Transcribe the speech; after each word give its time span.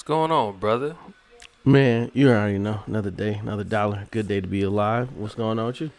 What's 0.00 0.08
going 0.08 0.32
on, 0.32 0.56
brother? 0.56 0.96
Man, 1.62 2.10
you 2.14 2.30
already 2.30 2.56
know. 2.56 2.80
Another 2.86 3.10
day, 3.10 3.34
another 3.34 3.64
dollar. 3.64 4.06
Good 4.10 4.28
day 4.28 4.40
to 4.40 4.46
be 4.46 4.62
alive. 4.62 5.12
What's 5.14 5.34
going 5.34 5.58
on 5.58 5.66
with 5.66 5.82
you? 5.82 5.90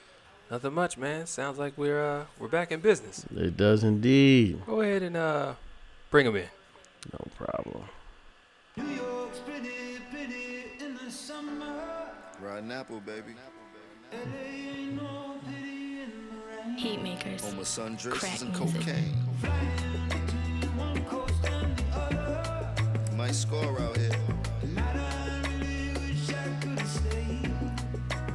Nothing 0.50 0.74
much, 0.74 0.98
man. 0.98 1.28
Sounds 1.28 1.60
like 1.60 1.78
we're 1.78 2.04
uh 2.04 2.26
we're 2.40 2.48
back 2.48 2.72
in 2.72 2.80
business. 2.80 3.24
It 3.36 3.56
does 3.56 3.84
indeed. 3.84 4.66
Go 4.66 4.82
ahead 4.82 5.04
and 5.04 5.16
uh 5.16 5.54
bring 6.10 6.26
him 6.26 6.36
in. 6.36 6.48
No 7.14 7.28
problem. 7.38 7.84
Riding 12.42 12.72
apple, 12.72 13.02
baby. 13.02 13.36
Heat 16.76 17.04
makers. 17.04 17.44
Home 17.44 17.58
with 17.58 17.68
sundresses 17.68 18.14
Crack 18.14 18.42
and 18.42 18.60
music. 18.74 19.91
Score 23.32 23.80
out 23.80 23.96
here. 23.96 24.12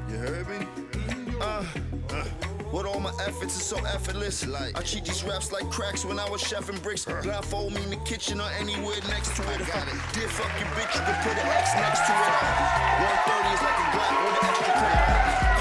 You 0.09 0.17
heard 0.17 0.49
me? 0.49 0.67
Uh, 1.39 1.65
uh. 2.11 2.25
All 2.73 3.01
my 3.01 3.13
efforts, 3.21 3.57
it's 3.57 3.67
so 3.67 3.77
effortless. 3.85 4.47
Like 4.47 4.73
I 4.79 4.81
treat 4.81 5.05
these 5.05 5.23
raps 5.23 5.53
like 5.53 5.69
cracks 5.71 6.07
when 6.07 6.19
I 6.19 6.27
was 6.31 6.41
chefing 6.43 6.83
bricks. 6.83 7.05
Blindfold 7.05 7.75
me 7.75 7.83
in 7.85 7.91
the 7.91 8.01
kitchen 8.09 8.41
or 8.41 8.49
anywhere 8.59 8.97
next 9.09 9.37
to 9.37 9.43
it. 9.53 9.61
If 9.61 9.69
I 9.69 9.85
did 10.17 10.31
fuck 10.33 10.49
your 10.57 10.69
bitch, 10.73 10.95
you 10.97 11.05
can 11.05 11.17
put 11.21 11.37
an 11.37 11.45
X 11.45 11.77
next 11.77 12.01
to 12.09 12.13
it. 12.17 12.33
130 13.05 13.53
is 13.53 13.63
like 13.69 13.77
a 13.77 13.87
Glock 13.93 14.17
with 14.17 14.33
an 14.33 14.49
extra 14.49 14.73
clip. 14.81 14.97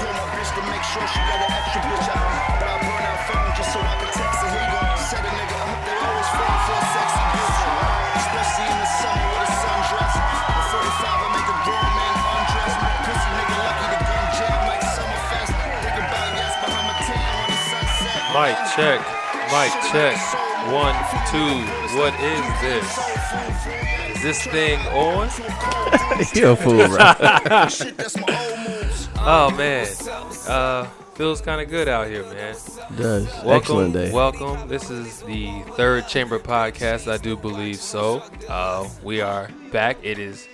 Call 0.00 0.12
my 0.16 0.26
bitch 0.32 0.52
to 0.56 0.62
make 0.64 0.84
sure 0.88 1.04
she 1.12 1.20
got 1.28 1.44
an 1.44 1.52
extra 1.60 1.80
bitch 1.84 2.08
out. 2.08 2.56
But 2.56 2.68
I 2.72 2.76
burn 2.88 3.04
out 3.04 3.20
phone 3.28 3.52
just 3.52 3.68
so 3.68 3.84
I 3.84 3.94
can 4.00 4.10
text 4.16 4.40
you 4.48 4.64
go. 4.64 4.80
Set 4.96 5.20
a 5.20 5.28
nigga 5.28 5.60
up, 5.60 5.80
they 5.84 5.96
always 6.08 6.30
fall 6.40 6.56
for 6.72 6.85
Mic 18.36 18.54
check. 18.76 19.00
Mic 19.50 19.72
check. 19.90 20.18
One, 20.70 20.94
two. 21.30 21.64
What 21.96 22.12
is 22.20 22.60
this? 22.60 24.16
Is 24.16 24.22
this 24.22 24.46
thing 24.46 24.78
on? 24.88 25.30
You're 26.34 26.50
a 26.50 26.56
fool, 26.56 26.86
bro. 26.86 27.68
Shit, 27.68 27.96
that's 27.96 28.14
my 28.18 28.26
old 28.28 28.58
moves. 28.68 29.08
Oh 29.16 29.50
man. 29.56 29.86
Uh 30.46 30.86
feels 31.14 31.40
kind 31.40 31.62
of 31.62 31.70
good 31.70 31.88
out 31.88 32.08
here, 32.08 32.24
man. 32.24 32.54
does. 32.94 33.24
Welcome, 33.42 33.50
Excellent 33.52 33.92
day. 33.94 34.12
welcome. 34.12 34.68
This 34.68 34.90
is 34.90 35.22
the 35.22 35.62
third 35.74 36.06
Chamber 36.06 36.38
podcast. 36.38 37.10
I 37.10 37.16
do 37.16 37.38
believe 37.38 37.76
so. 37.76 38.22
Uh, 38.46 38.86
we 39.02 39.22
are 39.22 39.48
back. 39.72 39.96
It 40.02 40.18
is, 40.18 40.46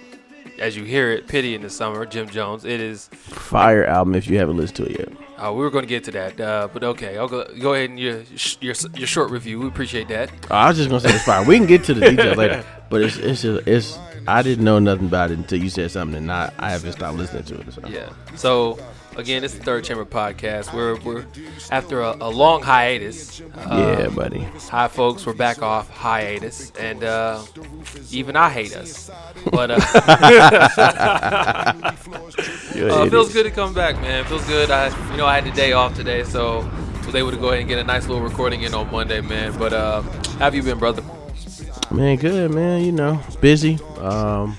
as 0.62 0.76
you 0.76 0.84
hear 0.84 1.10
it, 1.10 1.26
"Pity 1.26 1.54
in 1.54 1.62
the 1.62 1.70
Summer." 1.70 2.06
Jim 2.06 2.28
Jones. 2.28 2.64
It 2.64 2.80
is. 2.80 3.08
Fire 3.08 3.84
album 3.84 4.14
if 4.14 4.28
you 4.28 4.38
haven't 4.38 4.56
listened 4.56 4.76
to 4.76 4.84
it 4.84 4.98
yet. 4.98 5.08
Uh, 5.36 5.52
we 5.52 5.60
were 5.60 5.70
going 5.70 5.82
to 5.82 5.88
get 5.88 6.04
to 6.04 6.12
that, 6.12 6.40
uh, 6.40 6.68
but 6.72 6.84
okay. 6.84 7.18
I'll 7.18 7.28
go. 7.28 7.44
Go 7.60 7.74
ahead 7.74 7.90
and 7.90 7.98
your 7.98 8.22
your 8.60 8.74
your 8.94 9.06
short 9.06 9.30
review. 9.30 9.58
We 9.60 9.66
appreciate 9.66 10.08
that. 10.08 10.30
Oh, 10.50 10.54
I 10.54 10.68
was 10.68 10.76
just 10.76 10.88
gonna 10.88 11.00
say 11.00 11.14
it's 11.14 11.24
fire. 11.24 11.44
We 11.44 11.56
can 11.58 11.66
get 11.66 11.84
to 11.84 11.94
the 11.94 12.10
details 12.10 12.36
later, 12.36 12.64
but 12.90 13.02
it's 13.02 13.16
it's 13.16 13.42
just, 13.42 13.66
it's. 13.66 13.98
I 14.28 14.42
didn't 14.42 14.64
know 14.64 14.78
nothing 14.78 15.06
about 15.06 15.32
it 15.32 15.38
until 15.38 15.60
you 15.60 15.68
said 15.68 15.90
something, 15.90 16.16
and 16.16 16.30
I 16.30 16.52
I 16.58 16.70
haven't 16.70 16.92
stopped 16.92 17.18
listening 17.18 17.42
to 17.44 17.60
it. 17.60 17.72
So. 17.72 17.82
Yeah. 17.88 18.10
So 18.36 18.78
again, 19.16 19.44
it's 19.44 19.54
the 19.54 19.62
third 19.62 19.84
Chamber 19.84 20.04
podcast. 20.04 20.74
We're 20.74 20.96
we're 21.00 21.24
after 21.70 22.00
a, 22.00 22.16
a 22.20 22.30
long 22.30 22.62
hiatus. 22.62 23.40
Uh, 23.40 23.96
Yeah, 24.00 24.08
buddy. 24.08 24.40
Hi, 24.70 24.88
folks. 24.88 25.26
We're 25.26 25.34
back 25.34 25.62
off 25.62 25.90
hiatus, 25.90 26.72
and 26.78 27.04
uh, 27.04 27.42
even 28.10 28.36
I 28.36 28.50
hate 28.50 28.74
us. 28.74 29.10
But 29.50 29.70
uh, 29.70 29.80
uh, 32.84 33.10
feels 33.10 33.32
good 33.32 33.44
to 33.44 33.50
come 33.50 33.74
back, 33.74 34.00
man. 34.00 34.24
Feels 34.24 34.46
good. 34.46 34.70
I, 34.70 34.88
you 35.10 35.16
know, 35.16 35.26
I 35.26 35.34
had 35.36 35.44
the 35.44 35.52
day 35.52 35.72
off 35.72 35.94
today, 35.94 36.24
so 36.24 36.68
was 37.06 37.14
able 37.14 37.30
to 37.30 37.36
go 37.36 37.48
ahead 37.48 37.60
and 37.60 37.68
get 37.68 37.78
a 37.78 37.84
nice 37.84 38.06
little 38.06 38.22
recording 38.22 38.62
in 38.62 38.74
on 38.74 38.90
Monday, 38.90 39.20
man. 39.20 39.56
But 39.58 39.72
uh, 39.72 40.02
how 40.02 40.46
have 40.46 40.54
you 40.54 40.62
been, 40.62 40.78
brother? 40.78 41.02
Man, 41.90 42.16
good 42.16 42.50
man. 42.52 42.84
You 42.84 42.92
know, 42.92 43.20
busy. 43.40 43.78
Um, 43.98 44.56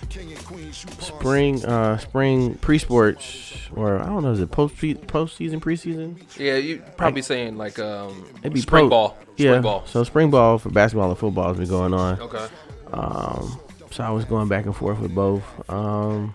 spring, 1.04 1.64
uh, 1.66 1.98
spring 1.98 2.56
pre-sports, 2.56 3.54
or 3.76 4.00
I 4.00 4.06
don't 4.06 4.24
know, 4.24 4.32
is 4.32 4.40
it 4.40 4.52
post 4.52 4.76
postseason, 4.76 5.60
preseason? 5.60 6.22
Yeah, 6.40 6.56
you 6.56 6.84
probably 6.98 7.22
saying 7.22 7.58
like 7.58 7.80
um, 7.80 8.26
It'd 8.40 8.54
be 8.54 8.62
spring 8.62 8.84
pro- 8.84 8.90
ball. 8.90 9.18
Spring 9.34 9.54
yeah. 9.54 9.62
ball. 9.62 9.86
So 9.86 10.04
spring 10.04 10.32
ball 10.32 10.58
for 10.58 10.70
basketball 10.70 11.10
and 11.10 11.20
football 11.20 11.50
has 11.50 11.58
been 11.58 11.70
going 11.70 11.94
on. 11.94 12.20
Okay. 12.20 12.48
Um, 12.92 13.60
so 13.92 14.04
I 14.04 14.10
was 14.10 14.26
going 14.26 14.48
back 14.48 14.66
and 14.66 14.76
forth 14.76 15.00
with 15.00 15.14
both. 15.14 15.44
Um, 15.70 16.34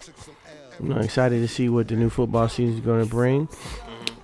you 0.80 0.90
know, 0.90 0.98
excited 0.98 1.40
to 1.40 1.48
see 1.48 1.68
what 1.68 1.88
the 1.88 1.96
new 1.96 2.08
football 2.10 2.48
season 2.48 2.74
is 2.74 2.80
going 2.80 3.04
to 3.04 3.10
bring. 3.10 3.48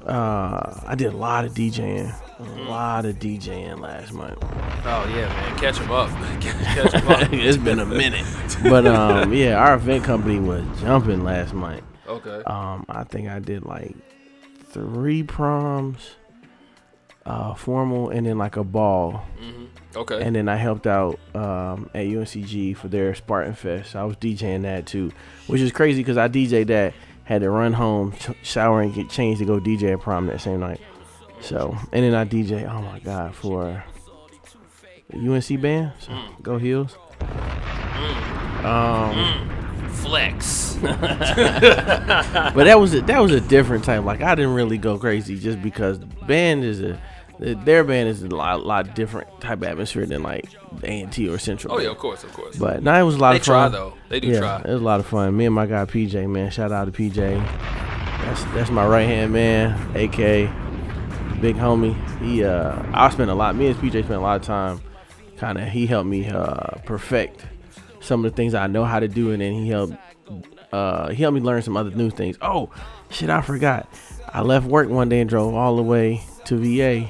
Uh, 0.07 0.81
I 0.87 0.95
did 0.97 1.13
a 1.13 1.17
lot 1.17 1.45
of 1.45 1.55
DJing, 1.55 2.15
a 2.39 2.43
lot 2.69 3.05
of 3.05 3.19
DJing 3.19 3.81
last 3.81 4.13
month. 4.13 4.39
Oh 4.43 5.07
yeah, 5.15 5.29
man. 5.29 5.59
Catch 5.59 5.79
him 5.79 5.91
up. 5.91 6.09
Catch 6.41 6.93
him 6.93 7.09
up. 7.09 7.29
it's 7.33 7.57
been 7.57 7.79
a 7.79 7.87
minute, 7.87 8.27
but 8.63 8.87
um, 8.87 9.33
yeah, 9.33 9.57
our 9.57 9.75
event 9.75 10.05
company 10.05 10.41
was 10.41 10.65
jumping 10.81 11.25
last 11.25 11.55
month. 11.55 11.83
Okay. 12.07 12.43
Um, 12.45 12.85
I 12.89 13.05
think 13.05 13.29
I 13.29 13.39
did 13.39 13.65
like 13.65 13.95
three 14.69 15.23
proms, 15.23 16.17
uh, 17.25 17.55
formal, 17.55 18.11
and 18.11 18.27
then 18.27 18.39
like 18.39 18.57
a 18.57 18.65
ball. 18.65 19.25
hmm 19.39 19.65
Okay. 19.97 20.21
And 20.21 20.35
then 20.35 20.49
I 20.49 20.57
helped 20.57 20.89
out 20.89 21.21
um, 21.37 21.89
at 21.95 22.07
UNCG 22.07 22.77
for 22.77 22.89
their 22.89 23.15
Spartan 23.15 23.55
Fest. 23.55 23.95
I 23.95 24.03
was 24.03 24.17
DJing 24.17 24.63
that 24.63 24.87
too, 24.87 25.13
which 25.47 25.61
is 25.61 25.71
crazy 25.71 26.01
because 26.01 26.17
I 26.17 26.29
DJed 26.29 26.67
that, 26.67 26.95
had 27.23 27.43
to 27.43 27.51
run 27.51 27.73
home, 27.75 28.13
sh- 28.19 28.31
shower, 28.43 28.83
and 28.83 28.93
get 28.93 29.09
changed 29.09 29.39
to 29.39 29.45
go 29.47 29.61
DJ 29.61 29.93
at 29.93 30.01
prom 30.01 30.27
that 30.27 30.41
same 30.41 30.59
night. 30.59 30.81
So, 31.45 31.77
and 31.93 32.05
then 32.05 32.15
I 32.15 32.25
DJ, 32.25 32.67
oh 32.71 32.81
my 32.81 33.01
God, 33.01 33.35
for 33.35 33.85
UNC 35.13 35.61
band. 35.61 35.93
So, 36.01 36.11
mm. 36.13 36.43
Go 36.43 36.57
Heels. 36.57 36.97
Mm. 37.21 38.65
Um, 38.65 39.15
mm. 39.15 39.91
Flex. 39.91 40.75
but 40.81 42.65
that 42.65 42.81
was 42.81 42.95
a, 42.95 43.03
that 43.03 43.21
was 43.21 43.33
a 43.33 43.41
different 43.43 43.85
type. 43.85 44.05
Like 44.05 44.23
I 44.23 44.35
didn't 44.35 44.55
really 44.55 44.79
go 44.79 44.99
crazy 44.99 45.39
just 45.39 45.63
because 45.63 46.01
the 46.01 46.07
band 46.07 46.65
is 46.65 46.81
a 46.81 47.01
their 47.39 47.85
band 47.85 48.09
is 48.09 48.23
a 48.23 48.29
lot, 48.29 48.65
lot 48.65 48.95
different 48.95 49.29
type 49.41 49.59
of 49.59 49.65
atmosphere 49.65 50.07
than 50.07 50.23
like 50.23 50.49
A 50.83 51.03
and 51.03 51.13
T 51.13 51.29
or 51.29 51.39
Central. 51.39 51.75
Oh 51.75 51.79
yeah, 51.79 51.91
of 51.91 51.99
course, 51.99 52.25
of 52.25 52.33
course. 52.33 52.57
But 52.57 52.83
no, 52.83 52.95
it 52.95 53.03
was 53.03 53.17
a 53.17 53.19
lot 53.19 53.33
they 53.33 53.39
of 53.39 53.45
try 53.45 53.65
fun. 53.65 53.73
though. 53.73 53.95
They 54.09 54.21
do 54.21 54.29
yeah, 54.29 54.39
try. 54.39 54.61
it 54.61 54.73
was 54.73 54.81
a 54.81 54.85
lot 54.85 55.01
of 55.01 55.07
fun. 55.07 55.37
Me 55.37 55.45
and 55.45 55.55
my 55.55 55.67
guy 55.67 55.85
PJ, 55.85 56.29
man. 56.29 56.51
Shout 56.51 56.73
out 56.73 56.87
to 56.87 56.93
PJ. 56.93 57.17
That's 58.25 58.45
that's 58.55 58.71
my 58.71 58.87
right 58.87 59.07
hand 59.07 59.33
man, 59.33 59.73
AK, 59.97 60.51
big 61.41 61.57
homie. 61.57 61.95
He 62.21 62.45
uh, 62.45 62.83
I 62.93 63.11
spent 63.11 63.31
a 63.31 63.35
lot. 63.35 63.57
Me 63.57 63.69
and 63.69 63.77
PJ 63.77 64.05
spent 64.05 64.11
a 64.11 64.21
lot 64.21 64.41
of 64.41 64.43
time. 64.47 64.81
Kind 65.37 65.59
of, 65.59 65.69
he 65.69 65.87
helped 65.87 66.09
me 66.09 66.29
uh, 66.29 66.79
perfect 66.85 67.45
some 68.01 68.25
of 68.25 68.31
the 68.31 68.37
things 68.37 68.55
I 68.55 68.67
know 68.67 68.85
how 68.85 69.01
to 69.01 69.09
do, 69.09 69.33
and 69.33 69.41
then 69.41 69.53
he 69.53 69.69
helped 69.69 69.95
uh, 70.73 71.11
he 71.11 71.23
helped 71.23 71.35
me 71.37 71.41
learn 71.41 71.63
some 71.63 71.77
other 71.77 71.91
new 71.91 72.11
things. 72.11 72.37
Oh, 72.43 72.71
shit, 73.11 73.31
I 73.31 73.41
forgot. 73.41 73.89
I 74.33 74.43
left 74.43 74.67
work 74.67 74.89
one 74.89 75.09
day 75.09 75.21
and 75.21 75.31
drove 75.31 75.55
all 75.55 75.77
the 75.77 75.83
way 75.83 76.23
to 76.47 76.57
VA 76.57 77.09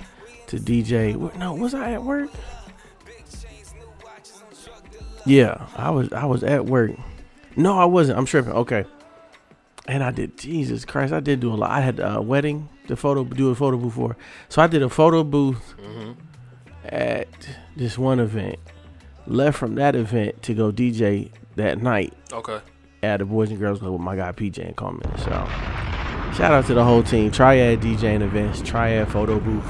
to 0.48 0.56
DJ. 0.58 1.34
No, 1.36 1.54
was 1.54 1.72
I 1.74 1.92
at 1.92 2.02
work? 2.02 2.30
Yeah, 5.24 5.66
I 5.76 5.90
was. 5.90 6.12
I 6.12 6.26
was 6.26 6.44
at 6.44 6.66
work. 6.66 6.92
No, 7.56 7.78
I 7.78 7.86
wasn't. 7.86 8.18
I'm 8.18 8.26
tripping. 8.26 8.52
Okay. 8.52 8.84
And 9.86 10.02
I 10.02 10.10
did. 10.10 10.36
Jesus 10.38 10.84
Christ, 10.84 11.12
I 11.12 11.20
did 11.20 11.40
do 11.40 11.52
a 11.52 11.56
lot. 11.56 11.70
I 11.70 11.80
had 11.80 12.00
a 12.00 12.20
wedding, 12.20 12.68
the 12.86 12.96
photo, 12.96 13.24
do 13.24 13.50
a 13.50 13.54
photo 13.54 13.76
booth 13.76 13.94
for. 13.94 14.16
So 14.48 14.62
I 14.62 14.66
did 14.66 14.82
a 14.82 14.88
photo 14.90 15.24
booth 15.24 15.74
Mm-hmm. 15.80 16.12
at 16.84 17.28
this 17.76 17.96
one 17.98 18.20
event. 18.20 18.56
Left 19.26 19.56
from 19.58 19.74
that 19.76 19.96
event 19.96 20.42
to 20.42 20.54
go 20.54 20.70
DJ 20.70 21.30
that 21.56 21.80
night 21.80 22.12
Okay. 22.32 22.58
at 23.02 23.18
the 23.18 23.24
Boys 23.24 23.50
and 23.50 23.58
Girls 23.58 23.78
Club 23.78 23.92
with 23.92 24.00
my 24.02 24.16
guy 24.16 24.32
PJ 24.32 24.58
and 24.66 24.76
Coleman. 24.76 25.10
So 25.18 25.30
shout 26.36 26.52
out 26.52 26.66
to 26.66 26.74
the 26.74 26.84
whole 26.84 27.02
team. 27.02 27.30
Triad 27.30 27.80
DJing 27.80 28.20
events, 28.22 28.60
Triad 28.60 29.08
photo 29.10 29.40
booth. 29.40 29.64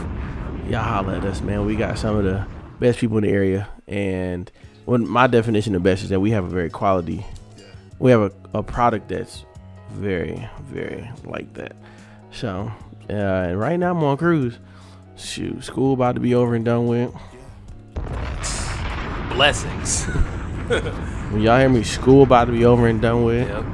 Y'all 0.68 0.82
holla 0.82 1.18
at 1.18 1.24
us, 1.24 1.40
man. 1.40 1.66
We 1.66 1.76
got 1.76 1.98
some 1.98 2.16
of 2.16 2.24
the 2.24 2.44
best 2.80 2.98
people 2.98 3.18
in 3.18 3.24
the 3.24 3.30
area. 3.30 3.68
And 3.86 4.50
when 4.86 5.06
my 5.08 5.26
definition 5.28 5.74
of 5.76 5.82
best 5.84 6.02
is 6.02 6.08
that 6.08 6.20
we 6.20 6.30
have 6.32 6.44
a 6.44 6.48
very 6.48 6.70
quality 6.70 7.24
we 8.00 8.10
have 8.10 8.22
a, 8.22 8.32
a 8.58 8.62
product 8.62 9.08
that's 9.08 9.44
very, 9.92 10.48
very 10.64 11.08
like 11.24 11.52
that. 11.54 11.76
So 12.32 12.70
uh, 13.10 13.12
and 13.12 13.58
right 13.58 13.78
now 13.78 13.90
I'm 13.92 14.02
on 14.02 14.16
cruise. 14.16 14.58
Shoot, 15.16 15.62
school 15.64 15.94
about 15.94 16.14
to 16.16 16.20
be 16.20 16.34
over 16.34 16.54
and 16.54 16.64
done 16.64 16.86
with. 16.86 17.12
Blessings. 19.30 20.06
When 21.30 21.42
y'all 21.42 21.58
hear 21.58 21.68
me, 21.68 21.82
school 21.82 22.22
about 22.22 22.44
to 22.44 22.52
be 22.52 22.64
over 22.64 22.86
and 22.86 23.02
done 23.02 23.24
with. 23.24 23.48
yep. 23.48 23.64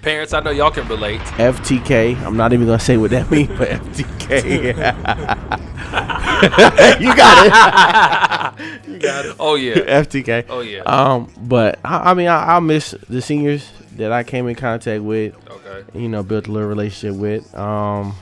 Parents, 0.00 0.32
I 0.32 0.40
know 0.40 0.50
y'all 0.50 0.70
can 0.70 0.88
relate. 0.88 1.20
FTK. 1.20 2.16
I'm 2.22 2.36
not 2.36 2.54
even 2.54 2.66
gonna 2.66 2.78
say 2.80 2.96
what 2.96 3.10
that 3.10 3.30
means, 3.30 3.48
but 3.58 3.68
FTK. 3.68 4.40
you 7.00 7.14
got 7.14 8.56
it. 8.58 8.88
you 8.88 8.98
got 8.98 9.26
it. 9.26 9.36
Oh 9.38 9.56
yeah. 9.56 9.74
FTK. 10.02 10.46
Oh 10.48 10.60
yeah. 10.60 10.80
Um, 10.80 11.30
but 11.42 11.78
I, 11.84 12.12
I 12.12 12.14
mean, 12.14 12.28
I, 12.28 12.44
I'll 12.54 12.60
miss 12.62 12.94
the 13.08 13.20
seniors 13.20 13.70
that 13.96 14.12
I 14.12 14.22
came 14.22 14.48
in 14.48 14.54
contact 14.54 15.02
with. 15.02 15.34
okay. 15.50 15.84
You 15.98 16.08
know, 16.08 16.22
built 16.22 16.46
a 16.46 16.52
little 16.52 16.68
relationship 16.68 17.20
with. 17.20 17.54
Um, 17.54 18.14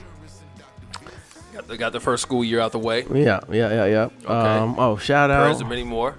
Got 1.69 1.73
the, 1.73 1.77
got 1.77 1.93
the 1.93 1.99
first 1.99 2.23
school 2.23 2.43
year 2.43 2.59
out 2.59 2.71
the 2.71 2.79
way. 2.79 3.05
yeah, 3.13 3.41
yeah, 3.51 3.85
yeah, 3.85 4.09
yeah. 4.25 4.27
Um, 4.27 4.79
oh, 4.79 4.97
shout 4.97 5.29
out, 5.29 5.43
Prayers 5.43 5.59
and 5.59 5.69
many 5.69 5.83
more. 5.83 6.17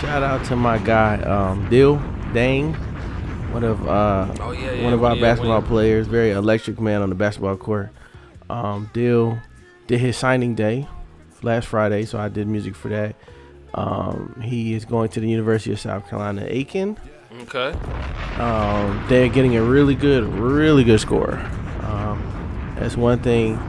shout 0.00 0.24
out 0.24 0.44
to 0.46 0.56
my 0.56 0.78
guy, 0.78 1.22
um, 1.22 1.70
Dill 1.70 2.02
Dang, 2.34 2.74
one 3.52 3.62
of 3.62 3.86
uh, 3.86 4.34
Oh 4.40 4.50
yeah, 4.50 4.72
yeah. 4.72 4.82
one 4.82 4.92
of 4.92 5.04
our 5.04 5.14
yeah, 5.14 5.20
basketball 5.22 5.62
players, 5.62 6.08
very 6.08 6.32
electric 6.32 6.80
man 6.80 7.00
on 7.00 7.10
the 7.10 7.14
basketball 7.14 7.56
court. 7.56 7.90
Um, 8.50 8.90
Dill 8.92 9.38
did 9.86 10.00
his 10.00 10.16
signing 10.16 10.56
day 10.56 10.88
last 11.44 11.68
Friday, 11.68 12.04
so 12.04 12.18
I 12.18 12.28
did 12.28 12.48
music 12.48 12.74
for 12.74 12.88
that. 12.88 13.14
Um, 13.72 14.40
he 14.42 14.74
is 14.74 14.84
going 14.84 15.10
to 15.10 15.20
the 15.20 15.28
University 15.28 15.70
of 15.70 15.78
South 15.78 16.08
Carolina, 16.08 16.44
Aiken. 16.48 16.98
Okay. 17.42 17.70
Um, 18.40 19.04
they're 19.08 19.28
getting 19.28 19.54
a 19.54 19.62
really 19.62 19.94
good, 19.94 20.24
really 20.24 20.82
good 20.82 20.98
score. 20.98 21.34
Um, 21.82 22.74
that's 22.80 22.96
one 22.96 23.20
thing 23.20 23.60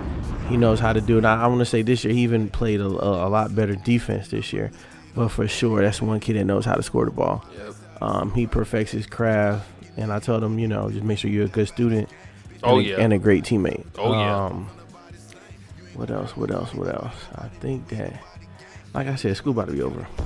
he 0.50 0.58
knows 0.58 0.80
how 0.80 0.94
to 0.94 1.02
do. 1.02 1.18
it. 1.18 1.26
I, 1.26 1.44
I 1.44 1.48
want 1.48 1.60
to 1.60 1.66
say 1.66 1.82
this 1.82 2.04
year 2.04 2.14
he 2.14 2.22
even 2.22 2.50
played 2.50 2.80
a, 2.82 2.86
a, 2.88 3.28
a 3.28 3.30
lot 3.30 3.56
better 3.56 3.76
defense 3.76 4.28
this 4.30 4.52
year. 4.54 4.72
But 5.16 5.30
for 5.30 5.48
sure, 5.48 5.82
that's 5.82 6.02
one 6.02 6.20
kid 6.20 6.36
that 6.38 6.46
knows 6.46 6.66
how 6.66 6.76
to 6.76 6.84
score 6.84 7.06
the 7.06 7.12
ball. 7.12 7.46
Yep. 7.58 7.74
Um, 8.02 8.34
he 8.34 8.48
perfects 8.48 8.92
his 8.92 9.06
craft, 9.06 9.70
and 9.96 10.12
I 10.12 10.20
told 10.20 10.44
him, 10.44 10.58
you 10.60 10.68
know, 10.68 10.90
just 10.90 11.04
make 11.04 11.20
sure 11.20 11.30
you're 11.30 11.46
a 11.46 11.50
good 11.50 11.68
student. 11.68 12.10
And 12.10 12.64
Oh, 12.64 12.80
a, 12.80 12.82
yeah. 12.82 12.96
and 12.98 13.14
a 13.14 13.18
great 13.20 13.44
teammate. 13.44 13.86
Oh, 13.98 14.12
yeah. 14.14 14.46
Um, 14.46 14.68
what 15.94 16.10
else? 16.10 16.36
What 16.36 16.50
else? 16.50 16.74
What 16.74 16.88
else? 16.88 17.14
I 17.36 17.48
think 17.48 17.88
that, 17.90 18.14
like 18.94 19.08
I 19.08 19.16
said, 19.16 19.38
school 19.38 19.52
about 19.52 19.68
to 19.68 19.74
be 19.74 19.82
over. 19.84 20.08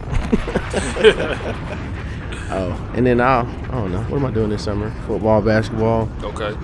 oh, 2.49 2.91
and 2.95 3.05
then 3.05 3.19
I'll, 3.19 3.45
I 3.45 3.71
don't 3.71 3.91
know. 3.91 4.01
What 4.03 4.17
am 4.19 4.25
I 4.25 4.31
doing 4.31 4.49
this 4.49 4.63
summer? 4.63 4.91
Football, 5.05 5.41
basketball, 5.41 6.09
Okay. 6.23 6.55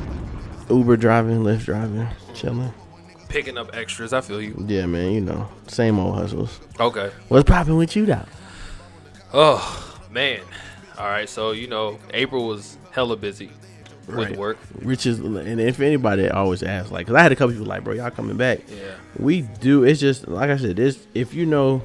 Uber 0.69 0.95
driving, 0.97 1.39
Lyft 1.39 1.65
driving, 1.65 2.07
chilling. 2.33 2.73
Picking 3.33 3.57
up 3.57 3.75
extras. 3.75 4.13
I 4.13 4.21
feel 4.21 4.39
you. 4.39 4.63
Yeah, 4.67 4.85
man. 4.85 5.11
You 5.11 5.21
know, 5.21 5.49
same 5.67 5.97
old 5.97 6.15
hustles. 6.15 6.59
Okay. 6.79 7.09
What's 7.29 7.49
popping 7.49 7.75
with 7.77 7.95
you, 7.95 8.05
though? 8.05 8.25
Oh 9.33 9.99
man. 10.11 10.41
All 10.99 11.07
right. 11.07 11.27
So 11.27 11.51
you 11.51 11.67
know, 11.67 11.97
April 12.13 12.45
was 12.47 12.77
hella 12.91 13.17
busy 13.17 13.49
with 14.05 14.29
Right. 14.29 14.37
work. 14.37 14.57
Which 14.83 15.07
is, 15.07 15.19
and 15.19 15.59
if 15.59 15.79
anybody 15.79 16.29
always 16.29 16.61
asks, 16.61 16.91
like, 16.91 17.07
cause 17.07 17.15
I 17.15 17.23
had 17.23 17.31
a 17.31 17.35
couple 17.35 17.53
people 17.53 17.65
like, 17.65 17.83
bro, 17.83 17.93
y'all 17.95 18.11
coming 18.11 18.37
back? 18.37 18.59
Yeah. 18.69 18.93
We 19.17 19.41
do. 19.41 19.83
It's 19.83 19.99
just 19.99 20.27
like 20.27 20.51
I 20.51 20.57
said. 20.57 20.75
This 20.75 21.07
if 21.15 21.33
you 21.33 21.47
know, 21.47 21.81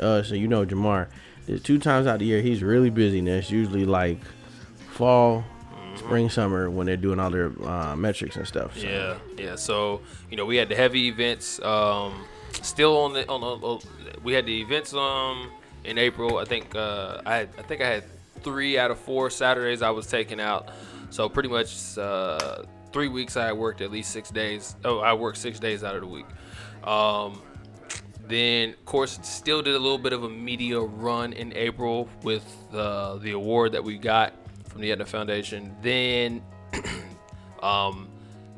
uh, 0.00 0.22
so 0.22 0.34
you 0.34 0.48
know 0.48 0.64
Jamar. 0.64 1.08
There's 1.46 1.62
two 1.62 1.78
times 1.80 2.06
out 2.06 2.20
the 2.20 2.24
year 2.24 2.40
he's 2.40 2.62
really 2.62 2.88
busy. 2.88 3.18
And 3.18 3.28
that's 3.28 3.50
usually 3.50 3.84
like 3.84 4.20
fall, 4.92 5.44
spring, 6.06 6.30
summer 6.30 6.70
when 6.70 6.86
they're 6.86 6.96
doing 6.96 7.18
all 7.20 7.30
their 7.30 7.52
uh, 7.66 7.96
metrics 7.96 8.36
and 8.36 8.46
stuff. 8.46 8.76
So. 8.78 8.86
Yeah, 8.86 9.18
yeah. 9.36 9.56
So 9.56 10.00
you 10.30 10.36
know, 10.36 10.44
we 10.46 10.56
had 10.56 10.68
the 10.68 10.76
heavy 10.76 11.08
events. 11.08 11.60
Um, 11.62 12.24
still 12.62 12.96
on 12.98 13.12
the 13.12 13.28
on. 13.28 13.40
the- 13.60 13.86
we 14.22 14.32
had 14.32 14.46
the 14.46 14.60
events 14.60 14.94
um 14.94 15.50
in 15.84 15.98
April. 15.98 16.38
I 16.38 16.44
think 16.44 16.74
uh, 16.74 17.20
I 17.26 17.40
I 17.40 17.46
think 17.46 17.80
I 17.80 17.88
had 17.88 18.04
three 18.42 18.78
out 18.78 18.90
of 18.90 18.98
four 18.98 19.30
Saturdays 19.30 19.82
I 19.82 19.90
was 19.90 20.06
taking 20.06 20.40
out. 20.40 20.68
So 21.10 21.28
pretty 21.28 21.48
much 21.48 21.98
uh, 21.98 22.62
three 22.92 23.08
weeks 23.08 23.36
I 23.36 23.52
worked 23.52 23.80
at 23.80 23.90
least 23.90 24.10
six 24.10 24.30
days. 24.30 24.76
Oh, 24.84 24.98
I 24.98 25.12
worked 25.12 25.38
six 25.38 25.58
days 25.58 25.84
out 25.84 25.94
of 25.94 26.00
the 26.00 26.06
week. 26.06 26.26
Um, 26.84 27.42
then, 28.28 28.70
of 28.70 28.84
course, 28.84 29.18
still 29.22 29.62
did 29.62 29.74
a 29.74 29.78
little 29.78 29.98
bit 29.98 30.12
of 30.12 30.22
a 30.24 30.28
media 30.28 30.80
run 30.80 31.32
in 31.32 31.52
April 31.54 32.08
with 32.22 32.44
uh, 32.72 33.16
the 33.16 33.32
award 33.32 33.72
that 33.72 33.84
we 33.84 33.98
got 33.98 34.32
from 34.72 34.80
the 34.80 34.90
Aetna 34.90 35.04
Foundation. 35.06 35.76
Then, 35.82 36.42
um, 37.62 38.08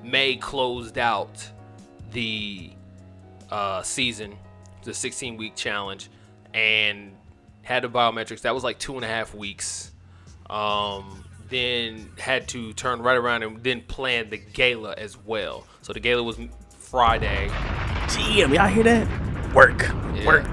May 0.02 0.36
closed 0.36 0.96
out 0.96 1.46
the 2.12 2.70
uh, 3.50 3.82
season, 3.82 4.36
the 4.84 4.94
16 4.94 5.36
week 5.36 5.56
challenge, 5.56 6.08
and 6.54 7.12
had 7.62 7.82
the 7.82 7.88
biometrics. 7.88 8.42
That 8.42 8.54
was 8.54 8.62
like 8.62 8.78
two 8.78 8.94
and 8.94 9.04
a 9.04 9.08
half 9.08 9.34
weeks. 9.34 9.90
Um, 10.48 11.24
then 11.48 12.10
had 12.18 12.48
to 12.48 12.72
turn 12.74 13.02
right 13.02 13.16
around 13.16 13.42
and 13.42 13.62
then 13.62 13.80
plan 13.82 14.30
the 14.30 14.38
gala 14.38 14.94
as 14.96 15.16
well. 15.18 15.66
So 15.82 15.92
the 15.92 16.00
gala 16.00 16.22
was 16.22 16.38
Friday. 16.78 17.48
Damn, 18.08 18.52
y'all 18.54 18.68
hear 18.68 18.84
that? 18.84 19.54
Work, 19.54 19.82
Yeah. 20.14 20.26
work. 20.26 20.46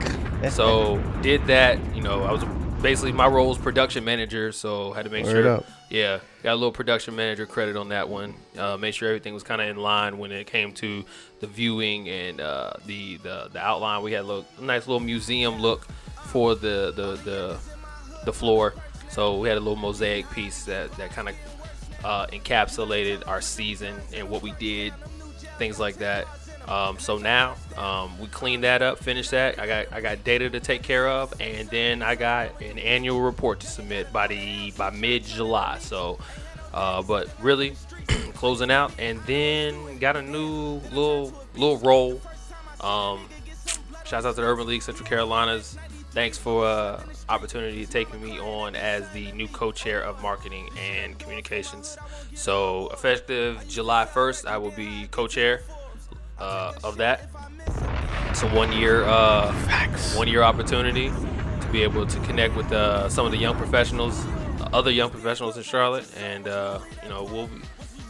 So 0.49 0.97
did 1.21 1.45
that. 1.47 1.77
You 1.95 2.01
know, 2.01 2.23
I 2.23 2.31
was 2.31 2.43
basically 2.81 3.11
my 3.11 3.27
role 3.27 3.49
was 3.49 3.57
production 3.57 4.03
manager, 4.03 4.51
so 4.51 4.91
had 4.93 5.05
to 5.05 5.11
make 5.11 5.25
Word 5.25 5.43
sure. 5.43 5.49
up. 5.49 5.65
Yeah, 5.89 6.19
got 6.43 6.53
a 6.53 6.55
little 6.55 6.71
production 6.71 7.15
manager 7.15 7.45
credit 7.45 7.75
on 7.75 7.89
that 7.89 8.09
one. 8.09 8.33
Uh, 8.57 8.77
make 8.77 8.93
sure 8.93 9.09
everything 9.09 9.33
was 9.33 9.43
kind 9.43 9.61
of 9.61 9.67
in 9.67 9.77
line 9.77 10.17
when 10.17 10.31
it 10.31 10.47
came 10.47 10.71
to 10.73 11.03
the 11.39 11.47
viewing 11.47 12.09
and 12.09 12.39
uh, 12.39 12.73
the, 12.85 13.17
the 13.17 13.49
the 13.51 13.59
outline. 13.59 14.03
We 14.03 14.13
had 14.13 14.21
a 14.21 14.27
little 14.27 14.45
a 14.57 14.63
nice 14.63 14.87
little 14.87 14.99
museum 14.99 15.59
look 15.61 15.87
for 16.25 16.55
the 16.55 16.93
the 16.95 17.15
the, 17.23 17.59
the 18.25 18.33
floor. 18.33 18.73
So 19.09 19.37
we 19.37 19.49
had 19.49 19.57
a 19.57 19.61
little 19.61 19.75
mosaic 19.75 20.29
piece 20.31 20.63
that 20.65 20.91
that 20.93 21.11
kind 21.11 21.29
of 21.29 21.35
uh, 22.03 22.27
encapsulated 22.27 23.27
our 23.27 23.41
season 23.41 23.95
and 24.13 24.29
what 24.29 24.41
we 24.41 24.53
did, 24.53 24.93
things 25.57 25.79
like 25.79 25.97
that. 25.97 26.27
Um, 26.67 26.99
so 26.99 27.17
now 27.17 27.55
um, 27.77 28.17
we 28.19 28.27
cleaned 28.27 28.63
that 28.63 28.81
up, 28.81 28.99
finished 28.99 29.31
that. 29.31 29.59
I 29.59 29.67
got 29.67 29.93
I 29.93 30.01
got 30.01 30.23
data 30.23 30.49
to 30.49 30.59
take 30.59 30.83
care 30.83 31.07
of, 31.07 31.33
and 31.41 31.69
then 31.69 32.01
I 32.01 32.15
got 32.15 32.61
an 32.61 32.77
annual 32.79 33.21
report 33.21 33.59
to 33.61 33.67
submit 33.67 34.13
by 34.13 34.27
the 34.27 34.71
by 34.77 34.89
mid 34.91 35.23
July. 35.23 35.79
So, 35.79 36.19
uh, 36.73 37.01
but 37.01 37.29
really 37.41 37.75
closing 38.35 38.71
out, 38.71 38.93
and 38.99 39.19
then 39.21 39.97
got 39.97 40.15
a 40.15 40.21
new 40.21 40.81
little 40.91 41.33
little 41.55 41.77
role. 41.77 42.21
Um, 42.79 43.27
shouts 44.05 44.25
out 44.25 44.35
to 44.35 44.41
the 44.41 44.47
Urban 44.47 44.67
League 44.67 44.81
Central 44.81 45.07
Carolinas. 45.07 45.77
Thanks 46.11 46.37
for 46.37 46.65
uh, 46.65 47.01
opportunity 47.29 47.85
taking 47.85 48.21
me 48.21 48.37
on 48.37 48.75
as 48.75 49.07
the 49.11 49.31
new 49.31 49.47
co-chair 49.47 50.01
of 50.03 50.21
marketing 50.21 50.69
and 50.77 51.17
communications. 51.17 51.97
So 52.33 52.89
effective 52.89 53.65
July 53.69 54.05
1st, 54.05 54.45
I 54.45 54.57
will 54.57 54.71
be 54.71 55.07
co-chair 55.09 55.61
uh, 56.41 56.73
of 56.83 56.97
that. 56.97 57.29
It's 58.29 58.43
a 58.43 58.47
one-year 58.49 59.03
uh, 59.03 59.53
one 60.15 60.27
year 60.27 60.41
opportunity 60.41 61.09
to 61.09 61.67
be 61.71 61.83
able 61.83 62.05
to 62.05 62.19
connect 62.21 62.55
with 62.55 62.71
uh, 62.71 63.07
some 63.09 63.25
of 63.25 63.31
the 63.31 63.37
young 63.37 63.55
professionals, 63.55 64.25
uh, 64.25 64.69
other 64.73 64.91
young 64.91 65.09
professionals 65.09 65.57
in 65.57 65.63
Charlotte, 65.63 66.09
and 66.17 66.47
uh, 66.47 66.79
you 67.03 67.09
know 67.09 67.23
we'll 67.23 67.47
be 67.47 67.61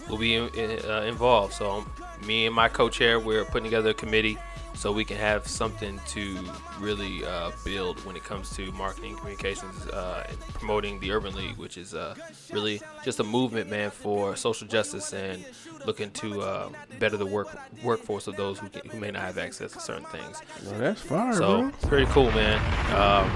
we'll 0.10 0.18
be 0.18 0.36
in, 0.36 0.50
uh, 0.90 1.02
involved. 1.08 1.54
So 1.54 1.86
me 2.26 2.46
and 2.46 2.56
my 2.56 2.70
co-chair, 2.70 3.20
we're 3.20 3.46
putting 3.46 3.66
together 3.66 3.90
a 3.90 3.94
committee 3.94 4.38
so 4.82 4.92
we 4.92 5.06
can 5.06 5.18
have 5.18 5.48
something 5.48 6.00
to 6.08 6.36
really 6.80 7.24
uh, 7.24 7.52
build 7.64 8.04
when 8.04 8.16
it 8.16 8.24
comes 8.24 8.50
to 8.56 8.72
marketing, 8.72 9.16
communications, 9.16 9.86
uh, 9.90 10.26
and 10.28 10.40
promoting 10.56 11.00
the 11.00 11.12
Urban 11.12 11.36
League, 11.36 11.56
which 11.58 11.78
is 11.78 11.94
uh, 11.94 12.16
really 12.52 12.82
just 13.06 13.20
a 13.20 13.24
movement, 13.24 13.70
man, 13.70 13.92
for 13.92 14.36
social 14.36 14.68
justice 14.68 15.14
and 15.14 15.46
looking 15.86 16.10
to 16.10 16.42
uh, 16.42 16.70
better 16.98 17.16
the 17.16 17.26
work 17.28 17.56
workforce 17.84 18.26
of 18.26 18.36
those 18.38 18.58
who, 18.58 18.70
can, 18.70 18.90
who 18.90 19.00
may 19.00 19.12
not 19.12 19.22
have 19.22 19.38
access 19.38 19.72
to 19.74 19.80
certain 19.80 20.06
things. 20.06 20.42
Well, 20.66 20.80
that's 20.80 21.02
fire, 21.02 21.34
So 21.34 21.62
bro. 21.62 21.72
pretty 21.88 22.08
cool, 22.08 22.32
man. 22.32 22.58
Um, 22.96 23.30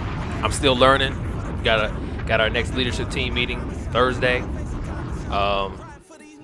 I'm 0.43 0.51
still 0.51 0.75
learning. 0.75 1.13
Got 1.63 1.91
a 1.91 2.23
got 2.25 2.41
our 2.41 2.49
next 2.49 2.73
leadership 2.73 3.11
team 3.11 3.35
meeting 3.35 3.61
Thursday. 3.91 4.39
Um, 5.29 5.79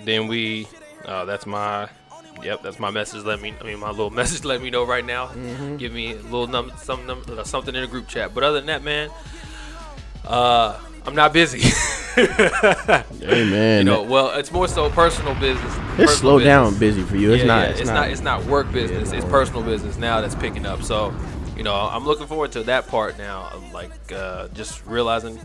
then 0.04 0.28
we, 0.28 0.68
uh, 1.06 1.26
that's 1.26 1.48
my, 1.48 1.90
yep, 2.44 2.62
that's 2.64 2.80
my 2.80 2.92
message. 2.92 3.24
Let 3.24 3.42
me, 3.42 3.54
I 3.60 3.64
mean, 3.64 3.80
my 3.80 3.90
little 3.90 4.10
message. 4.22 4.44
Let 4.46 4.62
me 4.62 4.70
know 4.70 4.86
right 4.86 5.06
now. 5.06 5.28
Give 5.78 5.92
me 5.94 6.14
a 6.14 6.22
little 6.22 6.48
num, 6.48 6.72
some 6.78 7.06
num, 7.06 7.24
uh, 7.30 7.44
something 7.44 7.74
in 7.76 7.82
the 7.82 7.88
group 7.88 8.08
chat. 8.08 8.34
But 8.34 8.44
other 8.44 8.58
than 8.60 8.68
that, 8.68 8.84
man, 8.84 9.10
uh, 10.26 10.80
I'm 11.06 11.16
not 11.16 11.34
busy. 11.34 11.62
Hey 12.12 13.50
man, 13.50 13.78
you 13.80 13.84
know, 13.86 14.04
well, 14.04 14.32
it's 14.38 14.52
more 14.52 14.68
so 14.68 14.90
personal 14.90 15.34
business. 15.36 15.64
it's 15.64 15.78
personal 15.96 16.08
slow 16.10 16.38
business. 16.40 16.52
down 16.54 16.78
busy 16.78 17.04
for 17.04 17.16
you. 17.16 17.32
It's 17.32 17.42
Yeah, 17.44 17.48
not. 17.48 17.62
yeah, 17.64 17.70
It's, 17.70 17.80
It's, 17.82 17.88
not. 17.90 17.96
not. 17.96 18.10
It's 18.10 18.22
not 18.22 18.46
work 18.46 18.72
business. 18.74 19.04
it's 19.04 19.24
it's 19.24 19.26
personal 19.26 19.64
business 19.64 19.98
now 19.98 20.20
that's 20.20 20.36
picking 20.36 20.66
up. 20.66 20.84
So, 20.84 21.14
you 21.56 21.64
know, 21.64 21.74
I'm 21.74 22.04
looking 22.04 22.28
forward 22.28 22.52
to 22.54 22.64
that 22.64 22.88
part 22.90 23.18
now. 23.18 23.50
Like, 23.74 23.92
uh, 24.12 24.50
just 24.50 24.86
realizing, 24.86 25.40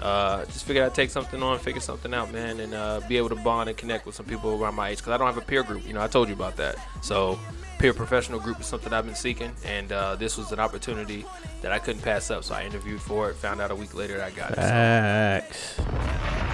uh, 0.00 0.44
just 0.46 0.64
figured 0.64 0.84
I'd 0.84 0.94
take 0.94 1.10
something 1.10 1.42
on, 1.42 1.58
figure 1.58 1.80
something 1.80 2.12
out, 2.14 2.32
man, 2.32 2.60
and 2.60 2.74
uh, 2.74 3.00
be 3.08 3.16
able 3.16 3.28
to 3.30 3.36
bond 3.36 3.68
and 3.68 3.78
connect 3.78 4.06
with 4.06 4.14
some 4.14 4.26
people 4.26 4.60
around 4.62 4.74
my 4.74 4.90
age. 4.90 4.98
Because 4.98 5.12
I 5.12 5.16
don't 5.18 5.26
have 5.26 5.36
a 5.36 5.46
peer 5.46 5.62
group. 5.62 5.86
You 5.86 5.92
know, 5.92 6.02
I 6.02 6.08
told 6.08 6.28
you 6.28 6.34
about 6.34 6.56
that. 6.56 6.76
So, 7.02 7.38
peer 7.78 7.92
professional 7.92 8.40
group 8.40 8.60
is 8.60 8.66
something 8.66 8.92
I've 8.92 9.06
been 9.06 9.14
seeking, 9.14 9.52
and 9.64 9.92
uh, 9.92 10.16
this 10.16 10.36
was 10.36 10.52
an 10.52 10.60
opportunity 10.60 11.24
that 11.62 11.72
I 11.72 11.78
couldn't 11.78 12.02
pass 12.02 12.30
up. 12.30 12.44
So 12.44 12.54
I 12.54 12.64
interviewed 12.64 13.00
for 13.00 13.30
it. 13.30 13.36
Found 13.36 13.60
out 13.60 13.70
a 13.70 13.74
week 13.74 13.94
later 13.94 14.16
that 14.18 14.26
I 14.26 14.30
got 14.30 14.50
it. 14.52 15.54
So, 15.54 15.84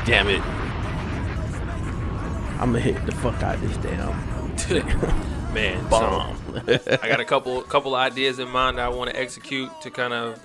damn 0.07 0.29
it. 0.29 0.43
I'm 2.59 2.73
gonna 2.73 2.81
hit 2.81 3.05
the 3.05 3.13
fuck 3.13 3.43
out 3.43 3.57
of 3.57 3.61
this 3.61 3.77
damn. 3.79 5.37
man. 5.55 5.89
Bomb. 5.89 6.37
So 6.67 6.99
I 7.03 7.09
got 7.09 7.21
a 7.21 7.25
couple 7.25 7.61
couple 7.63 7.95
ideas 7.95 8.39
in 8.39 8.49
mind 8.49 8.79
that 8.79 8.87
I 8.87 8.89
want 8.89 9.11
to 9.11 9.21
execute 9.21 9.71
to 9.83 9.91
kind 9.91 10.13
of 10.13 10.41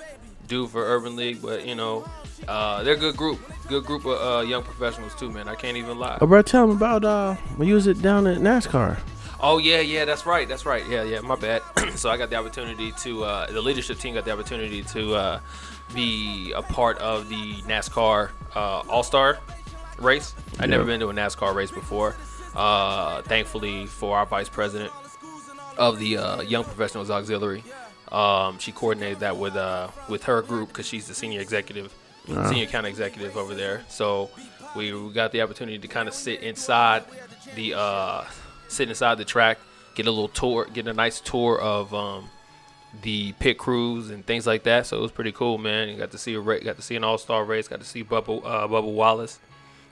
do 0.48 0.68
for 0.68 0.84
Urban 0.84 1.16
League, 1.16 1.42
but 1.42 1.66
you 1.66 1.76
know, 1.76 2.06
uh, 2.48 2.84
they're 2.84 2.96
a 2.96 2.98
good 2.98 3.16
group, 3.16 3.40
good 3.68 3.86
group 3.86 4.06
of 4.06 4.20
uh, 4.22 4.42
young 4.42 4.64
professionals 4.64 5.16
too, 5.16 5.30
man. 5.30 5.48
I 5.48 5.56
can't 5.56 5.78
even 5.78 5.98
lie. 5.98 6.18
Oh, 6.22 6.28
bro, 6.28 6.42
tell 6.42 6.68
them 6.68 6.76
about 6.76 7.06
uh 7.06 7.36
when 7.58 7.68
you 7.68 7.76
was 7.76 7.88
it 7.88 8.02
down 8.02 8.28
at 8.28 8.38
NASCAR. 8.38 9.00
Oh 9.44 9.58
yeah, 9.58 9.80
yeah, 9.80 10.06
that's 10.06 10.26
right, 10.28 10.48
that's 10.48 10.66
right. 10.68 10.88
Yeah, 10.88 11.04
yeah, 11.04 11.20
my 11.22 11.36
bad. 11.36 11.64
so 11.96 12.10
I 12.12 12.18
got 12.18 12.30
the 12.30 12.36
opportunity 12.36 12.92
to 12.92 13.24
uh, 13.24 13.52
the 13.52 13.62
leadership 13.62 13.98
team 13.98 14.14
got 14.14 14.26
the 14.26 14.32
opportunity 14.32 14.84
to 14.84 15.16
uh, 15.16 15.40
be 15.96 16.52
a 16.52 16.62
part 16.62 17.00
of 17.00 17.28
the 17.28 17.56
NASCAR 17.64 18.30
uh, 18.56 18.84
All 18.90 19.04
Star 19.04 19.40
race. 19.98 20.36
I'd 20.60 20.70
never 20.70 20.84
been 20.84 21.00
to 21.00 21.10
a 21.10 21.14
NASCAR 21.14 21.56
race 21.56 21.72
before. 21.72 22.16
Uh, 22.56 23.22
thankfully 23.24 23.86
for 23.86 24.18
our 24.18 24.26
vice 24.26 24.50
president 24.50 24.92
of 25.78 25.98
the 26.00 26.18
uh, 26.18 26.42
Young 26.42 26.64
Professionals 26.64 27.10
Auxiliary, 27.10 27.64
um, 28.12 28.60
she 28.60 28.72
coordinated 28.72 29.20
that 29.20 29.38
with 29.38 29.56
uh, 29.56 29.90
with 30.10 30.24
her 30.24 30.42
group 30.42 30.70
because 30.70 30.86
she's 30.86 31.08
the 31.08 31.14
senior 31.14 31.40
executive, 31.40 31.94
senior 32.28 32.66
account 32.66 32.86
executive 32.86 33.38
over 33.38 33.56
there. 33.56 33.84
So 33.88 34.30
we, 34.76 34.92
got 35.12 35.32
the 35.32 35.42
opportunity 35.42 35.80
to 35.80 35.88
kind 35.88 36.08
of 36.08 36.14
sit 36.14 36.42
inside 36.42 37.04
the 37.56 37.74
uh, 37.76 38.24
sit 38.68 38.90
inside 38.90 39.18
the 39.18 39.26
track, 39.26 39.60
get 39.96 40.08
a 40.08 40.12
little 40.12 40.28
tour, 40.28 40.66
get 40.66 40.88
a 40.88 40.94
nice 40.94 41.22
tour 41.22 41.60
of 41.60 41.94
um, 41.94 42.30
the 43.02 43.32
pit 43.34 43.58
crews 43.58 44.10
and 44.10 44.26
things 44.26 44.46
like 44.46 44.64
that. 44.64 44.88
So 44.88 44.98
it 44.98 45.02
was 45.02 45.12
pretty 45.12 45.32
cool, 45.32 45.58
man. 45.58 45.90
You 45.90 45.98
got 45.98 46.12
to 46.12 46.18
see 46.18 46.34
a 46.34 46.40
ra- 46.40 46.60
got 46.60 46.76
to 46.76 46.82
see 46.82 46.96
an 46.96 47.04
all 47.04 47.18
star 47.18 47.46
race, 47.46 47.68
got 47.68 47.80
to 47.80 47.86
see 47.86 48.04
Bubba 48.04 48.42
uh, 48.44 48.68
Bubba 48.68 48.92
Wallace, 48.92 49.40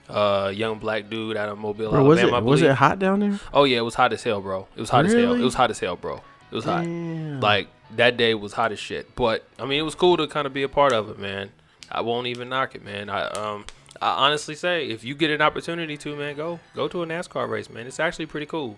uh, 0.09 0.51
young 0.53 0.77
black 0.79 1.09
dude 1.09 1.37
out 1.37 1.49
of 1.49 1.57
Mobile, 1.57 1.91
Bro, 1.91 2.03
was 2.03 2.19
Alabama. 2.19 2.37
I 2.37 2.41
it 2.41 2.51
was 2.51 2.61
it 2.61 2.71
hot 2.75 2.99
down 2.99 3.19
there? 3.21 3.39
Oh 3.53 3.63
yeah, 3.63 3.77
it 3.77 3.85
was 3.85 3.95
hot 3.95 4.11
as 4.11 4.23
hell, 4.23 4.41
bro. 4.41 4.67
It 4.75 4.81
was 4.81 4.89
hot 4.89 5.05
as 5.05 5.13
hell. 5.13 5.33
It 5.33 5.41
was 5.41 5.55
hot 5.55 5.71
as 5.71 5.79
hell, 5.79 5.95
bro. 5.95 6.21
It 6.51 6.55
was 6.55 6.65
hot. 6.65 6.83
Damn. 6.83 7.39
Like 7.39 7.67
that 7.95 8.17
day 8.17 8.33
was 8.33 8.53
hot 8.53 8.71
as 8.71 8.79
shit. 8.79 9.15
But 9.15 9.45
I 9.59 9.65
mean, 9.65 9.79
it 9.79 9.83
was 9.83 9.95
cool 9.95 10.17
to 10.17 10.27
kind 10.27 10.45
of 10.47 10.53
be 10.53 10.63
a 10.63 10.69
part 10.69 10.93
of 10.93 11.09
it, 11.09 11.19
man. 11.19 11.51
I 11.91 12.01
won't 12.01 12.27
even 12.27 12.49
knock 12.49 12.75
it, 12.75 12.83
man. 12.83 13.09
I 13.09 13.27
um, 13.29 13.65
I 14.01 14.25
honestly 14.25 14.55
say, 14.55 14.87
if 14.87 15.03
you 15.03 15.15
get 15.15 15.31
an 15.31 15.41
opportunity 15.41 15.97
to, 15.97 16.15
man, 16.15 16.35
go 16.35 16.59
go 16.75 16.87
to 16.87 17.03
a 17.03 17.05
NASCAR 17.05 17.49
race, 17.49 17.69
man. 17.69 17.87
It's 17.87 17.99
actually 17.99 18.25
pretty 18.27 18.45
cool. 18.45 18.77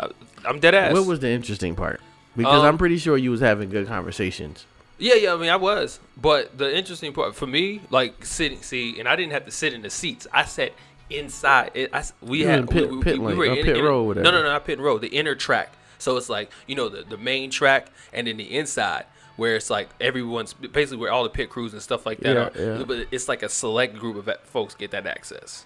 I, 0.00 0.08
I'm 0.44 0.60
dead 0.60 0.74
ass. 0.74 0.92
What 0.92 1.06
was 1.06 1.20
the 1.20 1.28
interesting 1.30 1.74
part? 1.74 2.00
Because 2.36 2.60
Um, 2.60 2.66
I'm 2.66 2.78
pretty 2.78 2.98
sure 2.98 3.16
you 3.16 3.30
was 3.32 3.40
having 3.40 3.68
good 3.70 3.88
conversations. 3.88 4.64
Yeah, 4.98 5.14
yeah. 5.14 5.34
I 5.34 5.36
mean, 5.36 5.50
I 5.50 5.56
was, 5.56 5.98
but 6.20 6.56
the 6.58 6.76
interesting 6.76 7.12
part 7.12 7.34
for 7.34 7.46
me, 7.46 7.80
like 7.90 8.24
sitting, 8.24 8.62
see, 8.62 8.98
and 8.98 9.08
I 9.08 9.16
didn't 9.16 9.32
have 9.32 9.44
to 9.46 9.50
sit 9.52 9.72
in 9.72 9.82
the 9.82 9.90
seats. 9.90 10.26
I 10.32 10.44
sat 10.44 10.72
inside. 11.10 11.70
It, 11.74 11.90
I 11.92 12.04
we 12.22 12.40
You 12.40 12.46
had 12.48 12.60
in 12.60 12.66
pit- 12.68 12.90
we, 12.90 12.96
we- 12.98 13.02
pit 13.02 13.18
we 13.18 13.26
lane, 13.26 13.36
were 13.38 13.44
in- 13.46 13.64
pit 13.64 13.76
in- 13.76 13.84
row, 13.84 14.12
No, 14.12 14.22
no, 14.22 14.30
no, 14.30 14.42
not 14.42 14.64
pit 14.64 14.78
row. 14.78 14.98
The 14.98 15.08
inner 15.08 15.34
track. 15.34 15.72
So 15.98 16.16
it's 16.16 16.28
like 16.28 16.50
you 16.66 16.74
know 16.74 16.88
the 16.88 17.02
the 17.02 17.16
main 17.18 17.50
track 17.50 17.88
and 18.12 18.26
then 18.26 18.36
the 18.36 18.56
inside. 18.56 19.04
Where 19.36 19.54
it's 19.54 19.70
like 19.70 19.88
everyone's 20.00 20.52
basically 20.52 20.96
where 20.96 21.12
all 21.12 21.22
the 21.22 21.30
pit 21.30 21.48
crews 21.48 21.72
and 21.72 21.80
stuff 21.80 22.04
like 22.04 22.18
that 22.22 22.56
Yeah, 22.56 22.60
are, 22.60 22.78
yeah. 22.78 22.82
but 22.84 23.06
it's 23.12 23.28
like 23.28 23.44
a 23.44 23.48
select 23.48 23.94
group 23.96 24.16
of 24.16 24.40
folks 24.46 24.74
get 24.74 24.90
that 24.90 25.06
access. 25.06 25.64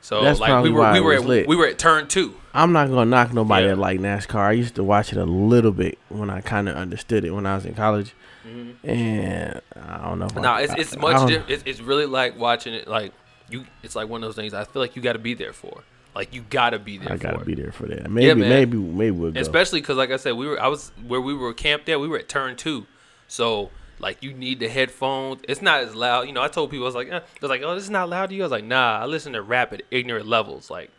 So 0.00 0.22
That's 0.24 0.40
like 0.40 0.48
probably 0.50 0.70
we 0.70 0.74
were 0.76 0.80
why 0.80 0.92
we 0.94 1.00
were 1.00 1.12
at, 1.14 1.24
lit. 1.24 1.46
we 1.46 1.54
were 1.54 1.66
at 1.68 1.78
turn 1.78 2.08
two. 2.08 2.34
I'm 2.54 2.72
not 2.72 2.88
gonna 2.88 3.04
knock 3.04 3.32
nobody 3.32 3.66
Yeah. 3.66 3.74
that 3.74 3.78
like 3.78 4.00
NASCAR. 4.00 4.40
I 4.40 4.52
used 4.52 4.74
to 4.74 4.82
watch 4.82 5.12
it 5.12 5.18
a 5.18 5.24
little 5.24 5.70
bit 5.70 5.98
when 6.08 6.30
I 6.30 6.40
kind 6.40 6.68
of 6.68 6.74
understood 6.74 7.24
it 7.24 7.30
when 7.30 7.46
I 7.46 7.54
was 7.54 7.64
in 7.64 7.74
college, 7.74 8.12
mm-hmm. 8.44 8.88
and 8.88 9.60
I 9.76 10.08
don't 10.08 10.18
know. 10.18 10.28
No, 10.40 10.48
I, 10.48 10.62
it's 10.62 10.74
it's 10.76 10.96
I- 10.96 11.00
much. 11.00 11.30
it's, 11.48 11.62
it's 11.66 11.80
really 11.80 12.06
like 12.06 12.38
watching 12.38 12.74
it. 12.74 12.88
Like 12.88 13.12
you, 13.50 13.66
it's 13.82 13.94
like 13.94 14.08
one 14.08 14.22
of 14.24 14.28
those 14.28 14.36
things. 14.36 14.52
I 14.54 14.64
feel 14.64 14.80
like 14.82 14.96
you 14.96 15.02
got 15.02 15.12
to 15.12 15.18
be 15.20 15.34
there 15.34 15.52
for. 15.52 15.82
Like 16.14 16.34
you 16.34 16.42
got 16.42 16.70
to 16.70 16.78
be 16.78 16.98
there. 16.98 17.12
I 17.12 17.16
gotta 17.16 17.38
for 17.38 17.44
be 17.44 17.54
there 17.54 17.72
for 17.72 17.86
that. 17.86 18.10
Maybe, 18.10 18.40
man. 18.40 18.48
maybe, 18.48 18.78
maybe 18.78 19.10
we'll 19.10 19.30
go. 19.30 19.40
Especially 19.40 19.80
because, 19.80 19.96
like 19.96 20.10
I 20.10 20.16
said, 20.16 20.32
we 20.32 20.46
were. 20.46 20.60
I 20.60 20.68
was 20.68 20.90
where 21.06 21.20
we 21.20 21.34
were 21.34 21.54
camped 21.54 21.88
at. 21.88 22.00
We 22.00 22.08
were 22.08 22.18
at 22.18 22.28
turn 22.28 22.56
two, 22.56 22.86
so 23.28 23.70
like 24.00 24.22
you 24.22 24.32
need 24.32 24.58
the 24.58 24.68
headphones. 24.68 25.42
It's 25.48 25.62
not 25.62 25.82
as 25.82 25.94
loud. 25.94 26.26
You 26.26 26.32
know, 26.32 26.42
I 26.42 26.48
told 26.48 26.70
people 26.70 26.84
I 26.84 26.88
was 26.88 26.94
like, 26.94 27.08
eh. 27.08 27.20
they 27.20 27.46
was 27.46 27.50
like, 27.50 27.62
oh, 27.62 27.74
this 27.74 27.84
is 27.84 27.90
not 27.90 28.08
loud 28.08 28.30
to 28.30 28.34
you. 28.34 28.42
I 28.42 28.46
was 28.46 28.52
like, 28.52 28.64
nah, 28.64 28.98
I 28.98 29.06
listen 29.06 29.34
to 29.34 29.42
rap 29.42 29.72
at 29.72 29.82
ignorant 29.90 30.26
levels. 30.26 30.70
Like. 30.70 30.90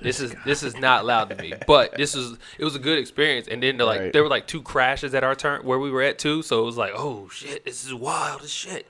This 0.00 0.20
is 0.20 0.32
this 0.44 0.62
is 0.62 0.76
not 0.76 1.04
loud 1.04 1.28
to 1.30 1.34
me, 1.42 1.54
but 1.66 1.96
this 1.96 2.14
is 2.14 2.38
it 2.56 2.62
was 2.62 2.76
a 2.76 2.78
good 2.78 3.00
experience. 3.00 3.48
And 3.48 3.60
then 3.60 3.76
they're 3.76 3.84
like 3.84 4.00
Right. 4.00 4.12
there 4.12 4.22
were 4.22 4.28
like 4.28 4.46
two 4.46 4.62
crashes 4.62 5.12
at 5.12 5.24
our 5.24 5.34
turn 5.34 5.64
where 5.64 5.80
we 5.80 5.90
were 5.90 6.02
at 6.02 6.20
too, 6.20 6.42
so 6.42 6.62
it 6.62 6.64
was 6.64 6.76
like 6.76 6.92
oh 6.94 7.28
shit, 7.30 7.64
this 7.64 7.84
is 7.84 7.92
wild 7.92 8.42
as 8.42 8.52
shit. 8.52 8.86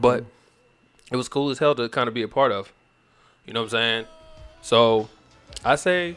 But 0.00 0.24
it 1.12 1.16
was 1.16 1.28
cool 1.28 1.50
as 1.50 1.58
hell 1.58 1.74
to 1.74 1.90
kind 1.90 2.08
of 2.08 2.14
be 2.14 2.22
a 2.22 2.28
part 2.28 2.52
of. 2.52 2.72
You 3.44 3.52
know 3.52 3.60
what 3.60 3.66
I'm 3.66 3.70
saying? 3.70 4.06
So 4.62 5.08
I 5.64 5.76
say 5.76 6.16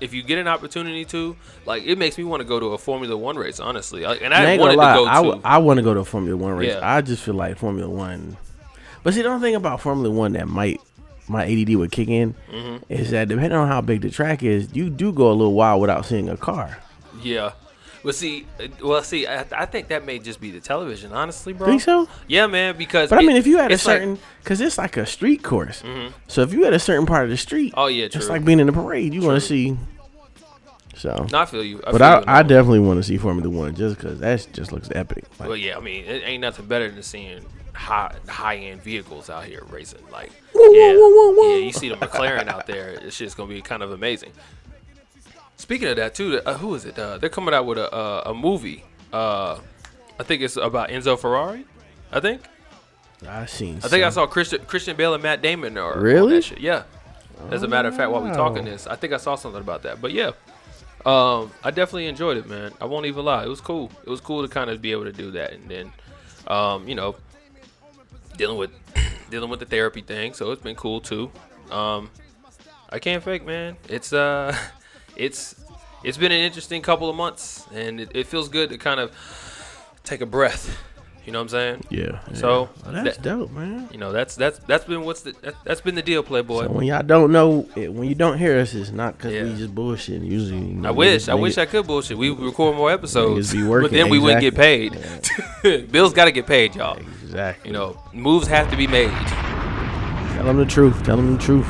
if 0.00 0.12
you 0.12 0.22
get 0.22 0.38
an 0.38 0.48
opportunity 0.48 1.04
to, 1.06 1.36
like, 1.64 1.84
it 1.84 1.96
makes 1.96 2.18
me 2.18 2.24
want 2.24 2.40
to 2.40 2.44
go 2.44 2.58
to 2.58 2.66
a 2.66 2.78
Formula 2.78 3.16
One 3.16 3.36
race, 3.36 3.60
honestly. 3.60 4.02
Like, 4.02 4.20
and 4.22 4.34
I 4.34 4.42
I 4.42 4.46
ain't 4.52 4.60
wanted 4.60 4.72
to 4.74 4.78
lie. 4.78 4.94
go 4.96 5.06
I, 5.06 5.14
to. 5.16 5.22
w- 5.22 5.40
I 5.44 5.58
want 5.58 5.76
to 5.78 5.82
go 5.82 5.94
to 5.94 6.00
a 6.00 6.04
Formula 6.04 6.36
One 6.36 6.54
race. 6.54 6.72
Yeah. 6.74 6.80
I 6.82 7.00
just 7.02 7.22
feel 7.22 7.34
like 7.34 7.56
Formula 7.56 7.88
One. 7.88 8.36
But 9.04 9.14
see, 9.14 9.22
the 9.22 9.28
only 9.28 9.46
thing 9.46 9.54
about 9.54 9.80
Formula 9.80 10.10
One 10.10 10.32
that 10.32 10.48
might 10.48 10.80
my 11.28 11.44
ADD 11.44 11.76
would 11.76 11.92
kick 11.92 12.08
in 12.08 12.34
Mm-hmm. 12.52 12.92
is 12.92 13.10
that 13.12 13.28
depending 13.28 13.52
on 13.58 13.68
how 13.68 13.80
big 13.80 14.00
the 14.02 14.10
track 14.10 14.42
is, 14.42 14.74
you 14.74 14.90
do 14.90 15.12
go 15.12 15.30
a 15.30 15.32
little 15.32 15.54
while 15.54 15.78
without 15.80 16.04
seeing 16.04 16.28
a 16.28 16.36
car. 16.36 16.78
yeah. 17.22 17.52
But 18.04 18.14
see, 18.16 18.46
uh, 18.58 18.66
well, 18.82 19.02
see, 19.02 19.26
I, 19.26 19.44
I 19.52 19.66
think 19.66 19.88
that 19.88 20.04
may 20.04 20.18
just 20.18 20.40
be 20.40 20.50
the 20.50 20.58
television, 20.60 21.12
honestly, 21.12 21.52
bro. 21.52 21.68
Think 21.68 21.82
so? 21.82 22.08
Yeah, 22.26 22.46
man. 22.48 22.76
Because 22.76 23.10
But 23.10 23.20
I 23.20 23.22
mean, 23.22 23.36
if 23.36 23.46
you 23.46 23.58
had 23.58 23.70
a 23.70 23.78
certain, 23.78 24.18
because 24.42 24.60
it's 24.60 24.76
like 24.78 24.96
a 24.96 25.06
street 25.06 25.42
course. 25.42 25.82
So 26.26 26.42
if 26.42 26.52
you 26.52 26.64
had 26.64 26.72
a 26.74 26.78
certain 26.80 27.06
part 27.06 27.24
of 27.24 27.30
the 27.30 27.36
street, 27.36 27.74
oh 27.76 27.86
yeah, 27.86 28.08
true. 28.08 28.18
it's 28.20 28.28
like 28.28 28.44
being 28.44 28.58
in 28.60 28.68
a 28.68 28.72
parade. 28.72 29.14
You 29.14 29.22
want 29.22 29.40
to 29.40 29.46
see. 29.46 29.76
So, 30.94 31.26
No, 31.32 31.38
I 31.40 31.46
feel 31.46 31.64
you. 31.64 31.78
I 31.86 31.90
but 31.92 31.98
feel 31.98 32.02
I, 32.06 32.18
you 32.18 32.24
I 32.28 32.42
definitely 32.42 32.80
want 32.80 32.98
to 32.98 33.02
see 33.02 33.16
Formula 33.16 33.48
One 33.48 33.74
just 33.74 33.96
because 33.96 34.20
that 34.20 34.46
just 34.52 34.72
looks 34.72 34.88
epic. 34.94 35.24
Like, 35.38 35.48
Well, 35.48 35.56
yeah, 35.56 35.76
I 35.76 35.80
mean, 35.80 36.04
it 36.04 36.22
ain't 36.24 36.42
nothing 36.42 36.66
better 36.66 36.90
than 36.90 37.02
seeing 37.02 37.44
high 37.72 38.14
high 38.28 38.56
end 38.56 38.82
vehicles 38.82 39.30
out 39.30 39.44
here 39.44 39.64
racing. 39.70 40.02
Like, 40.12 40.30
Woo, 40.54 40.76
yeah, 40.76 40.92
woo, 40.92 41.36
woo, 41.36 41.48
yeah, 41.52 41.56
you 41.64 41.72
see 41.72 41.88
the 41.88 41.96
McLaren 41.96 42.46
out 42.46 42.66
there. 42.66 42.90
it's 42.90 43.16
just 43.16 43.36
gonna 43.36 43.48
be 43.48 43.62
kind 43.62 43.82
of 43.82 43.92
amazing. 43.92 44.32
Speaking 45.62 45.86
of 45.86 45.96
that, 45.96 46.12
too, 46.16 46.40
uh, 46.44 46.58
who 46.58 46.74
is 46.74 46.84
it? 46.84 46.98
Uh, 46.98 47.18
they're 47.18 47.30
coming 47.30 47.54
out 47.54 47.66
with 47.66 47.78
a 47.78 47.88
uh, 47.94 48.22
a 48.26 48.34
movie. 48.34 48.84
Uh, 49.12 49.60
I 50.18 50.24
think 50.24 50.42
it's 50.42 50.56
about 50.56 50.88
Enzo 50.88 51.16
Ferrari. 51.16 51.64
I 52.10 52.18
think. 52.18 52.42
I 53.28 53.46
seen. 53.46 53.76
I 53.76 53.86
think 53.86 54.02
I 54.02 54.10
saw 54.10 54.26
Christian 54.26 54.64
Christian 54.64 54.96
Bale 54.96 55.14
and 55.14 55.22
Matt 55.22 55.40
Damon 55.40 55.78
are 55.78 55.96
Really? 56.00 56.42
Yeah. 56.58 56.82
As 57.52 57.62
a 57.62 57.68
matter 57.68 57.86
of 57.86 57.96
fact, 57.96 58.10
while 58.10 58.22
we're 58.22 58.34
talking 58.34 58.64
this, 58.64 58.88
I 58.88 58.96
think 58.96 59.12
I 59.12 59.18
saw 59.18 59.36
something 59.36 59.60
about 59.60 59.84
that. 59.84 60.00
But 60.00 60.10
yeah, 60.10 60.32
um, 61.06 61.52
I 61.62 61.70
definitely 61.70 62.08
enjoyed 62.08 62.38
it, 62.38 62.48
man. 62.48 62.72
I 62.80 62.86
won't 62.86 63.06
even 63.06 63.24
lie. 63.24 63.44
It 63.44 63.48
was 63.48 63.60
cool. 63.60 63.92
It 64.04 64.10
was 64.10 64.20
cool 64.20 64.42
to 64.42 64.48
kind 64.48 64.68
of 64.68 64.82
be 64.82 64.90
able 64.90 65.04
to 65.04 65.12
do 65.12 65.30
that, 65.30 65.52
and 65.52 65.68
then, 65.68 65.92
um, 66.48 66.88
you 66.88 66.96
know, 66.96 67.14
dealing 68.36 68.58
with 68.58 68.72
dealing 69.30 69.48
with 69.48 69.60
the 69.60 69.66
therapy 69.66 70.00
thing. 70.00 70.34
So 70.34 70.50
it's 70.50 70.62
been 70.62 70.74
cool 70.74 71.00
too. 71.00 71.30
Um, 71.70 72.10
I 72.90 72.98
can't 72.98 73.22
fake, 73.22 73.46
man. 73.46 73.76
It's 73.88 74.12
uh, 74.12 74.56
it's 75.16 75.54
it's 76.04 76.18
been 76.18 76.32
an 76.32 76.40
interesting 76.40 76.82
couple 76.82 77.08
of 77.08 77.16
months, 77.16 77.66
and 77.72 78.00
it, 78.00 78.10
it 78.14 78.26
feels 78.26 78.48
good 78.48 78.70
to 78.70 78.78
kind 78.78 78.98
of 79.00 79.12
take 80.04 80.20
a 80.20 80.26
breath. 80.26 80.76
You 81.24 81.30
know 81.30 81.38
what 81.38 81.42
I'm 81.44 81.48
saying? 81.50 81.84
Yeah. 81.88 82.18
So, 82.34 82.68
yeah. 82.84 82.92
Well, 82.92 83.04
that's 83.04 83.16
that- 83.18 83.22
dope, 83.22 83.52
man. 83.52 83.88
You 83.92 83.98
know, 83.98 84.10
that's 84.10 84.34
that's 84.34 84.58
that's 84.60 84.84
been 84.84 85.02
what's 85.04 85.20
the 85.20 85.30
that, 85.42 85.54
that's 85.64 85.80
been 85.80 85.94
the 85.94 86.02
deal, 86.02 86.24
Playboy. 86.24 86.64
So 86.64 86.68
when 86.72 86.84
y'all 86.84 87.04
don't 87.04 87.30
know, 87.30 87.60
when 87.76 88.08
you 88.08 88.16
don't 88.16 88.38
hear 88.38 88.58
us, 88.58 88.74
it's 88.74 88.90
not 88.90 89.16
because 89.16 89.32
Yeah. 89.32 89.44
we 89.44 89.54
just 89.54 89.72
bullshit. 89.72 90.20
Usually, 90.22 90.58
you 90.58 90.74
know, 90.74 90.88
I 90.88 90.90
wish, 90.90 91.28
I 91.28 91.34
niggas- 91.34 91.40
wish 91.40 91.58
I 91.58 91.66
could 91.66 91.86
bullshit. 91.86 92.18
We 92.18 92.30
record 92.30 92.74
more 92.76 92.90
episodes, 92.90 93.52
Niggas 93.52 93.54
be 93.54 93.62
but 93.62 93.70
working, 93.70 93.92
then 93.92 94.08
we 94.08 94.18
wouldn't 94.18 94.40
get 94.40 94.56
paid. 94.56 94.94
exactly. 94.96 95.82
Bills 95.92 96.12
got 96.12 96.24
to 96.24 96.32
get 96.32 96.48
paid, 96.48 96.74
y'all. 96.74 96.98
Exactly. 97.22 97.68
You 97.70 97.74
know, 97.74 98.02
moves 98.12 98.48
have 98.48 98.68
to 98.72 98.76
be 98.76 98.88
made. 98.88 99.12
tell 100.34 100.42
them 100.44 100.56
the 100.56 100.66
truth. 100.66 101.04
Tell 101.04 101.16
them 101.16 101.34
the 101.36 101.40
truth. 101.40 101.68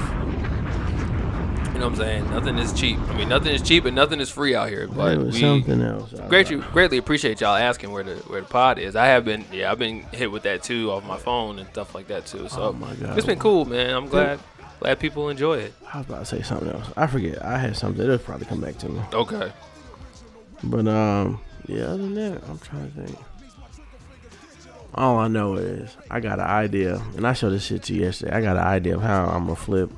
Know 1.83 1.89
what 1.89 1.99
I'm 1.99 2.05
saying? 2.05 2.31
Nothing 2.31 2.59
is 2.59 2.73
cheap. 2.73 2.97
I 3.09 3.19
mean, 3.19 3.29
nothing 3.29 3.53
is 3.53 3.61
cheap 3.61 3.87
and 3.87 3.97
nothing 3.97 4.21
is 4.21 4.31
free 4.31 4.55
out 4.55 4.69
here. 4.69 4.87
But 4.87 5.19
we 5.19 5.33
something 5.33 5.83
else. 5.83 6.15
I 6.15 6.29
great, 6.29 6.47
thought. 6.47 6.53
you 6.53 6.65
greatly 6.71 6.97
appreciate 6.97 7.41
y'all 7.41 7.57
asking 7.57 7.91
where 7.91 8.05
the 8.05 8.15
where 8.29 8.41
the 8.41 8.47
pod 8.47 8.79
is. 8.79 8.95
I 8.95 9.07
have 9.07 9.25
been, 9.25 9.45
yeah, 9.51 9.69
I've 9.69 9.81
been 9.81 10.03
hit 10.13 10.31
with 10.31 10.45
that 10.45 10.63
too 10.63 10.93
off 10.93 11.05
my 11.05 11.19
phone 11.19 11.59
and 11.59 11.69
stuff 11.71 11.93
like 11.93 12.07
that 12.07 12.25
too. 12.25 12.49
So 12.49 12.69
Oh 12.69 12.73
my 12.73 12.95
God. 12.95 13.19
it's 13.19 13.27
been 13.27 13.41
cool, 13.41 13.65
man. 13.65 13.97
I'm 13.97 14.07
glad 14.07 14.39
glad 14.79 15.01
people 15.01 15.29
enjoy 15.29 15.59
it. 15.59 15.75
I 15.93 15.99
was 15.99 16.07
about 16.07 16.19
to 16.21 16.25
say 16.27 16.43
something 16.43 16.69
else. 16.69 16.87
I 16.97 17.09
forget. 17.09 17.45
I 17.45 17.59
had 17.59 17.77
something. 17.77 18.01
It'll 18.01 18.17
probably 18.17 18.47
come 18.47 18.61
back 18.61 18.79
to 18.79 18.89
me. 18.89 19.01
Okay. 19.13 19.51
But 20.63 20.87
um, 20.87 21.41
yeah. 21.67 21.87
Other 21.87 21.97
than 21.97 22.15
that, 22.15 22.45
I'm 22.49 22.61
trying 22.61 22.93
to 22.93 23.07
think. 23.07 23.19
All 24.95 25.19
I 25.19 25.27
know 25.27 25.57
is 25.57 25.97
I 26.09 26.21
got 26.21 26.39
an 26.39 26.47
idea, 26.47 27.03
and 27.17 27.27
I 27.27 27.33
showed 27.33 27.51
this 27.51 27.65
shit 27.65 27.83
to 27.85 27.93
you 27.93 28.03
yesterday. 28.03 28.31
I 28.31 28.41
got 28.41 28.57
an 28.57 28.63
idea 28.63 28.95
of 28.95 29.03
how 29.03 29.25
I'm 29.25 29.47
gonna 29.47 29.57
flip 29.57 29.91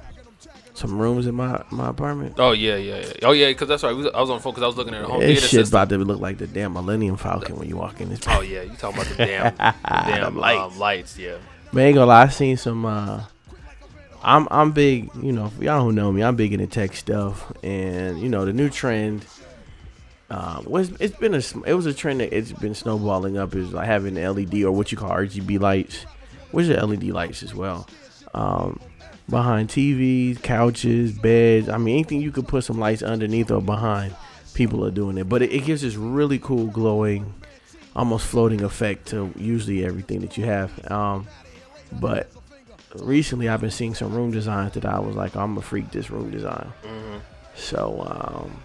some 0.74 0.98
rooms 0.98 1.26
in 1.26 1.34
my 1.34 1.62
my 1.70 1.88
apartment. 1.88 2.34
Oh 2.38 2.52
yeah, 2.52 2.76
yeah, 2.76 2.96
yeah. 2.98 3.12
Oh 3.22 3.32
yeah, 3.32 3.48
because 3.48 3.68
that's 3.68 3.82
right. 3.82 3.90
I 3.90 4.20
was 4.20 4.30
on 4.30 4.36
the 4.36 4.42
phone 4.42 4.52
because 4.52 4.62
I 4.64 4.66
was 4.66 4.76
looking 4.76 4.94
at 4.94 5.02
a 5.02 5.06
home 5.06 5.20
This 5.20 5.28
theater 5.40 5.46
system. 5.48 5.68
about 5.80 5.88
to 5.90 5.98
look 5.98 6.20
like 6.20 6.38
the 6.38 6.46
damn 6.46 6.72
Millennium 6.72 7.16
Falcon 7.16 7.56
when 7.56 7.68
you 7.68 7.76
walk 7.76 8.00
in 8.00 8.08
this. 8.10 8.20
Oh 8.26 8.40
yeah, 8.40 8.62
you 8.62 8.74
talking 8.76 9.00
about 9.00 9.16
the 9.16 9.24
damn, 9.26 9.54
the 9.56 9.74
damn 9.88 10.36
lights. 10.36 10.36
lights. 10.36 10.72
Um, 10.74 10.78
lights? 10.78 11.18
Yeah. 11.18 11.36
Man, 11.72 11.86
ain't 11.86 11.94
gonna 11.94 12.06
lie, 12.06 12.22
I 12.24 12.28
seen 12.28 12.56
some. 12.56 12.84
Uh, 12.84 13.22
I'm 14.22 14.48
I'm 14.50 14.72
big, 14.72 15.10
you 15.22 15.32
know. 15.32 15.48
For 15.50 15.64
y'all 15.64 15.82
who 15.84 15.92
know 15.92 16.10
me, 16.10 16.22
I'm 16.22 16.34
big 16.36 16.52
into 16.52 16.66
tech 16.66 16.94
stuff, 16.96 17.52
and 17.62 18.18
you 18.20 18.28
know 18.28 18.44
the 18.44 18.52
new 18.52 18.68
trend 18.70 19.26
um, 20.30 20.64
was 20.66 20.90
it's 21.00 21.16
been 21.16 21.34
a 21.34 21.42
it 21.66 21.74
was 21.74 21.86
a 21.86 21.94
trend 21.94 22.20
that 22.20 22.36
it's 22.36 22.50
been 22.52 22.74
snowballing 22.74 23.36
up 23.36 23.54
is 23.54 23.72
like 23.72 23.86
having 23.86 24.14
LED 24.14 24.54
or 24.64 24.72
what 24.72 24.90
you 24.90 24.98
call 24.98 25.10
RGB 25.10 25.60
lights, 25.60 26.04
which 26.52 26.68
are 26.68 26.86
LED 26.86 27.04
lights 27.04 27.42
as 27.42 27.54
well. 27.54 27.86
Um, 28.32 28.80
behind 29.28 29.68
TVs, 29.68 30.42
couches, 30.42 31.12
beds. 31.12 31.68
I 31.68 31.78
mean, 31.78 31.94
anything 31.94 32.20
you 32.20 32.30
could 32.30 32.48
put 32.48 32.64
some 32.64 32.78
lights 32.78 33.02
underneath 33.02 33.50
or 33.50 33.62
behind, 33.62 34.14
people 34.54 34.84
are 34.84 34.90
doing 34.90 35.18
it. 35.18 35.28
But 35.28 35.42
it, 35.42 35.52
it 35.52 35.64
gives 35.64 35.82
this 35.82 35.96
really 35.96 36.38
cool 36.38 36.66
glowing, 36.66 37.34
almost 37.96 38.26
floating 38.26 38.62
effect 38.62 39.08
to 39.08 39.32
usually 39.36 39.84
everything 39.84 40.20
that 40.20 40.36
you 40.36 40.44
have. 40.44 40.90
Um, 40.90 41.26
but 41.92 42.30
recently, 42.96 43.48
I've 43.48 43.60
been 43.60 43.70
seeing 43.70 43.94
some 43.94 44.12
room 44.12 44.30
designs 44.30 44.74
that 44.74 44.84
I 44.84 44.98
was 44.98 45.16
like, 45.16 45.36
I'm 45.36 45.56
a 45.56 45.62
freak 45.62 45.90
this 45.90 46.10
room 46.10 46.30
design. 46.30 46.72
So 47.56 48.04
um, 48.06 48.62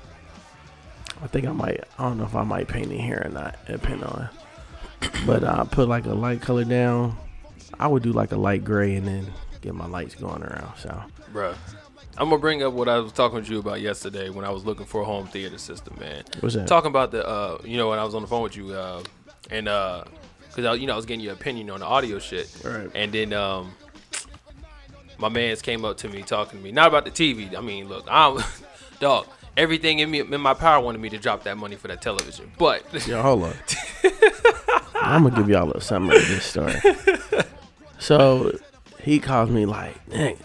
I 1.21 1.27
think 1.27 1.45
I 1.47 1.51
might. 1.51 1.83
I 1.97 2.03
don't 2.03 2.17
know 2.17 2.25
if 2.25 2.35
I 2.35 2.43
might 2.43 2.67
paint 2.67 2.91
it 2.91 2.99
here 2.99 3.21
or 3.25 3.29
not, 3.29 3.57
depending 3.65 4.03
on. 4.03 4.29
But 5.25 5.43
I 5.43 5.63
put 5.63 5.87
like 5.87 6.05
a 6.05 6.13
light 6.13 6.41
color 6.41 6.65
down. 6.65 7.15
I 7.79 7.87
would 7.87 8.03
do 8.03 8.11
like 8.11 8.31
a 8.31 8.37
light 8.37 8.65
gray 8.65 8.95
and 8.95 9.07
then 9.07 9.27
get 9.61 9.75
my 9.75 9.87
lights 9.87 10.15
going 10.15 10.43
around. 10.43 10.77
So 10.77 11.03
Bruh. 11.33 11.55
I'm 12.17 12.29
gonna 12.29 12.39
bring 12.41 12.63
up 12.63 12.73
what 12.73 12.89
I 12.89 12.99
was 12.99 13.11
talking 13.13 13.43
to 13.43 13.51
you 13.51 13.59
about 13.59 13.81
yesterday 13.81 14.29
when 14.29 14.43
I 14.43 14.49
was 14.49 14.65
looking 14.65 14.85
for 14.85 15.01
a 15.01 15.05
home 15.05 15.27
theater 15.27 15.57
system, 15.57 15.97
man. 15.99 16.23
What's 16.41 16.55
that? 16.55 16.67
Talking 16.67 16.89
about 16.89 17.11
the, 17.11 17.25
uh, 17.25 17.59
you 17.63 17.77
know, 17.77 17.89
when 17.89 17.99
I 17.99 18.03
was 18.03 18.13
on 18.13 18.21
the 18.21 18.27
phone 18.27 18.43
with 18.43 18.57
you, 18.57 18.73
uh, 18.73 19.03
and 19.49 19.67
uh, 19.67 20.03
cause 20.51 20.65
I, 20.65 20.73
you 20.73 20.87
know, 20.87 20.93
I 20.93 20.95
was 20.97 21.05
getting 21.05 21.23
your 21.23 21.33
opinion 21.33 21.69
on 21.69 21.79
the 21.79 21.85
audio 21.85 22.19
shit, 22.19 22.53
Right. 22.63 22.89
And 22.93 23.11
then 23.13 23.31
um, 23.31 23.71
my 25.17 25.29
man's 25.29 25.61
came 25.61 25.85
up 25.85 25.97
to 25.97 26.09
me 26.09 26.21
talking 26.23 26.59
to 26.59 26.63
me, 26.63 26.71
not 26.71 26.87
about 26.87 27.05
the 27.05 27.11
TV. 27.11 27.55
I 27.55 27.61
mean, 27.61 27.87
look, 27.87 28.05
I'm, 28.09 28.43
dog. 28.99 29.27
Everything 29.57 29.99
in 29.99 30.09
me, 30.09 30.21
in 30.21 30.41
my 30.41 30.53
power, 30.53 30.81
wanted 30.81 31.01
me 31.01 31.09
to 31.09 31.17
drop 31.17 31.43
that 31.43 31.57
money 31.57 31.75
for 31.75 31.89
that 31.89 32.01
television, 32.01 32.49
but 32.57 32.83
Yo, 33.07 33.21
hold 33.21 33.43
on. 33.43 33.53
I'm 34.95 35.23
gonna 35.23 35.35
give 35.35 35.49
y'all 35.49 35.71
a 35.71 35.81
summary 35.81 36.15
of 36.17 36.27
this 36.29 36.45
story. 36.45 36.75
So 37.97 38.57
he 39.01 39.19
calls 39.19 39.49
me 39.49 39.65
like, 39.65 39.95
"Dang, 40.09 40.37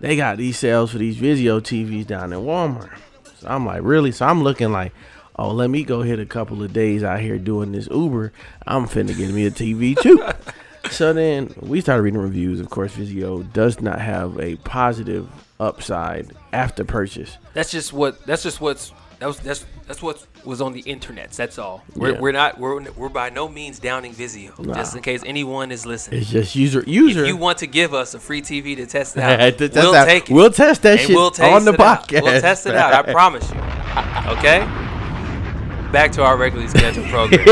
they 0.00 0.16
got 0.16 0.38
these 0.38 0.58
sales 0.58 0.92
for 0.92 0.98
these 0.98 1.16
Vizio 1.16 1.60
TVs 1.60 2.06
down 2.06 2.32
in 2.32 2.40
Walmart." 2.40 2.96
So 3.38 3.48
I'm 3.48 3.66
like, 3.66 3.80
"Really?" 3.82 4.12
So 4.12 4.26
I'm 4.26 4.42
looking 4.42 4.72
like, 4.72 4.92
"Oh, 5.36 5.50
let 5.50 5.70
me 5.70 5.84
go 5.84 6.02
hit 6.02 6.18
a 6.18 6.26
couple 6.26 6.62
of 6.62 6.72
days 6.72 7.02
out 7.02 7.20
here 7.20 7.38
doing 7.38 7.72
this 7.72 7.88
Uber. 7.90 8.32
I'm 8.66 8.86
finna 8.86 9.16
get 9.16 9.30
me 9.32 9.46
a 9.46 9.50
TV 9.50 9.96
too." 10.00 10.22
so 10.90 11.12
then 11.12 11.54
we 11.60 11.80
started 11.80 12.02
reading 12.02 12.20
reviews. 12.20 12.60
Of 12.60 12.70
course, 12.70 12.94
Vizio 12.94 13.50
does 13.52 13.80
not 13.80 14.00
have 14.00 14.38
a 14.38 14.56
positive 14.56 15.28
upside 15.58 16.32
after 16.52 16.84
purchase. 16.84 17.38
That's 17.54 17.70
just 17.70 17.92
what. 17.92 18.24
That's 18.26 18.42
just 18.42 18.60
what's. 18.60 18.92
That 19.22 19.28
was. 19.28 19.38
That's. 19.38 19.64
That's 19.86 20.02
what 20.02 20.26
was 20.44 20.60
on 20.60 20.72
the 20.72 20.80
internet. 20.80 21.30
That's 21.30 21.56
all. 21.56 21.84
We're, 21.94 22.12
Yeah. 22.14 22.20
we're 22.20 22.32
not. 22.32 22.58
We're. 22.58 22.80
We're 22.92 23.08
by 23.08 23.30
no 23.30 23.48
means 23.48 23.78
downing 23.78 24.14
Vizio. 24.14 24.74
Just 24.74 24.96
in 24.96 25.02
case 25.02 25.22
anyone 25.24 25.70
is 25.70 25.86
listening. 25.86 26.22
It's 26.22 26.30
just 26.30 26.56
user 26.56 26.82
user. 26.88 27.22
If 27.22 27.28
you 27.28 27.36
want 27.36 27.58
to 27.58 27.68
give 27.68 27.94
us 27.94 28.14
a 28.14 28.18
free 28.18 28.42
TV 28.42 28.74
to 28.74 28.84
test 28.86 29.16
it 29.16 29.22
out, 29.22 29.58
to 29.58 29.70
we'll 29.72 29.94
out- 29.94 30.06
take 30.06 30.28
it. 30.28 30.34
we'll 30.34 30.50
test 30.50 30.82
that 30.82 30.98
and 30.98 31.00
shit 31.06 31.14
we'll 31.14 31.26
on 31.40 31.64
the 31.64 31.70
podcast. 31.72 32.22
We'll 32.22 32.40
test 32.40 32.66
it 32.66 32.74
out. 32.74 32.92
I 32.94 33.12
promise 33.12 33.48
you. 33.48 33.58
Okay. 34.38 34.58
Back 35.92 36.10
to 36.12 36.24
our 36.24 36.36
regularly 36.36 36.68
scheduled 36.68 37.06
program. 37.10 37.48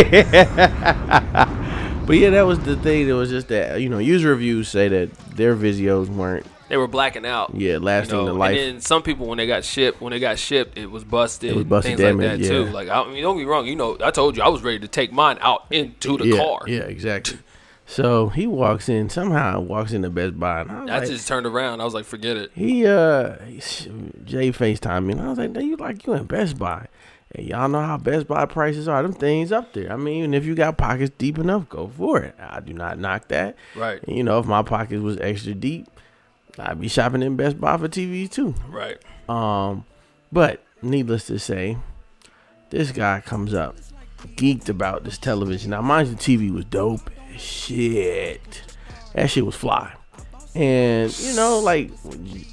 But 2.07 2.17
yeah, 2.17 2.31
that 2.31 2.43
was 2.47 2.59
the 2.59 2.75
thing. 2.75 3.09
It 3.09 3.13
was 3.13 3.31
just 3.31 3.47
that 3.49 3.81
you 3.81 3.89
know, 3.89 3.99
user 3.99 4.31
reviews 4.31 4.69
say 4.69 4.89
that 4.89 5.15
their 5.37 5.55
Vizios 5.55 6.09
weren't 6.09 6.47
they 6.71 6.77
were 6.79 6.89
blacking 6.89 7.27
out. 7.27 7.51
yeah 7.55 7.73
You 7.73 7.79
lasting 7.81 8.17
know, 8.17 8.25
the 8.27 8.33
life. 8.33 8.57
and 8.57 8.77
then 8.77 8.81
some 8.81 9.03
people 9.03 9.27
when 9.27 9.37
they 9.37 9.47
got 9.47 9.65
shipped, 9.65 10.01
when 10.01 10.13
they 10.13 10.19
got 10.21 10.39
shipped, 10.39 10.79
it 10.79 10.87
was 10.91 11.05
busted. 11.05 11.51
It 11.51 11.57
was 11.57 11.65
busted 11.65 11.99
things 11.99 12.17
like 12.17 12.39
that 12.39 12.47
too. 12.47 12.65
Like 12.67 12.89
I 12.89 13.05
mean, 13.11 13.23
don't 13.23 13.37
be 13.37 13.45
wrong. 13.45 13.67
You 13.67 13.77
know, 13.77 13.99
I 14.03 14.11
told 14.11 14.37
you 14.37 14.43
I 14.43 14.49
was 14.49 14.63
ready 14.63 14.79
to 14.79 14.89
take 14.89 15.13
mine 15.13 15.37
out 15.43 15.67
into 15.71 16.17
the 16.17 16.29
yeah, 16.29 16.37
car. 16.39 16.61
yeah, 16.67 16.81
exactly. 16.81 17.39
So 17.87 18.29
he 18.29 18.47
walks 18.47 18.89
in 18.89 19.11
somehow 19.11 19.59
walks 19.61 19.93
into 19.93 20.11
Best 20.11 20.39
Buy, 20.39 20.61
and 20.61 20.71
I 20.71 20.95
I 20.97 20.99
like, 21.01 21.09
just 21.09 21.27
turned 21.27 21.45
around. 21.45 21.81
I 21.81 21.85
was 21.85 21.93
like, 21.93 22.05
forget 22.05 22.37
it. 22.37 22.53
he 22.55 22.87
uh 22.87 23.35
Jay 24.25 24.53
Facetime 24.53 25.07
me, 25.07 25.13
and 25.15 25.23
I 25.23 25.29
was 25.31 25.39
like, 25.39 25.57
you 25.57 25.77
like 25.77 26.07
you 26.07 26.13
in 26.15 26.25
Best 26.25 26.57
Buy. 26.57 26.87
And 27.35 27.47
y'all 27.47 27.69
know 27.69 27.81
how 27.81 27.97
Best 27.97 28.27
Buy 28.27 28.45
prices 28.47 28.89
are. 28.89 29.03
Them 29.03 29.13
things 29.13 29.53
up 29.53 29.73
there. 29.73 29.93
I 29.93 29.97
mean, 29.97 30.19
even 30.19 30.35
if 30.35 30.45
you 30.45 30.55
got 30.55 30.79
pockets 30.79 31.13
deep 31.17 31.39
enough, 31.39 31.69
go 31.69 31.89
for 31.89 32.21
it. 32.21 32.35
I 32.41 32.61
do 32.61 32.73
not 32.73 32.99
knock 32.99 33.29
that. 33.29 33.57
Right. 33.77 34.03
And, 34.03 34.17
you 34.17 34.25
know, 34.25 34.39
if 34.41 34.47
my 34.47 34.63
pockets 34.63 35.01
was 35.01 35.17
extra 35.19 35.55
deep, 35.55 35.87
I'd 36.59 36.81
be 36.81 36.89
shopping 36.89 37.23
in 37.23 37.37
Best 37.37 37.61
Buy 37.61 37.77
for 37.77 37.89
TVs 37.89 38.31
too. 38.31 38.55
Right. 38.69 38.99
Um, 39.29 39.85
but 40.33 40.63
needless 40.83 41.27
to 41.27 41.39
say, 41.39 41.77
this 42.71 42.93
guy 42.93 43.21
comes 43.21 43.55
up 43.55 43.77
geeked 44.37 44.69
about 44.69 45.05
this 45.05 45.19
television. 45.19 45.71
Now, 45.71 45.83
mind 45.83 46.09
you, 46.09 46.15
the 46.15 46.21
TV 46.21 46.55
was 46.55 46.65
dope 46.67 47.11
shit. 47.37 48.63
That 49.15 49.31
shit 49.31 49.45
was 49.45 49.57
fly. 49.57 49.93
And 50.55 51.17
you 51.21 51.35
know, 51.35 51.61
like, 51.61 51.91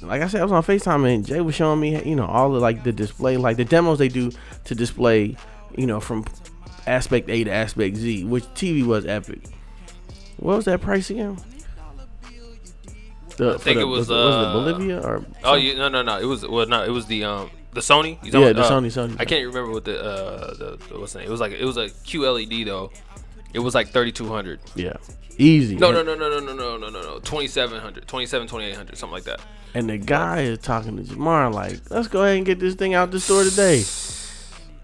like 0.02 0.22
I 0.22 0.28
said, 0.28 0.40
I 0.40 0.44
was 0.44 0.52
on 0.52 0.62
Facetime 0.62 1.12
and 1.12 1.26
Jay 1.26 1.40
was 1.40 1.54
showing 1.54 1.80
me, 1.80 2.00
you 2.04 2.14
know, 2.14 2.26
all 2.26 2.52
the 2.52 2.60
like 2.60 2.84
the 2.84 2.92
display, 2.92 3.36
like 3.36 3.56
the 3.56 3.64
demos 3.64 3.98
they 3.98 4.08
do 4.08 4.30
to 4.64 4.74
display, 4.74 5.36
you 5.76 5.86
know, 5.86 5.98
from 5.98 6.24
aspect 6.86 7.28
A 7.28 7.44
to 7.44 7.50
aspect 7.50 7.96
Z, 7.96 8.24
which 8.24 8.44
TV 8.54 8.84
was 8.84 9.04
epic. 9.04 9.40
What 10.36 10.56
was 10.56 10.64
that 10.66 10.80
price 10.80 11.10
again? 11.10 11.38
The, 13.38 13.54
I 13.54 13.56
think 13.58 13.76
the- 13.76 13.82
it 13.82 13.84
was, 13.84 14.08
was, 14.08 14.10
it 14.10 14.14
uh, 14.14 14.78
Bravia 14.78 15.04
or 15.04 15.24
Oh, 15.44 15.54
you, 15.54 15.76
no, 15.76 15.88
no, 15.88 16.02
no. 16.02 16.18
It 16.18 16.24
was 16.24 16.46
well, 16.46 16.66
no, 16.66 16.84
it 16.84 16.90
was 16.90 17.06
the 17.06 17.24
um 17.24 17.50
the 17.72 17.80
Sony. 17.80 18.22
You 18.24 18.32
talking 18.32 18.40
Yeah, 18.48 18.52
the 18.52 18.62
uh, 18.62 18.70
Sony, 18.70 18.86
Sony. 18.86 19.16
I 19.18 19.24
can't 19.24 19.46
remember 19.46 19.70
what 19.72 19.84
the 19.84 20.02
uh 20.02 20.54
the, 20.54 20.78
the 20.88 20.98
what's 20.98 21.12
the 21.14 21.20
name. 21.20 21.28
It 21.28 21.30
was 21.30 21.40
like 21.40 21.52
it 21.52 21.64
was 21.64 21.76
a 21.76 21.86
QLED 21.86 22.66
though. 22.66 22.90
It 23.54 23.60
was 23.60 23.74
like 23.74 23.88
thirty 23.88 24.12
two 24.12 24.28
hundred. 24.28 24.60
Yeah. 24.74 24.96
Easy. 25.38 25.76
No, 25.76 25.92
no, 25.92 26.02
no, 26.02 26.16
no, 26.16 26.28
no, 26.28 26.40
no, 26.40 26.52
no, 26.52 26.76
no, 26.78 26.88
no, 26.88 27.00
no. 27.00 27.18
2700, 27.20 28.08
27, 28.08 28.48
2800, 28.48 28.96
something 28.98 29.14
like 29.14 29.22
that. 29.22 29.40
And 29.72 29.88
the 29.88 29.96
guy 29.96 30.40
is 30.40 30.58
talking 30.58 30.96
to 30.96 31.04
Jamar 31.04 31.54
like, 31.54 31.78
let's 31.90 32.08
go 32.08 32.24
ahead 32.24 32.38
and 32.38 32.44
get 32.44 32.58
this 32.58 32.74
thing 32.74 32.94
out 32.94 33.12
the 33.12 33.20
store 33.20 33.44
today. 33.44 33.84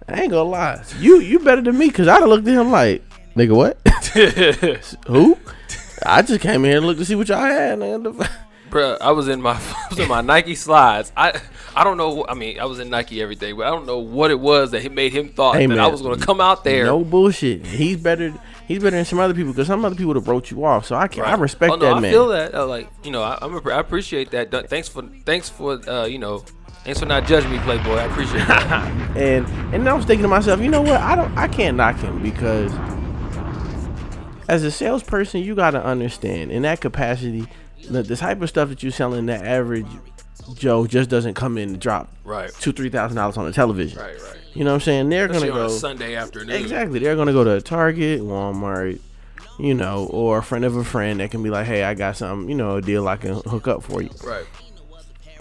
I 0.09 0.21
ain't 0.23 0.31
gonna 0.31 0.49
lie. 0.49 0.85
You 1.01 1.19
you 1.19 1.41
better 1.41 1.61
than 1.61 1.77
me 1.77 1.89
because 1.89 2.07
I'd 2.07 2.21
have 2.21 2.29
looked 2.29 2.47
at 2.47 2.55
him 2.55 2.71
like, 2.71 3.03
nigga, 3.35 3.57
what? 3.57 3.79
Who? 5.09 5.37
I 6.07 6.23
just 6.23 6.41
came 6.41 6.63
here 6.65 6.77
and 6.77 6.87
looked 6.87 7.01
to 7.01 7.05
see 7.05 7.15
what 7.17 7.29
y'all 7.29 7.41
had. 7.41 7.79
nigga. 7.79 8.31
Bruh, 8.75 8.99
I 9.01 9.13
was 9.13 9.29
in 9.29 9.41
my 9.41 9.53
I 9.77 9.87
was 9.89 9.99
in 10.01 10.09
my 10.09 10.21
Nike 10.21 10.57
slides. 10.57 11.13
I 11.17 11.41
I 11.77 11.85
don't 11.85 11.97
know. 11.97 12.27
I 12.29 12.35
mean, 12.35 12.59
I 12.59 12.65
was 12.65 12.81
in 12.81 12.91
Nike 12.91 13.23
every 13.23 13.37
day, 13.37 13.53
but 13.53 13.67
I 13.67 13.71
don't 13.71 13.87
know 13.87 14.01
what 14.01 14.33
it 14.33 14.41
was 14.41 14.73
that 14.73 14.91
made 14.91 15.13
him 15.13 15.29
thought 15.29 15.55
Hey, 15.55 15.67
that 15.67 15.79
I 15.79 15.87
was 15.87 16.03
gonna 16.03 16.19
come 16.19 16.41
out 16.41 16.65
there. 16.65 16.85
No 16.85 17.05
bullshit. 17.05 17.65
He's 17.65 17.99
better. 17.99 18.35
He's 18.67 18.79
better 18.83 18.97
than 18.97 19.05
some 19.05 19.21
other 19.21 19.33
people 19.33 19.53
because 19.53 19.69
some 19.69 19.85
other 19.85 19.95
people 19.95 20.15
have 20.15 20.27
wrote 20.27 20.51
you 20.51 20.65
off. 20.65 20.87
So 20.87 20.97
I 20.97 21.07
can 21.07 21.25
I 21.25 21.35
respect 21.35 21.73
oh, 21.73 21.77
no, 21.77 21.87
that 21.87 21.95
I 21.95 22.01
man. 22.01 22.13
feel 22.13 22.29
that. 22.29 22.53
Uh, 22.53 22.67
like 22.67 22.89
you 23.05 23.13
know, 23.13 23.23
I, 23.23 23.39
I'm 23.41 23.55
a, 23.55 23.71
I 23.71 23.79
appreciate 23.79 24.33
that. 24.33 24.51
Thanks 24.69 24.89
for 24.89 25.03
thanks 25.25 25.49
for 25.49 25.89
uh, 25.89 26.07
you 26.07 26.19
know, 26.19 26.39
thanks 26.83 26.99
for 26.99 27.07
not 27.07 27.27
judging 27.27 27.53
me, 27.53 27.61
Playboy. 27.61 27.95
I 27.95 28.05
appreciate 28.07 28.49
that. 28.49 29.17
and 29.17 29.47
and 29.73 29.89
I 29.89 29.93
was 29.93 30.05
thinking 30.05 30.23
to 30.25 30.29
myself, 30.29 30.61
you 30.61 30.69
know 30.69 30.83
what? 30.83 31.01
I 31.01 31.15
don't 31.15 31.37
I 31.39 31.47
can't 31.47 31.77
knock 31.77 31.97
him 31.99 32.21
because 32.25 32.73
as 34.49 34.65
a 34.65 34.71
salesperson, 34.71 35.43
you 35.43 35.55
got 35.55 35.71
to 35.71 35.85
understand 35.85 36.51
in 36.51 36.63
that 36.63 36.81
capacity, 36.81 37.47
the, 37.91 38.03
the 38.03 38.17
type 38.17 38.41
of 38.43 38.49
stuff 38.49 38.69
that 38.69 38.83
you're 38.83 38.93
selling, 38.93 39.27
the 39.27 39.35
average 39.35 39.87
Joe 40.55 40.87
just 40.87 41.09
doesn't 41.09 41.35
come 41.35 41.57
in 41.59 41.71
and 41.71 41.81
drop 41.81 42.13
right, 42.25 42.51
two 42.61 42.73
three 42.73 42.91
thousand 42.91 43.17
dollars 43.17 43.37
on 43.37 43.47
the 43.47 43.53
television. 43.53 43.99
right, 43.99 44.21
right. 44.21 44.37
You 44.53 44.63
know 44.65 44.71
what 44.71 44.75
I'm 44.75 44.81
saying? 44.83 45.09
They're 45.09 45.25
Especially 45.27 45.49
gonna 45.49 45.61
on 45.61 45.67
a 45.67 45.69
go 45.71 45.75
Sunday 45.77 46.15
afternoon. 46.17 46.55
exactly. 46.57 46.99
They're 46.99 47.17
gonna 47.17 47.33
go 47.33 47.45
to 47.45 47.61
Target, 47.61 48.21
Walmart, 48.21 49.01
you 49.59 49.75
know, 49.75 50.07
or 50.11 50.39
a 50.39 50.43
friend 50.43 50.65
of 50.65 50.77
a 50.77 50.85
friend 50.85 51.21
that 51.21 51.31
can 51.31 51.43
be 51.43 51.51
like, 51.51 51.67
hey, 51.67 51.83
I 51.85 51.95
got 51.95 52.17
something, 52.17 52.49
you 52.49 52.55
know, 52.55 52.77
a 52.77 52.83
deal 52.83 53.09
I 53.09 53.17
can 53.17 53.35
hook 53.35 53.67
up 53.69 53.83
for 53.83 54.03
you. 54.03 54.11
Right. 54.23 54.45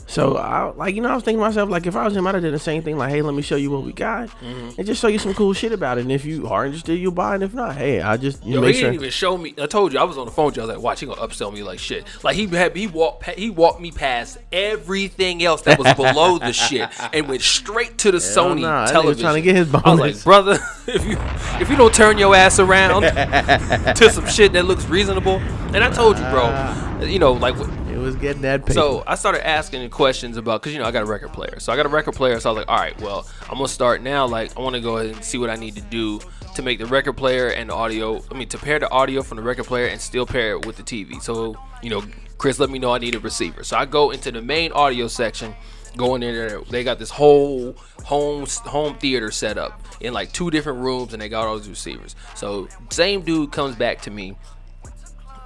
So 0.08 0.38
I 0.38 0.72
like 0.76 0.96
you 0.96 1.02
know 1.02 1.10
I 1.10 1.16
was 1.16 1.24
thinking 1.24 1.40
to 1.40 1.46
myself 1.48 1.70
like 1.70 1.88
if 1.88 1.96
I 1.96 2.04
was 2.06 2.16
him 2.16 2.28
I'd 2.28 2.36
have 2.36 2.44
done 2.44 2.52
the 2.52 2.60
same 2.60 2.84
thing 2.84 2.98
like 2.98 3.10
hey 3.10 3.22
let 3.22 3.34
me 3.34 3.42
show 3.42 3.56
you 3.56 3.72
what 3.72 3.84
we 3.84 3.92
got 3.94 4.30
Mm-hmm. 4.30 4.70
and 4.78 4.86
just 4.86 5.02
show 5.02 5.08
you 5.08 5.18
some 5.20 5.34
cool 5.34 5.54
shit 5.54 5.72
about 5.72 5.98
it 5.98 6.02
and 6.02 6.12
if 6.12 6.24
you 6.26 6.48
are 6.48 6.66
interested 6.66 6.96
you'll 6.96 7.12
buy 7.14 7.36
it 7.36 7.42
if 7.42 7.54
not 7.54 7.76
hey 7.76 8.02
I 8.02 8.18
just 8.18 8.44
you 8.46 8.56
Yo, 8.56 8.62
make 8.62 8.76
he 8.76 8.82
sure 8.82 8.92
didn't 8.92 9.02
even 9.02 9.12
show 9.12 9.38
me. 9.38 9.54
I 9.62 9.66
told 9.66 9.94
you 9.94 10.00
I 10.00 10.04
was 10.04 10.18
on 10.18 10.26
the 10.26 10.32
phone. 10.32 10.48
with 10.48 10.58
you. 10.58 10.64
I 10.64 10.66
was 10.66 10.76
like, 10.76 10.84
"Watch, 10.84 11.00
he 11.00 11.06
gonna 11.06 11.22
upsell 11.22 11.52
me 11.54 11.64
like 11.64 11.80
shit." 11.80 12.06
Like 12.24 12.36
he 12.36 12.46
had 12.48 12.76
he 12.76 12.88
walked 12.88 13.28
he 13.32 13.50
walked 13.50 13.80
me 13.82 13.92
past 13.92 14.38
everything 14.52 15.44
else 15.44 15.62
that 15.64 15.80
was 15.80 15.94
below 15.94 16.38
the 16.38 16.54
shit 16.68 16.90
and 17.14 17.28
went 17.28 17.42
straight 17.42 17.98
to 18.00 18.12
the 18.12 18.18
Sony 18.20 18.62
nah, 18.62 18.86
television. 18.88 19.22
trying 19.24 19.36
to 19.36 19.42
get 19.42 19.56
his 19.56 19.74
I 19.74 19.90
was 19.92 20.00
like, 20.00 20.24
brother, 20.24 20.60
if 20.88 21.06
you 21.06 21.18
if 21.62 21.70
you 21.70 21.76
don't 21.76 21.94
turn 21.94 22.18
your 22.18 22.36
ass 22.36 22.60
around 22.60 23.02
to 23.96 24.10
some 24.12 24.28
shit 24.28 24.54
that 24.54 24.66
looks 24.66 24.86
reasonable, 24.86 25.38
and 25.74 25.78
I 25.84 25.90
told 25.90 26.18
you, 26.18 26.24
bro, 26.26 27.06
you 27.06 27.20
know, 27.20 27.34
like. 27.34 27.56
Was 28.04 28.16
getting 28.16 28.42
that 28.44 28.62
paper. 28.62 28.74
So 28.74 29.04
I 29.08 29.16
started 29.16 29.46
asking 29.46 29.90
questions 29.90 30.38
about 30.38 30.62
because 30.62 30.74
you 30.74 30.80
know 30.80 30.86
I 30.86 30.92
got 30.92 31.04
a 31.04 31.06
record 31.06 31.34
player, 31.34 31.60
so 31.60 31.74
I 31.74 31.76
got 31.76 31.86
a 31.86 31.90
record 31.90 32.14
player. 32.14 32.40
So 32.40 32.50
I 32.50 32.54
was 32.54 32.58
like, 32.60 32.70
all 32.70 32.78
right, 32.78 33.00
well 33.02 33.28
I'm 33.44 33.56
gonna 33.56 33.68
start 33.68 34.02
now. 34.02 34.28
Like 34.28 34.58
I 34.58 34.62
want 34.62 34.76
to 34.76 34.82
go 34.82 34.98
ahead 34.98 35.16
and 35.16 35.24
see 35.24 35.38
what 35.38 35.50
I 35.50 35.56
need 35.56 35.76
to 35.76 35.82
do 35.82 36.20
to 36.56 36.62
make 36.62 36.80
the 36.80 36.86
record 36.86 37.14
player 37.14 37.50
and 37.50 37.70
the 37.70 37.74
audio. 37.74 38.22
I 38.30 38.38
mean 38.38 38.50
to 38.50 38.58
pair 38.58 38.80
the 38.80 38.90
audio 38.92 39.22
from 39.24 39.38
the 39.38 39.44
record 39.44 39.66
player 39.66 39.88
and 39.88 40.00
still 40.00 40.26
pair 40.26 40.52
it 40.52 40.66
with 40.66 40.78
the 40.78 40.84
TV. 40.84 41.22
So 41.22 41.56
you 41.82 41.90
know, 41.90 42.04
Chris, 42.38 42.60
let 42.60 42.70
me 42.70 42.80
know 42.80 42.94
I 42.94 43.00
need 43.00 43.16
a 43.16 43.20
receiver. 43.20 43.64
So 43.64 43.78
I 43.78 43.86
go 43.86 44.12
into 44.12 44.32
the 44.32 44.42
main 44.42 44.72
audio 44.72 45.08
section 45.08 45.56
Going 45.96 46.24
in 46.24 46.34
there, 46.34 46.60
they 46.72 46.84
got 46.84 46.98
this 46.98 47.12
whole 47.12 47.76
home 48.04 48.48
home 48.48 48.96
theater 48.96 49.30
set 49.30 49.60
up 49.60 49.80
in 50.02 50.12
like 50.12 50.32
two 50.32 50.50
different 50.50 50.80
rooms, 50.80 51.14
and 51.14 51.22
they 51.22 51.30
got 51.30 51.46
all 51.46 51.60
these 51.60 51.70
receivers. 51.70 52.16
So 52.36 52.68
same 52.90 53.22
dude 53.22 53.52
comes 53.52 53.76
back 53.76 54.02
to 54.02 54.12
me, 54.12 54.36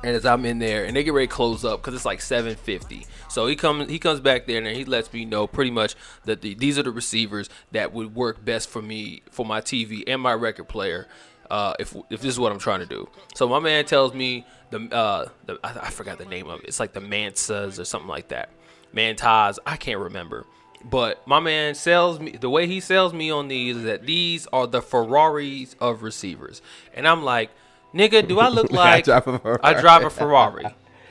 and 0.04 0.16
as 0.16 0.26
I'm 0.26 0.46
in 0.46 0.60
there, 0.60 0.86
and 0.86 0.96
they 0.96 1.04
get 1.04 1.14
ready 1.14 1.28
to 1.28 1.34
close 1.34 1.66
up 1.66 1.82
because 1.82 1.94
it's 1.94 2.06
like 2.06 2.20
7:50. 2.20 3.06
So 3.30 3.48
he 3.48 3.56
comes 3.56 3.90
he 3.90 4.00
comes 4.00 4.20
back 4.20 4.46
there 4.46 4.58
and 4.58 4.68
he 4.68 4.86
lets 4.86 5.12
me 5.12 5.26
know 5.26 5.48
pretty 5.48 5.72
much 5.72 5.96
that 6.26 6.42
the, 6.42 6.54
these 6.54 6.78
are 6.78 6.84
the 6.84 6.92
receivers 6.92 7.50
that 7.72 7.94
would 7.94 8.16
work 8.16 8.44
best 8.44 8.70
for 8.70 8.82
me 8.82 9.22
for 9.32 9.46
my 9.46 9.62
TV 9.62 10.04
and 10.08 10.22
my 10.22 10.34
record 10.34 10.68
player. 10.68 11.08
Uh, 11.50 11.74
if 11.80 11.96
if 12.10 12.22
this 12.22 12.34
is 12.34 12.40
what 12.40 12.52
I'm 12.52 12.60
trying 12.60 12.82
to 12.82 12.86
do, 12.86 13.08
so 13.36 13.48
my 13.48 13.60
man 13.60 13.86
tells 13.86 14.14
me 14.14 14.46
the 14.70 14.80
uh 14.94 15.30
the 15.46 15.60
I, 15.64 15.88
I 15.88 15.90
forgot 15.90 16.18
the 16.18 16.26
name 16.26 16.48
of 16.48 16.60
it. 16.60 16.68
It's 16.68 16.80
like 16.80 16.94
the 16.94 17.00
Mansas 17.00 17.80
or 17.80 17.86
something 17.86 18.10
like 18.10 18.30
that. 18.30 18.50
Mantas, 18.94 19.58
I 19.66 19.78
can't 19.78 20.00
remember. 20.00 20.46
But 20.84 21.28
my 21.28 21.40
man 21.40 21.74
sells 21.76 22.20
me 22.20 22.32
the 22.32 22.50
way 22.50 22.68
he 22.68 22.80
sells 22.80 23.14
me 23.14 23.32
on 23.32 23.48
these 23.48 23.78
is 23.78 23.84
that 23.84 24.06
these 24.06 24.46
are 24.54 24.68
the 24.68 24.82
Ferraris 24.82 25.76
of 25.80 26.04
receivers, 26.04 26.62
and 26.94 27.08
I'm 27.08 27.24
like, 27.24 27.50
nigga, 27.94 28.28
do 28.28 28.40
I 28.40 28.48
look 28.50 28.72
like 28.72 29.06
drive 29.06 29.28
a 29.28 29.40
Ferrari. 29.40 29.60
I 29.64 29.80
drive 29.80 30.04
a 30.04 30.10
Ferrari? 30.10 30.66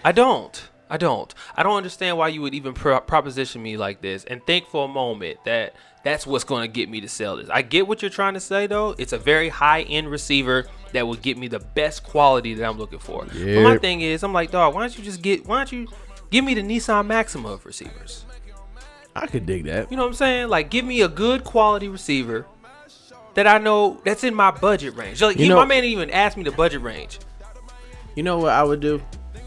I 0.04 0.12
don't. 0.12 0.68
I 0.88 0.96
don't. 0.96 1.34
I 1.56 1.62
don't 1.62 1.76
understand 1.76 2.16
why 2.16 2.28
you 2.28 2.40
would 2.42 2.54
even 2.54 2.72
pro- 2.72 3.00
proposition 3.00 3.62
me 3.62 3.76
like 3.76 4.00
this 4.00 4.24
and 4.24 4.44
think 4.46 4.68
for 4.68 4.84
a 4.84 4.88
moment 4.88 5.38
that 5.44 5.74
that's 6.04 6.24
what's 6.26 6.44
going 6.44 6.62
to 6.62 6.68
get 6.68 6.88
me 6.88 7.00
to 7.00 7.08
sell 7.08 7.36
this. 7.36 7.48
I 7.50 7.62
get 7.62 7.88
what 7.88 8.02
you're 8.02 8.10
trying 8.10 8.34
to 8.34 8.40
say 8.40 8.68
though. 8.68 8.94
It's 8.96 9.12
a 9.12 9.18
very 9.18 9.48
high 9.48 9.82
end 9.82 10.08
receiver 10.08 10.66
that 10.92 11.06
will 11.06 11.16
get 11.16 11.36
me 11.36 11.48
the 11.48 11.58
best 11.58 12.04
quality 12.04 12.54
that 12.54 12.64
I'm 12.64 12.78
looking 12.78 13.00
for. 13.00 13.24
But 13.26 13.62
my 13.62 13.78
thing 13.78 14.02
is, 14.02 14.22
I'm 14.22 14.32
like, 14.32 14.52
dog, 14.52 14.74
why 14.74 14.82
don't 14.82 14.96
you 14.96 15.02
just 15.02 15.22
get? 15.22 15.46
Why 15.46 15.58
don't 15.58 15.72
you 15.72 15.88
give 16.30 16.44
me 16.44 16.54
the 16.54 16.62
Nissan 16.62 17.06
Maxima 17.06 17.48
of 17.48 17.66
receivers? 17.66 18.24
I 19.16 19.26
could 19.26 19.46
dig 19.46 19.64
that. 19.64 19.90
You 19.90 19.96
know 19.96 20.04
what 20.04 20.10
I'm 20.10 20.14
saying? 20.14 20.48
Like, 20.48 20.70
give 20.70 20.84
me 20.84 21.00
a 21.00 21.08
good 21.08 21.42
quality 21.42 21.88
receiver 21.88 22.46
that 23.36 23.46
I 23.46 23.58
know 23.58 24.00
that's 24.04 24.24
in 24.24 24.34
my 24.34 24.50
budget 24.50 24.96
range. 24.96 25.22
Like, 25.22 25.36
You 25.36 25.44
he, 25.44 25.48
know- 25.48 25.56
my 25.56 25.64
man 25.64 25.84
even 25.84 26.10
asked 26.10 26.36
me 26.36 26.42
the 26.42 26.50
budget 26.50 26.82
range. 26.82 27.18
You 28.16 28.22
know 28.24 28.38
what 28.38 28.50
I 28.52 28.62
would 28.64 28.80
do? 28.80 29.00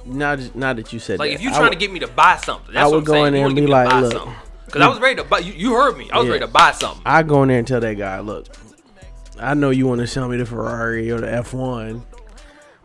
Now, 0.06 0.36
just- 0.36 0.56
now 0.56 0.74
that 0.74 0.94
you 0.94 1.00
said 1.00 1.20
Like 1.20 1.32
that, 1.32 1.36
if 1.36 1.42
you 1.42 1.50
I 1.50 1.54
trying 1.54 1.64
would- 1.66 1.72
to 1.74 1.78
get 1.80 1.92
me 1.92 2.00
to 2.00 2.08
buy 2.08 2.38
something, 2.38 2.74
that's 2.74 2.84
I 2.84 2.88
what 2.88 2.96
would 2.98 3.06
go 3.06 3.14
saying. 3.14 3.28
in 3.28 3.34
there 3.34 3.46
and 3.46 3.56
be 3.56 3.62
get 3.62 3.66
me 3.66 3.72
to 3.72 3.72
like, 3.90 4.02
look, 4.02 4.14
something. 4.14 4.34
Cause 4.72 4.82
I 4.84 4.88
was 4.88 5.00
ready 5.00 5.16
to 5.16 5.24
buy. 5.24 5.40
You, 5.40 5.54
you 5.54 5.74
heard 5.74 5.98
me. 5.98 6.10
I 6.12 6.18
was 6.20 6.28
Yeah. 6.28 6.34
ready 6.34 6.46
to 6.46 6.52
buy 6.52 6.72
something. 6.72 7.02
I 7.06 7.24
go 7.24 7.42
in 7.44 7.50
there 7.50 7.58
and 7.58 7.68
tell 7.68 7.80
that 7.80 7.96
guy, 7.98 8.20
look, 8.20 8.46
I 9.40 9.56
know 9.56 9.72
you 9.72 9.88
want 9.88 10.02
to 10.02 10.08
sell 10.08 10.28
me 10.30 10.38
the 10.38 10.46
Ferrari 10.46 11.10
or 11.12 11.20
the 11.20 11.28
F1, 11.28 12.04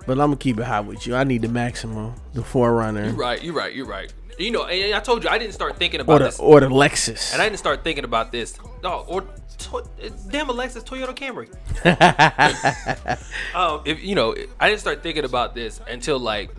but 0.07 0.13
I'm 0.13 0.17
gonna 0.19 0.37
keep 0.37 0.59
it 0.59 0.65
high 0.65 0.81
with 0.81 1.07
you. 1.07 1.15
I 1.15 1.25
need 1.25 1.43
the 1.43 1.49
Maxima, 1.49 2.15
the 2.33 2.43
Forerunner, 2.43 3.05
You're 3.05 3.13
right. 3.13 3.43
You're 3.45 3.55
right. 3.55 3.75
You're 3.75 3.87
right. 3.87 4.11
You 4.39 4.51
know, 4.51 4.65
and 4.65 4.95
I 4.95 5.01
told 5.01 5.23
you 5.25 5.31
I 5.31 5.39
didn't 5.39 5.55
start 5.55 5.77
thinking 5.77 6.01
or 6.01 6.03
about 6.03 6.19
the 6.19 6.25
this, 6.27 6.41
or 6.41 6.61
the 6.61 6.69
Lexus. 6.69 7.33
and 7.33 7.41
I 7.41 7.47
didn't 7.47 7.59
start 7.59 7.85
thinking 7.85 8.05
about 8.05 8.33
this. 8.33 8.59
No, 8.83 9.05
or 9.07 9.23
to, 9.59 9.85
damn 10.31 10.49
Alexis 10.49 10.83
Toyota 10.83 11.15
Camry. 11.15 11.49
um, 13.55 13.83
if 13.85 14.03
you 14.03 14.15
know, 14.15 14.35
I 14.59 14.69
didn't 14.69 14.81
start 14.81 15.03
thinking 15.03 15.25
about 15.25 15.55
this 15.55 15.81
until 15.89 16.19
like 16.19 16.51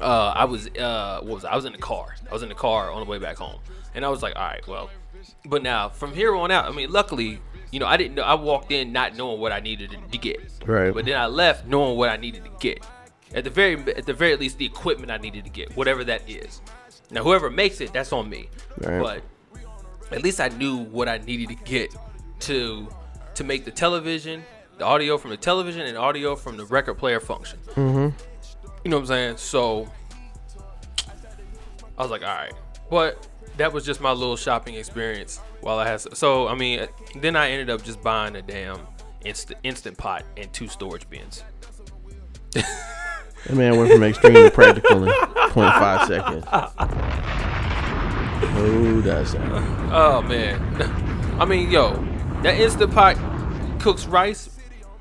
uh, 0.00 0.32
I 0.36 0.44
was 0.44 0.68
uh, 0.68 1.20
what 1.22 1.34
was 1.34 1.44
it? 1.44 1.48
I 1.48 1.56
was 1.56 1.64
in 1.64 1.72
the 1.72 1.78
car. 1.78 2.14
I 2.30 2.32
was 2.32 2.42
in 2.42 2.48
the 2.48 2.54
car 2.54 2.90
on 2.90 3.00
the 3.00 3.10
way 3.10 3.18
back 3.18 3.36
home, 3.36 3.60
and 3.94 4.04
I 4.04 4.08
was 4.08 4.22
like, 4.22 4.36
all 4.36 4.42
right, 4.42 4.66
well, 4.66 4.90
but 5.46 5.62
now 5.62 5.88
from 5.88 6.12
here 6.14 6.34
on 6.34 6.50
out, 6.50 6.66
I 6.66 6.72
mean, 6.72 6.90
luckily, 6.90 7.40
you 7.70 7.80
know, 7.80 7.86
I 7.86 7.96
didn't 7.96 8.14
know. 8.14 8.22
I 8.22 8.34
walked 8.34 8.70
in 8.70 8.92
not 8.92 9.16
knowing 9.16 9.40
what 9.40 9.52
I 9.52 9.60
needed 9.60 9.96
to 10.10 10.18
get, 10.18 10.40
Right. 10.66 10.92
But 10.92 11.06
then 11.06 11.18
I 11.18 11.26
left 11.26 11.66
knowing 11.66 11.96
what 11.96 12.10
I 12.10 12.16
needed 12.16 12.44
to 12.44 12.50
get. 12.60 12.86
At 13.34 13.44
the 13.44 13.50
very, 13.50 13.76
at 13.94 14.04
the 14.04 14.12
very 14.12 14.36
least, 14.36 14.58
the 14.58 14.66
equipment 14.66 15.10
I 15.10 15.16
needed 15.16 15.44
to 15.44 15.50
get, 15.50 15.74
whatever 15.74 16.04
that 16.04 16.28
is. 16.28 16.60
Now, 17.12 17.22
whoever 17.22 17.50
makes 17.50 17.80
it, 17.80 17.92
that's 17.92 18.12
on 18.12 18.28
me. 18.28 18.48
Right. 18.78 19.00
But 19.00 19.22
at 20.12 20.22
least 20.22 20.40
I 20.40 20.48
knew 20.48 20.78
what 20.78 21.08
I 21.08 21.18
needed 21.18 21.48
to 21.48 21.54
get 21.54 21.94
to 22.40 22.88
to 23.34 23.44
make 23.44 23.64
the 23.64 23.70
television, 23.70 24.44
the 24.78 24.84
audio 24.84 25.16
from 25.18 25.30
the 25.30 25.36
television, 25.36 25.82
and 25.82 25.96
audio 25.96 26.34
from 26.34 26.56
the 26.56 26.64
record 26.66 26.94
player 26.94 27.20
function. 27.20 27.58
Mm-hmm. 27.74 28.16
You 28.84 28.90
know 28.90 28.96
what 28.96 29.02
I'm 29.02 29.06
saying? 29.06 29.36
So 29.36 29.90
I 31.96 32.02
was 32.02 32.10
like, 32.10 32.22
all 32.22 32.34
right, 32.34 32.52
but 32.90 33.28
that 33.58 33.72
was 33.72 33.84
just 33.84 34.00
my 34.00 34.10
little 34.10 34.36
shopping 34.36 34.74
experience 34.74 35.38
while 35.60 35.78
I 35.78 35.86
had. 35.86 36.00
So 36.16 36.48
I 36.48 36.54
mean, 36.54 36.88
then 37.16 37.36
I 37.36 37.50
ended 37.50 37.68
up 37.70 37.82
just 37.84 38.02
buying 38.02 38.36
a 38.36 38.42
damn 38.42 38.80
instant 39.24 39.58
instant 39.62 39.98
pot 39.98 40.24
and 40.38 40.52
two 40.52 40.66
storage 40.66 41.08
bins. 41.10 41.44
that 43.46 43.54
man 43.56 43.76
went 43.76 43.92
from 43.92 44.02
extreme 44.02 44.34
to 44.34 44.50
practical 44.50 45.04
in 45.04 45.10
0.5 45.10 46.06
seconds. 46.06 46.44
Oh, 48.54 49.00
that's 49.00 49.34
Oh 49.34 50.22
man, 50.22 50.60
I 51.40 51.44
mean, 51.44 51.70
yo, 51.70 51.94
that 52.42 52.58
instant 52.58 52.92
pot 52.92 53.16
cooks 53.80 54.06
rice, 54.06 54.50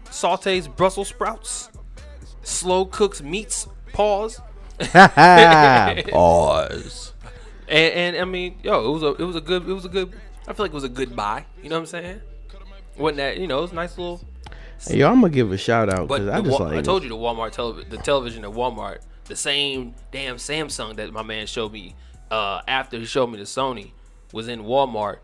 sautés 0.06 0.73
Brussels 0.75 1.10
sprouts, 1.10 1.69
slow 2.41 2.86
cooks 2.86 3.21
meats. 3.21 3.67
Pause. 3.93 4.41
pause. 6.10 7.13
And, 7.67 7.93
and 7.93 8.17
I 8.17 8.25
mean, 8.25 8.60
yo, 8.63 8.89
it 8.89 8.93
was 8.93 9.04
a 9.04 9.13
it 9.15 9.25
was 9.25 9.36
a 9.36 9.41
good 9.41 9.67
it 9.67 9.73
was 9.73 9.86
a 9.86 9.89
good. 9.89 10.13
I 10.47 10.54
feel 10.54 10.65
like 10.65 10.71
it 10.71 10.75
was 10.75 10.84
a 10.84 10.89
good 10.89 11.15
buy. 11.15 11.45
You 11.62 11.69
know 11.69 11.75
what 11.75 11.82
I'm 11.82 11.86
saying? 11.88 12.21
Wasn't 12.97 13.17
that 13.17 13.38
you 13.38 13.47
know 13.47 13.60
it 13.60 13.62
was 13.62 13.71
a 13.71 13.75
nice 13.75 13.97
little. 13.97 14.21
Hey, 14.88 14.98
yo, 14.98 15.10
I'm 15.10 15.22
gonna 15.22 15.30
give 15.30 15.52
a 15.52 15.58
shout 15.58 15.89
out 15.89 16.08
because 16.08 16.28
I 16.28 16.41
just 16.41 16.60
Wa- 16.60 16.67
like. 16.67 16.80
I 16.80 16.82
told 16.82 17.04
you 17.04 17.10
the 17.10 17.15
Walmart 17.15 17.52
television, 17.52 17.89
the 17.89 17.98
television 17.98 18.44
at 18.44 18.52
Walmart, 18.52 19.00
the 19.26 19.36
same 19.36 19.94
damn 20.12 20.38
Samsung 20.38 20.96
that 20.96 21.12
my 21.13 21.24
man 21.24 21.48
showed 21.48 21.72
me 21.72 21.96
uh, 22.32 22.62
after 22.67 22.98
he 22.98 23.06
showed 23.06 23.28
me 23.28 23.38
the 23.38 23.44
Sony 23.44 23.91
was 24.34 24.48
in 24.48 24.63
Walmart 24.63 25.20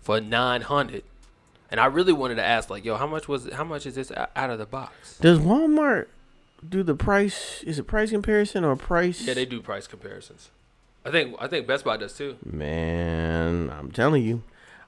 for 0.00 0.20
nine 0.20 0.62
hundred. 0.62 1.02
And 1.70 1.78
I 1.78 1.86
really 1.86 2.12
wanted 2.12 2.34
to 2.36 2.44
ask, 2.44 2.68
like, 2.68 2.84
yo, 2.84 2.96
how 2.96 3.06
much 3.06 3.28
was? 3.28 3.52
How 3.52 3.64
much 3.64 3.86
is 3.86 3.94
this 3.94 4.10
out 4.34 4.50
of 4.50 4.58
the 4.58 4.66
box? 4.66 5.18
Does 5.18 5.38
Walmart 5.38 6.06
do 6.68 6.82
the 6.82 6.94
price? 6.94 7.62
Is 7.62 7.78
it 7.78 7.84
price 7.84 8.10
comparison 8.10 8.64
or 8.64 8.76
price? 8.76 9.22
Yeah, 9.22 9.34
they 9.34 9.46
do 9.46 9.60
price 9.60 9.86
comparisons. 9.86 10.50
I 11.04 11.10
think 11.10 11.36
I 11.38 11.46
think 11.46 11.66
Best 11.66 11.84
Buy 11.84 11.96
does 11.96 12.12
too. 12.12 12.36
Man, 12.44 13.70
I'm 13.70 13.90
telling 13.90 14.24
you, 14.24 14.42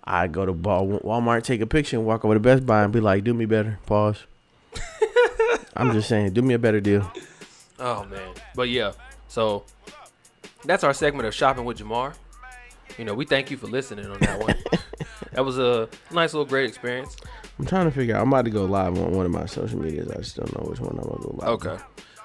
I 0.04 0.26
go 0.26 0.44
to 0.44 0.52
Walmart, 0.52 1.44
take 1.44 1.60
a 1.60 1.66
picture, 1.66 1.96
and 1.96 2.04
walk 2.06 2.24
over 2.24 2.34
to 2.34 2.40
Best 2.40 2.66
Buy 2.66 2.82
and 2.84 2.92
be 2.92 3.00
like, 3.00 3.24
"Do 3.24 3.34
me 3.34 3.46
better." 3.46 3.78
Pause. 3.86 4.18
I'm 5.76 5.92
just 5.92 6.08
saying, 6.08 6.32
do 6.32 6.42
me 6.42 6.54
a 6.54 6.58
better 6.58 6.80
deal. 6.80 7.10
Oh 7.78 8.04
man, 8.04 8.34
but 8.54 8.68
yeah. 8.68 8.92
So 9.28 9.64
that's 10.64 10.84
our 10.84 10.92
segment 10.92 11.26
of 11.26 11.34
shopping 11.34 11.64
with 11.64 11.78
Jamar. 11.78 12.14
You 12.98 13.04
know, 13.04 13.14
we 13.14 13.24
thank 13.24 13.50
you 13.50 13.56
for 13.56 13.66
listening 13.68 14.06
on 14.06 14.18
that 14.20 14.38
one. 14.40 14.54
that 15.32 15.44
was 15.44 15.58
a 15.58 15.88
nice 16.12 16.34
little 16.34 16.44
great 16.44 16.68
experience. 16.68 17.16
I'm 17.58 17.66
trying 17.66 17.86
to 17.86 17.90
figure 17.90 18.14
out. 18.16 18.22
I'm 18.22 18.28
about 18.28 18.44
to 18.44 18.50
go 18.50 18.64
live 18.64 18.98
on 18.98 19.12
one 19.12 19.24
of 19.26 19.32
my 19.32 19.46
social 19.46 19.78
medias. 19.78 20.10
I 20.10 20.16
just 20.18 20.36
don't 20.36 20.52
know 20.58 20.68
which 20.68 20.80
one 20.80 20.90
I'm 20.98 21.04
gonna 21.08 21.22
go 21.22 21.36
live. 21.38 21.48
Okay, 21.50 21.68
on. 21.70 21.82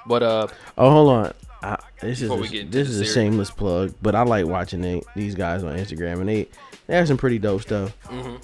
but 0.07 0.23
uh, 0.23 0.47
Oh, 0.77 0.89
hold 0.91 1.09
on. 1.11 1.33
I, 1.63 1.77
this 2.01 2.21
is 2.21 2.29
a, 2.29 2.35
we 2.35 2.47
get 2.49 2.65
into 2.65 2.77
this 2.77 2.87
the 2.89 2.93
is 2.93 2.99
a 3.01 3.05
series. 3.05 3.13
shameless 3.13 3.51
plug, 3.51 3.93
but 4.01 4.13
I 4.13 4.21
like 4.23 4.45
watching 4.45 4.81
they, 4.81 5.01
these 5.15 5.33
guys 5.35 5.63
on 5.63 5.75
Instagram, 5.75 6.19
and 6.19 6.29
they 6.29 6.47
they 6.88 6.95
have 6.95 7.08
some 7.08 7.17
pretty 7.17 7.39
dope 7.39 7.62
stuff. 7.62 7.97
Mm-hmm. 8.06 8.38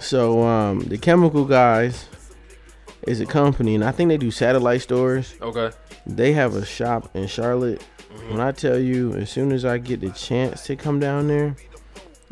So 0.00 0.42
um, 0.42 0.80
the 0.80 0.98
Chemical 0.98 1.44
Guys 1.44 2.06
is 3.06 3.20
a 3.20 3.26
company, 3.26 3.74
and 3.74 3.84
I 3.84 3.92
think 3.92 4.08
they 4.08 4.16
do 4.16 4.30
satellite 4.30 4.82
stores. 4.82 5.34
okay, 5.40 5.70
They 6.06 6.32
have 6.32 6.54
a 6.54 6.64
shop 6.64 7.14
in 7.14 7.26
Charlotte. 7.26 7.82
When 8.28 8.40
I 8.40 8.52
tell 8.52 8.78
you, 8.78 9.14
as 9.14 9.30
soon 9.30 9.52
as 9.52 9.64
I 9.64 9.78
get 9.78 10.00
the 10.00 10.10
chance 10.10 10.64
to 10.64 10.76
come 10.76 11.00
down 11.00 11.28
there, 11.28 11.56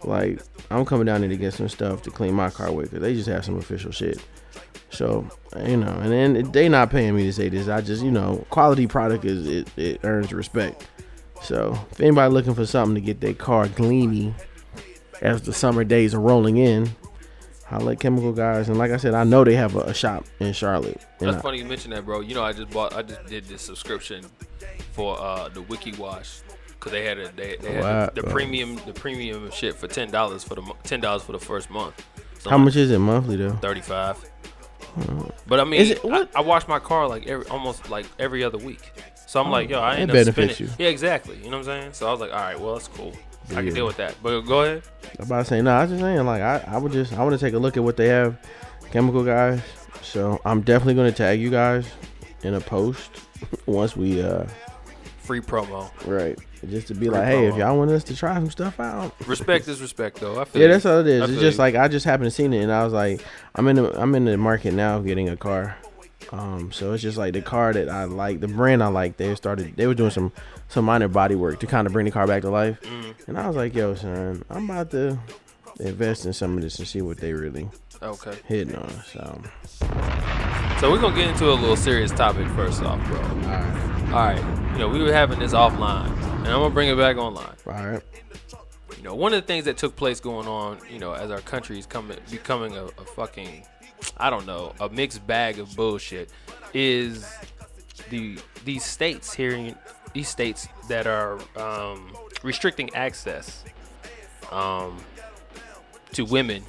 like 0.05 0.40
I'm 0.70 0.85
coming 0.85 1.07
down 1.07 1.20
there 1.20 1.31
to 1.31 1.37
get 1.37 1.55
some 1.55 1.68
stuff 1.68 2.03
to 2.03 2.11
clean 2.11 2.35
my 2.35 2.51
car 2.51 2.70
with, 2.70 2.90
cause 2.90 3.01
they 3.01 3.14
just 3.14 3.29
have 3.29 3.44
some 3.44 3.57
official 3.57 3.90
shit. 3.90 4.23
So 4.90 5.27
you 5.66 5.77
know, 5.77 5.92
and 6.03 6.12
then 6.12 6.53
they 6.53 6.68
not 6.68 6.90
paying 6.90 7.16
me 7.16 7.25
to 7.25 7.33
say 7.33 7.49
this. 7.49 7.68
I 7.68 7.81
just 7.81 8.03
you 8.03 8.11
know, 8.11 8.44
quality 8.51 8.87
product 8.87 9.25
is 9.25 9.46
it, 9.46 9.68
it 9.77 10.01
earns 10.05 10.33
respect. 10.33 10.87
So 11.42 11.79
if 11.92 12.01
anybody 12.01 12.33
looking 12.33 12.55
for 12.55 12.66
something 12.66 12.94
to 12.94 13.01
get 13.01 13.20
their 13.20 13.35
car 13.35 13.66
gleamy 13.68 14.35
as 15.20 15.42
the 15.42 15.52
summer 15.52 15.85
days 15.85 16.14
are 16.14 16.20
rolling 16.20 16.56
in, 16.56 16.90
holla 17.66 17.92
at 17.92 18.00
Chemical 18.00 18.33
Guys. 18.33 18.68
And 18.68 18.78
like 18.78 18.90
I 18.90 18.96
said, 18.96 19.14
I 19.14 19.24
know 19.24 19.44
they 19.44 19.54
have 19.54 19.76
a, 19.76 19.80
a 19.80 19.94
shop 19.94 20.24
in 20.40 20.52
Charlotte. 20.52 21.00
That's 21.18 21.37
I- 21.37 21.40
funny 21.40 21.59
you 21.59 21.64
mentioned 21.64 21.92
that, 21.94 22.04
bro. 22.04 22.20
You 22.20 22.35
know, 22.35 22.42
I 22.42 22.52
just 22.52 22.70
bought, 22.70 22.94
I 22.94 23.02
just 23.02 23.24
did 23.26 23.44
this 23.46 23.62
subscription 23.62 24.24
for 24.92 25.18
uh 25.20 25.48
the 25.48 25.62
Wiki 25.62 25.92
Wash 25.92 26.40
because 26.70 26.92
they 26.92 27.04
had 27.04 27.18
a 27.18 27.30
they, 27.33 27.56
they 27.56 27.72
had 27.74 27.83
Wow. 27.83 28.11
the, 28.14 28.22
the 28.22 28.28
premium 28.30 28.76
the 28.87 28.92
premium 28.92 29.50
shit 29.50 29.74
for 29.74 29.87
ten 29.87 30.11
dollars 30.11 30.42
for 30.44 30.54
the 30.56 30.62
ten 30.83 31.00
dollars 31.00 31.22
for 31.22 31.33
the 31.33 31.38
first 31.38 31.70
month. 31.70 32.04
So 32.38 32.50
How 32.50 32.59
much 32.59 32.74
is 32.76 32.90
it 32.90 32.98
monthly 32.98 33.37
though? 33.37 33.52
Thirty 33.56 33.83
five. 33.83 34.16
But 35.46 35.61
I 35.61 35.64
mean, 35.64 35.80
Is 35.80 35.90
it- 35.90 36.04
I, 36.04 36.09
what? 36.09 36.37
I 36.37 36.40
wash 36.40 36.66
my 36.66 36.78
car 36.80 37.06
like 37.06 37.26
every 37.28 37.46
almost 37.46 37.88
like 37.90 38.06
every 38.18 38.42
other 38.42 38.59
week. 38.59 38.92
So 39.26 39.40
I'm 39.40 39.50
like, 39.50 39.68
yo, 39.70 39.78
I 39.78 39.94
it 39.94 40.00
ain't 40.00 40.12
benefits 40.12 40.54
spending. 40.56 40.74
you. 40.78 40.85
Yeah, 40.85 40.90
exactly. 40.90 41.37
You 41.37 41.44
know 41.44 41.59
what 41.59 41.68
I'm 41.68 41.83
saying? 41.83 41.92
So 41.92 42.09
I 42.09 42.11
was 42.11 42.20
like, 42.20 42.33
all 42.33 42.38
right, 42.40 42.59
well, 42.59 42.74
that's 42.74 42.88
cool. 42.88 43.12
I 43.50 43.54
Yeah. 43.60 43.62
can 43.62 43.74
deal 43.74 43.86
with 43.86 43.96
that. 43.98 44.14
But 44.22 44.40
go 44.42 44.62
ahead. 44.62 44.82
I'm 45.18 45.26
about 45.26 45.38
to 45.40 45.44
say 45.44 45.60
no. 45.62 45.70
I 45.72 45.82
was 45.82 45.90
just 45.90 46.02
saying 46.02 46.24
like 46.24 46.42
I, 46.42 46.64
I 46.68 46.78
would 46.78 46.92
just 46.92 47.12
I 47.12 47.22
want 47.24 47.38
to 47.38 47.44
take 47.44 47.54
a 47.54 47.58
look 47.58 47.76
at 47.76 47.82
what 47.82 47.96
they 47.96 48.08
have, 48.08 48.36
chemical 48.90 49.24
guys. 49.24 49.60
So 50.02 50.40
I'm 50.44 50.60
definitely 50.62 50.94
gonna 50.94 51.12
tag 51.12 51.40
you 51.40 51.50
guys 51.50 51.86
in 52.42 52.54
a 52.54 52.60
post 52.60 53.10
once 53.66 53.96
we 53.96 54.22
uh 54.22 54.44
free 55.18 55.40
promo. 55.40 55.90
Right. 56.06 56.38
Just 56.68 56.88
to 56.88 56.94
be 56.94 57.06
Free 57.06 57.16
like, 57.16 57.24
hey, 57.26 57.46
if 57.46 57.56
y'all 57.56 57.78
want 57.78 57.90
us 57.90 58.04
to 58.04 58.16
try 58.16 58.34
some 58.34 58.50
stuff 58.50 58.78
out. 58.80 59.14
Respect 59.26 59.66
is 59.68 59.80
respect, 59.80 60.20
though. 60.20 60.38
I 60.40 60.44
feel 60.46 60.60
Yeah, 60.62 60.68
that's 60.68 60.84
all 60.84 60.98
it 60.98 61.06
is. 61.06 61.22
I 61.22 61.24
It's 61.24 61.40
just 61.40 61.56
you. 61.56 61.62
like 61.62 61.74
I 61.74 61.88
just 61.88 62.04
happened 62.04 62.26
to 62.26 62.30
seen 62.30 62.52
it, 62.52 62.62
and 62.62 62.70
I 62.70 62.84
was 62.84 62.92
like, 62.92 63.24
I'm 63.54 63.66
in 63.68 63.76
the 63.76 63.98
I'm 64.00 64.14
in 64.14 64.26
the 64.26 64.36
market 64.36 64.74
now 64.74 64.96
of 64.96 65.06
getting 65.06 65.28
a 65.28 65.36
car. 65.36 65.76
Um, 66.32 66.70
so 66.70 66.92
it's 66.92 67.02
just 67.02 67.16
like 67.16 67.32
the 67.32 67.40
car 67.42 67.72
that 67.72 67.88
I 67.88 68.04
like, 68.04 68.40
the 68.40 68.48
brand 68.48 68.82
I 68.82 68.88
like. 68.88 69.16
They 69.16 69.34
started, 69.34 69.74
they 69.76 69.86
were 69.86 69.94
doing 69.94 70.10
some 70.10 70.32
some 70.70 70.85
minor 70.87 71.09
body 71.09 71.35
work 71.35 71.61
to 71.61 71.66
kind 71.66 71.87
of 71.87 71.92
bring 71.92 72.06
the 72.06 72.11
car 72.12 72.26
back 72.26 72.42
to 72.42 72.50
life, 72.50 72.80
Mm. 72.83 73.14
and 73.28 73.38
I 73.38 73.46
was 73.46 73.56
like, 73.56 73.74
yo, 73.74 73.94
son, 73.94 74.42
I'm 74.48 74.70
about 74.70 74.90
to 74.92 75.18
invest 75.80 76.24
in 76.26 76.33
some 76.33 76.56
of 76.56 76.62
this 76.62 76.78
and 76.78 76.88
see 76.88 77.02
what 77.02 77.18
they 77.18 77.33
really 77.35 77.68
okay. 78.02 78.35
hitting 78.46 78.74
on. 78.76 78.90
So, 79.12 79.42
So 80.80 80.90
we're 80.90 81.00
gonna 81.00 81.14
get 81.14 81.28
into 81.28 81.50
a 81.50 81.52
little 81.52 81.76
serious 81.76 82.11
topic 82.11 82.46
first 82.48 82.83
off, 82.83 83.04
bro. 83.06 83.20
all 83.20 83.26
right, 83.26 84.04
All 84.12 84.24
right. 84.24 84.72
You 84.72 84.78
know, 84.78 84.88
we 84.88 85.02
were 85.02 85.12
having 85.12 85.38
this 85.38 85.52
offline, 85.52 86.11
and 86.38 86.46
I'm 86.48 86.61
gonna 86.61 86.70
bring 86.70 86.88
it 86.88 86.96
back 86.96 87.16
online. 87.18 87.54
all 87.66 87.72
right, 87.74 88.02
You 88.96 89.02
know, 89.02 89.14
one 89.14 89.33
of 89.35 89.40
the 89.42 89.46
things 89.46 89.64
that 89.66 89.76
took 89.76 89.94
place 89.96 90.20
going 90.20 90.46
on, 90.48 90.78
you 90.90 90.98
know, 90.98 91.12
as 91.12 91.30
our 91.30 91.40
country 91.40 91.78
is 91.78 91.87
coming 91.87 92.16
becoming 92.30 92.76
a, 92.76 92.85
a 92.85 93.04
fucking, 93.16 93.66
I 94.16 94.30
don't 94.30 94.46
know, 94.46 94.72
a 94.80 94.88
mixed 94.88 95.26
bag 95.26 95.59
of 95.59 95.74
bullshit, 95.76 96.30
is 96.72 97.26
the 98.09 98.38
these 98.64 98.85
states 98.85 99.33
here, 99.35 99.50
in, 99.52 99.74
these 100.12 100.29
states 100.29 100.68
that 100.88 101.07
are 101.07 101.38
um, 101.57 102.16
restricting 102.42 102.94
access 102.94 103.64
um, 104.51 104.99
to 106.12 106.25
women. 106.25 106.64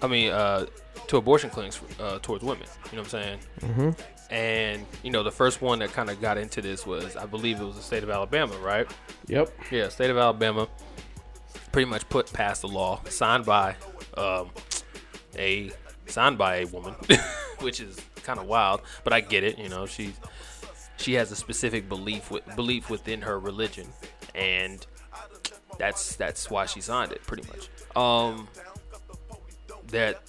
I 0.00 0.06
mean, 0.06 0.32
uh, 0.32 0.66
to 1.08 1.16
abortion 1.16 1.50
clinics 1.50 1.80
uh, 2.00 2.18
towards 2.20 2.44
women. 2.44 2.66
You 2.90 2.96
know 2.96 3.02
what 3.02 3.14
I'm 3.14 3.22
saying? 3.22 3.38
mm-hmm. 3.60 3.90
And 4.30 4.84
you 5.02 5.10
know, 5.10 5.22
the 5.22 5.32
first 5.32 5.62
one 5.62 5.78
that 5.78 5.92
kind 5.92 6.10
of 6.10 6.20
got 6.20 6.36
into 6.36 6.60
this 6.60 6.86
was, 6.86 7.16
I 7.16 7.24
believe, 7.24 7.60
it 7.60 7.64
was 7.64 7.76
the 7.76 7.82
state 7.82 8.02
of 8.02 8.10
Alabama, 8.10 8.56
right? 8.58 8.86
yep, 9.26 9.50
Yeah, 9.70 9.88
state 9.88 10.10
of 10.10 10.18
Alabama 10.18 10.68
pretty 11.72 11.88
much 11.88 12.08
put 12.08 12.32
past 12.32 12.62
the 12.62 12.68
law 12.68 13.00
signed 13.08 13.44
by 13.44 13.76
um, 14.16 14.50
a 15.36 15.70
signed 16.06 16.36
by 16.36 16.56
a 16.56 16.66
woman, 16.66 16.94
which 17.60 17.80
is 17.80 17.98
kind 18.22 18.38
of 18.38 18.46
wild, 18.46 18.82
but 19.04 19.12
I 19.12 19.20
get 19.20 19.44
it. 19.44 19.58
You 19.58 19.70
know, 19.70 19.86
she 19.86 20.12
she 20.98 21.14
has 21.14 21.30
a 21.32 21.36
specific 21.36 21.88
belief 21.88 22.30
with, 22.30 22.44
belief 22.56 22.90
within 22.90 23.22
her 23.22 23.38
religion, 23.38 23.86
and 24.34 24.86
that's 25.78 26.16
that's 26.16 26.50
why 26.50 26.66
she 26.66 26.80
signed 26.80 27.12
it, 27.12 27.22
pretty 27.22 27.44
much. 27.48 27.68
Um, 27.96 28.48
that 29.88 30.22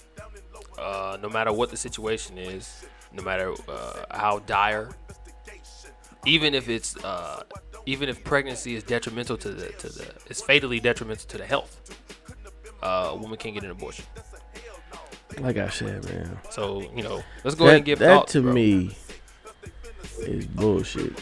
uh, 0.78 1.18
no 1.20 1.28
matter 1.28 1.52
what 1.52 1.70
the 1.70 1.76
situation 1.76 2.38
is, 2.38 2.84
no 3.12 3.22
matter 3.22 3.52
uh, 3.68 4.04
how 4.10 4.38
dire, 4.40 4.90
even 6.24 6.54
if 6.54 6.68
it's 6.68 6.96
uh, 7.04 7.42
even 7.86 8.08
if 8.08 8.22
pregnancy 8.24 8.74
is 8.74 8.82
detrimental 8.82 9.36
to 9.38 9.50
the 9.50 9.68
to 9.72 9.88
the 9.88 10.06
it's 10.26 10.40
fatally 10.40 10.80
detrimental 10.80 11.26
to 11.28 11.38
the 11.38 11.46
health, 11.46 11.98
uh, 12.82 13.10
a 13.10 13.16
woman 13.16 13.36
can't 13.36 13.54
get 13.54 13.64
an 13.64 13.70
abortion. 13.70 14.04
like 15.40 15.58
I 15.58 15.68
said, 15.68 16.04
man. 16.04 16.38
So 16.50 16.90
you 16.94 17.02
know, 17.02 17.22
let's 17.44 17.56
go 17.56 17.64
ahead 17.64 17.78
and 17.78 17.82
that, 17.82 17.86
give 17.86 17.98
that 17.98 18.14
thoughts, 18.14 18.32
to 18.32 18.42
bro. 18.42 18.52
me 18.52 18.96
is 20.20 20.46
bullshit. 20.46 21.12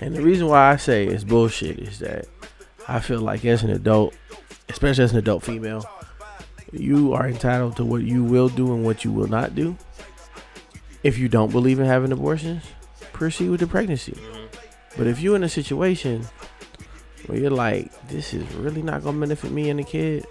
And 0.00 0.14
the 0.14 0.22
reason 0.22 0.46
why 0.46 0.70
I 0.72 0.76
say 0.76 1.06
it's 1.06 1.24
bullshit 1.24 1.78
is 1.78 1.98
that 1.98 2.26
I 2.86 3.00
feel 3.00 3.20
like 3.20 3.44
as 3.44 3.62
an 3.62 3.70
adult, 3.70 4.14
especially 4.68 5.04
as 5.04 5.12
an 5.12 5.18
adult 5.18 5.42
female, 5.42 5.84
you 6.72 7.12
are 7.14 7.26
entitled 7.28 7.76
to 7.76 7.84
what 7.84 8.02
you 8.02 8.22
will 8.22 8.48
do 8.48 8.72
and 8.74 8.84
what 8.84 9.04
you 9.04 9.10
will 9.12 9.26
not 9.26 9.54
do. 9.54 9.76
If 11.02 11.18
you 11.18 11.28
don't 11.28 11.50
believe 11.50 11.80
in 11.80 11.86
having 11.86 12.12
abortions, 12.12 12.62
proceed 13.12 13.50
with 13.50 13.60
the 13.60 13.66
pregnancy. 13.66 14.12
Mhm. 14.12 14.48
But 14.96 15.06
if 15.06 15.20
you're 15.20 15.36
in 15.36 15.44
a 15.44 15.48
situation 15.48 16.26
where 17.26 17.38
you're 17.38 17.50
like, 17.50 17.90
this 18.08 18.34
is 18.34 18.44
really 18.54 18.82
not 18.82 19.02
gonna 19.02 19.18
benefit 19.18 19.50
me 19.50 19.70
and 19.70 19.78
the 19.78 19.84
kid, 19.84 20.26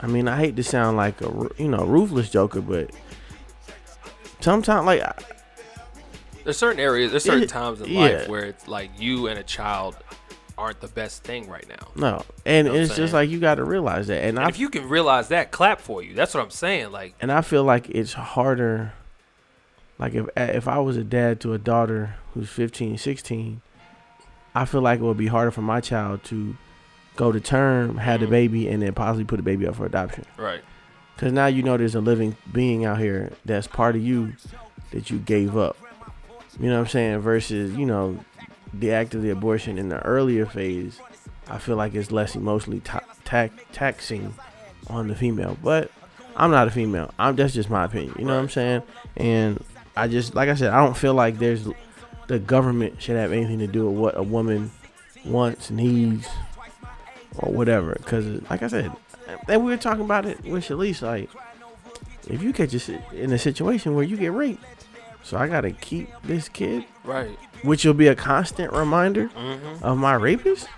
I 0.00 0.06
mean, 0.06 0.28
I 0.28 0.36
hate 0.36 0.56
to 0.56 0.62
sound 0.64 0.96
like 0.96 1.20
a 1.22 1.48
you 1.58 1.68
know 1.68 1.84
ruthless 1.84 2.30
joker, 2.30 2.60
but 2.60 2.90
sometimes 4.40 4.86
like 4.86 5.00
I- 5.02 5.14
There's 6.44 6.56
certain 6.58 6.80
areas, 6.80 7.10
there's 7.10 7.24
certain 7.24 7.44
It- 7.44 7.48
times 7.60 7.80
in 7.80 7.88
yeah. 7.90 8.00
life 8.00 8.28
where 8.28 8.44
it's 8.44 8.68
like 8.68 8.90
you 9.00 9.26
and 9.26 9.38
a 9.38 9.42
child 9.42 9.96
aren't 10.56 10.80
the 10.80 10.88
best 10.88 11.24
thing 11.24 11.48
right 11.48 11.68
now. 11.68 11.88
no, 11.96 12.22
and 12.46 12.68
know 12.68 12.74
it's 12.74 12.94
just 12.94 13.12
like 13.12 13.28
you 13.28 13.40
got 13.40 13.56
to 13.56 13.64
realize 13.64 14.06
that, 14.06 14.18
and 14.22 14.38
And 14.38 14.46
I 14.46 14.48
if 14.48 14.58
you 14.58 14.68
can 14.68 14.88
realize 14.88 15.28
that, 15.28 15.50
clap 15.50 15.80
for 15.80 16.02
you. 16.02 16.14
That's 16.14 16.32
what 16.34 16.42
I'm 16.44 16.50
saying. 16.50 16.92
Like, 16.92 17.14
and 17.20 17.32
I 17.32 17.40
feel 17.40 17.64
like 17.64 17.88
it's 17.90 18.12
harder. 18.12 18.92
Like 19.98 20.14
if 20.14 20.26
if 20.36 20.68
I 20.68 20.78
was 20.78 20.96
a 20.96 21.02
dad 21.04 21.40
to 21.40 21.54
a 21.54 21.58
daughter 21.58 22.16
who's 22.34 22.48
15, 22.50 22.98
16, 22.98 23.62
I 24.54 24.64
feel 24.64 24.80
like 24.80 25.00
it 25.00 25.02
would 25.02 25.16
be 25.16 25.26
harder 25.28 25.50
for 25.50 25.62
my 25.62 25.80
child 25.80 26.22
to 26.24 26.56
go 27.16 27.32
to 27.32 27.40
term, 27.40 27.96
have 27.98 28.20
the 28.20 28.26
Mhm. 28.26 28.30
baby, 28.30 28.68
and 28.68 28.82
then 28.82 28.92
possibly 28.92 29.24
put 29.24 29.36
the 29.36 29.42
baby 29.42 29.66
up 29.66 29.76
for 29.76 29.86
adoption. 29.86 30.24
right, 30.36 30.62
Because 31.16 31.32
now 31.32 31.46
you 31.46 31.62
know 31.62 31.76
there's 31.76 31.94
a 31.94 32.00
living 32.00 32.36
being 32.52 32.84
out 32.84 32.98
here 32.98 33.32
that's 33.44 33.66
part 33.68 33.94
of 33.96 34.02
you 34.02 34.34
that 34.90 35.10
you 35.10 35.18
gave 35.18 35.56
up. 35.56 35.76
You 36.58 36.68
know 36.68 36.74
what 36.74 36.80
I'm 36.80 36.88
saying? 36.88 37.18
Versus, 37.18 37.74
you 37.76 37.86
know, 37.86 38.18
the 38.72 38.92
act 38.92 39.14
of 39.14 39.22
the 39.22 39.30
abortion 39.30 39.78
in 39.78 39.88
the 39.88 40.00
earlier 40.00 40.46
phase, 40.46 41.00
I 41.48 41.58
feel 41.58 41.76
like 41.76 41.94
it's 41.94 42.10
less 42.10 42.34
emotionally 42.34 42.80
ta- 42.80 43.04
ta- 43.24 43.48
taxing 43.72 44.34
on 44.88 45.08
the 45.08 45.14
female. 45.14 45.56
But 45.62 45.90
I'm 46.36 46.50
not 46.50 46.68
a 46.68 46.70
female. 46.70 47.12
I'm 47.18 47.36
that's 47.36 47.54
just 47.54 47.70
my 47.70 47.84
opinion. 47.84 48.14
You 48.18 48.24
know 48.24 48.34
what 48.34 48.42
I'm 48.42 48.48
saying? 48.48 48.82
And 49.16 49.62
I 49.96 50.08
just 50.08 50.34
like 50.34 50.48
I 50.48 50.54
said, 50.54 50.72
I 50.72 50.84
don't 50.84 50.96
feel 50.96 51.14
like 51.14 51.38
there's 51.38 51.68
the 52.26 52.38
government 52.38 53.00
should 53.02 53.16
have 53.16 53.32
anything 53.32 53.58
to 53.58 53.66
do 53.66 53.88
with 53.88 53.98
what 53.98 54.16
a 54.16 54.22
woman 54.22 54.70
wants, 55.24 55.70
needs, 55.70 56.26
or 57.36 57.52
whatever. 57.52 57.94
Because 57.94 58.26
like 58.50 58.62
I 58.62 58.68
said, 58.68 58.92
and 59.48 59.64
we 59.64 59.70
were 59.70 59.76
talking 59.76 60.04
about 60.04 60.26
it 60.26 60.42
with 60.44 60.64
Shalise, 60.64 61.02
like 61.02 61.30
if 62.28 62.42
you 62.42 62.52
catch 62.52 62.74
in 63.12 63.32
a 63.32 63.38
situation 63.38 63.94
where 63.94 64.04
you 64.04 64.16
get 64.16 64.32
raped, 64.32 64.64
so 65.24 65.36
I 65.36 65.48
gotta 65.48 65.72
keep 65.72 66.08
this 66.22 66.48
kid, 66.48 66.84
right. 67.02 67.36
which 67.62 67.84
will 67.84 67.94
be 67.94 68.06
a 68.06 68.14
constant 68.14 68.72
reminder 68.72 69.26
hmm 69.28 69.82
of 69.84 69.98
my 69.98 70.14
rapist. 70.14 70.68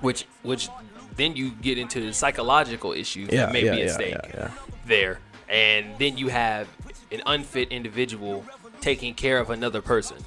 Which, 0.00 0.26
which, 0.42 0.68
then 1.16 1.34
you 1.34 1.50
get 1.50 1.78
into 1.78 2.00
the 2.00 2.12
psychological 2.12 2.92
issues 2.92 3.28
that 3.30 3.52
may 3.52 3.62
be 3.62 3.82
at 3.82 3.90
stake. 3.90 4.14
yeah. 4.32 4.50
there, 4.86 5.18
and 5.48 5.98
then 5.98 6.16
you 6.18 6.28
have 6.28 6.68
an 7.10 7.22
unfit 7.26 7.70
individual 7.72 8.44
taking 8.80 9.14
care 9.14 9.38
of 9.38 9.50
another 9.50 9.80
person. 9.82 10.18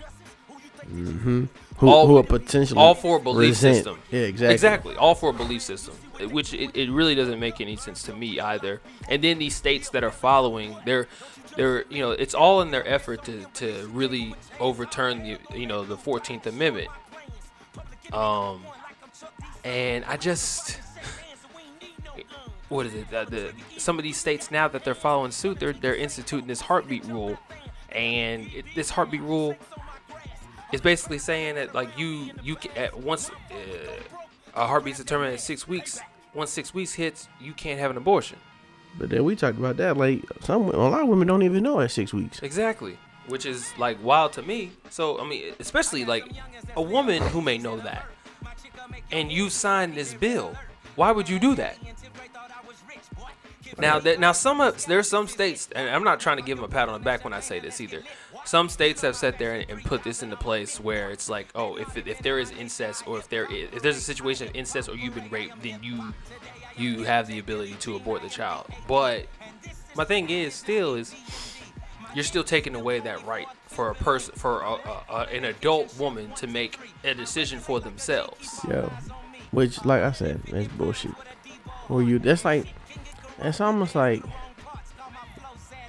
Mm-hmm. 0.91 1.45
Who, 1.77 1.88
All- 1.88 2.08
who 2.08 2.17
are 2.17 2.23
potentially 2.23 2.77
all 2.79 2.93
for 2.95 3.17
a 3.17 3.19
belief 3.21 3.51
resent- 3.51 3.75
system. 3.75 3.99
Yeah, 4.12 4.21
exactly. 4.21 4.53
Exactly, 4.53 4.95
all 4.95 5.15
for 5.15 5.29
a 5.29 5.34
belief 5.34 5.62
system, 5.62 5.95
which 6.32 6.53
it, 6.53 6.75
it 6.75 6.91
really 6.91 7.15
doesn't 7.15 7.39
make 7.39 7.62
any 7.62 7.77
sense 7.77 8.03
to 8.03 8.13
me 8.13 8.39
either. 8.39 8.82
And 9.08 9.23
then 9.23 9.39
these 9.39 9.55
states 9.55 9.89
that 9.91 10.03
are 10.03 10.12
following, 10.12 10.75
they're 10.86 11.08
they're 11.60 11.84
you 11.89 12.00
know 12.00 12.12
it's 12.12 12.34
all 12.34 12.62
in 12.62 12.72
their 12.72 12.88
effort 12.88 13.26
to 13.26 13.45
to 13.56 13.89
really 13.91 14.34
overturn 14.60 15.24
the 15.24 15.38
you 15.58 15.67
know 15.67 15.84
the 15.84 15.98
Fourteenth 15.98 16.48
Amendment. 16.48 16.88
Um, 18.13 18.63
and 19.63 20.06
I 20.06 20.17
just. 20.17 20.80
What 22.69 22.86
is 22.86 22.93
it? 22.93 23.10
The, 23.10 23.26
the, 23.26 23.80
some 23.80 23.98
of 23.98 24.04
these 24.04 24.17
states 24.17 24.52
now 24.52 24.67
that 24.67 24.84
they're 24.84 24.93
following 24.93 25.32
suit, 25.32 25.60
they're 25.60 25.74
they're 25.74 25.95
instituting 25.95 26.48
this 26.48 26.62
heartbeat 26.62 27.04
rule, 27.06 27.36
and 27.91 28.48
it, 28.54 28.63
this 28.76 28.91
heartbeat 28.91 29.22
rule 29.22 29.56
is 30.72 30.80
basically 30.80 31.17
saying 31.17 31.56
that 31.56 31.74
like 31.74 31.98
you 31.98 32.30
you 32.43 32.58
at 32.76 32.95
once 32.95 33.32
uh, 33.32 34.54
a 34.54 34.67
heartbeat's 34.67 35.00
determined 35.00 35.34
at 35.34 35.39
six 35.39 35.67
weeks. 35.67 36.00
Once 36.36 36.52
six 36.52 36.76
weeks 36.76 36.93
hits, 36.93 37.28
you 37.41 37.54
can't 37.54 37.80
have 37.80 37.89
an 37.89 37.98
abortion. 37.98 38.38
But 38.97 39.10
then 39.10 39.23
we 39.23 39.36
talked 39.36 39.58
about 39.58 39.78
that. 39.78 39.97
Like 39.97 40.23
some, 40.41 40.63
a 40.63 40.89
lot 40.89 41.02
of 41.02 41.08
women 41.08 41.28
don't 41.28 41.43
even 41.43 41.63
know 41.63 41.80
at 41.80 41.91
six 41.91 42.13
weeks. 42.13 42.39
Exactly, 42.41 42.97
which 43.28 43.45
is 43.45 43.78
like 43.78 44.04
wild 44.04 44.34
to 44.34 44.41
me. 44.41 44.71
So 44.89 45.19
I 45.19 45.28
mean, 45.28 45.54
especially 45.60 46.06
like 46.06 46.30
a 46.75 46.82
woman 46.82 47.21
who 47.21 47.41
may 47.41 47.58
know 47.58 47.78
that, 47.78 48.06
and 49.12 49.32
you 49.32 49.49
signed 49.49 49.95
this 49.95 50.13
bill. 50.13 50.56
Why 50.95 51.12
would 51.12 51.30
you 51.30 51.39
do 51.39 51.56
that? 51.56 51.78
Now, 53.78 53.99
that 53.99 54.19
now 54.19 54.32
some 54.34 54.60
of 54.60 54.86
there's 54.86 55.08
some 55.08 55.28
states, 55.28 55.69
and 55.73 55.89
I'm 55.89 56.04
not 56.04 56.19
trying 56.19 56.38
to 56.38 56.43
give 56.43 56.58
them 56.58 56.65
a 56.65 56.67
pat 56.67 56.89
on 56.89 56.99
the 56.99 57.04
back 57.04 57.23
when 57.23 57.34
I 57.34 57.39
say 57.39 57.60
this 57.60 57.80
either. 57.80 58.04
Some 58.45 58.67
states 58.67 59.02
have 59.02 59.15
sat 59.15 59.38
there 59.38 59.54
and, 59.56 59.69
and 59.69 59.84
put 59.84 60.04
this 60.04 60.23
into 60.23 60.36
place 60.36 60.80
where 60.80 61.12
it's 61.12 61.30
like, 61.30 61.47
oh, 61.56 61.75
if 61.78 61.95
if 61.95 62.19
there 62.19 62.39
is 62.39 62.52
incest 62.52 63.08
or 63.08 63.19
if 63.19 63.30
there 63.30 63.45
is 63.45 63.69
if 63.71 63.82
there's 63.82 63.97
a 63.97 64.02
situation 64.02 64.47
of 64.47 64.56
incest 64.56 64.89
or 64.89 64.95
you've 64.95 65.15
been 65.15 65.30
raped, 65.30 65.62
then 65.62 65.82
you 65.84 66.13
you 66.80 67.04
have 67.04 67.28
the 67.28 67.39
ability 67.39 67.76
to 67.82 67.96
abort 67.96 68.22
the 68.22 68.30
child. 68.30 68.65
But 68.88 69.28
my 69.96 70.06
thing 70.06 70.30
is 70.30 70.54
still 70.54 70.96
is 70.96 71.13
you're 72.15 72.24
still 72.24 72.44
taking 72.44 72.76
away 72.76 73.00
that 73.00 73.26
right 73.26 73.48
for 73.68 73.89
a 73.92 73.96
person 73.96 74.34
for 74.36 74.62
a, 74.62 74.72
a, 74.72 75.04
a, 75.10 75.20
an 75.32 75.46
adult 75.46 75.98
woman 76.00 76.32
to 76.34 76.48
make 76.48 76.80
a 77.04 77.13
decision 77.13 77.60
for 77.60 77.80
themselves. 77.80 78.62
Yo, 78.68 78.92
which 79.52 79.86
like 79.86 80.02
I 80.02 80.12
said, 80.12 80.42
that's 80.44 80.68
bullshit. 80.70 81.12
Or 81.89 82.02
you? 82.04 82.20
That's 82.20 82.46
like, 82.46 82.68
it's 83.39 83.62
almost 83.62 83.96
like, 83.96 84.24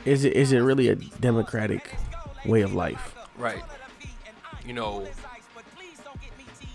is 0.05 0.25
it 0.25 0.35
is 0.35 0.53
it 0.53 0.59
really 0.59 0.89
a 0.89 0.95
democratic 0.95 1.95
way 2.45 2.63
of 2.63 2.75
life? 2.75 3.15
Right. 3.37 3.63
You 4.65 4.73
know, 4.73 5.07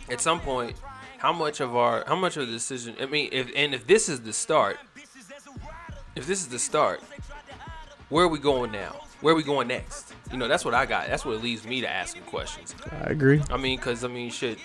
at 0.09 0.21
some 0.21 0.39
point, 0.39 0.75
how 1.25 1.33
much 1.33 1.59
of 1.59 1.75
our, 1.75 2.03
how 2.05 2.15
much 2.15 2.37
of 2.37 2.45
the 2.45 2.53
decision? 2.53 2.95
I 3.01 3.07
mean, 3.07 3.29
if 3.31 3.51
and 3.55 3.73
if 3.73 3.87
this 3.87 4.09
is 4.09 4.21
the 4.21 4.31
start, 4.31 4.77
if 6.15 6.27
this 6.27 6.39
is 6.39 6.49
the 6.49 6.59
start, 6.59 7.01
where 8.09 8.25
are 8.25 8.27
we 8.27 8.37
going 8.37 8.71
now? 8.71 9.01
Where 9.21 9.33
are 9.33 9.35
we 9.35 9.41
going 9.41 9.67
next? 9.67 10.13
You 10.31 10.37
know, 10.37 10.47
that's 10.47 10.63
what 10.63 10.75
I 10.75 10.85
got. 10.85 11.07
That's 11.07 11.25
what 11.25 11.41
leads 11.41 11.65
me 11.65 11.81
to 11.81 11.89
asking 11.89 12.21
questions. 12.23 12.75
I 12.91 13.09
agree. 13.09 13.41
I 13.49 13.57
mean, 13.57 13.79
cause 13.79 14.03
I 14.03 14.07
mean, 14.07 14.29
shit. 14.29 14.59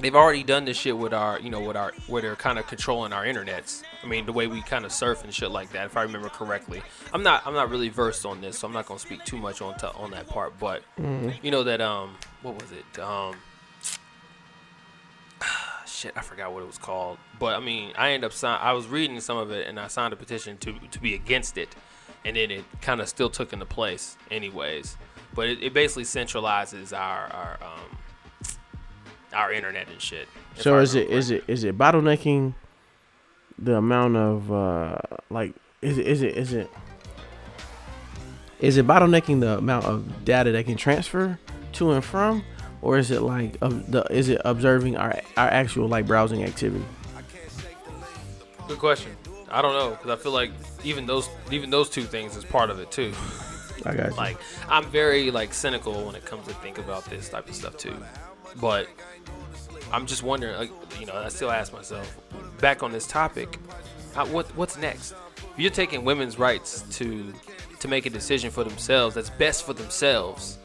They've 0.00 0.14
already 0.14 0.44
done 0.44 0.64
this 0.64 0.76
shit 0.76 0.96
with 0.96 1.12
our, 1.12 1.40
you 1.40 1.50
know, 1.50 1.62
with 1.62 1.76
our, 1.76 1.92
where 2.06 2.22
they're 2.22 2.36
kind 2.36 2.56
of 2.56 2.68
controlling 2.68 3.12
our 3.12 3.24
internets. 3.24 3.82
I 4.04 4.06
mean, 4.06 4.24
the 4.24 4.32
way 4.32 4.46
we 4.46 4.62
kind 4.62 4.84
of 4.84 4.92
surf 4.92 5.24
and 5.24 5.34
shit 5.34 5.50
like 5.50 5.70
that. 5.70 5.86
If 5.86 5.96
I 5.96 6.02
remember 6.02 6.28
correctly, 6.28 6.80
I'm 7.12 7.24
not, 7.24 7.44
I'm 7.44 7.54
not 7.54 7.70
really 7.70 7.88
versed 7.88 8.24
on 8.24 8.40
this, 8.40 8.60
so 8.60 8.68
I'm 8.68 8.72
not 8.72 8.86
gonna 8.86 9.00
speak 9.00 9.24
too 9.24 9.38
much 9.38 9.60
on 9.62 9.76
to, 9.78 9.92
on 9.94 10.12
that 10.12 10.28
part. 10.28 10.56
But 10.60 10.84
you 11.42 11.50
know 11.50 11.64
that, 11.64 11.80
um, 11.80 12.14
what 12.42 12.54
was 12.54 12.70
it? 12.70 13.00
Um, 13.00 13.34
shit, 15.98 16.12
I 16.16 16.20
forgot 16.20 16.52
what 16.52 16.62
it 16.62 16.66
was 16.66 16.78
called. 16.78 17.18
But 17.38 17.56
I 17.56 17.60
mean, 17.60 17.92
I 17.96 18.10
ended 18.10 18.26
up 18.26 18.32
sign. 18.32 18.58
I 18.60 18.72
was 18.72 18.86
reading 18.86 19.20
some 19.20 19.36
of 19.36 19.50
it, 19.50 19.66
and 19.66 19.78
I 19.78 19.88
signed 19.88 20.12
a 20.12 20.16
petition 20.16 20.56
to 20.58 20.72
to 20.72 21.00
be 21.00 21.14
against 21.14 21.58
it, 21.58 21.74
and 22.24 22.36
then 22.36 22.50
it 22.50 22.64
kind 22.80 23.00
of 23.00 23.08
still 23.08 23.30
took 23.30 23.52
into 23.52 23.66
place, 23.66 24.16
anyways. 24.30 24.96
But 25.34 25.48
it, 25.48 25.62
it 25.62 25.74
basically 25.74 26.04
centralizes 26.04 26.96
our 26.96 27.26
our 27.26 27.58
um 27.62 28.54
our 29.32 29.52
internet 29.52 29.88
and 29.88 30.00
shit. 30.00 30.28
So 30.56 30.78
is 30.78 30.94
it 30.94 31.00
remember 31.00 31.18
is 31.18 31.30
it 31.30 31.44
is 31.48 31.64
it 31.64 31.76
bottlenecking 31.76 32.54
the 33.58 33.76
amount 33.76 34.16
of 34.16 34.52
uh 34.52 34.98
like 35.30 35.54
is 35.82 35.98
it 35.98 36.06
is 36.06 36.22
it 36.22 36.36
is 36.36 36.52
it 36.52 36.70
is 38.60 38.76
it 38.76 38.86
bottlenecking 38.86 39.40
the 39.40 39.58
amount 39.58 39.84
of 39.84 40.24
data 40.24 40.52
that 40.52 40.64
can 40.64 40.76
transfer 40.76 41.38
to 41.72 41.90
and 41.90 42.04
from 42.04 42.44
or 42.82 42.98
is 42.98 43.10
it 43.10 43.22
like 43.22 43.56
of 43.60 43.90
the 43.90 44.02
is 44.10 44.28
it 44.28 44.40
observing 44.44 44.96
our 44.96 45.20
our 45.36 45.48
actual 45.48 45.88
like 45.88 46.06
browsing 46.06 46.44
activity? 46.44 46.84
Good 48.66 48.78
question. 48.78 49.16
I 49.50 49.62
don't 49.62 49.72
know 49.72 49.90
because 49.90 50.10
I 50.10 50.16
feel 50.16 50.32
like 50.32 50.50
even 50.84 51.06
those 51.06 51.28
even 51.50 51.70
those 51.70 51.88
two 51.88 52.04
things 52.04 52.36
is 52.36 52.44
part 52.44 52.70
of 52.70 52.80
it 52.80 52.90
too. 52.90 53.12
I 53.86 53.94
got 53.94 54.10
you. 54.10 54.16
like 54.16 54.36
I'm 54.68 54.84
very 54.90 55.30
like 55.30 55.54
cynical 55.54 56.04
when 56.04 56.14
it 56.14 56.24
comes 56.24 56.46
to 56.48 56.54
think 56.54 56.78
about 56.78 57.04
this 57.06 57.28
type 57.28 57.48
of 57.48 57.54
stuff 57.54 57.76
too. 57.76 57.96
But 58.60 58.88
I'm 59.92 60.06
just 60.06 60.22
wondering, 60.22 60.56
like, 60.56 60.70
you 61.00 61.06
know, 61.06 61.14
I 61.14 61.28
still 61.28 61.50
ask 61.50 61.72
myself, 61.72 62.18
back 62.60 62.82
on 62.82 62.92
this 62.92 63.06
topic, 63.06 63.58
how, 64.14 64.26
what 64.26 64.46
what's 64.56 64.76
next? 64.76 65.14
If 65.36 65.58
you're 65.58 65.70
taking 65.70 66.04
women's 66.04 66.38
rights 66.38 66.82
to 66.98 67.32
to 67.80 67.88
make 67.88 68.06
a 68.06 68.10
decision 68.10 68.50
for 68.50 68.64
themselves 68.64 69.14
that's 69.14 69.30
best 69.30 69.64
for 69.64 69.72
themselves. 69.72 70.58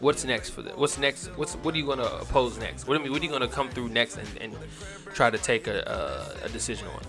What's 0.00 0.24
next 0.24 0.50
for 0.50 0.62
them? 0.62 0.78
What's 0.78 0.96
next? 0.98 1.26
What's 1.36 1.54
what 1.56 1.74
are 1.74 1.78
you 1.78 1.86
gonna 1.86 2.04
oppose 2.04 2.58
next? 2.58 2.86
What, 2.86 2.94
do 2.94 3.00
I 3.00 3.02
mean, 3.02 3.12
what 3.12 3.20
are 3.20 3.24
you 3.24 3.30
gonna 3.30 3.48
come 3.48 3.68
through 3.68 3.88
next 3.88 4.16
and, 4.16 4.28
and 4.40 4.56
try 5.12 5.28
to 5.30 5.38
take 5.38 5.66
a, 5.66 6.36
a, 6.42 6.46
a 6.46 6.48
decision 6.50 6.86
on? 6.88 7.00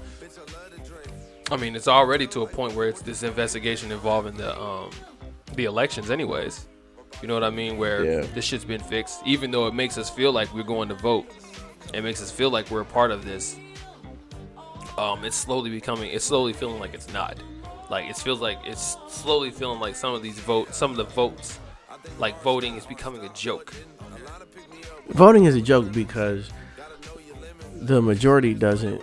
I 1.52 1.58
mean, 1.58 1.75
it's 1.75 1.88
already 1.88 2.25
to 2.28 2.41
a 2.43 2.47
point 2.47 2.73
where 2.73 2.88
it's 2.89 3.02
this 3.02 3.23
investigation 3.23 3.91
involving 3.91 4.36
the 4.38 4.60
um, 4.60 4.91
the 5.56 5.65
elections, 5.65 6.10
anyways. 6.10 6.67
You 7.21 7.28
know 7.28 7.34
what 7.34 7.43
I 7.43 7.49
mean? 7.49 7.78
Where 7.78 8.04
Yeah. 8.06 8.25
this 8.34 8.45
shit's 8.45 8.65
been 8.65 8.82
fixed, 8.82 9.21
even 9.25 9.52
though 9.52 9.67
it 9.67 9.73
makes 9.73 9.97
us 9.97 10.10
feel 10.10 10.32
like 10.32 10.54
we're 10.54 10.63
going 10.63 10.89
to 10.89 10.95
vote. 10.95 11.25
It 11.93 12.04
makes 12.04 12.21
us 12.21 12.32
feel 12.32 12.49
like 12.49 12.69
we're 12.71 12.82
a 12.82 12.86
part 12.86 13.12
of 13.12 13.25
this. 13.25 13.56
Um, 14.97 15.23
it's 15.25 15.36
slowly 15.36 15.69
becoming. 15.69 16.12
It's 16.12 16.25
slowly 16.25 16.54
feeling 16.54 16.80
like 16.80 16.93
it's 16.93 17.12
not. 17.12 17.38
Like 17.89 18.10
it 18.10 18.17
feels 18.17 18.41
like 18.41 18.60
it's 18.65 18.95
slowly 19.08 19.49
feeling 19.52 19.80
like 19.80 19.95
some 19.95 20.13
of 20.13 20.21
these 20.21 20.39
votes, 20.39 20.78
some 20.78 20.91
of 20.91 20.97
the 20.97 21.06
votes, 21.06 21.60
like 22.17 22.41
voting 22.41 22.75
is 22.75 22.85
becoming 22.85 23.23
a 23.25 23.29
joke. 23.33 23.73
Voting 25.09 25.45
is 25.45 25.55
a 25.55 25.62
joke 25.62 25.91
because 25.91 26.49
the 27.75 28.01
majority 28.01 28.53
doesn't 28.53 29.01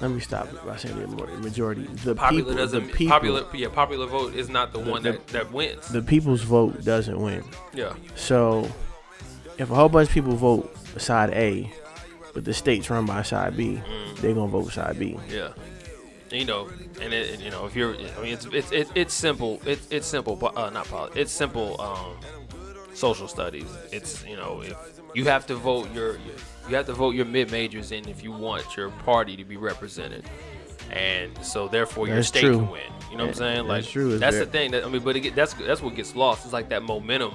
let 0.00 0.10
me 0.10 0.20
stop 0.20 0.48
by 0.66 0.76
saying 0.76 0.98
the 0.98 1.06
majority. 1.38 1.82
The 2.04 2.14
Popular 2.14 2.42
people, 2.44 2.56
doesn't. 2.56 2.86
the 2.88 2.92
people, 2.92 3.12
popular, 3.12 3.44
yeah, 3.54 3.68
popular 3.68 4.06
vote 4.06 4.34
is 4.34 4.48
not 4.50 4.72
the, 4.72 4.80
one 4.80 5.02
the- 5.02 5.12
that 5.12 5.26
that 5.28 5.52
wins. 5.52 5.88
the 5.88 6.02
people's 6.02 6.42
vote 6.42 6.84
doesn't 6.84 7.18
win. 7.18 7.42
yeah, 7.72 7.94
So, 8.16 8.70
if 9.56 9.70
a 9.70 9.74
whole 9.74 9.88
bunch 9.88 10.08
of 10.08 10.14
people 10.14 10.34
vote 10.34 10.76
side 11.00 11.30
A, 11.30 11.72
but 12.34 12.44
the 12.44 12.52
state's 12.52 12.90
run 12.90 13.06
by 13.06 13.22
side 13.22 13.56
B, 13.56 13.80
Mm. 13.86 14.16
they're 14.18 14.34
gonna 14.34 14.48
vote 14.48 14.72
side 14.72 14.98
B. 14.98 15.16
Yeah, 15.30 15.50
you 16.34 16.44
know, 16.44 16.68
and 17.00 17.12
it, 17.12 17.40
you 17.40 17.50
know, 17.50 17.66
if 17.66 17.74
you're, 17.76 17.94
I 17.94 18.22
mean, 18.22 18.34
it's 18.34 18.46
it's 18.46 18.72
it's, 18.72 18.90
it's 18.94 19.14
simple. 19.14 19.60
It's 19.66 19.86
it's 19.90 20.06
simple, 20.06 20.36
but 20.36 20.56
uh, 20.56 20.70
not 20.70 20.86
poli- 20.86 21.10
It's 21.14 21.32
simple. 21.32 21.80
Um, 21.80 22.16
social 22.94 23.26
studies. 23.26 23.66
It's 23.92 24.24
you 24.24 24.36
know, 24.36 24.60
if 24.62 24.76
you 25.14 25.24
have 25.24 25.46
to 25.48 25.56
vote 25.56 25.92
your, 25.92 26.12
your 26.18 26.34
you 26.68 26.76
have 26.76 26.86
to 26.86 26.92
vote 26.92 27.14
your 27.14 27.24
mid 27.26 27.50
majors 27.50 27.90
in 27.92 28.08
if 28.08 28.22
you 28.22 28.30
want 28.32 28.76
your 28.76 28.90
party 28.90 29.36
to 29.36 29.44
be 29.44 29.56
represented, 29.56 30.24
and 30.92 31.30
so 31.44 31.66
therefore 31.68 32.06
your 32.06 32.16
That's 32.16 32.28
state 32.28 32.42
true. 32.42 32.58
can 32.58 32.70
win. 32.70 32.80
You 33.10 33.16
know 33.18 33.24
what 33.24 33.30
I'm 33.30 33.34
saying? 33.34 33.66
Like 33.66 33.82
that's 33.82 33.92
true. 33.92 34.16
That's 34.18 34.36
very- 34.36 34.46
the 34.46 34.50
thing. 34.52 34.70
That 34.70 34.84
I 34.84 34.88
mean, 34.88 35.02
but 35.02 35.16
it, 35.16 35.34
that's 35.34 35.54
that's 35.54 35.82
what 35.82 35.94
gets 35.96 36.14
lost. 36.14 36.44
It's 36.44 36.52
like 36.52 36.68
that 36.68 36.82
momentum, 36.84 37.34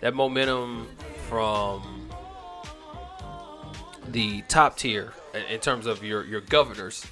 that 0.00 0.14
momentum 0.14 0.86
from 1.28 2.10
the 4.08 4.42
top 4.48 4.76
tier 4.76 5.12
in- 5.32 5.42
in 5.54 5.60
terms 5.60 5.86
of 5.86 6.04
your 6.04 6.24
your 6.24 6.40
governors. 6.42 7.06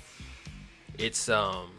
It's 1.02 1.28
um, 1.28 1.70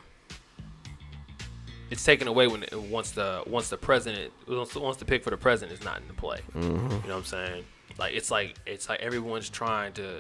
it's 1.90 2.04
taken 2.04 2.28
away 2.28 2.48
when 2.48 2.64
it, 2.64 2.74
once 2.74 3.12
the 3.12 3.44
once 3.48 3.70
the 3.70 3.78
president 3.78 4.34
once, 4.48 4.76
once 4.76 4.98
the 4.98 5.06
pick 5.06 5.24
for 5.24 5.30
the 5.30 5.38
president 5.38 5.80
is 5.80 5.86
not 5.86 6.02
in 6.02 6.08
the 6.08 6.14
play. 6.14 6.40
You 6.56 6.62
know 6.62 7.00
what 7.00 7.10
I'm 7.10 7.24
saying? 7.24 7.64
Like 7.98 8.14
it's 8.14 8.32
like 8.32 8.56
it's 8.66 8.90
like 8.90 9.00
everyone's 9.00 9.50
trying 9.50 9.94
to. 9.94 10.20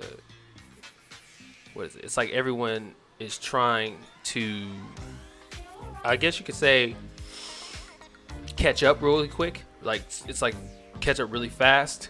What 1.73 1.87
is 1.87 1.95
it? 1.95 2.05
It's 2.05 2.17
like 2.17 2.29
everyone 2.29 2.93
is 3.19 3.37
trying 3.37 3.97
to. 4.25 4.67
I 6.03 6.15
guess 6.15 6.39
you 6.39 6.45
could 6.45 6.55
say 6.55 6.95
catch 8.55 8.83
up 8.83 9.01
really 9.01 9.27
quick. 9.27 9.63
Like 9.81 10.03
it's 10.27 10.41
like 10.41 10.55
catch 10.99 11.19
up 11.19 11.31
really 11.31 11.49
fast 11.49 12.09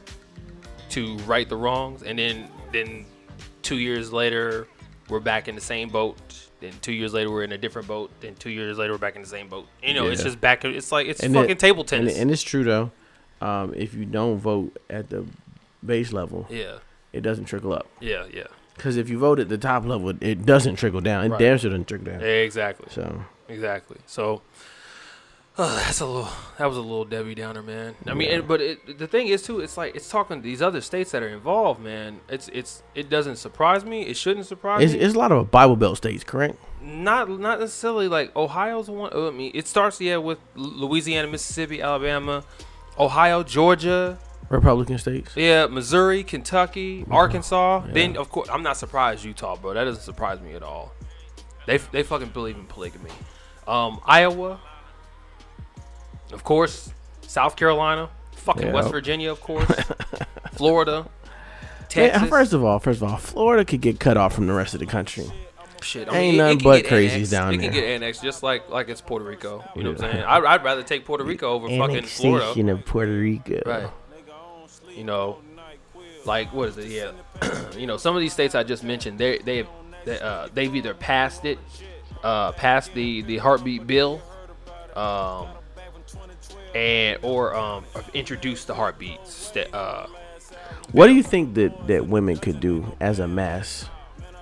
to 0.89 1.17
right 1.19 1.47
the 1.47 1.55
wrongs, 1.55 2.03
and 2.03 2.19
then 2.19 2.49
then 2.71 3.05
two 3.61 3.77
years 3.77 4.11
later 4.11 4.67
we're 5.09 5.19
back 5.19 5.47
in 5.47 5.55
the 5.55 5.61
same 5.61 5.89
boat. 5.89 6.17
Then 6.63 6.71
two 6.81 6.93
years 6.93 7.13
later 7.13 7.29
we're 7.29 7.43
in 7.43 7.51
a 7.51 7.57
different 7.57 7.89
boat. 7.89 8.09
Then 8.21 8.35
two 8.35 8.49
years 8.49 8.77
later 8.77 8.93
we're 8.93 8.97
back 8.97 9.17
in 9.17 9.21
the 9.21 9.27
same 9.27 9.49
boat. 9.49 9.67
You 9.83 9.93
know, 9.93 10.07
it's 10.07 10.23
just 10.23 10.39
back. 10.39 10.63
It's 10.63 10.93
like 10.93 11.07
it's 11.07 11.19
And 11.21 11.33
fucking 11.33 11.49
it- 11.51 11.59
table 11.59 11.81
And, 11.81 11.89
tennis. 11.89 12.17
and 12.17 12.31
it's 12.31 12.41
true 12.41 12.63
though. 12.63 12.91
Um, 13.41 13.73
if 13.75 13.93
you 13.93 14.05
don't 14.05 14.37
vote 14.37 14.77
at 14.89 15.09
the 15.09 15.25
base 15.85 16.13
level, 16.13 16.47
yeah, 16.49 16.77
it 17.11 17.19
doesn't 17.21 17.45
trickle 17.45 17.73
up. 17.73 17.85
yeah, 17.99 18.23
yeah. 18.33 18.43
Because 18.77 18.95
if 18.95 19.09
you 19.09 19.19
vote 19.19 19.39
at 19.39 19.49
the 19.49 19.57
top 19.57 19.85
level, 19.85 20.13
it 20.21 20.45
doesn't 20.45 20.77
trickle 20.77 21.01
down. 21.01 21.25
It 21.25 21.29
Right. 21.31 21.39
damn 21.39 21.57
sure 21.57 21.69
doesn't 21.69 21.87
trickle 21.89 22.07
down. 22.07 22.21
Exactly. 22.23 22.87
So 22.89 23.25
Exactly. 23.49 23.97
So 24.05 24.41
uh, 25.57 25.75
that's 25.75 25.99
a 25.99 26.05
little. 26.05 26.29
That 26.57 26.67
was 26.67 26.77
a 26.77 26.81
little 26.81 27.05
Debbie 27.05 27.35
Downer, 27.35 27.61
man. 27.61 27.95
I 28.07 28.13
mean, 28.13 28.29
Yeah. 28.29 28.35
and, 28.37 28.47
but 28.47 28.59
it, 28.61 28.97
the 28.97 29.07
thing 29.07 29.27
is 29.27 29.41
too, 29.43 29.59
it's 29.59 29.77
like 29.77 29.95
it's 29.95 30.09
talking 30.09 30.37
to 30.37 30.43
these 30.43 30.61
other 30.61 30.81
states 30.81 31.11
that 31.11 31.21
are 31.23 31.27
involved, 31.29 31.79
man. 31.79 32.19
It's 32.29 32.47
it's 32.49 32.81
it 32.95 33.09
doesn't 33.09 33.35
surprise 33.37 33.85
me. 33.85 34.03
It 34.03 34.17
shouldn't 34.17 34.45
surprise 34.47 34.81
it's, 34.83 34.93
me. 34.93 34.99
it's 34.99 35.15
a 35.15 35.17
lot 35.19 35.31
of 35.31 35.51
Bible 35.51 35.75
Belt 35.75 35.97
states, 35.97 36.23
correct? 36.23 36.57
not 36.81 37.29
not 37.29 37.59
necessarily 37.61 38.07
like 38.07 38.35
Ohio's 38.35 38.89
one. 38.89 39.11
uh, 39.13 39.27
I 39.27 39.31
mean, 39.31 39.51
it 39.53 39.67
starts 39.67 40.01
yeah 40.01 40.17
with 40.17 40.39
Louisiana, 40.55 41.27
Mississippi, 41.27 41.81
Alabama, 41.81 42.43
Ohio, 42.99 43.41
Georgia, 43.43 44.17
Republican 44.49 44.97
states. 44.97 45.31
yeah, 45.35 45.67
Missouri, 45.67 46.23
Kentucky, 46.23 47.05
Arkansas. 47.09 47.83
Yeah. 47.87 47.93
Then 47.93 48.17
of 48.17 48.29
course, 48.29 48.49
I'm 48.51 48.63
not 48.63 48.75
surprised 48.77 49.23
Utah, 49.23 49.55
bro. 49.55 49.73
That 49.75 49.83
doesn't 49.85 50.03
surprise 50.03 50.41
me 50.41 50.55
at 50.55 50.63
all. 50.63 50.93
They 51.67 51.77
they 51.77 52.03
fucking 52.03 52.29
believe 52.29 52.55
in 52.57 52.65
polygamy. 52.65 53.11
Um, 53.67 54.01
Iowa, 54.05 54.59
of 56.33 56.43
course, 56.43 56.91
South 57.21 57.55
Carolina, 57.55 58.09
fucking 58.35 58.67
Yeah. 58.67 58.73
West 58.73 58.91
Virginia, 58.91 59.31
of 59.31 59.39
course, 59.41 59.69
Florida, 60.53 61.07
Yeah, 61.95 62.09
Texas. 62.09 62.29
first 62.29 62.53
of 62.53 62.63
all, 62.63 62.79
first 62.79 63.01
of 63.01 63.09
all, 63.09 63.17
Florida 63.17 63.63
could 63.65 63.81
get 63.81 63.99
cut 63.99 64.17
off 64.17 64.33
from 64.35 64.47
the 64.47 64.53
rest 64.53 64.73
of 64.73 64.79
the 64.79 64.85
country. 64.85 65.25
Shit, 65.81 66.07
Ain't 66.13 66.35
it- 66.35 66.37
nothing 66.37 66.57
it 66.59 66.63
but 66.63 66.83
crazies 66.85 67.09
annexed. 67.11 67.31
down 67.31 67.53
It 67.53 67.57
can 67.59 67.71
get 67.73 67.83
annexed 67.83 68.23
just 68.23 68.41
like 68.41 68.69
like 68.69 68.87
it's 68.89 69.01
Puerto 69.01 69.25
Rico. 69.25 69.63
You 69.75 69.83
know 69.83 69.91
what 69.91 70.03
I'm 70.03 70.11
saying? 70.11 70.23
I'd, 70.23 70.43
I'd 70.45 70.63
rather 70.63 70.81
take 70.83 71.03
Puerto 71.05 71.23
Rico 71.25 71.49
over 71.51 71.67
fucking 71.67 72.03
Florida. 72.03 72.71
Of 72.71 72.85
Puerto 72.85 73.11
Rico. 73.11 73.61
Right. 73.65 73.89
You 74.95 75.03
know, 75.03 75.39
like 76.25 76.53
what 76.53 76.69
is 76.69 76.77
it? 76.77 76.87
Yeah. 76.87 77.11
you 77.77 77.85
know, 77.87 77.97
some 77.97 78.15
of 78.15 78.21
these 78.21 78.31
states 78.31 78.55
I 78.55 78.63
just 78.63 78.83
mentioned, 78.85 79.17
they 79.17 79.39
they 79.39 79.67
they 80.05 80.19
uh, 80.21 80.47
they've 80.53 80.73
either 80.73 80.93
passed 80.93 81.43
it, 81.43 81.59
uh, 82.23 82.53
passed 82.53 82.93
the 82.93 83.21
the 83.23 83.37
heartbeat 83.39 83.85
bill, 83.85 84.21
um, 84.95 85.47
and 86.75 87.19
or 87.21 87.55
um, 87.55 87.85
introduced 88.13 88.67
the 88.67 88.73
heartbeats 88.73 89.31
St- 89.33 89.73
uh, 89.73 90.07
What 90.91 91.07
do 91.07 91.13
you 91.13 91.23
think 91.23 91.53
that, 91.55 91.87
that 91.87 92.07
women 92.07 92.37
could 92.37 92.59
do 92.59 92.95
as 92.99 93.19
a 93.19 93.27
mass 93.27 93.89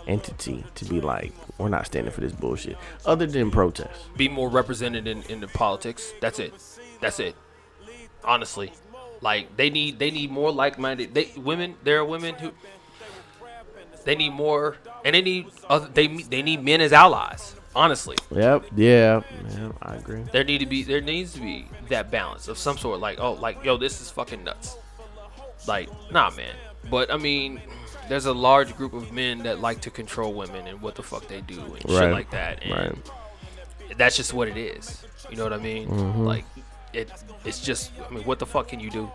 entity 0.07 0.63
to 0.75 0.86
be 0.86 0.99
like, 1.01 1.32
we're 1.57 1.69
not 1.69 1.86
standing 1.86 2.11
for 2.11 2.21
this 2.21 2.34
bullshit, 2.34 2.77
other 3.05 3.25
than 3.25 3.51
protest? 3.51 4.15
be 4.17 4.27
more 4.27 4.49
represented 4.49 5.07
in, 5.07 5.23
in 5.23 5.39
the 5.41 5.47
politics. 5.47 6.11
That's 6.19 6.39
it. 6.39 6.53
That's 6.99 7.19
it. 7.19 7.36
Honestly. 8.23 8.71
Like 9.23 9.55
they 9.55 9.69
need 9.69 9.99
they 9.99 10.09
need 10.09 10.32
more 10.32 10.51
like-minded 10.51 11.13
they 11.13 11.32
women. 11.38 11.75
There 11.84 11.99
are 11.99 12.05
women 12.05 12.34
who 12.34 12.51
they 14.03 14.15
need 14.15 14.32
more, 14.32 14.77
and 15.05 15.13
they 15.13 15.21
need 15.21 15.45
other, 15.69 15.88
they 15.93 16.07
they 16.07 16.41
need 16.41 16.63
men 16.63 16.82
as 16.82 16.91
allies. 16.91 17.55
Honestly, 17.76 18.17
Yep. 18.32 18.65
Yeah. 18.76 19.22
Man, 19.43 19.74
I 19.82 19.95
agree. 19.95 20.24
there 20.32 20.43
need 20.43 20.57
to 20.59 20.65
be 20.65 20.84
there 20.84 20.99
needs 21.01 21.34
to 21.34 21.39
be 21.39 21.67
that 21.89 22.11
balance 22.11 22.47
of 22.47 22.57
some 22.57 22.78
sort. 22.78 22.99
Like 22.99 23.19
oh, 23.19 23.34
like 23.34 23.63
yo, 23.63 23.78
this 23.78 24.01
is 24.01 24.09
fucking 24.11 24.43
nuts. 24.43 24.76
Like 25.67 25.89
nah, 26.11 26.30
man. 26.32 26.53
But 26.89 27.11
I 27.13 27.17
mean, 27.17 27.61
there's 28.09 28.26
a 28.26 28.34
large 28.34 28.76
group 28.76 28.93
of 28.93 29.11
men 29.13 29.43
that 29.43 29.61
like 29.61 29.82
to 29.82 29.89
control 29.89 30.34
women 30.34 30.67
and 30.67 30.82
what 30.82 30.95
the 30.95 31.03
fuck 31.03 31.28
they 31.28 31.41
do 31.41 31.59
and 31.61 31.82
shit 31.82 32.11
like 32.11 32.32
that. 32.32 32.63
And 32.63 32.72
Right. 32.74 33.97
that's 33.97 34.17
just 34.17 34.34
what 34.34 34.47
it 34.49 34.57
is. 34.57 35.03
You 35.30 35.38
know 35.38 35.43
what 35.43 35.53
I 35.53 35.57
mean? 35.59 35.88
Mm-hmm. 35.88 36.26
Like 36.26 36.45
it 36.93 37.09
it's 37.45 37.61
just 37.61 37.91
I 38.05 38.13
mean 38.13 38.24
what 38.26 38.39
the 38.39 38.45
fuck 38.45 38.67
can 38.67 38.80
you 38.82 38.89
do? 38.89 39.09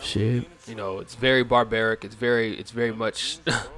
Shit. 0.00 0.46
You 0.66 0.74
know, 0.76 1.00
it's 1.00 1.14
very 1.14 1.42
barbaric. 1.42 2.04
It's 2.04 2.14
very 2.14 2.56
it's 2.58 2.70
very 2.70 2.92
much 2.92 3.38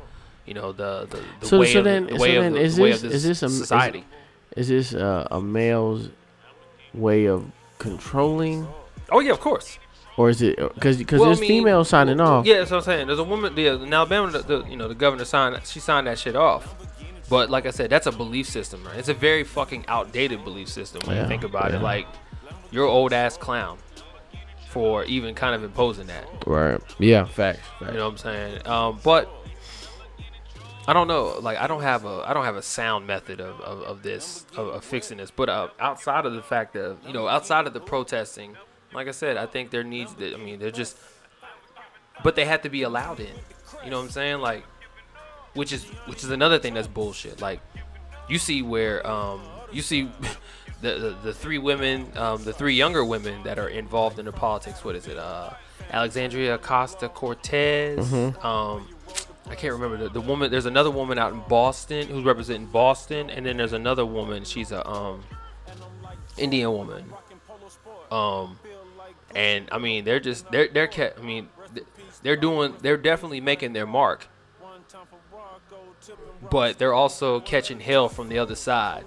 you 0.51 0.55
know 0.55 0.73
the 0.73 1.07
the, 1.09 1.21
the 1.41 1.47
So- 1.47 1.61
way 1.61 1.73
so 1.73 1.79
of 1.79 1.85
the- 1.85 1.91
then- 1.91 2.07
the 2.07 2.17
so 2.19 2.23
way 2.23 2.35
then 2.35 2.47
of 2.49 2.53
the, 2.55 2.61
is 2.61 2.75
the 2.77 2.83
way 2.83 2.91
this- 2.91 3.03
of 3.05 3.13
is 3.13 3.23
this 3.23 3.43
a- 3.43 3.47
is- 3.47 3.59
society. 3.59 4.05
Is 4.57 4.67
this 4.69 4.93
uh, 4.95 5.29
a 5.31 5.41
male's 5.41 6.09
way 6.93 7.27
of 7.27 7.45
controlling, 7.79 8.67
oh 9.13 9.21
yeah, 9.21 9.31
of 9.31 9.39
course. 9.39 9.79
or 10.17 10.29
is 10.29 10.43
it 10.43 10.57
because 10.75 10.97
because 10.97 11.21
Well, 11.21 11.29
I 11.29 11.35
there's 11.35 11.41
mean, 11.41 11.49
females 11.63 11.89
signing 11.89 12.21
off? 12.21 12.45
Yeah, 12.47 12.59
that's 12.59 12.73
what 12.73 12.79
I'm 12.79 12.83
saying. 12.83 13.07
There's 13.07 13.21
a 13.21 13.25
woman. 13.35 13.55
The, 13.55 13.69
in 13.69 13.95
Alabama, 13.95 14.29
the, 14.33 14.41
the 14.41 14.65
you 14.69 14.77
know 14.77 14.89
the 14.89 14.95
governor 14.97 15.25
signed. 15.25 15.61
She 15.67 15.79
signed 15.79 16.09
that 16.09 16.19
shit 16.19 16.35
off. 16.35 16.75
But 17.29 17.49
like 17.49 17.65
I 17.65 17.71
said, 17.71 17.91
that's 17.91 18.09
a 18.09 18.13
belief 18.13 18.49
system, 18.49 18.83
right? 18.85 18.97
It's 18.99 19.09
a 19.09 19.15
very 19.15 19.45
fucking 19.45 19.85
outdated 19.87 20.43
belief 20.43 20.69
system 20.69 21.01
when 21.07 21.15
Yeah, 21.15 21.23
you 21.23 21.29
think 21.29 21.45
about 21.45 21.71
yeah. 21.71 21.77
it. 21.79 21.83
Like 21.83 22.09
you're 22.73 22.89
old 22.89 23.13
ass 23.13 23.37
clown 23.37 23.79
for 24.69 25.05
even 25.05 25.37
kind 25.37 25.55
of 25.55 25.63
imposing 25.63 26.09
that. 26.09 26.25
Right. 26.45 26.81
Yeah. 26.99 27.25
Facts. 27.27 27.61
facts. 27.79 27.93
You 27.93 27.99
know 27.99 28.07
what 28.07 28.11
I'm 28.13 28.19
saying? 28.19 28.67
Um, 28.67 28.99
but 29.05 29.31
I 30.91 30.93
don't 30.93 31.07
know. 31.07 31.39
Like 31.41 31.57
I 31.59 31.69
don't 31.69 31.83
have 31.83 32.05
a 32.05 32.25
I 32.27 32.35
don't 32.35 32.45
have 32.45 32.57
a 32.57 32.63
sound 32.63 33.07
method 33.07 33.41
of, 33.41 33.61
of, 33.61 33.83
of 33.83 34.03
this 34.03 34.45
of, 34.57 34.67
of 34.67 34.85
fixing 34.85 35.19
this. 35.19 35.31
But 35.31 35.49
uh, 35.49 35.69
outside 35.79 36.27
of 36.27 36.33
the 36.33 36.43
fact 36.43 36.75
of 36.75 36.99
you 37.07 37.13
know 37.13 37.29
outside 37.29 37.69
of 37.69 37.75
the 37.75 37.79
protesting, 37.79 38.57
like 38.93 39.07
I 39.07 39.13
said, 39.13 39.37
I 39.37 39.47
think 39.47 39.71
there 39.71 39.85
needs. 39.85 40.13
To 40.15 40.35
I 40.35 40.37
mean, 40.37 40.59
they're 40.59 40.73
just, 40.73 40.99
but 42.25 42.35
they 42.35 42.45
have 42.45 42.63
to 42.63 42.69
be 42.69 42.83
allowed 42.83 43.21
in. 43.21 43.31
You 43.85 43.91
know 43.91 43.99
what 43.99 44.07
I'm 44.07 44.11
saying? 44.11 44.41
Like, 44.41 44.65
which 45.55 45.73
is 45.73 45.85
which 46.07 46.25
is 46.25 46.31
another 46.31 46.59
thing 46.59 46.75
that's 46.75 46.89
bullshit. 46.89 47.41
Like, 47.41 47.61
you 48.29 48.39
see 48.39 48.61
where 48.61 49.07
um 49.07 49.43
you 49.73 49.83
see. 49.83 50.11
The, 50.83 50.95
the, 50.95 51.17
the 51.25 51.35
three 51.35 51.59
women, 51.59 52.11
um, 52.17 52.43
the 52.43 52.55
three 52.55 52.75
younger 52.75 53.05
women 53.05 53.43
that 53.43 53.59
are 53.59 53.69
involved 53.69 54.19
in 54.19 54.25
the 54.25 54.33
politics. 54.33 54.83
What 54.83 54.97
is 54.97 55.07
it? 55.09 55.19
Uh, 55.19 55.51
Alexandria 55.91 56.57
Costa 56.57 57.11
Cortez. 57.11 58.11
Um, 58.43 58.89
I 59.51 59.55
can't 59.57 59.73
remember 59.75 59.97
the, 59.97 60.09
the 60.09 60.21
woman. 60.21 60.51
There's 60.51 60.67
another 60.67 60.91
woman 60.91 61.19
out 61.19 61.33
in 61.33 61.43
Boston 61.49 62.07
who's 62.09 62.25
representing 62.25 62.67
Boston, 62.67 63.29
and 63.31 63.45
then 63.45 63.57
there's 63.57 63.73
another 63.73 64.07
woman. 64.07 64.45
She's 64.45 64.71
a 64.73 64.89
um 64.89 65.25
Indian 66.39 66.73
woman. 66.73 67.13
Um, 68.11 68.59
and 69.35 69.69
I 69.73 69.79
mean 69.79 70.05
they're 70.05 70.21
just 70.21 70.51
they're 70.51 70.69
they're 70.69 70.89
ca- 70.89 71.13
I 71.19 71.23
mean 71.23 71.49
they're 72.23 72.37
doing 72.37 72.75
they're 72.81 72.97
definitely 72.97 73.41
making 73.41 73.73
their 73.73 73.87
mark, 73.87 74.29
but 76.51 76.79
they're 76.79 76.95
also 76.95 77.41
catching 77.41 77.81
hell 77.81 78.09
from 78.09 78.29
the 78.29 78.39
other 78.39 78.55
side 78.55 79.05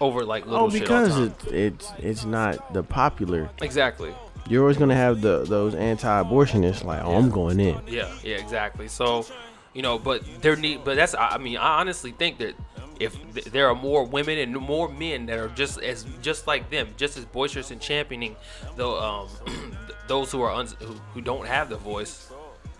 over 0.00 0.24
like 0.24 0.46
little 0.46 0.66
Oh, 0.66 0.70
shit 0.70 0.80
because 0.80 1.16
the 1.16 1.24
it, 1.48 1.54
it's 1.54 1.92
it's 1.98 2.24
not 2.24 2.72
the 2.74 2.82
popular. 2.82 3.50
exactly. 3.60 4.12
You're 4.52 4.60
always 4.60 4.76
gonna 4.76 4.94
have 4.94 5.22
the 5.22 5.44
those 5.44 5.74
anti-abortionists 5.74 6.84
like, 6.84 7.02
oh, 7.02 7.16
I'm 7.16 7.30
going 7.30 7.58
in. 7.58 7.80
Yeah, 7.86 8.12
yeah, 8.22 8.36
exactly. 8.36 8.86
So, 8.86 9.24
you 9.72 9.80
know, 9.80 9.98
but 9.98 10.22
there 10.42 10.56
need, 10.56 10.84
but 10.84 10.94
that's, 10.94 11.14
I 11.14 11.38
mean, 11.38 11.56
I 11.56 11.80
honestly 11.80 12.10
think 12.10 12.36
that 12.40 12.54
if 13.00 13.16
th- 13.32 13.46
there 13.46 13.66
are 13.68 13.74
more 13.74 14.04
women 14.04 14.36
and 14.36 14.54
more 14.54 14.90
men 14.90 15.24
that 15.24 15.38
are 15.38 15.48
just 15.48 15.80
as, 15.80 16.04
just 16.20 16.46
like 16.46 16.68
them, 16.68 16.88
just 16.98 17.16
as 17.16 17.24
boisterous 17.24 17.70
and 17.70 17.80
championing 17.80 18.36
the, 18.76 18.86
um, 18.86 19.28
those 20.06 20.30
who 20.30 20.42
are 20.42 20.50
uns 20.50 20.76
who, 20.80 20.92
who 21.14 21.22
don't 21.22 21.46
have 21.46 21.70
the 21.70 21.78
voice, 21.78 22.30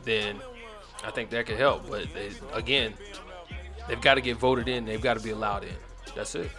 then 0.04 0.36
I 1.06 1.10
think 1.10 1.30
that 1.30 1.46
could 1.46 1.56
help. 1.56 1.88
But 1.88 2.06
they, 2.12 2.32
again, 2.52 2.92
they've 3.88 3.98
got 3.98 4.16
to 4.16 4.20
get 4.20 4.36
voted 4.36 4.68
in. 4.68 4.84
They've 4.84 5.00
got 5.00 5.16
to 5.16 5.24
be 5.24 5.30
allowed 5.30 5.64
in. 5.64 5.76
That's 6.14 6.34
it. 6.34 6.50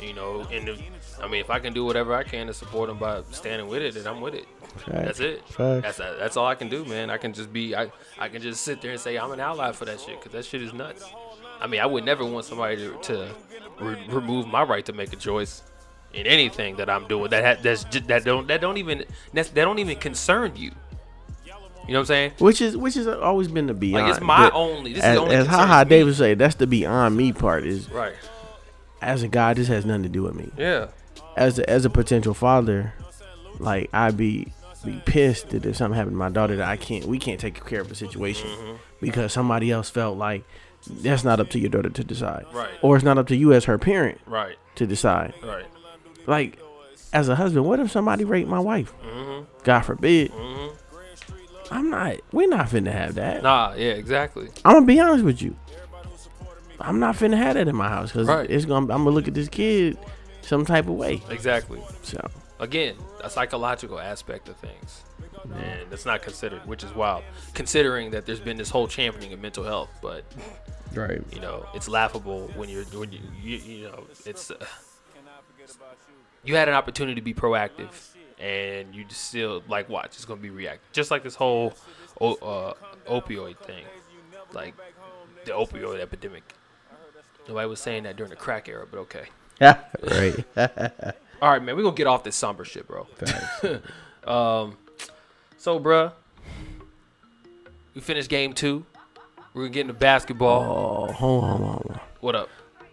You 0.00 0.14
know, 0.14 0.46
and 0.52 0.68
if, 0.68 0.80
I 1.20 1.28
mean, 1.28 1.40
if 1.40 1.50
I 1.50 1.58
can 1.58 1.72
do 1.72 1.84
whatever 1.84 2.14
I 2.14 2.22
can 2.22 2.46
to 2.46 2.54
support 2.54 2.88
them 2.88 2.98
by 2.98 3.22
standing 3.30 3.68
with 3.68 3.82
it, 3.82 3.94
then 3.94 4.06
I'm 4.06 4.20
with 4.20 4.34
it. 4.34 4.46
That's 4.86 5.20
it. 5.20 5.42
That's 5.56 5.98
that's 5.98 6.36
all 6.36 6.46
I 6.46 6.54
can 6.54 6.68
do, 6.68 6.84
man. 6.84 7.10
I 7.10 7.16
can 7.18 7.32
just 7.32 7.52
be 7.52 7.74
I 7.76 7.90
I 8.18 8.28
can 8.28 8.40
just 8.42 8.62
sit 8.62 8.80
there 8.80 8.90
and 8.92 9.00
say 9.00 9.18
I'm 9.18 9.30
an 9.32 9.40
ally 9.40 9.72
for 9.72 9.84
that 9.84 10.00
shit 10.00 10.18
because 10.18 10.32
that 10.32 10.44
shit 10.44 10.62
is 10.62 10.72
nuts. 10.72 11.04
I 11.60 11.66
mean, 11.66 11.80
I 11.80 11.86
would 11.86 12.04
never 12.04 12.24
want 12.24 12.44
somebody 12.44 12.76
to, 12.76 12.96
to 13.02 13.34
re- 13.80 14.04
remove 14.08 14.46
my 14.48 14.62
right 14.62 14.84
to 14.86 14.92
make 14.92 15.12
a 15.12 15.16
choice 15.16 15.62
in 16.12 16.26
anything 16.26 16.76
that 16.76 16.90
I'm 16.90 17.06
doing 17.06 17.30
that 17.30 17.44
ha- 17.56 17.62
that's 17.62 17.84
that 17.84 18.24
don't 18.24 18.48
that 18.48 18.60
don't 18.60 18.78
even 18.78 19.04
that's, 19.32 19.50
that 19.50 19.64
don't 19.64 19.78
even 19.78 19.96
concern 19.98 20.52
you. 20.56 20.72
You 21.86 21.94
know 21.94 21.98
what 21.98 21.98
I'm 22.00 22.06
saying? 22.06 22.32
Which 22.38 22.60
is 22.60 22.76
which 22.76 22.94
has 22.94 23.06
always 23.08 23.48
been 23.48 23.66
the 23.66 23.74
beyond. 23.74 24.06
Like 24.06 24.16
it's 24.16 24.24
my 24.24 24.50
only. 24.50 24.92
This 24.94 25.02
as, 25.02 25.14
is 25.14 25.20
only 25.20 25.34
as 25.34 25.46
Haha. 25.48 25.84
Davis 25.84 26.16
say, 26.18 26.34
that's 26.34 26.54
the 26.54 26.66
beyond 26.66 27.16
me 27.16 27.32
part. 27.32 27.66
Is 27.66 27.90
Right. 27.90 28.14
as 29.00 29.22
a 29.22 29.28
guy, 29.28 29.54
this 29.54 29.68
has 29.68 29.84
nothing 29.84 30.04
to 30.04 30.08
do 30.08 30.22
with 30.22 30.34
me. 30.34 30.50
Yeah. 30.56 30.88
As 31.36 31.58
a, 31.58 31.68
as 31.70 31.84
a 31.84 31.90
potential 31.90 32.34
father, 32.34 32.92
like 33.58 33.88
I'd 33.92 34.16
be 34.16 34.52
be 34.84 35.00
pissed 35.06 35.50
that 35.50 35.64
if 35.64 35.76
something 35.76 35.96
happened 35.96 36.14
to 36.14 36.18
my 36.18 36.28
daughter 36.28 36.56
that 36.56 36.68
I 36.68 36.76
can't 36.76 37.04
we 37.04 37.18
can't 37.18 37.38
take 37.40 37.64
care 37.64 37.80
of 37.80 37.90
a 37.90 37.94
situation 37.94 38.48
Mm-hmm. 38.48 38.72
because 39.00 39.32
somebody 39.32 39.70
else 39.70 39.88
felt 39.88 40.18
like 40.18 40.42
that's 40.88 41.22
not 41.22 41.38
up 41.38 41.50
to 41.50 41.60
your 41.60 41.70
daughter 41.70 41.88
to 41.90 42.02
decide, 42.04 42.44
Right. 42.52 42.68
Or 42.82 42.96
it's 42.96 43.04
not 43.04 43.16
up 43.16 43.28
to 43.28 43.36
you 43.36 43.52
as 43.52 43.64
her 43.66 43.78
parent 43.78 44.20
Right. 44.26 44.56
to 44.74 44.86
decide. 44.86 45.34
Right. 45.44 45.66
Like 46.26 46.58
as 47.12 47.28
a 47.28 47.36
husband, 47.36 47.64
what 47.66 47.78
if 47.78 47.90
somebody 47.92 48.24
raped 48.24 48.48
my 48.48 48.58
wife? 48.58 48.92
Mm-hmm. 49.04 49.44
God 49.62 49.80
forbid. 49.82 50.32
I'm 51.70 51.88
not. 51.88 52.16
We're 52.32 52.48
not 52.48 52.66
finna 52.66 52.92
have 52.92 53.14
that. 53.14 53.42
Nah. 53.42 53.74
Yeah. 53.76 53.92
Exactly. 53.92 54.48
I'm 54.64 54.74
gonna 54.74 54.86
be 54.86 54.98
honest 55.00 55.24
with 55.24 55.40
you. 55.40 55.56
I'm 56.80 56.98
not 56.98 57.14
finna 57.14 57.36
have 57.36 57.54
that 57.54 57.68
in 57.68 57.76
my 57.76 57.88
house 57.88 58.10
because 58.12 58.26
Right. 58.28 58.50
it's 58.50 58.64
gonna. 58.64 58.92
I'm 58.92 59.04
gonna 59.04 59.10
look 59.10 59.28
at 59.28 59.34
this 59.34 59.48
kid 59.48 59.96
some 60.42 60.64
type 60.64 60.86
of 60.86 60.94
way. 60.94 61.22
Exactly. 61.30 61.80
So 62.02 62.30
again, 62.58 62.96
a 63.22 63.28
psychological 63.28 63.98
aspect 63.98 64.48
of 64.48 64.56
things. 64.56 65.02
And 65.54 65.90
that's 65.90 66.06
not 66.06 66.22
considered, 66.22 66.64
which 66.66 66.84
is 66.84 66.94
wild, 66.94 67.24
considering 67.52 68.12
that 68.12 68.26
there's 68.26 68.40
been 68.40 68.56
this 68.56 68.70
whole 68.70 68.86
championing 68.86 69.32
of 69.32 69.40
mental 69.40 69.64
health. 69.64 69.90
But 70.00 70.24
right. 70.94 71.20
you 71.32 71.40
know, 71.40 71.66
it's 71.74 71.88
laughable 71.88 72.48
when 72.54 72.68
you're 72.68 72.84
when 72.84 73.12
you 73.12 73.18
you, 73.42 73.56
you 73.56 73.84
know 73.88 74.04
it's 74.24 74.52
uh, 74.52 74.64
you 76.44 76.54
had 76.54 76.68
an 76.68 76.74
opportunity 76.74 77.16
to 77.16 77.22
be 77.22 77.34
proactive, 77.34 77.90
and 78.38 78.94
you 78.94 79.04
just 79.04 79.24
still 79.24 79.64
like 79.68 79.88
watch 79.88 80.14
it's 80.14 80.24
gonna 80.24 80.40
be 80.40 80.50
reactive, 80.50 80.92
just 80.92 81.10
like 81.10 81.24
this 81.24 81.34
whole 81.34 81.74
uh, 82.20 82.74
opioid 83.08 83.58
thing, 83.58 83.84
like 84.52 84.74
the 85.44 85.50
opioid 85.50 86.00
epidemic. 86.00 86.54
Nobody 87.48 87.68
was 87.68 87.80
saying 87.80 88.04
that 88.04 88.16
during 88.16 88.30
the 88.30 88.36
crack 88.36 88.68
era, 88.68 88.86
but 88.88 88.98
okay. 88.98 89.24
Right. 89.62 90.44
All 91.40 91.50
right, 91.50 91.62
man, 91.62 91.76
we're 91.76 91.82
gonna 91.82 91.94
get 91.96 92.06
off 92.06 92.24
this 92.24 92.36
somber 92.36 92.64
shit, 92.64 92.86
bro. 92.86 93.06
um, 94.26 94.76
so, 95.56 95.78
bruh, 95.80 96.12
we 97.94 98.00
finished 98.00 98.28
game 98.28 98.52
two. 98.52 98.84
We're 99.54 99.62
gonna 99.62 99.72
get 99.74 99.80
into 99.82 99.94
basketball. 99.94 101.08
oh, 101.08 101.12
hold 101.12 101.44
on, 101.44 101.50
hold 101.62 101.86
on. 101.90 102.00
What 102.20 102.34
up? 102.34 102.48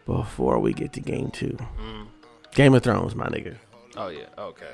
Before 0.06 0.60
we 0.60 0.74
get 0.74 0.94
to 0.94 1.00
game 1.02 1.30
two, 1.32 1.58
Mm. 1.80 2.08
Game 2.56 2.74
of 2.74 2.82
Thrones, 2.84 3.16
my 3.16 3.28
nigga. 3.28 3.56
Oh 3.96 4.08
yeah, 4.10 4.26
okay. 4.38 4.74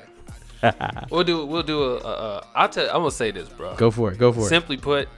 we'll 1.10 1.24
do. 1.24 1.44
We'll 1.44 1.62
do 1.62 1.82
a. 1.82 1.96
a, 1.98 2.08
a 2.38 2.46
I'll 2.54 2.68
tell. 2.68 2.86
I'm 2.88 3.00
gonna 3.00 3.10
say 3.10 3.30
this, 3.30 3.48
bro. 3.48 3.74
Go 3.76 3.90
for 3.90 4.12
it. 4.12 4.18
Go 4.18 4.32
for 4.32 4.40
it. 4.40 4.48
Simply 4.48 4.78
put, 4.78 5.08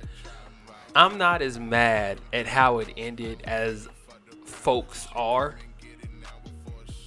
I'm 0.96 1.16
not 1.18 1.42
as 1.42 1.58
mad 1.58 2.20
at 2.32 2.46
how 2.46 2.78
it 2.80 2.88
ended 2.96 3.42
as 3.44 3.88
folks 4.44 5.06
are 5.14 5.54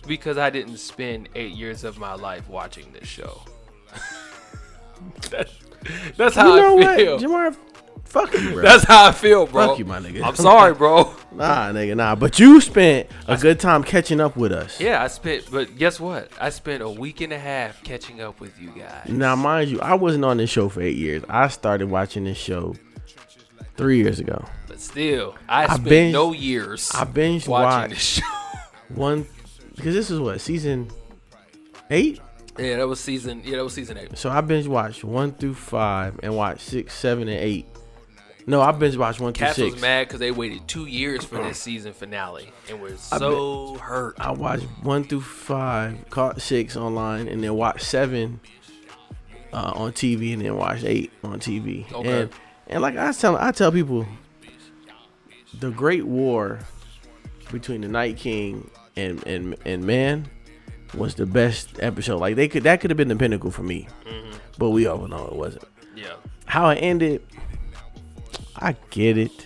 because 0.08 0.38
I 0.38 0.50
didn't 0.50 0.78
spend 0.78 1.30
eight 1.36 1.54
years 1.54 1.84
of 1.84 1.98
my 1.98 2.14
life 2.16 2.48
watching 2.50 2.92
this 2.92 3.08
show. 3.08 3.42
that's, 5.30 5.52
that's 6.18 6.36
how 6.36 6.56
You 6.56 6.62
know 6.62 6.80
I 6.80 6.86
what, 6.86 6.98
feel. 6.98 7.20
Jamar? 7.20 7.56
Fuck 8.06 8.34
you, 8.34 8.52
bro. 8.52 8.62
That's 8.62 8.84
how 8.84 9.06
I 9.06 9.12
feel, 9.14 9.48
bro. 9.48 9.70
Fuck 9.70 9.80
you, 9.80 9.86
my 9.86 10.00
nigga. 10.00 10.22
I'm 10.22 10.36
sorry, 10.36 10.74
bro. 10.74 11.04
nah, 11.32 11.72
nigga, 11.72 11.96
nah. 11.96 12.14
But 12.16 12.40
you 12.40 12.60
spent 12.60 13.08
a 13.28 13.38
good 13.38 13.58
time 13.58 13.84
catching 13.86 14.20
up 14.20 14.36
with 14.36 14.52
us. 14.52 14.82
Yeah, 14.82 15.02
I 15.02 15.08
spent, 15.08 15.50
but 15.50 15.78
guess 15.78 15.98
what? 15.98 16.30
I 16.40 16.50
spent 16.50 16.84
a 16.84 16.90
week 16.90 17.22
and 17.22 17.32
a 17.32 17.40
half 17.40 17.82
catching 17.84 18.20
up 18.20 18.42
with 18.42 18.60
you 18.60 18.72
guys. 18.72 19.08
Now, 19.08 19.38
mind 19.38 19.70
you, 19.72 19.80
I 19.80 19.94
wasn't 19.94 20.26
on 20.26 20.38
this 20.38 20.50
show 20.50 20.68
for 20.68 20.82
eight 20.82 20.98
years. 20.98 21.24
I 21.30 21.48
started 21.48 21.90
watching 21.90 22.26
this 22.26 22.38
show 22.38 22.76
three 23.78 23.98
years 24.00 24.20
ago. 24.20 24.44
But 24.68 24.82
still, 24.82 25.36
I 25.48 25.64
I 25.64 25.68
spent 25.68 25.88
binged- 25.88 26.12
no 26.12 26.34
years 26.34 26.92
I 26.94 27.06
binge 27.06 27.48
watching 27.48 27.64
watched 27.82 27.90
this 27.94 28.02
show. 28.02 28.26
one 28.94 29.26
because 29.82 29.96
this 29.96 30.12
is 30.12 30.20
what 30.20 30.40
season 30.40 30.92
eight. 31.90 32.22
Yeah, 32.60 32.78
that 32.78 32.88
was 32.88 33.00
season. 33.00 33.42
Yeah, 33.44 33.58
that 33.58 33.64
was 33.64 33.74
season 33.74 33.98
eight. 33.98 34.16
So 34.16 34.30
I 34.30 34.42
binge 34.42 34.68
watched 34.68 35.04
one 35.04 35.32
through 35.32 35.56
five 35.56 36.20
and 36.22 36.36
watched 36.36 36.62
six, 36.62 36.94
seven, 36.94 37.28
and 37.28 37.40
eight. 37.40 37.66
No, 38.46 38.62
I 38.62 38.72
binge 38.74 38.96
watched 38.96 39.20
one 39.20 39.34
through 39.34 39.48
Cass 39.48 39.56
six. 39.56 39.74
was 39.74 39.82
mad 39.82 40.08
because 40.08 40.20
they 40.20 40.30
waited 40.30 40.68
two 40.68 40.86
years 40.86 41.24
for 41.24 41.38
this 41.38 41.58
season 41.58 41.94
finale 41.94 42.52
and 42.70 42.80
was 42.80 43.02
so 43.02 43.76
hurt. 43.76 44.18
I 44.20 44.32
watched 44.32 44.66
one 44.84 45.04
through 45.04 45.22
five, 45.22 45.98
caught 46.12 46.40
six 46.42 46.78
online, 46.78 47.28
and 47.28 47.44
then 47.44 47.56
watched 47.56 47.86
seven 47.86 48.40
uh, 49.52 49.72
on 49.74 49.94
TV, 49.94 50.34
and 50.34 50.44
then 50.44 50.56
watched 50.56 50.84
eight 50.84 51.12
on 51.24 51.40
TV. 51.40 51.92
Okay. 51.92 52.22
And 52.22 52.30
and 52.68 52.82
like 52.84 52.98
I 52.98 53.08
was 53.08 53.20
telling, 53.20 53.42
I 53.42 53.52
tell 53.52 53.72
people, 53.72 54.06
the 55.60 55.72
Great 55.72 56.06
War 56.06 56.60
between 57.52 57.82
the 57.82 57.88
Night 57.88 58.18
King 58.18 58.70
and 58.96 59.26
and 59.28 59.56
and 59.66 59.84
Man 59.86 60.28
was 60.94 61.16
the 61.16 61.26
best 61.26 61.82
episode. 61.82 62.20
Like 62.20 62.36
they 62.36 62.48
could 62.48 62.64
that 62.64 62.82
could 62.82 62.90
have 62.90 62.98
been 62.98 63.08
the 63.08 63.16
pinnacle 63.16 63.52
for 63.52 63.64
me, 63.64 63.88
Mm-hmm. 64.06 64.38
but 64.58 64.70
we 64.72 64.88
all 64.88 65.08
know 65.08 65.26
it 65.28 65.36
wasn't. 65.36 65.64
Yeah. 65.96 66.14
How 66.46 66.70
it 66.70 66.76
ended, 66.78 67.22
I 68.58 68.76
get 68.90 69.18
it, 69.18 69.46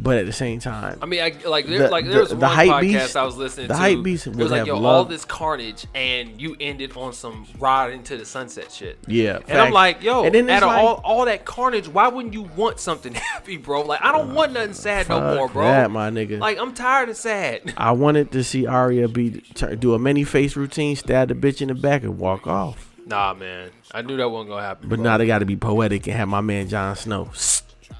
but 0.00 0.16
at 0.18 0.26
the 0.26 0.32
same 0.32 0.60
time, 0.60 0.98
I 1.02 1.06
mean, 1.06 1.20
I, 1.20 1.34
like 1.46 1.66
there, 1.66 1.80
The- 1.80 1.88
like 1.88 2.04
the- 2.04 2.10
there 2.12 2.20
was 2.20 2.30
the 2.30 2.36
one 2.36 2.50
hype 2.50 2.68
podcast 2.68 2.80
beast- 2.80 3.16
I 3.16 3.24
was 3.24 3.36
listening 3.36 3.68
the 3.68 3.74
to. 3.74 3.80
hype 3.80 4.02
beast 4.02 4.26
it 4.26 4.36
was 4.36 4.50
like, 4.50 4.66
yo, 4.66 4.84
all 4.84 5.04
this 5.04 5.24
carnage, 5.24 5.86
and 5.94 6.40
you 6.40 6.56
ended 6.60 6.96
on 6.96 7.12
some 7.12 7.46
ride 7.58 7.92
into 7.92 8.16
the 8.16 8.24
sunset 8.24 8.70
shit. 8.72 8.98
yeah. 9.06 9.38
And 9.48 9.58
I'm 9.60 9.72
like, 9.72 10.02
yo, 10.02 10.24
And 10.24 10.34
then 10.34 10.48
out 10.50 10.62
of 10.62 10.68
like- 10.68 10.78
all, 10.82 11.00
all 11.04 11.24
that 11.24 11.44
carnage, 11.44 11.88
why 11.88 12.08
wouldn't 12.08 12.34
you 12.34 12.42
want 12.56 12.78
something 12.80 13.12
happy, 13.14 13.56
bro? 13.56 13.82
Like, 13.82 14.00
I 14.02 14.12
don't 14.12 14.34
want 14.34 14.52
nothing 14.52 14.74
sad 14.74 15.08
no 15.08 15.34
more, 15.34 15.48
bro. 15.48 15.64
That 15.64 15.90
my 15.90 16.10
nigga. 16.10 16.38
Like, 16.38 16.58
I'm 16.58 16.74
tired 16.74 17.08
of 17.08 17.16
sad. 17.16 17.74
I 17.76 17.92
wanted 17.92 18.30
to 18.32 18.44
see 18.44 18.66
Arya 18.66 19.08
be 19.08 19.42
do 19.78 19.94
a 19.94 19.98
many 19.98 20.24
face 20.24 20.56
routine, 20.56 20.94
stab 20.96 21.28
the 21.28 21.34
bitch 21.34 21.60
in 21.60 21.68
the 21.68 21.74
back, 21.74 22.02
and 22.02 22.18
walk 22.18 22.46
off. 22.46 22.84
Nah, 23.06 23.32
man, 23.34 23.70
I 23.92 24.02
knew 24.02 24.16
that 24.18 24.28
wasn't 24.28 24.50
gonna 24.50 24.62
happen. 24.62 24.88
But 24.88 24.96
bro. 24.96 25.04
now 25.04 25.16
they 25.16 25.26
got 25.26 25.38
to 25.38 25.46
be 25.46 25.56
poetic 25.56 26.06
and 26.06 26.16
have 26.16 26.28
my 26.28 26.42
man 26.42 26.68
Jon 26.68 26.94
Snow. 26.94 27.30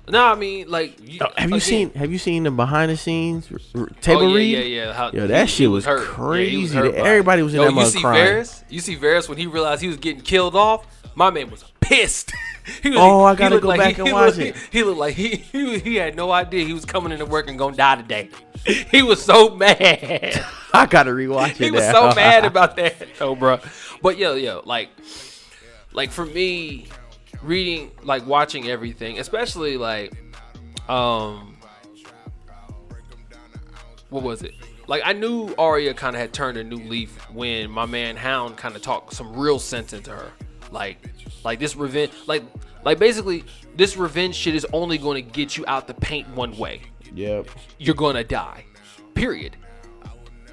Nah, 0.09 0.32
I 0.32 0.34
mean, 0.36 0.68
like, 0.70 0.99
you, 1.07 1.18
Oh, 1.22 1.26
have 1.36 1.51
you 1.51 1.57
again- 1.57 1.61
seen 1.61 1.91
Have 1.95 2.11
you 2.11 2.18
seen 2.18 2.45
the 2.45 2.51
behind 2.51 2.91
the 2.91 2.97
scenes 2.97 3.47
r- 3.53 3.59
r- 3.74 3.89
oh, 3.91 3.95
table 4.01 4.22
oh, 4.22 4.28
yeah, 4.28 4.36
read? 4.36 4.53
Yeah, 4.53 4.84
yeah, 4.86 4.93
How, 4.95 5.11
Yo, 5.12 5.26
that 5.26 5.49
he- 5.49 5.53
shit 5.53 5.70
was. 5.70 5.84
Yeah, 5.84 5.97
crazy. 5.99 6.74
hurt 6.76 6.93
by. 6.95 6.99
Everybody 7.01 7.43
was 7.43 7.53
in 7.55 7.61
Yo, 7.61 7.70
that 7.70 7.74
you 7.74 7.86
see 7.86 8.01
crying. 8.01 8.26
Varys? 8.36 8.64
You 8.70 8.80
see 8.80 8.97
Varys 8.97 9.28
when 9.28 9.36
he 9.36 9.47
realized 9.47 9.82
he 9.82 9.89
was 9.89 9.99
getting 9.99 10.22
killed 10.22 10.57
off? 10.57 10.86
My 11.14 11.28
man 11.30 11.51
was 11.51 11.62
pissed. 11.80 12.32
he 12.82 12.89
was, 12.91 12.99
Oh, 12.99 13.24
I 13.24 13.34
gotta 13.34 13.61
go 13.61 13.68
like 13.68 13.80
back 13.80 13.95
he, 13.97 14.01
and 14.01 14.09
he 14.09 14.14
watch 14.14 14.36
looked, 14.36 14.39
it. 14.39 14.57
He 14.70 14.82
looked 14.82 14.99
like 14.99 15.14
he, 15.14 15.36
he 15.36 15.78
he 15.80 15.95
had 15.97 16.16
no 16.16 16.30
idea 16.32 16.64
he 16.64 16.72
was 16.72 16.86
coming 16.86 17.12
into 17.12 17.26
work 17.26 17.49
and 17.51 17.59
gonna 17.59 17.76
die 17.76 17.97
today. 17.97 18.30
He 18.91 19.03
was 19.03 19.22
so 19.22 19.51
mad. 19.55 20.43
I 20.72 20.86
gotta 20.86 21.11
rewatch 21.11 21.51
it. 21.51 21.57
he 21.59 21.70
was 21.70 21.82
now. 21.82 22.11
so 22.11 22.14
mad 22.16 22.45
about 22.47 22.76
that, 22.76 22.95
though, 23.18 23.34
bro. 23.34 23.59
But 24.03 24.16
yo, 24.16 24.34
yo, 24.36 24.62
like, 24.64 24.89
like 25.93 26.11
for 26.11 26.24
me, 26.26 26.86
reading, 27.43 27.91
like 28.03 28.26
watching 28.26 28.68
everything, 28.68 29.18
especially 29.18 29.76
like, 29.76 30.12
um, 30.89 31.57
what 34.11 34.22
was 34.22 34.43
it? 34.43 34.55
Like 34.86 35.03
I 35.05 35.12
knew 35.12 35.55
Arya 35.59 35.95
kind 35.95 36.16
of 36.16 36.20
had 36.20 36.32
turned 36.32 36.57
a 36.57 36.64
new 36.64 36.78
leaf 36.78 37.14
when 37.30 37.70
my 37.70 37.84
man 37.86 38.16
Hound 38.16 38.57
kind 38.57 38.74
of 38.74 38.82
talked 38.82 39.12
some 39.12 39.34
real 39.36 39.59
sense 39.59 39.93
into 39.93 40.11
her. 40.11 40.30
Like, 40.70 40.99
like 41.45 41.59
this 41.59 41.76
revenge, 41.76 42.12
like, 42.26 42.43
like 42.84 42.99
basically 42.99 43.45
this 43.76 43.97
revenge 43.97 44.34
shit 44.34 44.55
is 44.55 44.66
only 44.72 44.99
going 44.99 45.22
to 45.22 45.30
get 45.30 45.57
you 45.57 45.64
out 45.66 45.86
the 45.86 45.95
paint 45.95 46.28
one 46.34 46.57
way 46.57 46.82
Yep. 47.14 47.49
you're 47.78 47.95
gonna 47.95 48.24
die. 48.24 48.64
Period. 49.14 49.57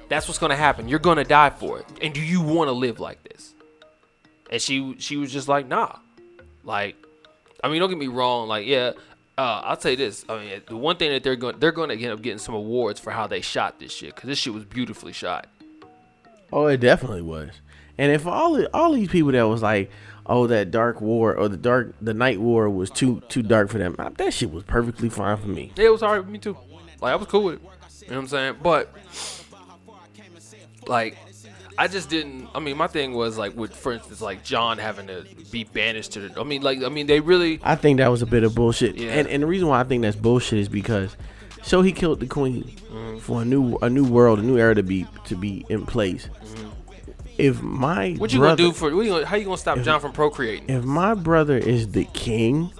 That's 0.08 0.28
what's 0.28 0.38
gonna 0.38 0.56
happen. 0.56 0.88
You're 0.88 0.98
gonna 0.98 1.24
die 1.24 1.50
for 1.50 1.78
it. 1.78 1.86
And 2.02 2.14
do 2.14 2.20
you 2.20 2.40
want 2.40 2.68
to 2.68 2.72
live 2.72 3.00
like 3.00 3.22
this? 3.24 3.54
And 4.50 4.60
she 4.60 4.94
she 4.98 5.16
was 5.16 5.32
just 5.32 5.48
like, 5.48 5.66
nah. 5.66 5.96
Like, 6.66 6.96
I 7.64 7.68
mean, 7.68 7.80
don't 7.80 7.88
get 7.88 7.98
me 7.98 8.08
wrong. 8.08 8.48
Like, 8.48 8.66
yeah, 8.66 8.92
uh, 9.38 9.62
I'll 9.64 9.80
say 9.80 9.94
this. 9.94 10.24
I 10.28 10.38
mean, 10.38 10.62
the 10.66 10.76
one 10.76 10.96
thing 10.96 11.12
that 11.12 11.22
they're 11.22 11.36
going 11.36 11.58
they're 11.58 11.72
going 11.72 11.88
to 11.88 11.94
end 11.94 12.12
up 12.12 12.20
getting 12.20 12.38
some 12.38 12.54
awards 12.54 13.00
for 13.00 13.10
how 13.10 13.26
they 13.26 13.40
shot 13.40 13.78
this 13.78 13.92
shit 13.92 14.14
because 14.14 14.28
this 14.28 14.38
shit 14.38 14.52
was 14.52 14.64
beautifully 14.64 15.12
shot. 15.12 15.46
Oh, 16.52 16.66
it 16.66 16.78
definitely 16.78 17.22
was. 17.22 17.50
And 17.98 18.12
if 18.12 18.26
all 18.26 18.64
all 18.74 18.92
these 18.92 19.08
people 19.08 19.32
that 19.32 19.42
was 19.44 19.62
like, 19.62 19.90
oh, 20.26 20.46
that 20.48 20.70
dark 20.70 21.00
war 21.00 21.34
or 21.34 21.48
the 21.48 21.56
dark 21.56 21.94
the 22.00 22.14
night 22.14 22.40
war 22.40 22.68
was 22.68 22.90
too 22.90 23.22
too 23.28 23.42
dark 23.42 23.70
for 23.70 23.78
them, 23.78 23.96
that 24.16 24.34
shit 24.34 24.50
was 24.50 24.64
perfectly 24.64 25.08
fine 25.08 25.36
for 25.36 25.48
me. 25.48 25.72
Yeah, 25.76 25.86
it 25.86 25.92
was 25.92 26.02
alright 26.02 26.24
for 26.24 26.30
me 26.30 26.38
too. 26.38 26.56
Like 27.00 27.12
I 27.12 27.16
was 27.16 27.28
cool 27.28 27.44
with 27.44 27.54
it. 27.56 27.62
You 28.02 28.08
know 28.08 28.16
what 28.16 28.22
I'm 28.22 28.28
saying? 28.28 28.56
But 28.62 28.94
like 30.86 31.16
I 31.78 31.88
just 31.88 32.08
didn't 32.08 32.48
I 32.54 32.60
mean 32.60 32.76
my 32.76 32.86
thing 32.86 33.12
was 33.14 33.36
like 33.38 33.56
with 33.56 33.74
for 33.76 33.92
instance 33.92 34.20
like 34.20 34.42
Jon 34.44 34.78
having 34.78 35.06
to 35.08 35.24
be 35.50 35.64
banished 35.64 36.12
to 36.12 36.20
the 36.28 36.40
I 36.40 36.44
mean 36.44 36.62
like 36.62 36.82
I 36.82 36.88
mean 36.88 37.06
they 37.06 37.20
really 37.20 37.60
I 37.62 37.74
think 37.76 37.98
that 37.98 38.10
was 38.10 38.22
a 38.22 38.26
bit 38.26 38.44
of 38.44 38.54
bullshit. 38.54 38.96
Yeah. 38.96 39.10
And 39.10 39.28
and 39.28 39.42
the 39.42 39.46
reason 39.46 39.68
why 39.68 39.80
I 39.80 39.84
think 39.84 40.02
that's 40.02 40.16
bullshit 40.16 40.58
is 40.58 40.68
because 40.68 41.16
so 41.62 41.82
he 41.82 41.92
killed 41.92 42.20
the 42.20 42.26
queen 42.26 42.64
Mm-hmm. 42.96 43.18
for 43.18 43.42
a 43.42 43.44
new 43.44 43.76
a 43.82 43.90
new 43.90 44.04
world, 44.04 44.38
a 44.38 44.42
new 44.42 44.56
era 44.56 44.74
to 44.74 44.82
be 44.82 45.06
to 45.26 45.36
be 45.36 45.66
in 45.68 45.84
place. 45.84 46.28
If 47.38 47.60
my 47.62 48.10
Mm-hmm. 48.10 48.20
what 48.20 48.32
you 48.32 48.38
brother, 48.38 48.56
gonna 48.62 48.68
do 48.70 48.72
for 48.72 48.94
what 48.96 49.04
you 49.04 49.10
gonna, 49.12 49.26
how 49.26 49.36
you 49.36 49.44
gonna 49.44 49.58
stop 49.58 49.80
Jon 49.80 50.00
from 50.00 50.12
procreating? 50.12 50.64
if 50.68 50.84
my 50.84 51.12
brother 51.12 51.58
is 51.58 51.88
the 51.88 52.04
king, 52.14 52.72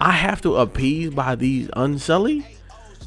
I 0.00 0.10
have 0.10 0.40
to 0.42 0.56
appease 0.56 1.10
by 1.10 1.36
these 1.36 1.70
unsullied. 1.76 2.44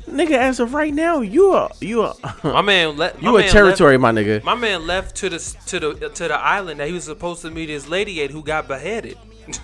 Nigga, 0.07 0.31
as 0.37 0.59
of 0.59 0.73
right 0.73 0.93
now, 0.93 1.21
you 1.21 1.51
are 1.51 1.71
you 1.81 2.03
are 2.03 2.15
My 2.43 2.61
man 2.61 2.95
my 2.97 3.11
you 3.19 3.35
a 3.37 3.41
man 3.41 3.51
territory, 3.51 3.97
my 3.97 4.11
nigga. 4.11 4.43
My 4.43 4.55
man 4.55 4.85
left 4.85 5.15
to 5.17 5.29
the 5.29 5.39
to 5.67 5.79
the 5.79 6.09
to 6.09 6.27
the 6.27 6.35
island 6.39 6.79
that 6.79 6.87
he 6.87 6.93
was 6.93 7.05
supposed 7.05 7.41
to 7.41 7.49
meet 7.51 7.69
his 7.69 7.87
lady 7.89 8.23
at 8.23 8.29
who 8.31 8.43
got 8.43 8.67
beheaded. 8.67 9.17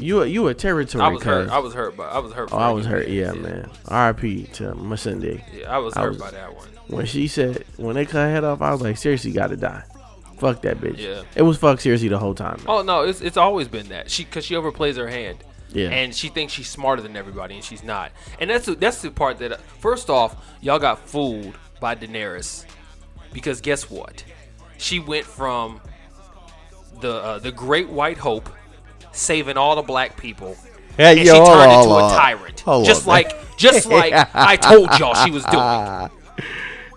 You 0.00 0.22
a, 0.22 0.26
you 0.26 0.48
a 0.48 0.54
territory. 0.54 1.04
I 1.04 1.08
was 1.08 1.22
hurt. 1.22 1.48
I 1.50 1.58
was 1.60 1.72
hurt 1.72 1.96
by 1.96 2.06
I 2.08 2.18
was 2.18 2.32
hurt. 2.32 2.48
Oh, 2.52 2.58
I 2.58 2.72
was 2.72 2.84
hurt. 2.84 3.06
Yeah, 3.06 3.32
man. 3.32 3.70
R.I.P. 3.86 4.42
to 4.54 4.72
Missandei. 4.74 5.40
Yeah, 5.56 5.72
I 5.72 5.78
was 5.78 5.94
I 5.94 6.00
hurt 6.02 6.08
was- 6.14 6.18
by 6.18 6.30
that 6.32 6.52
one. 6.54 6.66
When 6.88 7.06
she 7.06 7.28
said 7.28 7.64
when 7.76 7.94
they 7.94 8.04
cut 8.04 8.24
her 8.26 8.30
head 8.30 8.42
off, 8.42 8.60
I 8.60 8.72
was 8.72 8.80
like, 8.82 8.96
Cersei, 8.96 9.32
gotta 9.32 9.56
die. 9.56 9.84
Fuck 10.38 10.62
that 10.62 10.78
bitch. 10.78 10.98
Yeah. 10.98 11.22
It 11.36 11.42
was 11.42 11.58
fuck 11.58 11.78
Cersei 11.78 12.08
the 12.10 12.18
whole 12.18 12.34
time. 12.34 12.56
man. 12.58 12.66
Oh 12.68 12.82
no, 12.82 13.02
it's 13.04 13.20
it's 13.20 13.36
always 13.36 13.68
been 13.68 13.88
that 13.90 14.10
she 14.10 14.24
because 14.24 14.44
she 14.44 14.54
overplays 14.54 14.96
her 14.96 15.08
hand. 15.08 15.38
Yeah. 15.74 15.90
And 15.90 16.14
she 16.14 16.28
thinks 16.28 16.52
she's 16.52 16.68
smarter 16.68 17.02
than 17.02 17.16
everybody, 17.16 17.56
and 17.56 17.64
she's 17.64 17.82
not. 17.82 18.12
And 18.38 18.48
that's 18.48 18.66
the, 18.66 18.74
that's 18.76 19.02
the 19.02 19.10
part 19.10 19.38
that 19.38 19.60
first 19.60 20.08
off, 20.08 20.36
y'all 20.60 20.78
got 20.78 21.00
fooled 21.00 21.58
by 21.80 21.94
Daenerys, 21.96 22.64
because 23.32 23.60
guess 23.60 23.90
what? 23.90 24.24
She 24.78 25.00
went 25.00 25.26
from 25.26 25.80
the 27.00 27.12
uh, 27.12 27.38
the 27.40 27.52
Great 27.52 27.88
White 27.88 28.18
Hope, 28.18 28.48
saving 29.12 29.56
all 29.56 29.76
the 29.76 29.82
black 29.82 30.16
people, 30.16 30.56
Hey, 30.96 31.18
and 31.18 31.26
yo, 31.26 31.34
she 31.34 31.50
turned 31.50 31.72
into 31.72 31.94
a 31.94 32.08
tyrant, 32.10 32.60
Hold 32.60 32.86
just 32.86 33.02
on, 33.02 33.08
like 33.08 33.56
just 33.56 33.86
like 33.90 34.12
I 34.32 34.56
told 34.56 34.96
y'all 34.98 35.14
she 35.24 35.30
was 35.30 35.44
doing. 35.46 36.10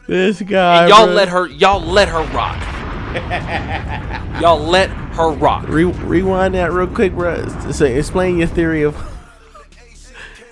This 0.07 0.41
guy. 0.41 0.87
Y'all 0.87 1.05
bro. 1.05 1.15
let 1.15 1.29
her 1.29 1.47
y'all 1.47 1.81
let 1.81 2.07
her 2.07 2.23
rock. 2.35 2.76
y'all 4.41 4.59
let 4.59 4.89
her 4.89 5.31
rock. 5.31 5.67
Re- 5.67 5.83
rewind 5.85 6.53
that 6.55 6.71
real 6.71 6.87
quick, 6.87 7.13
bro. 7.13 7.47
Say, 7.71 7.97
explain 7.97 8.37
your 8.37 8.47
theory 8.47 8.83
of. 8.83 8.95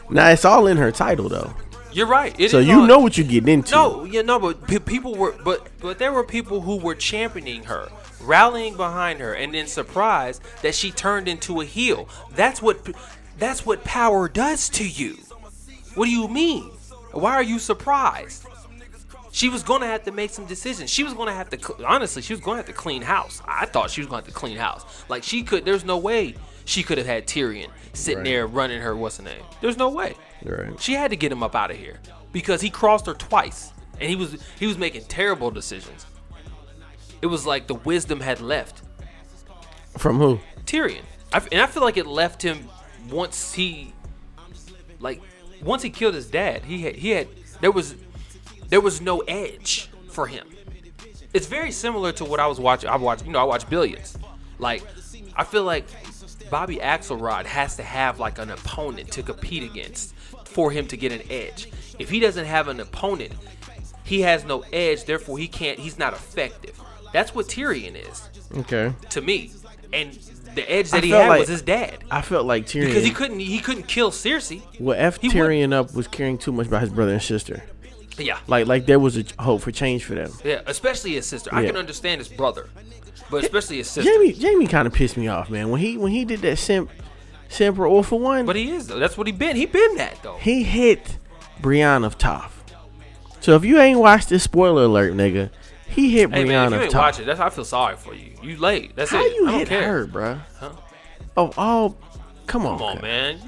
Now 0.08 0.30
it's 0.30 0.46
all 0.46 0.68
in 0.68 0.78
her 0.78 0.92
title 0.92 1.30
though, 1.30 1.56
You're 1.92 2.06
right. 2.06 2.40
It 2.40 2.52
so 2.52 2.60
you 2.60 2.82
on- 2.82 2.88
know 2.88 3.00
what 3.00 3.18
you're 3.18 3.26
getting 3.26 3.50
into. 3.52 3.72
No, 3.72 4.04
yeah, 4.04 4.22
no, 4.22 4.38
but 4.38 4.68
pe- 4.68 4.78
people 4.78 5.16
were, 5.16 5.34
but 5.44 5.68
but 5.82 5.98
there 5.98 6.14
were 6.14 6.24
people 6.24 6.62
who 6.62 6.78
were 6.78 6.94
championing 6.94 7.64
her, 7.64 7.90
rallying 8.22 8.78
behind 8.78 9.20
her, 9.20 9.34
and 9.34 9.52
then 9.56 9.66
surprised 9.66 10.44
that 10.62 10.76
she 10.76 10.92
turned 10.92 11.28
into 11.28 11.60
a 11.60 11.66
heel. 11.66 12.08
That's 12.36 12.62
what, 12.62 12.88
that's 13.40 13.66
what 13.66 13.84
power 13.84 14.30
does 14.30 14.70
to 14.70 14.88
you. 14.88 15.16
What 15.96 16.06
do 16.06 16.12
you 16.12 16.28
mean? 16.28 16.66
Why 17.12 17.34
are 17.34 17.44
you 17.44 17.58
surprised? 17.58 18.46
She 19.36 19.50
was 19.50 19.64
gonna 19.64 19.86
have 19.86 20.04
to 20.06 20.14
make 20.14 20.32
some 20.32 20.46
decisions. 20.46 20.90
She 20.90 21.04
was 21.04 21.14
gonna 21.14 21.34
have 21.34 21.50
to, 21.50 21.86
honestly, 21.86 22.22
she 22.22 22.32
was 22.32 22.40
gonna 22.40 22.56
have 22.56 22.68
to 22.68 22.72
clean 22.72 23.02
house. 23.02 23.42
I 23.46 23.66
thought 23.66 23.92
she 23.92 24.00
was 24.00 24.08
gonna 24.08 24.22
have 24.22 24.28
to 24.28 24.32
clean 24.34 24.56
house. 24.56 24.86
Like 25.10 25.24
she 25.24 25.44
could, 25.44 25.66
there's 25.66 25.84
no 25.84 25.98
way 25.98 26.36
she 26.64 26.84
could 26.84 26.98
have 26.98 27.06
had 27.06 27.28
Tyrion 27.28 27.68
sitting 27.92 28.20
Right. 28.20 28.24
there 28.24 28.48
running 28.48 28.80
her. 28.80 28.96
What's 28.96 29.18
the 29.18 29.24
name? 29.24 29.44
There's 29.60 29.76
no 29.76 29.90
way. 29.90 30.14
Right. 30.42 30.80
She 30.80 30.94
had 30.94 31.10
to 31.12 31.18
get 31.18 31.34
him 31.34 31.44
up 31.44 31.54
out 31.54 31.70
of 31.70 31.76
here 31.76 32.00
because 32.32 32.62
he 32.62 32.70
crossed 32.70 33.08
her 33.08 33.14
twice, 33.14 33.74
and 34.00 34.10
he 34.10 34.16
was 34.16 34.42
he 34.58 34.68
was 34.68 34.78
making 34.78 35.04
terrible 35.10 35.52
decisions. 35.52 36.06
It 37.22 37.28
was 37.28 37.46
like 37.46 37.68
the 37.68 37.76
wisdom 37.76 38.22
had 38.22 38.40
left 38.40 38.84
From 39.98 40.18
who? 40.18 40.40
Tyrion, 40.66 41.04
I 41.34 41.40
and 41.52 41.60
I 41.62 41.66
feel 41.68 41.84
like 41.84 41.98
it 41.98 42.08
left 42.08 42.42
him 42.42 42.70
once 43.10 43.54
he, 43.54 43.94
like, 45.02 45.22
once 45.62 45.84
he 45.84 45.90
killed 45.90 46.14
his 46.16 46.28
dad. 46.28 46.64
He 46.64 46.84
had 46.84 46.96
he 46.96 47.10
had 47.10 47.28
there 47.60 47.72
was 47.72 47.96
there 48.70 48.82
was 48.82 49.02
no 49.02 49.20
edge 49.22 49.90
for 50.10 50.28
him. 50.28 50.48
It's 51.34 51.48
very 51.48 51.72
similar 51.72 52.12
to 52.14 52.26
what 52.26 52.40
I 52.40 52.48
was 52.48 52.60
watching. 52.60 52.90
I 52.90 52.96
watched, 52.96 53.26
you 53.26 53.32
know, 53.32 53.40
I 53.40 53.44
watch 53.44 53.70
Billions. 53.70 54.18
Like, 54.58 54.84
I 55.36 55.44
feel 55.44 55.64
like 55.64 55.86
Bobby 56.50 56.78
Axelrod 56.78 57.46
has 57.46 57.76
to 57.76 57.84
have 57.84 58.20
like 58.20 58.40
an 58.40 58.52
opponent 58.52 59.12
to 59.14 59.24
compete 59.24 59.64
against 59.64 60.16
for 60.46 60.72
him 60.72 60.88
to 60.88 60.98
get 60.98 61.12
an 61.12 61.22
edge. 61.30 61.70
If 62.00 62.10
he 62.10 62.20
doesn't 62.20 62.46
have 62.46 62.68
an 62.68 62.80
opponent, 62.80 63.34
he 64.04 64.22
has 64.22 64.46
no 64.46 64.64
edge. 64.72 65.06
Therefore, 65.06 65.38
he 65.38 65.48
can't. 65.48 65.80
He's 65.80 66.00
not 66.00 66.14
effective. 66.14 66.80
That's 67.12 67.36
what 67.36 67.48
Tyrion 67.48 67.96
is. 68.10 68.30
Okay. 68.60 68.94
to 69.10 69.22
me. 69.22 69.52
And 69.92 70.14
the 70.56 70.70
edge 70.72 70.92
that 70.92 71.04
I 71.04 71.06
he 71.06 71.12
had 71.12 71.30
like- 71.30 71.40
was 71.42 71.50
his 71.50 71.62
dad. 71.62 72.04
I 72.10 72.22
felt 72.22 72.46
like 72.46 72.66
Tyrion. 72.66 72.88
Because 72.88 73.04
he 73.04 73.12
couldn't 73.12 73.40
he 73.40 73.60
couldn't 73.60 73.88
kill 73.88 74.12
Cersei. 74.12 74.62
Well, 74.80 74.98
F 74.98 75.20
Tyrion 75.20 75.74
up 75.74 75.94
was 75.94 76.08
caring 76.08 76.38
too 76.38 76.52
much 76.52 76.68
about 76.68 76.82
his 76.82 76.92
brother 76.92 77.14
and 77.14 77.22
sister. 77.22 77.64
Yeah. 78.18 78.40
Like, 78.48 78.68
like 78.68 78.86
there 78.86 79.00
was 79.00 79.18
a 79.18 79.24
hope 79.40 79.62
for 79.62 79.72
change 79.72 80.04
for 80.06 80.16
them. 80.16 80.32
Yeah, 80.44 80.62
especially 80.66 81.14
his 81.14 81.26
sister. 81.26 81.50
I 81.54 81.66
can 81.66 81.76
understand 81.78 82.20
his 82.20 82.30
brother. 82.30 82.70
But 83.30 83.44
especially 83.44 83.78
his 83.78 83.90
sister. 83.90 84.10
Jaime, 84.10 84.34
Jaime 84.34 84.68
kind 84.68 84.88
of 84.88 84.94
pissed 84.94 85.18
me 85.18 85.28
off, 85.28 85.50
man. 85.50 85.70
When 85.70 85.82
he 85.82 85.98
when 85.98 86.12
he 86.12 86.26
did 86.26 86.42
that 86.42 86.58
simp, 86.58 86.90
simper 87.50 87.88
all 87.88 88.04
for 88.04 88.20
one, 88.20 88.46
But 88.46 88.56
he 88.56 88.70
is 88.72 88.88
though. 88.88 89.00
That's 89.00 89.18
what 89.18 89.28
he 89.28 89.34
been. 89.34 89.56
He 89.56 89.66
been 89.66 89.96
that 89.96 90.22
though. 90.22 90.38
he 90.38 90.64
hit 90.64 91.18
Brienne 91.62 92.04
of 92.04 92.18
Tarth. 92.18 92.52
So 93.42 93.56
if 93.56 93.64
you 93.66 93.80
ain't 93.80 94.00
watched 94.00 94.30
this 94.30 94.44
spoiler 94.44 94.84
alert, 94.84 95.14
nigga, 95.14 95.50
he 95.88 96.12
hit 96.12 96.30
Hey 96.32 96.44
man, 96.44 96.44
if 96.44 96.46
Brienne 96.48 96.70
you 96.72 96.76
of 96.78 96.82
ain't 96.84 96.92
Tarth. 96.92 97.04
watch 97.16 97.20
it, 97.20 97.26
that's 97.26 97.40
I 97.40 97.50
feel 97.50 97.66
sorry 97.66 97.96
for 97.96 98.14
you. 98.14 98.32
You 98.44 98.58
late. 98.58 98.96
That's 98.96 99.12
How 99.12 99.24
it. 99.24 99.34
you 99.36 99.48
I 99.48 99.52
don't 99.52 99.60
hit 99.60 99.68
care. 99.70 99.82
her, 100.00 100.08
bruh? 100.08 100.40
Huh? 100.60 100.70
Oh, 101.38 101.52
oh, 101.58 101.96
come 102.48 102.66
on, 102.66 102.78
Come 102.78 102.88
on, 102.88 103.02
man. 103.02 103.40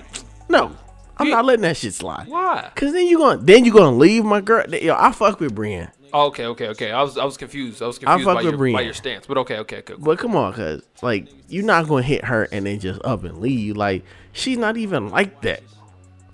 No, 0.49 0.75
I'm 1.19 1.29
not 1.29 1.45
letting 1.45 1.63
that 1.63 1.77
shit 1.77 1.93
slide. 1.93 2.27
Why? 2.27 2.71
Cause 2.75 2.93
then 2.93 3.07
you 3.07 3.17
going 3.17 3.45
then 3.45 3.65
you 3.65 3.71
gonna 3.71 3.95
leave 3.97 4.23
my 4.23 4.41
girl. 4.41 4.67
Yo, 4.73 4.95
I 4.97 5.11
fuck 5.11 5.39
with 5.39 5.53
Brienne. 5.55 5.91
Oh, 6.13 6.27
okay, 6.27 6.45
okay, 6.45 6.67
okay. 6.69 6.91
I 6.91 7.01
was 7.01 7.17
I 7.17 7.25
was 7.25 7.37
confused. 7.37 7.81
I 7.81 7.87
was 7.87 7.97
I 7.97 8.01
confused 8.05 8.25
fuck 8.25 8.37
by 8.37 8.43
with 8.43 8.59
your, 8.59 8.73
by 8.73 8.81
your 8.81 8.93
stance. 8.93 9.27
But 9.27 9.37
okay, 9.39 9.57
okay, 9.59 9.79
okay. 9.79 9.95
but 9.97 10.17
come 10.17 10.35
on, 10.35 10.53
cause 10.53 10.81
like 11.01 11.27
you're 11.49 11.65
not 11.65 11.87
gonna 11.87 12.03
hit 12.03 12.25
her 12.25 12.43
and 12.51 12.65
then 12.65 12.79
just 12.79 13.01
up 13.03 13.23
and 13.23 13.39
leave. 13.39 13.75
Like 13.75 14.03
she's 14.31 14.57
not 14.57 14.77
even 14.77 15.09
like 15.09 15.41
that. 15.41 15.61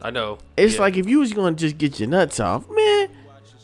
I 0.01 0.11
know. 0.11 0.37
It's 0.57 0.75
Yeah. 0.75 0.81
like 0.81 0.97
if 0.97 1.07
you 1.07 1.19
was 1.19 1.33
gonna 1.33 1.55
just 1.55 1.77
get 1.77 1.99
your 1.99 2.09
nuts 2.09 2.39
off, 2.39 2.69
man, 2.69 3.07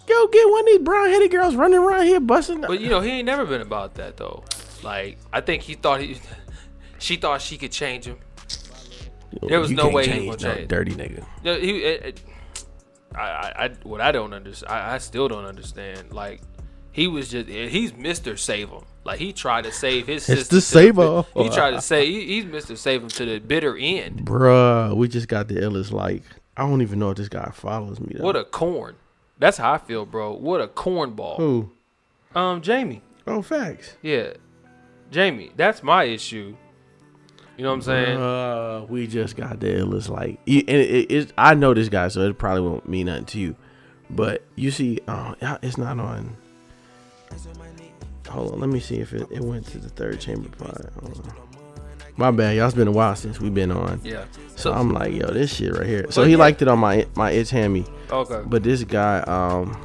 go 0.08 0.28
get 0.28 0.50
one 0.50 0.62
of 0.62 0.66
these 0.68 0.80
brown 0.80 1.10
headed 1.10 1.32
girls 1.32 1.56
running 1.56 1.80
around 1.80 2.06
here 2.06 2.20
busting. 2.20 2.62
But 2.62 2.80
you 2.80 2.90
know, 2.90 3.02
he 3.02 3.12
ain't 3.12 3.26
never 3.26 3.46
been 3.46 3.62
about 3.62 3.96
that 3.96 4.18
though. 4.18 4.44
Like 4.82 5.18
I 5.32 5.42
think 5.42 5.64
he 5.64 5.76
thought 5.76 6.02
he 6.02 6.18
she 6.98 7.18
thought 7.18 7.42
she 7.42 7.58
could 7.58 7.72
change 7.72 8.06
him. 8.06 8.18
There 9.48 9.60
was 9.60 9.70
You 9.72 9.78
no 9.78 9.90
way 9.90 10.08
he 10.08 10.28
was 10.28 10.42
no 10.44 10.56
change. 10.56 10.68
dirty 10.68 10.92
nigga. 10.94 11.26
No, 11.44 11.60
he. 11.60 11.80
It, 11.80 12.06
it, 12.06 12.24
I, 13.16 13.22
I, 13.22 13.66
I, 13.66 13.70
what 13.84 14.02
I 14.02 14.12
don't 14.12 14.34
understand, 14.34 14.72
I, 14.72 14.96
I 14.96 14.98
still 15.00 15.28
don't 15.28 15.46
understand. 15.46 16.14
Like, 16.14 16.42
he 16.92 17.08
was 17.08 17.30
just, 17.30 17.50
he's 17.50 17.94
Mister 17.96 18.38
Save 18.38 18.70
him. 18.70 18.84
Like 19.04 19.18
he 19.20 19.34
tried 19.34 19.64
to 19.64 19.72
save 19.72 20.06
his 20.08 20.30
It's 20.30 20.50
sister. 20.50 20.56
the 20.56 20.62
to 20.62 21.26
the. 21.34 21.44
He 21.44 21.50
tried 21.50 21.72
to 21.72 21.82
say 21.82 22.06
he, 22.06 22.26
he's 22.28 22.46
Mister 22.46 22.76
Save 22.76 23.04
him 23.04 23.10
to 23.10 23.26
the 23.26 23.40
bitter 23.40 23.76
end. 23.78 24.26
Bruh, 24.26 24.96
we 24.96 25.08
just 25.08 25.28
got 25.28 25.48
the 25.48 25.56
illest 25.56 25.92
like. 25.92 26.24
I 26.58 26.64
don't 26.64 26.82
even 26.82 27.00
know 27.00 27.10
if 27.12 27.18
this 27.18 27.30
guy 27.30 27.50
follows 27.54 28.00
me. 28.00 28.16
Though. 28.18 28.24
What 28.26 28.36
a 28.36 28.44
corn. 28.44 28.96
That's 29.40 29.58
how 29.58 29.72
I 29.74 29.78
feel, 29.78 30.06
bro. 30.06 30.34
What 30.34 30.60
a 30.60 30.68
cornball. 30.68 31.38
who? 31.38 31.72
Um, 32.36 32.62
Jaime. 32.62 33.02
Oh, 33.26 33.42
facts. 33.42 33.96
Yeah, 34.02 34.34
Jaime. 35.14 35.52
That's 35.56 35.82
my 35.82 36.04
issue. 36.04 36.56
You 37.60 37.64
know 37.64 37.72
what 37.72 37.76
I'm 37.76 37.82
saying? 37.82 38.18
Uh, 38.18 38.86
we 38.88 39.06
just 39.06 39.36
got 39.36 39.60
the 39.60 39.68
illest 39.68 40.08
like. 40.08 40.40
you- 40.46 40.64
And 40.66 40.78
it, 40.78 40.90
it, 40.90 41.12
it's- 41.12 41.34
I 41.38 41.56
know 41.56 41.74
this 41.74 41.90
guy, 41.90 42.08
so 42.08 42.22
it 42.22 42.38
probably 42.38 42.62
won't 42.62 42.88
mean 42.88 43.08
nothing 43.08 43.26
to 43.26 43.40
you. 43.40 43.56
But 44.10 44.44
you 44.56 44.72
see, 44.72 45.00
uh, 45.10 45.36
it's 45.62 45.78
not 45.78 46.00
on. 46.00 46.38
Hold 48.30 48.54
on, 48.54 48.60
let 48.62 48.70
me 48.70 48.80
see 48.80 49.00
if 49.00 49.12
it, 49.12 49.28
it 49.30 49.42
went 49.42 49.66
to 49.68 49.78
the 49.78 49.90
third 49.90 50.22
chamber 50.22 50.48
pod. 50.58 50.90
My 52.16 52.32
bad, 52.32 52.56
y'all. 52.56 52.68
It's 52.68 52.76
been 52.76 52.88
a 52.88 52.92
while 52.92 53.16
since 53.18 53.42
we've 53.42 53.54
been 53.54 53.72
on. 53.74 54.00
yeah. 54.06 54.24
So 54.56 54.72
So 54.72 54.74
I'm 54.74 54.94
like, 54.94 55.14
yo, 55.14 55.28
this 55.32 55.54
shit 55.54 55.74
right 55.76 55.86
here. 55.86 56.06
So 56.12 56.24
he 56.24 56.32
yeah. 56.32 56.38
liked 56.38 56.62
it 56.62 56.70
on 56.70 56.80
my 56.80 57.08
my 57.16 57.32
it's 57.32 57.50
hammy, 57.50 57.86
okay. 58.10 58.42
but 58.46 58.64
this 58.64 58.86
guy, 58.86 59.20
um, 59.22 59.78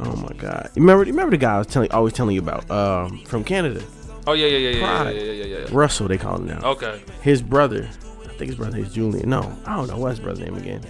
oh 0.00 0.16
my 0.16 0.32
god, 0.38 0.70
you 0.74 0.82
remember 0.82 1.04
remember 1.04 1.30
the 1.30 1.36
guy 1.36 1.54
I 1.54 1.58
was 1.58 1.68
telling 1.68 1.92
always 1.92 2.14
telling 2.14 2.34
you 2.34 2.40
about, 2.40 2.68
um, 2.70 3.18
from 3.26 3.44
Canada, 3.44 3.80
oh 4.26 4.32
yeah, 4.32 4.46
yeah, 4.46 4.58
yeah, 4.58 4.70
yeah, 4.70 5.10
yeah, 5.10 5.10
yeah, 5.10 5.32
yeah, 5.44 5.58
yeah. 5.58 5.66
Russell 5.70 6.08
they 6.08 6.18
call 6.18 6.36
him 6.36 6.46
now. 6.46 6.60
Okay. 6.62 7.02
His 7.22 7.42
brother, 7.42 7.88
I 8.24 8.28
think 8.28 8.48
his 8.50 8.56
brother 8.56 8.78
is 8.78 8.92
Julian. 8.92 9.28
No, 9.30 9.40
I 9.66 9.76
don't 9.76 9.88
know 9.88 9.98
what's 9.98 10.18
his 10.18 10.24
brother's 10.24 10.44
name 10.44 10.56
again, 10.56 10.82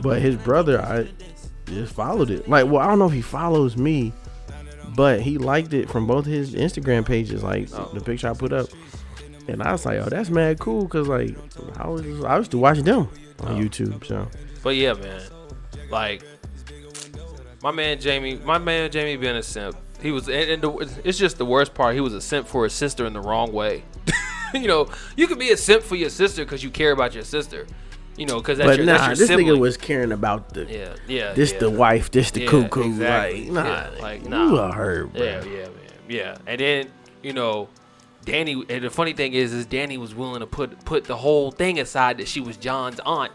but 0.00 0.20
his 0.20 0.36
brother, 0.36 0.80
I 0.80 1.08
just 1.66 1.94
followed 1.94 2.30
it. 2.30 2.48
Like, 2.48 2.66
well, 2.66 2.78
I 2.78 2.86
don't 2.86 2.98
know 2.98 3.06
if 3.06 3.12
he 3.12 3.22
follows 3.22 3.76
me, 3.76 4.12
but 4.94 5.20
he 5.20 5.36
liked 5.38 5.72
it 5.74 5.90
from 5.90 6.06
both 6.06 6.24
his 6.26 6.54
Instagram 6.54 7.04
pages, 7.04 7.42
like 7.42 7.68
Oh. 7.74 7.90
the 7.92 8.00
picture 8.00 8.28
I 8.28 8.34
put 8.34 8.52
up. 8.52 8.68
And 9.48 9.62
I 9.62 9.70
was 9.72 9.86
like, 9.86 9.98
oh, 10.00 10.08
that's 10.08 10.28
mad 10.30 10.58
cool, 10.58 10.88
cause 10.88 11.06
like 11.08 11.36
I 11.78 11.86
was 11.88 12.02
I 12.24 12.36
used 12.38 12.50
to 12.52 12.58
watch 12.58 12.78
them 12.78 13.08
on 13.40 13.52
Oh. 13.52 13.60
YouTube. 13.60 14.04
So 14.06 14.28
But 14.62 14.74
yeah, 14.76 14.94
man, 14.94 15.22
like 15.90 16.22
my 17.62 17.70
man 17.70 17.98
Jaime, 18.02 18.36
my 18.44 18.58
man 18.58 18.90
Jaime 18.92 19.16
being 19.16 19.36
a 19.36 19.42
simp. 19.42 19.76
He 20.06 20.12
was, 20.12 20.28
and, 20.28 20.62
the, 20.62 21.00
it's 21.02 21.18
just 21.18 21.36
the 21.36 21.44
worst 21.44 21.74
part. 21.74 21.96
He 21.96 22.00
was 22.00 22.14
a 22.14 22.20
simp 22.20 22.46
for 22.46 22.62
his 22.62 22.72
sister 22.72 23.06
in 23.06 23.12
the 23.12 23.20
wrong 23.20 23.52
way. 23.52 23.82
you 24.54 24.68
know, 24.68 24.88
you 25.16 25.26
could 25.26 25.40
be 25.40 25.50
a 25.50 25.56
simp 25.56 25.82
for 25.82 25.96
your 25.96 26.10
sister 26.10 26.44
because 26.44 26.62
you 26.62 26.70
care 26.70 26.92
about 26.92 27.12
your 27.12 27.24
sister. 27.24 27.66
You 28.16 28.24
know, 28.26 28.36
because 28.38 28.58
that's 28.58 28.68
but 28.68 28.76
your, 28.76 28.86
nah, 28.86 29.08
that's 29.08 29.18
your 29.18 29.26
this 29.26 29.36
nigga 29.36 29.58
was 29.58 29.76
caring 29.76 30.12
about 30.12 30.54
the 30.54 30.64
yeah, 30.66 30.94
yeah. 31.08 31.32
this 31.32 31.52
yeah. 31.52 31.58
the 31.58 31.70
wife, 31.70 32.12
this 32.12 32.30
the 32.30 32.42
Yeah, 32.42 32.50
cuckoo. 32.50 32.84
exactly. 32.84 33.50
Like, 33.50 33.52
nah, 33.52 33.64
Yeah, 33.64 33.90
like, 34.00 34.22
you 34.22 34.28
nah. 34.28 34.60
are 34.60 34.72
her, 34.72 35.06
bro. 35.06 35.22
Yeah, 35.22 35.44
yeah, 35.44 35.64
man, 35.64 35.72
yeah. 36.08 36.38
And 36.46 36.60
then 36.60 36.92
you 37.22 37.32
know, 37.32 37.68
Dany. 38.24 38.64
And 38.70 38.84
the 38.84 38.90
funny 38.90 39.12
thing 39.12 39.32
is, 39.32 39.52
is 39.52 39.66
Dany 39.66 39.98
was 39.98 40.14
willing 40.14 40.38
to 40.38 40.46
put 40.46 40.84
put 40.84 41.04
the 41.04 41.16
whole 41.16 41.50
thing 41.50 41.80
aside 41.80 42.18
that 42.18 42.28
she 42.28 42.40
was 42.40 42.56
Jon's 42.56 43.00
aunt. 43.04 43.32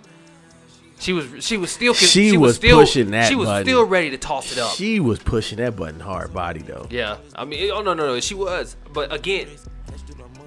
She 1.01 1.13
was 1.13 1.43
she 1.43 1.57
was 1.57 1.71
still 1.71 1.93
She 1.95 2.37
was, 2.37 2.49
was 2.49 2.55
still 2.57 2.79
pushing 2.79 3.11
that 3.11 3.27
she 3.27 3.35
was 3.35 3.47
button. 3.47 3.65
still 3.65 3.83
ready 3.85 4.11
to 4.11 4.17
toss 4.19 4.51
it 4.51 4.59
up. 4.59 4.71
She 4.75 4.99
was 4.99 5.17
pushing 5.19 5.57
that 5.57 5.75
button 5.75 5.99
hard 5.99 6.31
body 6.33 6.61
though. 6.61 6.87
yeah, 6.91 7.17
I 7.35 7.43
mean, 7.43 7.71
oh 7.71 7.81
no 7.81 7.93
no 7.95 8.05
no, 8.05 8.19
she 8.19 8.35
was. 8.35 8.77
But 8.93 9.11
again, 9.11 9.47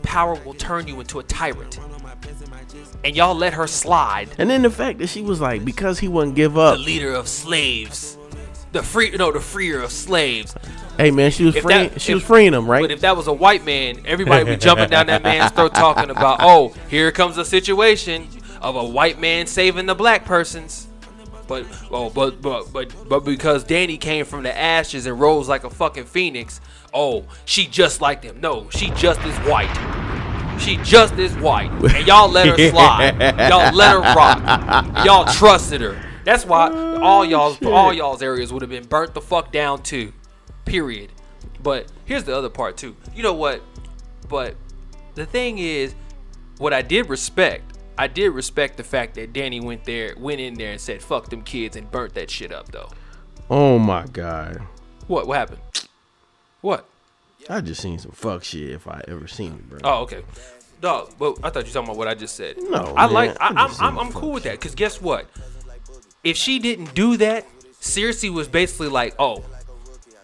power 0.02 0.34
will 0.44 0.54
turn 0.54 0.86
you 0.86 1.00
into 1.00 1.18
a 1.18 1.22
tyrant, 1.24 1.78
and 3.04 3.16
y'all 3.16 3.34
let 3.34 3.54
her 3.54 3.66
slide. 3.66 4.28
And 4.38 4.48
then 4.48 4.62
the 4.62 4.70
fact 4.70 4.98
that 5.00 5.08
she 5.08 5.22
was 5.22 5.40
like, 5.40 5.64
because 5.64 5.98
he 5.98 6.08
wouldn't 6.08 6.36
give 6.36 6.56
up. 6.56 6.76
The 6.76 6.82
leader 6.84 7.12
of 7.12 7.26
slaves, 7.28 8.16
the 8.72 8.82
free 8.82 9.10
no 9.10 9.32
the 9.32 9.40
freer 9.40 9.80
of 9.82 9.90
slaves. 9.90 10.54
Hey 10.96 11.10
man, 11.10 11.32
she 11.32 11.44
was 11.44 11.56
If 11.56 11.62
freeing. 11.64 11.88
that- 11.90 12.00
she 12.00 12.12
if- 12.12 12.16
was 12.18 12.24
freeing 12.24 12.54
him, 12.54 12.70
right? 12.70 12.80
But 12.82 12.92
if 12.92 13.00
that 13.00 13.16
was 13.16 13.26
a 13.26 13.32
white 13.32 13.64
man, 13.64 14.02
everybody 14.06 14.44
would 14.44 14.50
be 14.60 14.64
jumping 14.64 14.90
down 14.90 15.06
that 15.08 15.22
man's 15.24 15.50
throat 15.52 15.74
talking 15.74 16.10
about, 16.10 16.38
oh, 16.42 16.72
here 16.88 17.10
comes 17.10 17.36
a 17.38 17.44
situation 17.44 18.28
of 18.64 18.76
a 18.76 18.84
white 18.84 19.20
man 19.20 19.46
saving 19.46 19.86
the 19.86 19.94
black 19.94 20.24
persons. 20.24 20.88
But 21.46 21.66
oh, 21.90 22.08
but 22.08 22.40
but 22.40 22.72
but 22.72 22.92
but 23.06 23.20
because 23.20 23.64
Dany 23.64 24.00
came 24.00 24.24
from 24.24 24.42
the 24.42 24.58
ashes 24.58 25.04
and 25.04 25.20
rose 25.20 25.46
like 25.46 25.64
a 25.64 25.70
fucking 25.70 26.06
phoenix, 26.06 26.60
oh, 26.94 27.26
she 27.44 27.66
just 27.66 28.00
like 28.00 28.22
them. 28.22 28.40
No, 28.40 28.70
she 28.70 28.88
just 28.92 29.20
is 29.20 29.36
white. 29.40 29.70
She 30.58 30.78
just 30.78 31.14
is 31.18 31.34
white, 31.36 31.70
and 31.70 32.06
y'all 32.06 32.30
let 32.30 32.46
her 32.46 32.70
slide. 32.70 33.20
Y'all 33.50 33.74
let 33.74 33.92
her 33.92 34.00
rock. 34.00 35.04
Y'all 35.04 35.26
trusted 35.26 35.80
her. 35.80 36.00
That's 36.24 36.46
why 36.46 36.70
all 37.02 37.24
y'all's 37.24 37.56
oh, 37.56 37.64
shit. 37.64 37.72
all 37.72 37.92
y'all's 37.92 38.22
areas 38.22 38.50
would 38.52 38.62
have 38.62 38.70
been 38.70 38.86
burnt 38.86 39.12
the 39.12 39.20
fuck 39.20 39.52
down 39.52 39.82
too. 39.82 40.12
Period. 40.64 41.10
But 41.62 41.92
here's 42.06 42.24
the 42.24 42.34
other 42.34 42.48
part 42.48 42.78
too. 42.78 42.96
You 43.14 43.22
know 43.22 43.34
what? 43.34 43.60
But 44.28 44.54
the 45.16 45.26
thing 45.26 45.58
is, 45.58 45.94
what 46.58 46.72
I 46.72 46.80
did 46.80 47.10
respect, 47.10 47.73
I 47.96 48.08
did 48.08 48.30
respect 48.30 48.76
the 48.76 48.84
fact 48.84 49.14
that 49.14 49.32
Dany 49.32 49.62
went 49.62 49.84
there, 49.84 50.14
went 50.18 50.40
in 50.40 50.54
there 50.54 50.72
and 50.72 50.80
said 50.80 51.02
"fuck 51.02 51.30
them 51.30 51.42
kids" 51.42 51.76
and 51.76 51.90
burnt 51.90 52.14
that 52.14 52.30
shit 52.30 52.52
up 52.52 52.70
though. 52.72 52.90
oh 53.50 53.78
my 53.78 54.06
god, 54.06 54.62
What? 55.06 55.26
What 55.26 55.38
happened? 55.38 55.60
What? 56.60 56.86
I 57.48 57.60
just 57.60 57.82
seen 57.82 57.98
some 57.98 58.12
fuck 58.12 58.42
shit 58.42 58.70
if 58.70 58.88
I 58.88 59.02
ever 59.06 59.28
seen 59.28 59.52
it, 59.52 59.68
bro. 59.68 59.78
Oh, 59.84 60.02
okay. 60.02 60.22
Dog, 60.80 61.12
but 61.18 61.38
I 61.42 61.50
thought 61.50 61.60
you 61.60 61.70
were 61.70 61.74
talking 61.74 61.84
about 61.84 61.96
what 61.96 62.08
I 62.08 62.14
just 62.14 62.36
said. 62.36 62.56
No, 62.58 62.94
I 62.96 63.06
man, 63.06 63.14
like. 63.14 63.36
I, 63.40 63.48
I 63.48 63.74
I'm, 63.80 63.98
I'm, 63.98 64.12
cool 64.12 64.32
with 64.32 64.44
that 64.44 64.52
because 64.52 64.74
guess 64.74 65.00
what? 65.00 65.26
If 66.22 66.36
she 66.36 66.58
didn't 66.58 66.94
do 66.94 67.16
that, 67.18 67.46
Cersei 67.80 68.30
was 68.30 68.48
basically 68.48 68.88
like, 68.88 69.14
"Oh, 69.18 69.44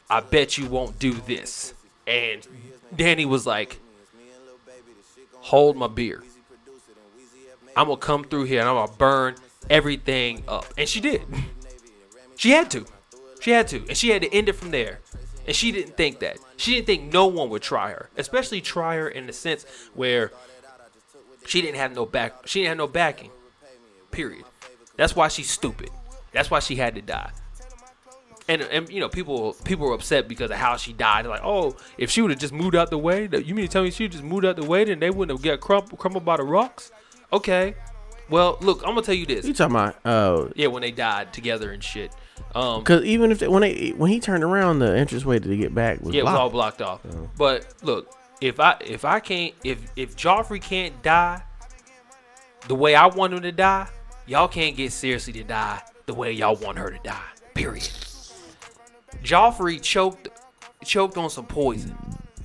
I 0.08 0.20
bet 0.20 0.58
you 0.58 0.66
won't 0.66 0.98
do 0.98 1.12
this," 1.12 1.74
and 2.06 2.46
Dany 2.94 3.26
was 3.26 3.46
like, 3.46 3.78
"Hold 5.34 5.76
my 5.76 5.88
beer. 5.88 6.22
I'm 7.76 7.86
gonna 7.86 7.96
come 7.96 8.24
through 8.24 8.44
here 8.44 8.60
and 8.60 8.68
I'm 8.68 8.76
gonna 8.76 8.92
burn 8.98 9.36
everything 9.68 10.42
up," 10.48 10.66
and 10.76 10.88
she 10.88 11.00
did. 11.00 11.22
She 12.36 12.50
had 12.50 12.70
to. 12.70 12.86
She 13.40 13.50
had 13.50 13.68
to, 13.68 13.78
and 13.88 13.96
she 13.96 14.10
had 14.10 14.22
to 14.22 14.32
end 14.32 14.48
it 14.48 14.54
from 14.54 14.70
there. 14.70 15.00
And 15.46 15.56
she 15.56 15.72
didn't 15.72 15.96
think 15.96 16.20
that. 16.20 16.38
She 16.56 16.74
didn't 16.74 16.86
think 16.86 17.12
no 17.12 17.26
one 17.26 17.48
would 17.50 17.62
try 17.62 17.90
her, 17.90 18.10
especially 18.16 18.60
try 18.60 18.96
her 18.96 19.08
in 19.08 19.26
the 19.26 19.32
sense 19.32 19.64
where 19.94 20.32
she 21.46 21.60
didn't 21.60 21.76
have 21.76 21.94
no 21.94 22.06
back. 22.06 22.46
She 22.46 22.60
didn't 22.60 22.68
have 22.68 22.78
no 22.78 22.86
backing. 22.86 23.30
Period. 24.10 24.44
That's 24.96 25.16
why 25.16 25.28
she's 25.28 25.50
stupid. 25.50 25.90
That's 26.32 26.50
why 26.50 26.60
she 26.60 26.76
had 26.76 26.94
to 26.94 27.02
die. 27.02 27.30
And, 28.48 28.62
and 28.62 28.88
you 28.90 29.00
know 29.00 29.08
people 29.08 29.54
people 29.64 29.86
were 29.86 29.94
upset 29.94 30.28
because 30.28 30.50
of 30.50 30.56
how 30.56 30.76
she 30.76 30.92
died. 30.92 31.26
Like, 31.26 31.42
oh, 31.42 31.76
if 31.96 32.10
she 32.10 32.20
would 32.20 32.30
have 32.30 32.40
just 32.40 32.52
moved 32.52 32.74
out 32.74 32.90
the 32.90 32.98
way, 32.98 33.28
you 33.32 33.54
mean 33.54 33.66
to 33.66 33.68
tell 33.72 33.82
me 33.82 33.90
she 33.90 34.08
just 34.08 34.24
moved 34.24 34.44
out 34.44 34.56
the 34.56 34.64
way, 34.64 34.84
then 34.84 34.98
they 34.98 35.10
wouldn't 35.10 35.38
have 35.38 35.44
got 35.44 35.60
crump, 35.60 35.96
crumbled 35.98 36.24
by 36.24 36.36
the 36.36 36.42
rocks? 36.42 36.90
Okay, 37.32 37.74
Well, 38.28 38.58
look, 38.60 38.82
I'm 38.82 38.90
gonna 38.90 39.02
tell 39.02 39.14
you 39.14 39.26
this. 39.26 39.44
You 39.44 39.54
talking 39.54 39.74
about? 39.74 39.96
Uh, 40.04 40.48
Yeah, 40.54 40.68
when 40.68 40.82
they 40.82 40.90
died 40.92 41.32
together 41.32 41.72
and 41.72 41.82
shit. 41.82 42.12
Um, 42.54 42.82
Cause 42.82 43.04
even 43.04 43.30
if 43.30 43.38
they, 43.38 43.48
when 43.48 43.62
they 43.62 43.90
when 43.90 44.10
he 44.10 44.18
turned 44.20 44.42
around, 44.44 44.78
the 44.80 44.96
entrance 44.96 45.24
way 45.24 45.38
to 45.38 45.56
get 45.56 45.74
back 45.74 46.00
was 46.00 46.14
yeah, 46.14 46.20
it 46.20 46.24
was 46.24 46.34
all 46.34 46.50
blocked. 46.50 46.78
blocked 46.78 47.04
off. 47.06 47.28
But 47.36 47.66
look, 47.82 48.12
if 48.40 48.58
I 48.58 48.76
if 48.80 49.04
I 49.04 49.20
can't 49.20 49.54
if 49.62 49.78
if 49.96 50.16
Joffrey 50.16 50.60
can't 50.60 51.00
die 51.02 51.42
the 52.68 52.74
way 52.74 52.94
I 52.94 53.06
want 53.06 53.32
him 53.34 53.42
to 53.42 53.52
die, 53.52 53.88
y'all 54.26 54.48
can't 54.48 54.76
get 54.76 54.90
Cersei 54.90 55.32
to 55.34 55.44
die 55.44 55.82
the 56.06 56.14
way 56.14 56.32
y'all 56.32 56.56
want 56.56 56.78
her 56.78 56.90
to 56.90 56.98
die. 57.04 57.22
Period. 57.54 57.88
Joffrey 59.22 59.80
choked 59.80 60.28
choked 60.84 61.16
on 61.16 61.30
some 61.30 61.46
poison 61.46 61.96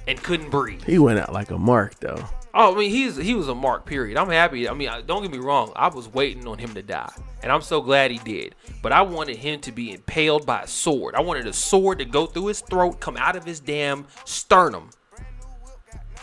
and 0.08 0.22
couldn't 0.22 0.50
breathe. 0.50 0.84
He 0.84 1.00
went 1.00 1.20
out 1.20 1.34
like 1.34 1.52
a 1.52 1.58
mark 1.58 2.00
though. 2.00 2.24
Oh, 2.58 2.74
I 2.74 2.78
mean, 2.80 2.90
he's 2.90 3.18
he 3.18 3.34
was 3.34 3.50
a 3.50 3.54
mark. 3.54 3.86
Period. 3.86 4.18
I'm 4.18 4.30
happy. 4.30 4.70
I 4.70 4.74
mean, 4.74 4.90
don't 5.06 5.22
get 5.22 5.30
me 5.30 5.40
wrong. 5.40 5.74
I 5.76 5.90
was 5.90 6.08
waiting 6.08 6.48
on 6.48 6.58
him 6.58 6.74
to 6.74 6.82
die, 6.82 7.12
and 7.44 7.52
I'm 7.52 7.62
so 7.62 7.82
glad 7.82 8.12
he 8.12 8.18
did. 8.20 8.56
But 8.82 8.94
I 8.94 9.02
wanted 9.02 9.36
him 9.36 9.60
to 9.62 9.74
be 9.74 9.92
impaled 9.92 10.46
by 10.46 10.62
a 10.62 10.68
sword. 10.68 11.16
I 11.16 11.22
wanted 11.22 11.48
a 11.48 11.54
sword 11.54 12.00
to 12.00 12.06
go 12.06 12.26
through 12.26 12.48
his 12.48 12.62
throat, 12.62 13.02
come 13.02 13.18
out 13.18 13.36
of 13.36 13.44
his 13.44 13.60
damn 13.60 14.08
sternum, 14.24 14.90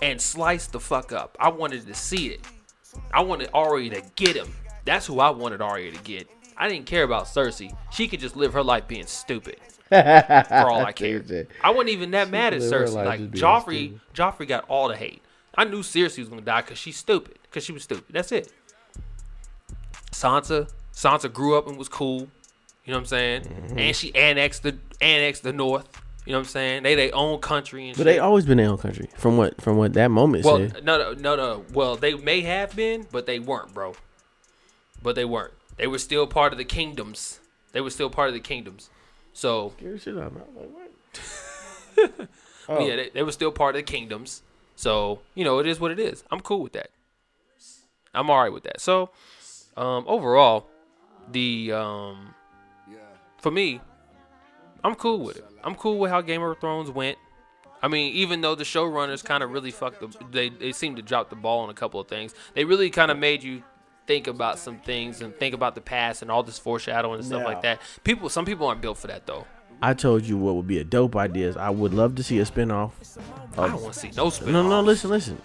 and 0.00 0.18
slice 0.18 0.66
the 0.68 0.80
fuck 0.80 1.12
up. 1.12 1.36
I 1.38 1.50
wanted 1.50 1.86
to 1.86 1.92
see 1.92 2.28
it. 2.28 2.40
I 3.12 3.20
wanted 3.20 3.50
Arya 3.52 3.90
to 3.90 4.02
get 4.16 4.34
him. 4.34 4.48
That's 4.86 5.04
who 5.04 5.20
I 5.20 5.28
wanted 5.30 5.60
Arya 5.60 5.92
to 5.92 5.98
get. 6.02 6.28
I 6.56 6.66
didn't 6.66 6.86
care 6.86 7.02
about 7.02 7.26
Cersei. 7.26 7.76
She 7.92 8.08
could 8.08 8.20
just 8.20 8.36
live 8.36 8.54
her 8.54 8.62
life 8.62 8.88
being 8.88 9.06
stupid. 9.06 9.56
For 9.90 10.70
all 10.70 10.80
I 10.86 10.92
cared. 10.92 11.48
I 11.62 11.70
wasn't 11.70 11.90
even 11.90 12.12
that 12.12 12.30
mad 12.30 12.54
at 12.54 12.62
Cersei. 12.62 13.04
Like 13.04 13.20
Joffrey, 13.32 14.00
Joffrey 14.14 14.48
got 14.48 14.64
all 14.68 14.88
the 14.88 14.96
hate. 14.96 15.22
I 15.54 15.64
knew 15.64 15.80
Cersei 15.80 16.18
was 16.20 16.28
gonna 16.28 16.42
die 16.42 16.62
because 16.62 16.78
she's 16.78 16.96
stupid. 16.96 17.38
Because 17.42 17.64
she 17.64 17.72
was 17.72 17.82
stupid. 17.82 18.06
That's 18.10 18.32
it. 18.32 18.50
Sansa, 20.10 20.70
Sansa 20.94 21.32
grew 21.32 21.56
up 21.56 21.66
and 21.66 21.76
was 21.76 21.88
cool. 21.88 22.28
You 22.84 22.92
know 22.92 22.94
what 22.94 22.98
I'm 23.00 23.06
saying? 23.06 23.42
Mm-hmm. 23.42 23.78
And 23.78 23.96
she 23.96 24.14
annexed 24.14 24.62
the 24.62 24.76
annexed 25.00 25.42
the 25.42 25.52
North. 25.52 25.88
You 26.24 26.32
know 26.32 26.38
what 26.38 26.46
I'm 26.46 26.50
saying? 26.50 26.82
They 26.84 26.94
their 26.94 27.14
own 27.14 27.40
country 27.40 27.88
and 27.88 27.96
But 27.96 28.04
shit. 28.04 28.06
they 28.06 28.18
always 28.18 28.44
been 28.46 28.58
their 28.58 28.68
own 28.70 28.78
country 28.78 29.08
from 29.16 29.36
what 29.36 29.60
from 29.60 29.76
what 29.76 29.92
that 29.94 30.10
moment 30.10 30.44
well, 30.44 30.58
said. 30.58 30.84
no, 30.84 30.96
no, 30.98 31.12
no, 31.14 31.36
no. 31.36 31.64
Well, 31.72 31.96
they 31.96 32.14
may 32.14 32.42
have 32.42 32.74
been, 32.76 33.06
but 33.10 33.26
they 33.26 33.38
weren't, 33.38 33.74
bro. 33.74 33.94
But 35.02 35.16
they 35.16 35.24
weren't. 35.24 35.52
They 35.76 35.86
were 35.86 35.98
still 35.98 36.26
part 36.26 36.52
of 36.52 36.58
the 36.58 36.64
kingdoms. 36.64 37.40
They 37.72 37.80
were 37.80 37.90
still 37.90 38.10
part 38.10 38.28
of 38.28 38.34
the 38.34 38.40
kingdoms. 38.40 38.90
So 39.32 39.72
Scare 39.78 39.98
shit 39.98 40.16
out. 40.18 40.32
Like, 40.34 40.70
what? 40.70 42.28
Oh. 42.68 42.86
yeah, 42.86 42.94
they, 42.94 43.10
they 43.10 43.22
were 43.24 43.32
still 43.32 43.50
part 43.50 43.74
of 43.74 43.80
the 43.80 43.92
kingdoms. 43.92 44.42
So 44.76 45.20
you 45.34 45.44
know, 45.44 45.58
it 45.58 45.66
is 45.66 45.80
what 45.80 45.90
it 45.90 45.98
is. 45.98 46.24
I'm 46.30 46.40
cool 46.40 46.60
with 46.62 46.72
that. 46.72 46.90
I'm 48.14 48.28
alright 48.28 48.52
with 48.52 48.64
that. 48.64 48.80
So 48.80 49.10
um, 49.76 50.04
overall, 50.06 50.66
the 51.30 51.72
um, 51.72 52.34
for 53.38 53.50
me, 53.50 53.80
I'm 54.84 54.94
cool 54.94 55.20
with 55.20 55.36
it. 55.36 55.44
I'm 55.64 55.74
cool 55.74 55.98
with 55.98 56.10
how 56.10 56.20
Game 56.20 56.42
of 56.42 56.58
Thrones 56.58 56.90
went. 56.90 57.18
I 57.82 57.88
mean, 57.88 58.14
even 58.14 58.40
though 58.42 58.54
the 58.54 58.64
showrunners 58.64 59.24
kind 59.24 59.42
of 59.42 59.50
really 59.50 59.72
fucked 59.72 60.00
the, 60.00 60.16
they 60.30 60.48
they 60.48 60.72
seemed 60.72 60.96
to 60.96 61.02
drop 61.02 61.30
the 61.30 61.36
ball 61.36 61.60
on 61.60 61.70
a 61.70 61.74
couple 61.74 62.00
of 62.00 62.08
things. 62.08 62.34
They 62.54 62.64
really 62.64 62.90
kind 62.90 63.10
of 63.10 63.18
made 63.18 63.42
you 63.42 63.62
think 64.06 64.26
about 64.26 64.58
some 64.58 64.78
things 64.78 65.20
and 65.20 65.34
think 65.36 65.54
about 65.54 65.74
the 65.74 65.80
past 65.80 66.22
and 66.22 66.30
all 66.30 66.42
this 66.42 66.58
foreshadowing 66.58 67.18
and 67.18 67.24
stuff 67.24 67.44
like 67.44 67.62
that. 67.62 67.80
People, 68.04 68.28
some 68.28 68.44
people 68.44 68.66
aren't 68.66 68.80
built 68.80 68.98
for 68.98 69.06
that 69.06 69.26
though. 69.26 69.46
I 69.82 69.94
told 69.94 70.22
you 70.22 70.36
what 70.38 70.54
would 70.54 70.66
be 70.68 70.78
a 70.78 70.84
dope 70.84 71.16
idea. 71.16 71.48
Is 71.48 71.56
I 71.56 71.70
would 71.70 71.92
love 71.92 72.14
to 72.16 72.22
see 72.22 72.38
a 72.38 72.44
spinoff. 72.44 72.92
I 73.58 73.66
don't 73.66 73.82
want 73.82 73.94
to 73.94 74.00
see 74.00 74.10
no 74.16 74.30
spin. 74.30 74.52
No, 74.52 74.62
no, 74.66 74.80
listen, 74.80 75.10
listen. 75.10 75.38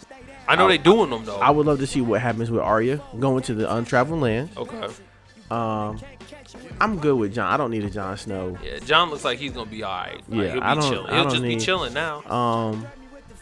I 0.48 0.56
know 0.56 0.68
they 0.68 0.78
doing 0.78 1.10
them 1.10 1.26
though. 1.26 1.38
I 1.40 1.50
would 1.50 1.66
love 1.66 1.80
to 1.80 1.88
see 1.88 2.00
what 2.02 2.22
happens 2.22 2.50
with 2.52 2.62
Arya 2.62 3.02
going 3.20 3.44
to 3.44 3.54
the 3.54 3.74
untraveled 3.74 4.22
land. 4.22 4.50
okay. 4.56 4.88
Um, 5.50 6.00
I'm 6.82 7.00
good 7.00 7.16
with 7.18 7.34
Jon. 7.34 7.52
I 7.52 7.56
don't 7.58 7.72
need 7.72 7.84
a 7.86 7.90
Jon 7.90 8.18
Snow. 8.18 8.58
Yeah, 8.64 8.80
Jon 8.80 9.10
looks 9.10 9.24
like 9.24 9.40
he's 9.40 9.54
gonna 9.54 9.70
be 9.70 9.84
alright. 9.84 10.22
Like, 10.30 10.42
Yeah, 10.42 10.44
he'll 10.52 10.54
be 10.56 10.60
I 10.62 10.74
don't- 10.76 10.84
chilling. 10.92 11.14
He'll 11.14 11.24
don't 11.24 11.32
just 11.32 11.42
be 11.44 11.56
chilling 11.58 11.94
now. 11.94 12.18
Um, 12.30 12.86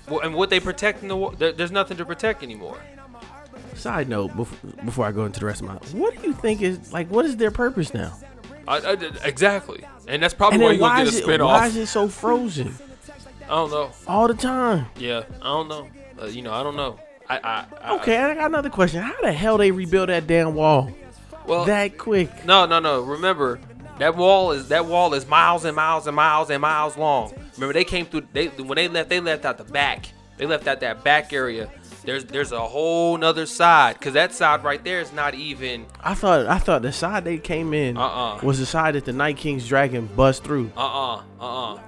Well, 0.07 0.19
and 0.19 0.35
what 0.35 0.51
they 0.51 0.59
protecting 0.59 1.09
the? 1.09 1.29
There, 1.37 1.51
there's 1.51 1.71
nothing 1.71 1.97
to 1.97 2.05
protect 2.05 2.43
anymore. 2.43 2.77
side 3.75 4.07
note 4.07 4.35
before, 4.35 4.71
before 4.85 5.05
I 5.05 5.11
go 5.11 5.25
into 5.25 5.39
the 5.39 5.45
rest 5.47 5.61
of 5.61 5.67
my, 5.67 5.73
what 5.99 6.15
do 6.21 6.27
you 6.27 6.33
think 6.33 6.61
is 6.61 6.93
like? 6.93 7.07
What 7.09 7.25
is 7.25 7.37
their 7.37 7.51
purpose 7.51 7.93
now? 7.93 8.13
I, 8.67 8.77
I- 8.77 8.97
exactly, 9.23 9.83
and 10.07 10.21
that's 10.23 10.33
probably 10.33 10.55
And 10.55 10.63
why 10.63 10.71
gonna 10.71 10.81
why 10.81 11.03
get 11.11 11.27
a 11.27 11.31
it 11.33 11.41
why 11.41 11.67
is 11.67 11.75
it 11.75 11.87
so 11.87 12.07
frozen 12.07 12.73
I 13.43 13.47
don't 13.49 13.69
know. 13.71 13.91
all 14.07 14.27
the 14.27 14.33
time? 14.33 14.87
Yeah, 14.97 15.23
I 15.41 15.45
don't 15.45 15.67
know. 15.67 15.87
Uh, 16.21 16.25
you 16.25 16.41
know, 16.41 16.51
I 16.53 16.63
don't 16.63 16.75
know. 16.75 16.99
I, 17.29 17.37
I, 17.37 17.65
I 17.81 17.95
Okay, 17.97 18.17
I 18.17 18.33
got 18.35 18.47
another 18.47 18.69
question. 18.69 19.01
How 19.01 19.19
the 19.21 19.31
hell 19.31 19.57
they 19.57 19.71
rebuild 19.71 20.09
that 20.09 20.25
damn 20.27 20.53
wall 20.55 20.91
Well, 21.45 21.65
that 21.65 21.97
quick? 21.97 22.45
no, 22.45 22.65
no, 22.65 22.79
no. 22.79 23.01
Remember, 23.01 23.59
that 23.99 24.15
wall 24.15 24.51
is 24.51 24.67
that 24.69 24.85
wall 24.85 25.13
is 25.13 25.27
miles 25.27 25.63
and 25.65 25.75
miles 25.75 26.07
and 26.07 26.15
miles 26.15 26.49
and 26.49 26.61
miles 26.61 26.97
long. 26.97 27.33
Remember, 27.55 27.73
they 27.73 27.83
came 27.83 28.05
through. 28.05 28.27
They 28.33 28.47
when 28.47 28.75
they 28.77 28.87
left, 28.87 29.09
they 29.09 29.19
left 29.19 29.45
out 29.45 29.57
the 29.57 29.63
back. 29.63 30.07
They 30.37 30.45
left 30.45 30.67
out 30.67 30.79
that 30.81 31.03
back 31.03 31.31
area. 31.33 31.69
There's 32.05 32.25
there's 32.25 32.51
a 32.51 32.59
whole 32.61 33.17
nother 33.17 33.45
side 33.45 33.97
because 33.99 34.13
that 34.13 34.33
side 34.33 34.63
right 34.63 34.83
there 34.83 35.01
is 35.01 35.11
not 35.11 35.33
even. 35.35 35.85
I 36.03 36.13
thought 36.13 36.45
I 36.47 36.59
thought 36.59 36.81
the 36.83 36.91
side 36.91 37.25
they 37.25 37.37
came 37.37 37.73
in 37.73 37.97
Uh-uh. 37.97 38.39
was 38.43 38.59
the 38.59 38.65
side 38.65 38.95
that 38.95 39.05
the 39.05 39.13
Night 39.13 39.37
King's 39.37 39.67
dragon 39.67 40.07
bust 40.15 40.43
through. 40.43 40.71
Uh 40.77 40.81
uh 40.81 41.21
uh 41.41 41.73
uh. 41.73 41.79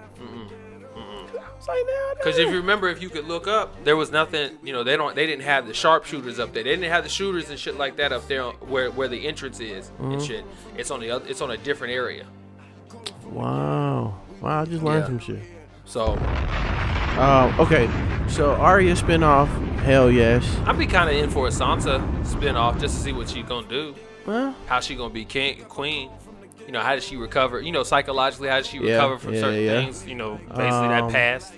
It's 1.59 1.67
Because 2.17 2.37
if 2.37 2.49
you 2.49 2.57
remember, 2.57 2.87
if 2.87 3.01
you 3.01 3.09
could 3.09 3.25
look 3.25 3.45
up, 3.47 3.83
there 3.83 3.97
was 3.97 4.09
nothing. 4.09 4.57
You 4.63 4.71
know, 4.71 4.83
they 4.83 4.95
don't. 4.95 5.15
They 5.15 5.27
didn't 5.27 5.43
have 5.43 5.67
the 5.67 5.73
sharpshooters 5.73 6.39
up 6.39 6.53
there. 6.53 6.63
They 6.63 6.69
didn't 6.69 6.89
have 6.89 7.03
the 7.03 7.09
shooters 7.09 7.49
and 7.49 7.59
shit 7.59 7.77
like 7.77 7.97
that 7.97 8.13
up 8.13 8.25
there 8.29 8.43
where 8.43 8.89
where 8.89 9.07
the 9.09 9.27
entrance 9.27 9.59
is 9.59 9.91
and 9.99 10.13
Mm-hmm. 10.13 10.23
shit. 10.25 10.45
It's 10.77 10.91
on 10.91 11.01
the 11.01 11.11
other. 11.11 11.27
It's 11.27 11.41
on 11.41 11.51
a 11.51 11.57
different 11.57 11.93
area. 11.93 12.25
wow, 13.25 14.15
wow, 14.41 14.61
I 14.61 14.65
just 14.65 14.81
learned 14.83 15.01
Yeah. 15.01 15.05
some 15.07 15.19
shit. 15.19 15.39
So 15.87 16.17
Um, 17.17 17.59
okay, 17.59 17.89
so 18.27 18.51
Arya 18.55 18.93
spinoff, 18.93 19.47
hell 19.79 20.11
yes. 20.11 20.43
I'd 20.67 20.77
be 20.77 20.85
kind 20.85 21.09
of 21.09 21.15
in 21.15 21.29
for 21.31 21.47
a 21.47 21.49
Sansa 21.49 21.99
spinoff 22.23 22.79
just 22.79 22.95
to 22.97 23.01
see 23.01 23.11
what 23.13 23.27
she's 23.29 23.45
gonna 23.45 23.67
do. 23.67 23.95
Well, 24.27 24.53
How 24.67 24.79
she 24.81 24.95
gonna 24.95 25.13
be 25.13 25.25
king, 25.25 25.63
queen? 25.67 26.09
You 26.67 26.73
know, 26.73 26.81
how 26.81 26.93
does 26.95 27.05
she 27.05 27.15
recover? 27.15 27.61
You 27.61 27.71
know, 27.71 27.83
psychologically, 27.83 28.49
how 28.49 28.57
does 28.57 28.67
she 28.67 28.77
Yeah, 28.77 28.95
recover 28.95 29.17
from 29.17 29.33
yeah, 29.33 29.39
certain 29.39 29.63
yeah. 29.63 29.81
things? 29.81 30.05
You 30.05 30.15
know, 30.15 30.35
basically 30.49 30.65
Um, 30.67 30.89
that 30.89 31.09
past. 31.11 31.53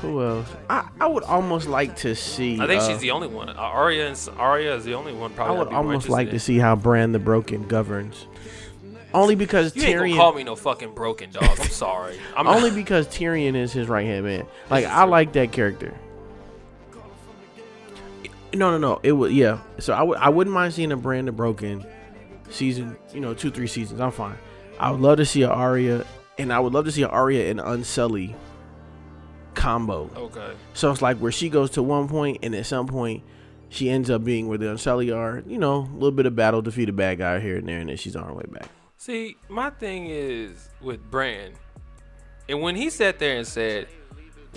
who 0.00 0.22
else? 0.24 0.48
I, 0.70 0.88
I 1.00 1.06
would 1.06 1.22
almost 1.24 1.68
like 1.68 1.96
to 1.96 2.14
see. 2.16 2.58
I 2.60 2.66
think 2.66 2.80
uh, 2.82 2.88
she's 2.88 2.98
the 3.00 3.10
only 3.12 3.28
one. 3.28 3.50
Arya 3.50 4.06
and 4.08 4.28
Arya 4.38 4.74
is 4.76 4.84
the 4.84 4.94
only 4.94 5.12
one. 5.12 5.30
Probably. 5.32 5.66
I'd 5.66 5.72
almost 5.74 6.08
like 6.08 6.30
to 6.30 6.38
see 6.40 6.58
how 6.58 6.74
Bran 6.76 7.12
the 7.12 7.18
Broken 7.18 7.68
governs. 7.68 8.26
Only 9.16 9.34
because. 9.34 9.74
You 9.74 9.82
ain't 9.84 9.98
gonna 9.98 10.14
call 10.14 10.32
me 10.34 10.44
no 10.44 10.54
fucking 10.56 10.94
broken 10.94 11.30
dog. 11.30 11.44
I'm 11.44 11.68
sorry. 11.68 12.18
I'm 12.36 12.46
only 12.46 12.70
not- 12.70 12.76
because 12.76 13.06
Tyrion 13.08 13.56
is 13.56 13.72
his 13.72 13.88
right 13.88 14.06
hand 14.06 14.24
man. 14.24 14.46
Like 14.70 14.84
I 14.84 15.04
like 15.04 15.32
that 15.32 15.52
character. 15.52 15.94
No, 18.54 18.70
no, 18.70 18.78
no. 18.78 19.00
It 19.02 19.12
would 19.12 19.32
yeah. 19.32 19.58
So 19.78 19.92
I 19.92 20.02
would 20.02 20.18
I 20.18 20.28
wouldn't 20.28 20.54
mind 20.54 20.72
seeing 20.74 20.92
a 20.92 20.96
Bran 20.96 21.26
the 21.26 21.32
Broken 21.32 21.84
season. 22.50 22.96
You 23.12 23.20
know, 23.20 23.34
two 23.34 23.50
three 23.50 23.66
seasons. 23.66 24.00
I'm 24.00 24.10
fine. 24.12 24.36
I 24.78 24.90
would 24.90 25.00
love 25.00 25.18
to 25.18 25.26
see 25.26 25.42
a 25.42 25.48
Arya, 25.48 26.04
and 26.38 26.52
I 26.52 26.60
would 26.60 26.72
love 26.72 26.84
to 26.84 26.92
see 26.92 27.02
a 27.02 27.08
Arya 27.08 27.50
and 27.50 27.60
Unsully 27.60 28.34
combo. 29.54 30.10
Okay. 30.16 30.52
So 30.74 30.90
it's 30.90 31.02
like 31.02 31.16
where 31.18 31.32
she 31.32 31.48
goes 31.48 31.70
to 31.72 31.82
one 31.82 32.08
point, 32.08 32.38
and 32.42 32.54
at 32.54 32.66
some 32.66 32.86
point, 32.86 33.22
she 33.68 33.88
ends 33.90 34.10
up 34.10 34.22
being 34.24 34.48
where 34.48 34.58
the 34.58 34.70
Unsullied 34.70 35.10
are. 35.12 35.42
You 35.46 35.58
know, 35.58 35.76
a 35.90 35.94
little 35.94 36.12
bit 36.12 36.26
of 36.26 36.36
battle, 36.36 36.62
defeat 36.62 36.88
a 36.88 36.92
bad 36.92 37.18
guy 37.18 37.40
here 37.40 37.56
and 37.56 37.68
there, 37.68 37.78
and 37.78 37.88
then 37.90 37.96
she's 37.96 38.16
on 38.16 38.24
her 38.24 38.34
way 38.34 38.44
back. 38.48 38.68
See, 38.98 39.36
my 39.48 39.70
thing 39.70 40.06
is 40.08 40.68
with 40.80 41.10
Bran, 41.10 41.52
and 42.48 42.60
when 42.62 42.76
he 42.76 42.90
sat 42.90 43.18
there 43.18 43.36
and 43.36 43.46
said, 43.46 43.88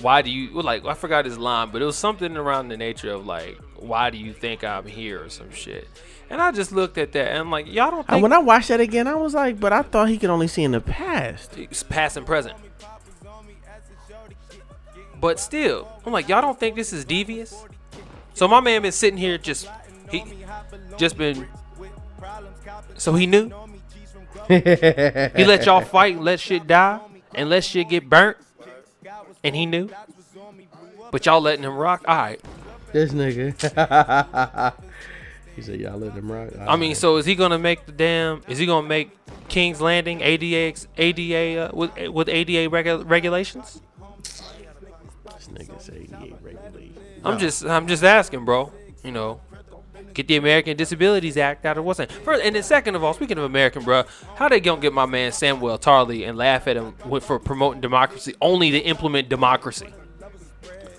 "Why 0.01 0.21
do 0.21 0.31
you?" 0.31 0.53
Well, 0.53 0.63
like 0.63 0.85
I 0.85 0.93
forgot 0.93 1.25
his 1.25 1.37
line, 1.37 1.69
but 1.71 1.81
it 1.81 1.85
was 1.85 1.97
something 1.97 2.37
around 2.37 2.69
the 2.69 2.77
nature 2.77 3.11
of 3.11 3.25
like, 3.25 3.57
"Why 3.75 4.09
do 4.09 4.17
you 4.17 4.33
think 4.33 4.63
I'm 4.63 4.85
here?" 4.85 5.23
or 5.23 5.29
some 5.29 5.51
shit. 5.51 5.87
And 6.29 6.41
I 6.41 6.51
just 6.51 6.71
looked 6.71 6.97
at 6.97 7.11
that 7.13 7.29
and 7.29 7.37
I'm 7.39 7.51
like, 7.51 7.67
"Y'all 7.67 7.91
don't 7.91 7.99
And 7.99 8.07
think 8.07 8.23
when 8.23 8.33
I 8.33 8.39
watched 8.39 8.69
that 8.69 8.79
again, 8.79 9.07
I 9.07 9.15
was 9.15 9.33
like, 9.33 9.59
but 9.59 9.73
I 9.73 9.81
thought 9.81 10.09
he 10.09 10.17
could 10.17 10.29
only 10.29 10.47
see 10.47 10.63
in 10.63 10.71
the 10.71 10.81
past. 10.81 11.57
it's 11.57 11.83
past 11.83 12.17
and 12.17 12.25
present?" 12.25 12.55
But 15.19 15.39
still, 15.39 15.87
I'm 16.05 16.13
like, 16.13 16.29
"Y'all 16.29 16.41
don't 16.41 16.59
think 16.59 16.75
this 16.75 16.93
is 16.93 17.03
devious?" 17.03 17.65
So 18.33 18.47
my 18.47 18.61
man 18.61 18.81
been 18.83 18.93
sitting 18.93 19.17
here 19.17 19.37
just 19.37 19.67
he 20.09 20.23
just 20.97 21.17
been. 21.17 21.45
So 22.95 23.13
he 23.13 23.27
knew. 23.27 23.51
He 24.49 25.45
let 25.45 25.67
y'all 25.67 25.81
fight 25.81 26.15
and 26.15 26.25
let 26.25 26.39
shit 26.39 26.65
die 26.65 26.99
and 27.35 27.49
let 27.49 27.63
shit 27.63 27.87
get 27.87 28.09
burnt. 28.09 28.37
And 29.43 29.55
he 29.55 29.67
knew. 29.67 29.89
But 31.11 31.25
y'all 31.25 31.39
letting 31.39 31.63
him 31.63 31.75
rock? 31.75 32.03
Alright. 32.07 32.41
This 32.91 33.11
nigga. 33.11 33.53
he 35.55 35.61
said, 35.61 35.79
y'all 35.79 35.99
let 35.99 36.13
him 36.13 36.31
rock. 36.31 36.49
I 36.59 36.75
mean, 36.77 36.95
so 36.95 37.17
is 37.17 37.27
he 37.27 37.35
gonna 37.35 37.59
make 37.59 37.85
the 37.85 37.91
damn 37.91 38.41
is 38.47 38.57
he 38.57 38.65
gonna 38.65 38.87
make 38.87 39.15
King's 39.49 39.81
Landing 39.81 40.21
ADA 40.21 40.75
ADA 40.97 41.69
uh, 41.69 41.75
with 41.75 42.09
with 42.09 42.27
ADA 42.27 42.69
regu- 42.69 43.07
regulations? 43.07 43.81
this 45.35 45.47
nigga 45.47 45.79
say 45.79 46.07
he 46.09 46.25
ain't 46.25 46.41
regulate. 46.41 46.97
I'm 47.23 47.37
just 47.37 47.65
I'm 47.65 47.87
just 47.87 48.03
asking, 48.03 48.45
bro. 48.45 48.71
You 49.03 49.11
know. 49.11 49.41
Get 50.13 50.27
the 50.27 50.35
American 50.37 50.75
Disabilities 50.77 51.37
Act 51.37 51.65
out 51.65 51.77
of 51.77 51.85
what's 51.85 51.99
name. 51.99 52.07
First, 52.23 52.43
and 52.43 52.55
then 52.55 52.63
second 52.63 52.95
of 52.95 53.03
all, 53.03 53.13
speaking 53.13 53.37
of 53.37 53.43
American, 53.43 53.83
bruh, 53.83 54.07
how 54.35 54.49
they 54.49 54.59
gonna 54.59 54.81
get 54.81 54.93
my 54.93 55.05
man 55.05 55.31
Samwell 55.31 55.79
Tarly 55.81 56.27
and 56.27 56.37
laugh 56.37 56.67
at 56.67 56.75
him 56.77 56.93
for 57.21 57.39
promoting 57.39 57.81
democracy 57.81 58.33
only 58.41 58.71
to 58.71 58.79
implement 58.79 59.29
democracy? 59.29 59.93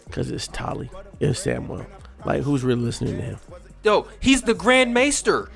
Because 0.07 0.30
it's 0.30 0.48
Tarly. 0.48 0.90
It's 1.20 1.44
Samwell. 1.44 1.86
Like, 2.24 2.42
who's 2.42 2.62
really 2.64 2.82
listening 2.82 3.16
to 3.16 3.22
him? 3.22 3.38
Yo, 3.82 4.07
he's 4.20 4.42
the 4.42 4.55
Grand 4.55 4.92
Maester, 4.92 5.51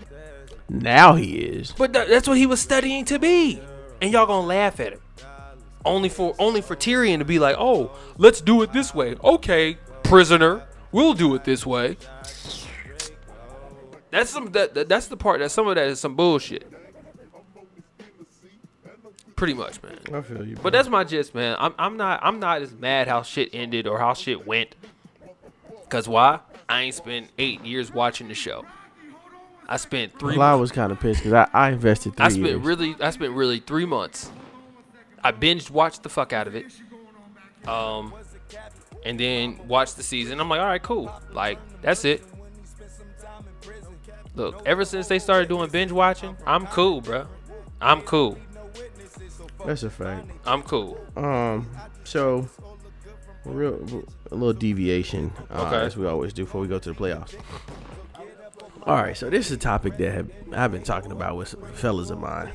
Now 0.69 1.15
he 1.15 1.37
is. 1.37 1.73
but 1.77 1.93
tha- 1.93 2.07
that's 2.09 2.27
what 2.27 2.39
he 2.39 2.47
was 2.47 2.61
studying 2.61 3.05
to 3.07 3.19
be, 3.19 3.61
and 4.01 4.11
y'all 4.13 4.27
gonna 4.27 4.47
laugh 4.47 4.81
at 4.81 4.95
him. 4.95 5.01
Only 5.85 6.09
for 6.09 6.35
only 6.39 6.63
for 6.63 6.75
Tyrion 6.75 7.19
to 7.19 7.25
be 7.27 7.39
like, 7.39 7.57
oh, 7.59 7.91
let's 8.17 8.41
do 8.41 8.63
it 8.63 8.73
this 8.73 8.95
way. 8.95 9.17
Okay, 9.23 9.77
prisoner, 10.03 10.63
we'll 10.93 11.13
do 11.13 11.35
it 11.35 11.45
this 11.45 11.67
way. 11.67 11.99
That's 14.15 14.31
some 14.31 14.53
that, 14.53 14.75
that 14.75 14.89
that's 14.89 15.09
the 15.09 15.17
part 15.17 15.41
that 15.41 15.51
some 15.51 15.67
of 15.67 15.75
that 15.75 15.89
is 15.89 15.99
some 15.99 16.15
bullshit. 16.15 16.71
Pretty 19.35 19.55
much, 19.55 19.83
man. 19.83 19.99
I 20.15 20.21
feel 20.21 20.47
you. 20.47 20.55
But 20.63 20.73
that's 20.73 20.89
my 20.89 21.03
gist, 21.03 21.35
man. 21.35 21.57
I'm 21.59 21.75
I'm 21.77 21.97
not 21.97 22.21
I'm 22.23 22.39
not 22.39 22.63
as 22.63 22.73
mad 22.73 23.09
how 23.09 23.23
shit 23.23 23.51
ended 23.53 23.89
or 23.89 23.99
how 23.99 24.15
shit 24.15 24.47
went. 24.47 24.77
Cause 25.89 26.07
why? 26.07 26.39
I 26.69 26.83
ain't 26.83 26.95
spent 26.95 27.31
eight 27.39 27.65
years 27.65 27.93
watching 27.93 28.29
the 28.29 28.35
show. 28.35 28.65
I 29.69 29.79
spent 29.79 30.17
three. 30.17 30.39
I 30.39 30.55
was 30.55 30.71
kind 30.71 30.93
of 30.93 31.01
pissed 31.01 31.25
because 31.25 31.33
I, 31.33 31.49
I 31.53 31.71
invested 31.71 32.17
three 32.17 32.25
I 32.27 32.29
spent 32.29 32.47
years. 32.47 32.61
really 32.61 32.95
I 33.01 33.11
spent 33.11 33.33
really 33.33 33.59
three 33.59 33.85
months. 33.85 34.31
I 35.25 35.33
binged 35.33 35.71
watched 35.71 36.05
the 36.05 36.09
fuck 36.09 36.33
out 36.33 36.47
of 36.47 36.55
it. 36.55 36.67
Um 37.67 38.15
and 39.05 39.19
then 39.19 39.59
watched 39.67 39.97
the 39.97 40.05
season. 40.05 40.39
I'm 40.39 40.49
like, 40.49 40.61
all 40.61 40.67
right, 40.67 40.83
cool. 40.83 41.13
Like, 41.33 41.59
that's 41.83 42.05
it. 42.05 42.23
Look, 44.35 44.63
ever 44.67 44.85
since 44.85 45.07
they 45.09 45.19
started 45.19 45.49
doing 45.49 45.71
binge 45.71 45.93
watching, 45.93 46.37
I'm 46.47 46.67
cool, 46.67 47.01
bruh. 47.03 47.27
I'm 47.81 48.01
cool. 48.03 48.39
That's 49.65 49.83
a 49.83 49.91
fact. 49.91 50.29
I'm 50.45 50.63
cool. 50.63 50.99
Um, 51.17 51.69
so 52.05 52.49
real 53.45 53.75
a 54.31 54.35
little 54.35 54.53
deviation, 54.53 55.33
uh, 55.51 55.63
Okay. 55.67 55.77
as 55.77 55.97
we 55.97 56.07
always 56.07 56.33
do 56.33 56.45
before 56.45 56.61
we 56.61 56.67
go 56.69 56.79
to 56.79 56.93
the 56.93 56.99
playoffs. 56.99 57.35
All 58.87 58.97
right, 58.97 59.17
so 59.17 59.31
this 59.31 59.47
is 59.47 59.53
a 59.53 59.57
topic 59.57 59.97
that 59.99 60.13
have, 60.13 60.31
I've 60.53 60.73
been 60.73 60.83
talking 60.83 61.13
about 61.13 61.37
with 61.37 61.49
some 61.49 61.63
fellas 61.73 62.11
of 62.11 62.19
mine. 62.21 62.51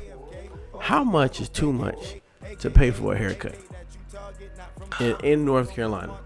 How 0.80 1.04
much 1.04 1.40
is 1.42 1.50
too 1.50 1.74
much 1.74 2.22
to 2.60 2.70
pay 2.70 2.92
for 2.92 3.14
a 3.14 3.18
haircut 3.18 3.56
in, 5.00 5.16
in 5.24 5.46
North 5.46 5.74
Carolina? 5.74 6.18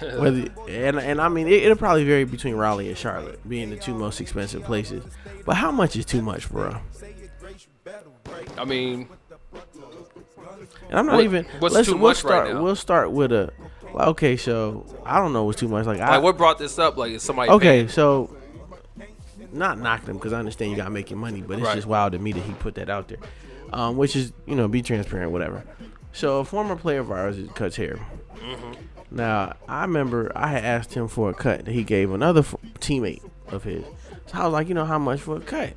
Whether 0.18 0.46
and 0.68 0.98
and 0.98 1.20
I 1.20 1.28
mean 1.28 1.46
it, 1.48 1.62
it'll 1.64 1.76
probably 1.76 2.04
vary 2.04 2.24
between 2.24 2.54
Raleigh 2.54 2.88
and 2.88 2.96
Charlotte, 2.98 3.46
being 3.48 3.70
the 3.70 3.76
two 3.76 3.94
most 3.94 4.20
expensive 4.20 4.62
places. 4.64 5.04
But 5.44 5.56
how 5.56 5.70
much 5.70 5.96
is 5.96 6.04
too 6.04 6.22
much, 6.22 6.50
bro? 6.50 6.76
I 8.56 8.64
mean, 8.64 9.08
And 10.90 10.98
I'm 10.98 11.06
not 11.06 11.16
What- 11.16 11.24
even. 11.24 11.44
what's 11.60 11.74
let's, 11.74 11.88
too 11.88 11.94
we'll 11.94 12.10
much 12.10 12.24
right 12.24 12.30
start, 12.30 12.52
now? 12.54 12.62
We'll 12.62 12.76
start 12.76 13.10
with 13.12 13.32
a. 13.32 13.50
well, 13.92 14.08
Okay, 14.10 14.36
so 14.36 14.84
I 15.04 15.18
don't 15.18 15.32
know 15.32 15.44
what's 15.44 15.58
too 15.58 15.68
much. 15.68 15.86
Like, 15.86 16.00
I, 16.00 16.16
like 16.16 16.22
what 16.22 16.36
brought 16.36 16.58
this 16.58 16.78
up? 16.78 16.96
Like, 16.96 17.12
is 17.12 17.22
somebody 17.22 17.50
okay, 17.52 17.66
paying- 17.80 17.88
so 17.88 18.34
not 19.52 19.78
knocking 19.78 20.08
him 20.10 20.16
because 20.16 20.32
I 20.32 20.38
understand 20.38 20.70
you 20.70 20.76
gotta 20.76 20.90
make 20.90 21.10
your 21.10 21.18
money, 21.18 21.40
but 21.42 21.58
it's 21.58 21.66
Right. 21.66 21.74
just 21.74 21.86
wild 21.86 22.12
to 22.12 22.18
me 22.18 22.32
that 22.32 22.42
he 22.42 22.52
put 22.54 22.74
that 22.76 22.90
out 22.90 23.08
there. 23.08 23.18
Um, 23.72 23.96
which 23.96 24.16
is 24.16 24.32
you 24.46 24.54
know 24.54 24.66
be 24.68 24.82
transparent, 24.82 25.30
whatever. 25.32 25.62
So 26.12 26.38
a 26.38 26.44
former 26.44 26.74
player 26.76 27.00
of 27.00 27.10
ours 27.10 27.36
cuts 27.54 27.76
hair. 27.76 27.98
Mm-hmm. 28.36 28.72
Now 29.10 29.56
I 29.68 29.82
remember 29.82 30.30
I 30.34 30.48
had 30.48 30.64
asked 30.64 30.94
him 30.94 31.08
for 31.08 31.30
a 31.30 31.34
cut 31.34 31.64
that 31.64 31.72
he 31.72 31.82
gave 31.82 32.10
another 32.12 32.40
f- 32.40 32.54
teammate 32.80 33.22
of 33.48 33.64
his. 33.64 33.84
So 34.26 34.38
I 34.38 34.44
was 34.44 34.52
like, 34.52 34.68
you 34.68 34.74
know, 34.74 34.84
how 34.84 34.98
much 34.98 35.20
for 35.20 35.36
a 35.36 35.40
cut? 35.40 35.72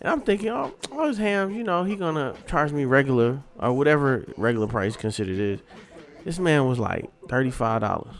And 0.00 0.10
I'm 0.10 0.20
thinking, 0.22 0.48
oh, 0.48 0.74
oh, 0.90 1.06
his 1.08 1.18
ham, 1.18 1.54
you 1.54 1.62
know, 1.62 1.84
he 1.84 1.94
gonna 1.94 2.34
charge 2.48 2.72
me 2.72 2.84
regular 2.84 3.42
or 3.58 3.72
whatever 3.72 4.24
regular 4.36 4.66
price 4.66 4.96
considered 4.96 5.38
is. 5.38 5.60
This 6.24 6.38
man 6.38 6.66
was 6.66 6.78
like 6.78 7.08
thirty 7.28 7.50
five 7.50 7.82
dollars. 7.82 8.16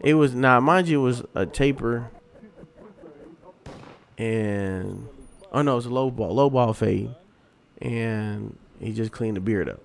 It 0.00 0.14
was 0.14 0.34
now, 0.34 0.58
mind 0.60 0.88
you, 0.88 1.00
it 1.00 1.04
was 1.04 1.22
a 1.34 1.46
taper, 1.46 2.10
and 4.18 5.08
oh 5.52 5.62
no, 5.62 5.72
it 5.72 5.76
was 5.76 5.86
a 5.86 5.90
low 5.90 6.10
ball, 6.10 6.34
low 6.34 6.50
ball 6.50 6.72
fade, 6.72 7.14
and 7.80 8.58
he 8.80 8.92
just 8.92 9.12
cleaned 9.12 9.36
the 9.36 9.40
beard 9.40 9.68
up. 9.68 9.82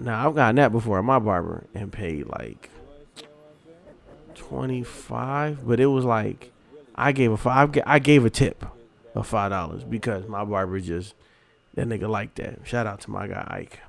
Now 0.00 0.28
I've 0.28 0.34
gotten 0.34 0.56
that 0.56 0.72
before 0.72 0.98
at 0.98 1.04
my 1.04 1.18
barber 1.18 1.64
and 1.74 1.92
paid 1.92 2.26
like 2.26 2.70
twenty 4.34 4.82
five, 4.82 5.66
but 5.66 5.80
it 5.80 5.86
was 5.86 6.04
like 6.04 6.52
I 6.94 7.12
gave 7.12 7.32
a 7.32 7.36
five. 7.36 7.76
I 7.84 7.98
gave 7.98 8.24
a 8.24 8.30
tip 8.30 8.64
of 9.14 9.26
five 9.26 9.50
dollars 9.50 9.84
because 9.84 10.26
my 10.26 10.44
barber 10.44 10.78
just 10.80 11.14
that 11.74 11.86
nigga 11.88 12.08
like 12.08 12.34
that. 12.36 12.60
Shout 12.64 12.86
out 12.86 13.00
to 13.02 13.10
my 13.10 13.26
guy 13.26 13.46
Ike. 13.48 13.80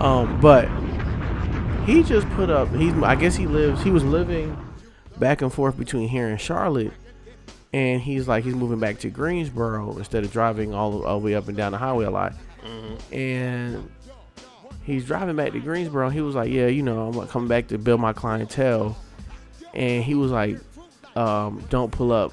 Um, 0.00 0.38
but 0.40 0.68
he 1.86 2.02
just 2.02 2.28
put 2.30 2.50
up. 2.50 2.74
He's. 2.74 2.92
I 3.02 3.14
guess 3.14 3.36
he 3.36 3.46
lives. 3.46 3.82
He 3.82 3.90
was 3.90 4.04
living 4.04 4.56
back 5.18 5.40
and 5.40 5.52
forth 5.52 5.78
between 5.78 6.08
here 6.08 6.28
and 6.28 6.40
Charlotte, 6.40 6.92
and 7.72 8.02
he's 8.02 8.28
like 8.28 8.44
he's 8.44 8.54
moving 8.54 8.78
back 8.78 8.98
to 9.00 9.10
Greensboro 9.10 9.96
instead 9.96 10.24
of 10.24 10.32
driving 10.32 10.74
all, 10.74 11.04
all 11.04 11.20
the 11.20 11.24
way 11.24 11.34
up 11.34 11.48
and 11.48 11.56
down 11.56 11.72
the 11.72 11.78
highway 11.78 12.04
a 12.04 12.10
lot. 12.10 12.34
And 13.12 13.90
he's 14.84 15.04
driving 15.04 15.36
back 15.36 15.52
to 15.52 15.60
Greensboro. 15.60 16.10
He 16.10 16.20
was 16.20 16.34
like, 16.34 16.50
"Yeah, 16.50 16.66
you 16.66 16.82
know, 16.82 17.08
I'm 17.08 17.28
coming 17.28 17.48
back 17.48 17.68
to 17.68 17.78
build 17.78 18.00
my 18.00 18.12
clientele." 18.12 18.96
And 19.74 20.02
he 20.02 20.14
was 20.14 20.30
like, 20.30 20.58
um, 21.14 21.62
"Don't 21.70 21.90
pull 21.90 22.12
up." 22.12 22.32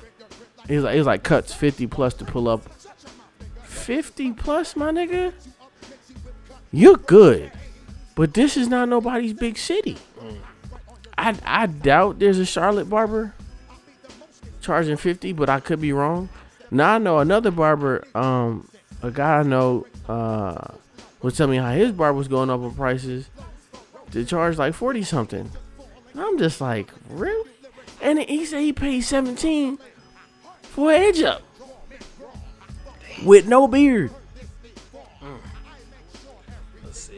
He 0.68 0.76
was 0.76 0.86
like, 0.86 0.94
"He 0.94 1.00
was 1.00 1.08
like 1.08 1.24
cuts 1.24 1.54
50 1.54 1.88
plus 1.88 2.14
to 2.16 2.26
pull 2.26 2.48
up." 2.48 2.62
50 3.64 4.32
plus, 4.34 4.76
my 4.76 4.92
nigga. 4.92 5.34
You're 6.72 6.98
good, 6.98 7.52
but 8.16 8.34
this 8.34 8.58
is 8.58 8.68
not 8.68 8.90
nobody's 8.90 9.34
big 9.34 9.58
city. 9.58 9.98
I 11.18 11.36
I 11.46 11.66
doubt 11.68 12.20
there's 12.20 12.40
a 12.40 12.46
Charlotte 12.46 12.90
barber 12.90 13.34
charging 14.62 14.98
50, 14.98 15.34
but 15.34 15.50
I 15.50 15.60
could 15.60 15.82
be 15.82 15.94
wrong. 15.94 16.30
Now 16.72 16.96
I 16.96 16.98
know 16.98 17.20
another 17.20 17.52
barber, 17.52 18.08
um, 18.16 18.68
a 19.04 19.12
guy 19.12 19.40
I 19.40 19.44
know, 19.44 19.86
uh, 20.08 20.74
was 21.22 21.38
telling 21.38 21.52
me 21.52 21.58
how 21.58 21.72
his 21.72 21.92
barber 21.92 22.18
was 22.18 22.28
going 22.28 22.50
up 22.50 22.62
on 22.62 22.74
prices 22.74 23.30
to 24.12 24.26
charge 24.26 24.58
like 24.58 24.74
40 24.74 25.04
something. 25.04 25.52
I'm 26.16 26.38
just 26.38 26.62
like, 26.62 26.92
really? 27.10 27.50
And 28.02 28.20
he 28.20 28.46
said 28.46 28.60
he 28.60 28.74
paid 28.74 29.02
17 29.02 29.80
for 30.62 30.92
an 30.92 31.02
edge 31.02 31.22
up 31.22 31.42
with 33.24 33.48
no 33.48 33.68
beard. 33.68 34.12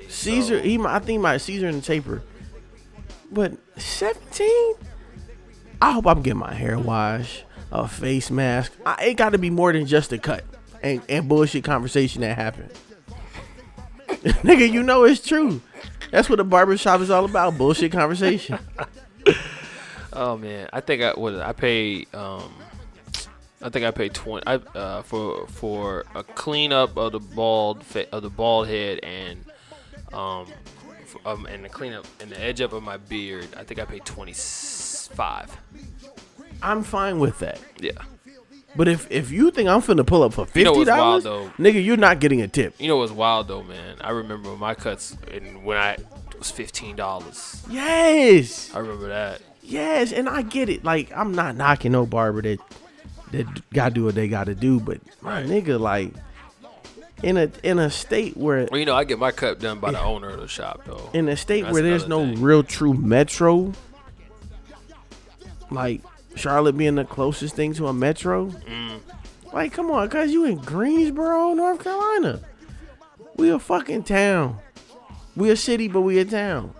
Caesar, 0.07 0.59
he 0.59 0.79
I 0.79 0.99
think 0.99 1.21
my 1.21 1.37
Caesar 1.37 1.67
and 1.67 1.81
the 1.81 1.85
taper. 1.85 2.23
But 3.31 3.53
17? 3.77 4.75
I 5.81 5.91
hope 5.91 6.07
I'm 6.07 6.21
getting 6.21 6.39
my 6.39 6.53
hair 6.53 6.79
wash, 6.79 7.43
a 7.71 7.87
face 7.87 8.31
mask. 8.31 8.71
I, 8.85 9.07
it 9.07 9.13
got 9.15 9.31
to 9.31 9.37
be 9.37 9.49
more 9.49 9.73
than 9.73 9.85
just 9.85 10.13
a 10.13 10.17
cut 10.17 10.43
and, 10.85 11.01
and 11.09 11.27
bullshit 11.27 11.63
conversation 11.63 12.21
that 12.21 12.37
happened. 12.37 12.71
Nigga, 14.43 14.71
you 14.71 14.83
know 14.83 15.03
it's 15.03 15.25
true. 15.25 15.61
That's 16.11 16.29
what 16.29 16.39
a 16.39 16.43
barbershop 16.43 17.01
is 17.01 17.09
all 17.09 17.25
about, 17.25 17.57
bullshit 17.57 17.91
conversation. 17.91 18.59
Oh 20.17 20.37
man, 20.37 20.69
I 20.71 20.79
think 20.79 21.03
I 21.03 21.11
what 21.11 21.35
I 21.35 21.51
paid. 21.51 22.13
Um, 22.15 22.49
I 23.61 23.67
think 23.67 23.85
I 23.85 23.91
paid 23.91 24.13
twenty. 24.13 24.47
I 24.47 24.55
uh, 24.55 25.01
for 25.01 25.45
for 25.47 26.05
a 26.15 26.23
cleanup 26.23 26.95
of 26.95 27.11
the 27.11 27.19
bald 27.19 27.83
fa- 27.83 28.09
of 28.15 28.23
the 28.23 28.29
bald 28.29 28.69
head 28.69 29.01
and 29.03 29.43
um, 30.13 30.47
um 31.25 31.45
and 31.47 31.65
the 31.65 31.69
cleanup 31.69 32.07
and 32.21 32.31
the 32.31 32.41
edge 32.41 32.61
up 32.61 32.71
of 32.71 32.81
my 32.81 32.95
beard. 32.95 33.49
I 33.57 33.65
think 33.65 33.81
I 33.81 33.83
paid 33.83 34.05
twenty 34.05 34.31
five. 34.33 35.57
I'm 36.61 36.83
fine 36.83 37.19
with 37.19 37.39
that. 37.39 37.59
Yeah. 37.77 37.91
But 38.75 38.87
if 38.89 39.09
if 39.09 39.31
you 39.31 39.51
think 39.51 39.69
I'm 39.69 39.81
finna 39.81 40.05
pull 40.05 40.23
up 40.23 40.33
for 40.33 40.45
fifty 40.45 40.69
what's 40.69 40.89
wild, 40.89 41.23
dollars, 41.23 41.51
nigga, 41.57 41.83
you're 41.83 41.95
not 41.97 42.19
getting 42.19 42.41
a 42.41 42.47
tip. 42.47 42.75
You 42.79 42.87
know 42.89 42.97
what's 42.97 43.11
wild 43.11 43.47
though, 43.47 43.63
man? 43.63 43.95
I 44.01 44.09
remember 44.11 44.49
my 44.57 44.75
cuts 44.75 45.15
and 45.31 45.63
when 45.63 45.77
I 45.77 45.93
it 45.93 46.39
was 46.39 46.51
fifteen 46.51 46.95
dollars. 46.97 47.63
Yes. 47.69 48.73
I 48.75 48.79
remember 48.79 49.07
that. 49.07 49.41
Yes, 49.63 50.11
and 50.11 50.27
I 50.27 50.41
get 50.41 50.67
it. 50.69 50.83
Like 50.83 51.09
I'm 51.15 51.33
not 51.33 51.55
knocking 51.55 51.93
no 51.93 52.05
barber 52.05 52.41
that 52.41 52.59
that 53.31 53.69
gotta 53.71 53.95
do 53.95 54.03
what 54.03 54.15
they 54.15 54.27
gotta 54.27 54.53
do, 54.55 54.79
but 54.79 54.99
my 55.21 55.41
Right. 55.41 55.45
nigga, 55.49 55.79
like 55.79 56.11
in 57.23 57.37
a 57.37 57.49
in 57.63 57.79
a 57.79 57.89
state 57.89 58.35
where 58.35 58.67
Well, 58.69 58.79
you 58.79 58.85
know, 58.85 58.93
I 58.95 59.05
get 59.05 59.17
my 59.19 59.31
cut 59.31 59.59
done 59.59 59.79
by 59.79 59.91
the 59.91 60.01
owner 60.01 60.29
of 60.31 60.41
the 60.41 60.47
shop 60.49 60.81
though. 60.85 61.09
in 61.13 61.29
a 61.29 61.37
state 61.37 61.61
That's 61.63 61.73
where 61.73 61.81
there's 61.81 62.07
no 62.09 62.19
thing. 62.25 62.41
real 62.41 62.61
true 62.61 62.93
metro, 62.93 63.71
like 65.71 66.01
Charlotte 66.35 66.77
being 66.77 66.95
the 66.95 67.05
closest 67.05 67.55
thing 67.55 67.73
to 67.75 67.87
a 67.87 67.93
metro. 67.93 68.47
Mm. 68.47 68.99
Like, 69.53 69.71
come 69.73 69.89
on, 69.91 70.09
cause 70.09 70.31
you 70.31 70.45
in 70.45 70.57
Greensboro, 70.57 71.53
North 71.53 71.83
Carolina. 71.83 72.41
We 73.37 73.49
a 73.49 73.59
fucking 73.59 74.03
town. 74.03 74.59
We 75.35 75.49
a 75.49 75.55
city, 75.55 75.87
but 75.87 76.01
we 76.01 76.19
a 76.19 76.25
town. 76.25 76.73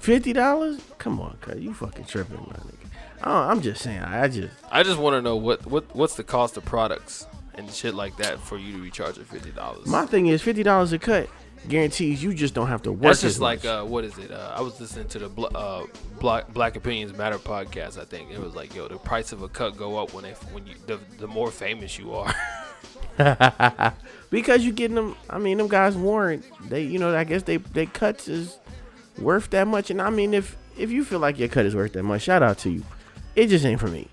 Fifty 0.00 0.32
dollars? 0.32 0.80
Come 0.98 1.20
on, 1.20 1.36
cuz 1.40 1.60
you 1.60 1.72
fucking 1.72 2.04
tripping, 2.04 2.36
my 2.36 2.56
nigga. 2.56 2.86
I 3.22 3.50
I'm 3.50 3.62
just 3.62 3.82
saying. 3.82 4.00
I 4.00 4.28
just 4.28 4.54
I 4.70 4.82
just 4.82 4.98
want 4.98 5.14
to 5.14 5.22
know 5.22 5.36
what 5.36 5.66
what 5.66 5.94
what's 5.96 6.14
the 6.16 6.24
cost 6.24 6.56
of 6.56 6.64
products 6.64 7.26
and 7.54 7.70
shit 7.70 7.94
like 7.94 8.16
that 8.18 8.38
for 8.40 8.58
you 8.58 8.72
to 8.72 8.82
be 8.82 8.90
charging 8.90 9.24
fifty 9.24 9.50
dollars. 9.50 9.86
my 9.86 10.04
thing 10.04 10.26
is 10.26 10.42
fifty 10.42 10.62
dollars 10.62 10.92
a 10.92 10.98
cut 10.98 11.28
guarantees 11.68 12.22
you 12.22 12.34
just 12.34 12.54
don't 12.54 12.68
have 12.68 12.82
to 12.82 12.92
work. 12.92 13.02
That's 13.02 13.20
just 13.22 13.40
like 13.40 13.64
uh, 13.64 13.84
what 13.84 14.04
is 14.04 14.16
it? 14.18 14.30
Uh, 14.30 14.54
I 14.56 14.60
was 14.60 14.80
listening 14.80 15.08
to 15.08 15.18
the 15.18 15.28
Bl- 15.28 15.54
uh, 15.54 15.86
Black 16.20 16.52
Black 16.52 16.76
Opinions 16.76 17.16
Matter 17.16 17.38
podcast. 17.38 18.00
I 18.00 18.04
think 18.04 18.30
it 18.30 18.40
was 18.40 18.54
like, 18.54 18.74
yo, 18.74 18.88
the 18.88 18.96
price 18.96 19.32
of 19.32 19.42
a 19.42 19.48
cut 19.48 19.76
go 19.76 19.98
up 19.98 20.12
when 20.12 20.24
they 20.24 20.32
when 20.52 20.66
you 20.66 20.74
the, 20.86 20.98
the 21.18 21.26
more 21.26 21.50
famous 21.50 21.98
you 21.98 22.12
are. 22.14 22.34
because 24.30 24.64
you're 24.64 24.74
getting 24.74 24.96
them. 24.96 25.16
I 25.30 25.38
mean, 25.38 25.58
them 25.58 25.68
guys 25.68 25.96
warrant. 25.96 26.44
They, 26.68 26.82
you 26.82 26.98
know, 26.98 27.14
I 27.14 27.24
guess 27.24 27.44
they 27.44 27.58
they 27.58 27.86
cuts 27.86 28.28
is 28.28 28.58
worth 29.18 29.50
that 29.50 29.66
much. 29.66 29.90
And 29.90 30.02
I 30.02 30.10
mean, 30.10 30.34
if 30.34 30.56
if 30.76 30.90
you 30.90 31.04
feel 31.04 31.20
like 31.20 31.38
your 31.38 31.48
cut 31.48 31.66
is 31.66 31.74
worth 31.74 31.92
that 31.92 32.02
much, 32.02 32.22
shout 32.22 32.42
out 32.42 32.58
to 32.58 32.70
you. 32.70 32.84
It 33.36 33.48
just 33.48 33.64
ain't 33.64 33.80
for 33.80 33.88
me. 33.88 34.08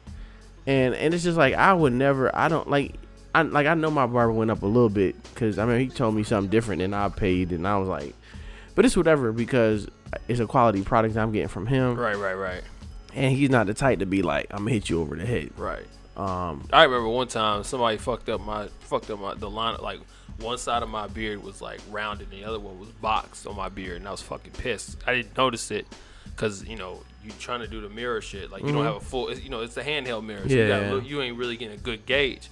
And 0.67 0.93
and 0.95 1.13
it's 1.13 1.23
just 1.23 1.37
like 1.37 1.55
I 1.55 1.73
would 1.73 1.93
never. 1.93 2.35
I 2.35 2.47
don't 2.47 2.69
like. 2.69 2.95
I 3.34 3.43
like 3.43 3.67
I 3.67 3.73
know 3.73 3.89
my 3.91 4.05
barber 4.07 4.34
went 4.34 4.51
up 4.51 4.61
a 4.63 4.67
little 4.67 4.89
bit 4.89 5.21
because 5.23 5.57
I 5.57 5.65
mean 5.65 5.79
he 5.79 5.88
told 5.88 6.15
me 6.15 6.23
something 6.23 6.49
different 6.49 6.79
than 6.82 6.93
I 6.93 7.09
paid, 7.09 7.51
and 7.51 7.67
I 7.67 7.77
was 7.77 7.88
like, 7.88 8.13
but 8.75 8.86
it's 8.86 8.97
whatever 8.97 9.32
because 9.32 9.88
it's 10.27 10.39
a 10.39 10.45
quality 10.47 10.82
product 10.84 11.15
I'm 11.17 11.32
getting 11.32 11.47
from 11.47 11.67
him, 11.67 11.95
right, 11.95 12.17
right, 12.17 12.34
right, 12.34 12.61
and 13.13 13.36
he's 13.36 13.49
not 13.49 13.67
the 13.67 13.73
type 13.73 13.99
to 13.99 14.05
be 14.05 14.21
like 14.21 14.47
I'm 14.51 14.59
gonna 14.59 14.71
hit 14.71 14.89
you 14.89 15.01
over 15.01 15.15
the 15.15 15.25
head. 15.25 15.51
right. 15.57 15.86
Um, 16.17 16.67
I 16.73 16.84
remember 16.84 17.07
one 17.07 17.29
time 17.29 17.63
somebody 17.63 17.97
fucked 17.97 18.27
up 18.27 18.41
my 18.41 18.67
fucked 18.82 19.09
up 19.09 19.19
my 19.19 19.34
the 19.34 19.49
line 19.49 19.77
like 19.82 19.99
one 20.39 20.57
side 20.57 20.84
of 20.84 20.89
my 20.89 21.07
beard 21.07 21.41
was 21.41 21.61
like 21.61 21.79
rounded 21.89 22.27
and 22.32 22.41
the 22.41 22.45
other 22.45 22.59
one 22.59 22.77
was 22.79 22.89
boxed 22.89 23.47
on 23.47 23.55
my 23.55 23.69
beard 23.69 23.97
and 23.97 24.07
I 24.07 24.11
was 24.11 24.21
fucking 24.21 24.51
pissed. 24.51 24.97
I 25.07 25.15
didn't 25.15 25.38
notice 25.38 25.71
it 25.71 25.88
because 26.25 26.65
you 26.65 26.75
know 26.75 27.01
you 27.23 27.32
trying 27.39 27.61
to 27.61 27.67
do 27.67 27.79
the 27.79 27.89
mirror 27.89 28.19
shit 28.19 28.51
like 28.51 28.63
you 28.63 28.71
don't 28.73 28.84
have 28.84 28.95
a 28.97 28.99
full 28.99 29.34
you 29.34 29.49
know 29.49 29.61
it's 29.61 29.77
a 29.77 29.84
handheld 29.84 30.25
mirror 30.25 30.41
so 30.41 30.53
you, 30.53 30.67
gotta 30.67 30.95
Yeah. 30.95 31.01
you 31.01 31.21
ain't 31.21 31.38
really 31.38 31.55
getting 31.55 31.75
a 31.75 31.82
good 31.82 32.05
gauge. 32.05 32.49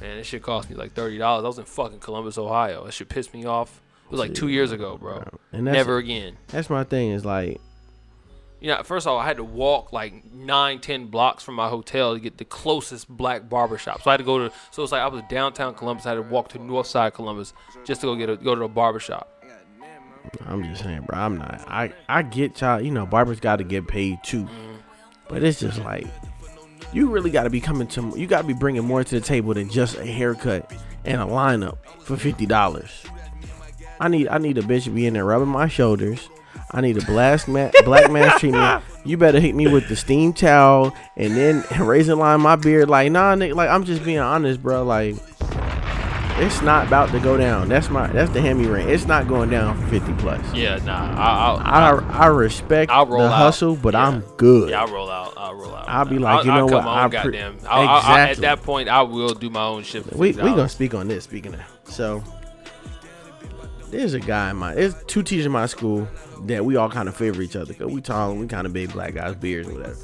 Man, 0.00 0.16
this 0.16 0.26
shit 0.26 0.42
cost 0.42 0.70
me 0.70 0.76
like 0.76 0.92
thirty 0.92 1.18
dollars. 1.18 1.44
I 1.44 1.48
was 1.48 1.58
in 1.58 1.64
fucking 1.64 1.98
Columbus, 2.00 2.38
Ohio. 2.38 2.84
That 2.84 2.92
shit 2.92 3.08
pissed 3.08 3.34
me 3.34 3.44
off. 3.44 3.80
It 4.06 4.10
was 4.10 4.20
like 4.20 4.34
two 4.34 4.48
years 4.48 4.72
ago, 4.72 4.96
bro. 4.96 5.22
and 5.52 5.66
that's, 5.66 5.74
Never 5.74 5.98
again. 5.98 6.36
That's 6.48 6.68
my 6.68 6.82
thing. 6.82 7.10
Is 7.10 7.24
like 7.24 7.60
You 8.60 8.68
know, 8.68 8.82
first 8.82 9.06
of 9.06 9.12
all, 9.12 9.18
I 9.18 9.26
had 9.26 9.36
to 9.36 9.44
walk 9.44 9.92
like 9.92 10.24
nine, 10.32 10.80
ten 10.80 11.06
blocks 11.06 11.44
from 11.44 11.54
my 11.54 11.68
hotel 11.68 12.14
to 12.14 12.20
get 12.20 12.36
the 12.38 12.44
closest 12.44 13.08
black 13.08 13.48
barber 13.48 13.78
shop. 13.78 14.02
So 14.02 14.10
I 14.10 14.14
had 14.14 14.18
to 14.18 14.24
go 14.24 14.48
to. 14.48 14.54
So 14.72 14.82
it's 14.82 14.90
like 14.90 15.02
I 15.02 15.06
was 15.06 15.22
downtown 15.28 15.74
Columbus. 15.74 16.06
I 16.06 16.10
had 16.10 16.14
to 16.16 16.22
walk 16.22 16.48
to 16.50 16.58
North 16.58 16.86
Side 16.86 17.14
Columbus 17.14 17.52
just 17.84 18.00
to 18.00 18.08
go 18.08 18.16
get 18.16 18.28
a 18.30 18.36
go 18.36 18.54
to 18.54 18.64
a 18.64 18.68
barber 18.68 19.00
shop. 19.00 19.28
I'm 20.46 20.62
just 20.64 20.82
saying, 20.82 21.02
bro. 21.02 21.18
I'm 21.18 21.38
not. 21.38 21.64
I 21.68 21.92
I 22.08 22.22
get 22.22 22.60
y'all. 22.60 22.80
You 22.80 22.90
know, 22.90 23.06
barbers 23.06 23.40
got 23.40 23.56
to 23.56 23.64
get 23.64 23.86
paid 23.86 24.18
too, 24.22 24.44
mm-hmm. 24.44 24.76
but 25.28 25.42
it's 25.42 25.60
just 25.60 25.78
like 25.78 26.06
you 26.92 27.08
really 27.10 27.30
got 27.30 27.44
to 27.44 27.50
be 27.50 27.60
coming 27.60 27.86
to. 27.88 28.12
You 28.16 28.26
got 28.26 28.42
to 28.42 28.46
be 28.46 28.54
bringing 28.54 28.84
more 28.84 29.02
to 29.04 29.14
the 29.20 29.24
table 29.24 29.54
than 29.54 29.68
just 29.70 29.96
a 29.98 30.04
haircut 30.04 30.72
and 31.04 31.20
a 31.20 31.24
lineup 31.24 31.78
for 32.00 32.16
fifty 32.16 32.46
dollars. 32.46 33.04
I 34.00 34.08
need 34.08 34.28
I 34.28 34.38
need 34.38 34.58
a 34.58 34.62
bitch 34.62 34.84
to 34.84 34.90
be 34.90 35.06
in 35.06 35.14
there 35.14 35.24
rubbing 35.24 35.48
my 35.48 35.68
shoulders. 35.68 36.28
I 36.72 36.80
need 36.80 36.96
a 36.96 37.04
blast 37.04 37.48
ma- 37.48 37.70
black 37.84 38.10
mask 38.10 38.40
treatment. 38.40 38.82
You 39.04 39.16
better 39.16 39.40
hit 39.40 39.54
me 39.54 39.66
with 39.68 39.88
the 39.88 39.96
steam 39.96 40.32
towel 40.32 40.94
and 41.16 41.36
then 41.36 41.64
razor 41.80 42.14
line 42.14 42.40
my 42.40 42.56
beard. 42.56 42.88
Like 42.88 43.10
nah, 43.12 43.34
nigga. 43.34 43.54
Like 43.54 43.70
I'm 43.70 43.84
just 43.84 44.04
being 44.04 44.18
honest, 44.18 44.62
bro. 44.62 44.82
Like 44.84 45.16
it's 46.42 46.62
not 46.62 46.86
about 46.86 47.10
to 47.10 47.20
go 47.20 47.36
down. 47.36 47.68
That's 47.68 47.90
my 47.90 48.06
that's 48.08 48.30
the 48.32 48.40
Hemi 48.40 48.66
ring. 48.66 48.88
It's 48.88 49.04
not 49.06 49.28
going 49.28 49.50
down 49.50 49.78
for 49.80 49.86
fifty 49.88 50.12
plus. 50.14 50.40
Yeah, 50.54 50.76
nah. 50.84 51.14
I, 51.14 51.90
I'll, 51.90 52.00
I 52.00 52.24
I 52.24 52.26
respect 52.28 52.90
I'll 52.90 53.06
roll 53.06 53.20
the 53.20 53.26
out. 53.26 53.32
hustle, 53.36 53.76
but 53.76 53.92
Yeah. 53.94 54.06
I'm 54.08 54.20
good. 54.38 54.70
yeah, 54.70 54.80
I'll 54.82 54.92
roll 54.92 55.10
out. 55.10 55.29
I'll 55.50 55.56
roll 55.56 55.74
out. 55.74 55.88
I'll 55.88 56.04
be 56.04 56.18
like, 56.18 56.44
you 56.44 56.52
I'll, 56.52 56.66
know 56.66 56.66
I'll 56.68 56.72
what, 56.74 56.84
my 56.84 56.90
I 56.92 57.04
own 57.04 57.10
pre- 57.10 57.18
goddamn. 57.18 57.58
I'll, 57.68 57.88
I'll, 57.88 58.16
at 58.16 58.36
that 58.38 58.62
point, 58.62 58.88
I 58.88 59.02
will 59.02 59.34
do 59.34 59.50
my 59.50 59.64
own 59.64 59.82
shit. 59.82 60.06
We 60.14 60.28
we 60.28 60.34
gonna 60.34 60.68
speak 60.68 60.94
on 60.94 61.08
this. 61.08 61.24
Speaking 61.24 61.54
of, 61.54 61.60
so 61.84 62.22
there's 63.90 64.14
a 64.14 64.20
guy 64.20 64.50
in 64.50 64.56
my 64.56 64.74
there's 64.74 64.94
two 65.04 65.22
teachers 65.22 65.46
in 65.46 65.52
my 65.52 65.66
school 65.66 66.06
that 66.42 66.64
we 66.64 66.76
all 66.76 66.88
kind 66.88 67.08
of 67.08 67.16
favor 67.16 67.42
each 67.42 67.56
other 67.56 67.72
because 67.72 67.92
we 67.92 68.00
tall 68.00 68.30
and 68.30 68.40
we 68.40 68.46
kind 68.46 68.66
of 68.66 68.72
big 68.72 68.92
black 68.92 69.14
guys, 69.14 69.34
beards 69.34 69.68
whatever. 69.68 69.96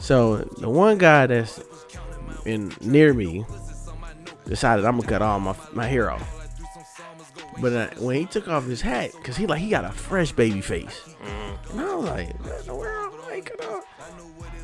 So 0.00 0.38
the 0.38 0.68
one 0.68 0.98
guy 0.98 1.26
that's 1.26 1.62
in 2.46 2.72
near 2.80 3.12
me 3.14 3.44
decided 4.46 4.84
I'm 4.84 4.96
gonna 4.96 5.08
cut 5.08 5.22
all 5.22 5.38
my 5.40 5.54
my 5.72 5.86
hair 5.86 6.10
off. 6.10 6.30
But 7.60 7.72
uh, 7.72 7.88
when 7.98 8.16
he 8.16 8.26
took 8.26 8.48
off 8.48 8.64
his 8.64 8.80
hat, 8.80 9.12
cause 9.22 9.36
he 9.36 9.46
like 9.46 9.60
he 9.60 9.68
got 9.68 9.84
a 9.84 9.92
fresh 9.92 10.32
baby 10.32 10.60
face, 10.60 11.14
and 11.70 11.80
I 11.80 11.94
was 11.94 12.04
like, 12.06 12.44
"What 12.44 12.60
in 12.60 12.66
the 12.66 12.74
world? 12.74 13.14
He 13.32 13.40
cut 13.42 13.64
off?" 13.66 13.83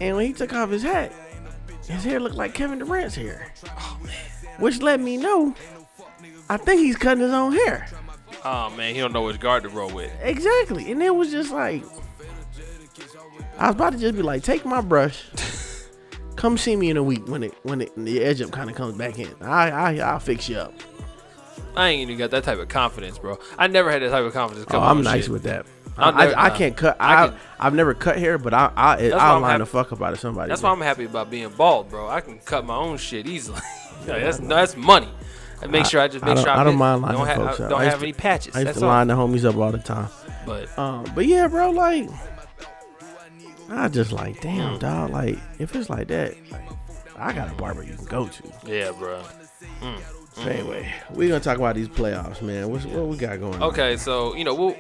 And 0.01 0.17
when 0.17 0.27
he 0.27 0.33
took 0.33 0.53
off 0.53 0.71
his 0.71 0.83
hat, 0.83 1.13
his 1.87 2.05
hair 2.05 2.21
looked 2.21 2.37
like 2.37 2.55
Kevin 2.55 2.79
Durant's 2.79 3.15
hair, 3.15 3.53
Oh, 3.79 3.99
which 4.59 4.81
let 4.81 5.01
me 5.01 5.17
know 5.17 5.55
I 6.49 6.57
think 6.57 6.81
he's 6.81 6.97
cutting 6.97 7.23
his 7.23 7.33
own 7.33 7.53
hair. 7.53 7.87
Oh 8.45 8.71
man, 8.77 8.95
he 8.95 9.01
don't 9.01 9.13
know 9.13 9.23
which 9.23 9.39
guard 9.41 9.63
to 9.65 9.69
roll 9.69 9.91
with. 9.91 10.11
Exactly, 10.23 10.91
and 10.91 11.03
it 11.03 11.15
was 11.15 11.31
just 11.31 11.53
like 11.53 11.85
I 13.59 13.67
was 13.67 13.75
about 13.77 13.93
to 13.93 13.99
just 13.99 14.17
be 14.17 14.23
like, 14.23 14.43
take 14.43 14.65
my 14.65 14.81
brush, 14.81 15.25
come 16.37 16.57
see 16.57 16.75
me 16.77 16.91
in 16.91 16.97
a 16.97 17.03
week 17.03 17.27
when 17.29 17.43
it 17.43 17.55
when 17.63 17.83
it 17.83 17.93
the 17.97 18.23
edge 18.23 18.41
up 18.41 18.51
kind 18.51 18.71
of 18.71 18.77
comes 18.77 18.97
back 18.97 19.19
in. 19.19 19.35
I 19.43 19.71
I 19.71 19.97
I'll 19.99 20.19
fix 20.21 20.49
you 20.49 20.57
up. 20.57 20.75
I 21.77 21.91
ain't 21.91 22.03
even 22.03 22.19
got 22.19 22.31
that 22.33 22.45
type 22.45 22.59
of 22.59 22.69
confidence, 22.69 23.19
bro. 23.19 23.39
I 23.59 23.67
never 23.67 23.91
had 23.91 24.03
that 24.03 24.11
type 24.11 24.25
of 24.25 24.33
confidence. 24.33 24.67
Oh, 24.71 24.81
I'm 24.81 25.03
nice 25.03 25.25
shit. 25.25 25.33
with 25.33 25.43
that. 25.45 25.67
I'll 26.01 26.13
never- 26.13 26.37
I, 26.39 26.45
I 26.47 26.51
can't 26.51 26.77
cut. 26.77 26.97
I 27.01 27.27
I, 27.27 27.33
I've 27.59 27.75
never 27.75 27.95
cut 27.95 28.17
hair, 28.19 28.39
but 28.39 28.53
I 28.55 28.71
I 28.77 29.11
I'll 29.11 29.37
I'm 29.37 29.43
line 29.43 29.59
the 29.61 29.67
fuck 29.67 29.93
up 29.93 30.01
out 30.03 30.13
of 30.13 30.21
somebody. 30.21 30.49
That's 30.49 30.63
why 30.63 30.71
I'm 30.71 30.81
happy 30.81 31.05
about 31.05 31.31
being 31.31 31.49
bald, 31.51 31.89
bro. 31.91 32.09
I 32.09 32.21
can 32.21 32.39
cut 32.41 32.65
my 32.65 32.77
own 32.77 32.97
shit 32.99 33.27
easily. 33.27 33.61
Like, 34.07 34.23
that's 34.23 34.39
that's 34.39 34.77
money. 34.79 35.09
I 35.63 35.67
make 35.67 35.85
sure 35.85 36.01
I 36.01 36.09
just 36.09 36.25
make 36.25 36.35
don't- 36.37 36.45
sure 36.45 36.53
I 36.55 36.65
don't 36.65 36.73
bit- 36.73 36.79
mind 36.79 37.03
lining 37.03 37.19
don't, 37.19 37.27
ha- 37.29 37.35
folks 37.35 37.61
I 37.61 37.65
up. 37.65 37.71
don't 37.71 37.81
I 37.83 37.85
have 37.85 37.99
to- 37.99 38.05
any 38.07 38.13
patches. 38.15 38.57
I 38.57 38.61
used 38.61 38.69
That's 38.69 38.79
to 38.79 38.85
all. 38.87 38.91
line 38.93 39.09
the 39.09 39.15
homies 39.15 39.45
up 39.45 39.57
all 39.57 39.71
the 39.73 39.77
time. 39.79 40.09
But 40.47 40.79
Um, 40.79 41.05
but 41.15 41.27
yeah, 41.27 41.49
bro, 41.49 41.71
like 41.71 42.09
I 43.69 43.89
just 43.89 44.11
like, 44.11 44.41
damn, 44.41 44.77
Mm. 44.77 44.81
dog. 44.81 45.11
Like 45.11 45.39
if 45.59 45.77
it's 45.77 45.91
like 45.91 46.09
that, 46.09 46.35
like, 46.51 46.63
I 47.17 47.33
got 47.35 47.51
a 47.53 47.55
barber 47.55 47.83
you 47.85 47.95
can 47.95 48.07
go 48.07 48.27
to. 48.27 48.43
yeah, 48.67 48.91
bro. 48.93 49.23
So 50.33 50.43
anyway, 50.43 50.93
we're 51.11 51.29
gonna 51.29 51.41
talk 51.41 51.59
about 51.59 51.75
these 51.75 51.89
playoffs, 51.89 52.41
man. 52.41 52.71
What's, 52.71 52.87
what 52.87 53.07
we 53.09 53.17
got 53.17 53.39
going? 53.39 53.55
on? 53.57 53.63
Okay, 53.65 53.97
so 53.97 54.35
you 54.35 54.45
know, 54.45 54.55
we'll, 54.55 54.77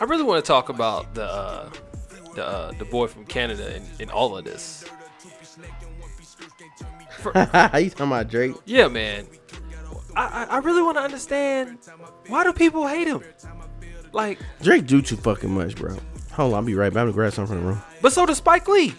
I 0.00 0.04
really 0.04 0.22
want 0.22 0.44
to 0.44 0.46
talk 0.46 0.68
about 0.68 1.14
the 1.14 1.24
uh, 1.24 1.70
the 2.34 2.44
uh, 2.46 2.72
the 2.72 2.84
boy 2.84 3.06
from 3.06 3.24
Canada 3.24 3.76
in, 3.76 3.82
in 4.00 4.10
all 4.10 4.36
of 4.36 4.44
this. 4.44 4.84
you 7.24 7.32
talking 7.32 7.90
about 7.98 8.28
Drake? 8.28 8.54
Yeah, 8.66 8.88
man. 8.88 9.26
I 10.16 10.26
I, 10.26 10.44
I 10.44 10.58
really 10.58 10.82
want 10.82 10.96
to 10.96 11.02
understand 11.02 11.78
why 12.28 12.44
do 12.44 12.52
people 12.52 12.86
hate 12.86 13.08
him? 13.08 13.22
Like, 14.12 14.38
Drake 14.62 14.86
do 14.86 15.02
too 15.02 15.16
fucking 15.16 15.50
much, 15.50 15.74
bro. 15.76 15.96
Hold 16.32 16.52
on, 16.52 16.58
I'll 16.58 16.64
be 16.64 16.74
right 16.74 16.92
back. 16.92 17.00
I'm 17.02 17.06
gonna 17.06 17.14
grab 17.14 17.32
something 17.32 17.56
from 17.56 17.64
the 17.64 17.72
room. 17.72 17.82
but 18.00 18.12
so 18.12 18.26
does 18.26 18.38
Spike 18.38 18.68
Lee. 18.68 18.94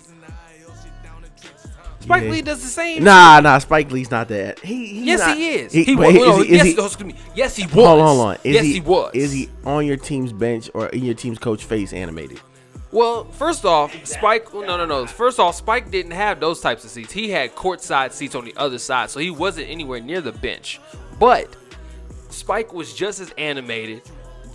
Spike 2.06 2.24
Yeah. 2.24 2.30
Lee 2.30 2.41
does 2.43 2.62
the 2.62 2.68
same. 2.68 3.03
Nah, 3.03 3.39
nah. 3.39 3.58
Spike 3.58 3.91
Lee's 3.91 4.12
not 4.12 4.28
that. 4.28 4.60
He, 4.60 4.88
he's 4.88 5.06
Yes, 5.06 5.20
not- 5.22 5.38
he 5.38 5.49
is. 5.56 5.74
He, 5.74 5.84
He, 5.84 5.95
was. 5.95 6.14
he- 6.14 6.20
no, 6.20 6.39
is 6.41 6.47
he- 6.47 6.53
is 6.53 6.58
yes, 6.58 6.66
he- 6.68 6.78
oh, 6.78 6.86
excuse 6.86 7.14
me. 7.14 7.20
Yes, 7.36 7.56
he 7.56 7.64
was. 7.66 7.74
Hold 7.74 7.99
on, 7.99 8.06
hold 8.08 8.28
on. 8.28 8.36
Is 8.43 8.53
yes, 8.53 8.64
he, 8.64 8.74
he, 8.74 8.80
was. 8.80 9.12
Is 9.16 9.32
he 9.32 9.49
on 9.66 9.86
your 9.88 9.97
team's 9.97 10.32
bench 10.32 10.70
or 10.76 10.88
in 10.89 11.03
your 11.03 11.16
team's 11.16 11.39
coach 11.39 11.64
face 11.66 11.93
animated? 11.93 12.39
Well, 12.91 13.26
first 13.32 13.66
off, 13.66 13.93
Spike. 14.06 14.53
No, 14.53 14.78
no, 14.78 14.86
no. 14.86 15.06
First 15.08 15.39
off, 15.39 15.56
Spike 15.56 15.89
didn't 15.91 16.12
have 16.12 16.39
those 16.39 16.62
types 16.62 16.84
of 16.86 16.91
seats. 16.91 17.12
He 17.12 17.30
had 17.32 17.56
courtside 17.56 18.12
seats 18.14 18.36
on 18.36 18.45
the 18.45 18.53
other 18.56 18.78
side, 18.78 19.10
so 19.10 19.20
he 19.20 19.32
wasn't 19.32 19.68
anywhere 19.70 19.99
near 19.99 20.22
the 20.22 20.32
bench. 20.32 20.80
But 21.20 21.56
Spike 22.30 22.72
was 22.72 22.93
just 22.93 23.20
as 23.20 23.32
animated, 23.38 24.03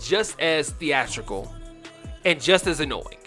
just 0.01 0.39
as 0.39 0.69
theatrical, 0.71 1.53
and 2.23 2.41
just 2.41 2.65
as 2.65 2.79
annoying. 2.79 3.17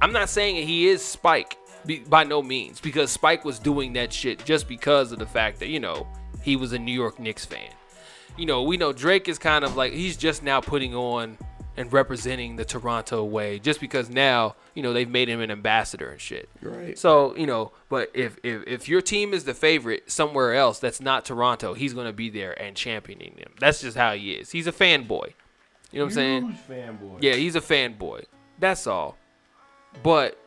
I'm 0.00 0.12
not 0.12 0.28
saying 0.28 0.66
he 0.66 0.86
is 0.88 1.04
Spike 1.04 1.56
be, 1.86 2.00
by 2.00 2.24
no 2.24 2.42
means, 2.42 2.80
because 2.80 3.10
Spike 3.10 3.44
was 3.44 3.58
doing 3.58 3.92
that 3.94 4.12
shit 4.12 4.44
just 4.44 4.68
because 4.68 5.12
of 5.12 5.18
the 5.18 5.26
fact 5.26 5.60
that 5.60 5.68
you 5.68 5.80
know 5.80 6.06
he 6.42 6.56
was 6.56 6.72
a 6.72 6.78
New 6.78 6.92
York 6.92 7.18
Knicks 7.18 7.44
fan. 7.44 7.70
You 8.36 8.46
know, 8.46 8.62
we 8.62 8.76
know 8.76 8.92
Drake 8.92 9.28
is 9.28 9.38
kind 9.38 9.64
of 9.64 9.76
like 9.76 9.92
he's 9.92 10.16
just 10.16 10.42
now 10.42 10.60
putting 10.60 10.94
on 10.94 11.36
and 11.76 11.90
representing 11.92 12.56
the 12.56 12.64
Toronto 12.64 13.24
way, 13.24 13.58
just 13.58 13.80
because 13.80 14.10
now 14.10 14.56
you 14.74 14.82
know 14.82 14.92
they've 14.92 15.08
made 15.08 15.28
him 15.28 15.40
an 15.40 15.50
ambassador 15.50 16.10
and 16.10 16.20
shit. 16.20 16.48
Right. 16.60 16.98
So 16.98 17.36
you 17.36 17.46
know, 17.46 17.72
but 17.88 18.10
if 18.14 18.38
if 18.42 18.66
if 18.66 18.88
your 18.88 19.00
team 19.00 19.32
is 19.32 19.44
the 19.44 19.54
favorite 19.54 20.10
somewhere 20.10 20.54
else 20.54 20.78
that's 20.78 21.00
not 21.00 21.24
Toronto, 21.24 21.74
he's 21.74 21.94
gonna 21.94 22.12
be 22.12 22.30
there 22.30 22.60
and 22.60 22.76
championing 22.76 23.36
them. 23.38 23.52
That's 23.58 23.80
just 23.80 23.96
how 23.96 24.14
he 24.14 24.32
is. 24.32 24.50
He's 24.50 24.66
a 24.66 24.72
fanboy. 24.72 25.32
You 25.90 25.98
know 25.98 26.06
what 26.06 26.10
I'm 26.10 26.10
saying? 26.10 26.58
fanboy. 26.68 27.18
Yeah, 27.22 27.34
he's 27.34 27.54
a 27.54 27.60
fanboy. 27.60 28.24
That's 28.58 28.86
all. 28.86 29.18
But 30.02 30.38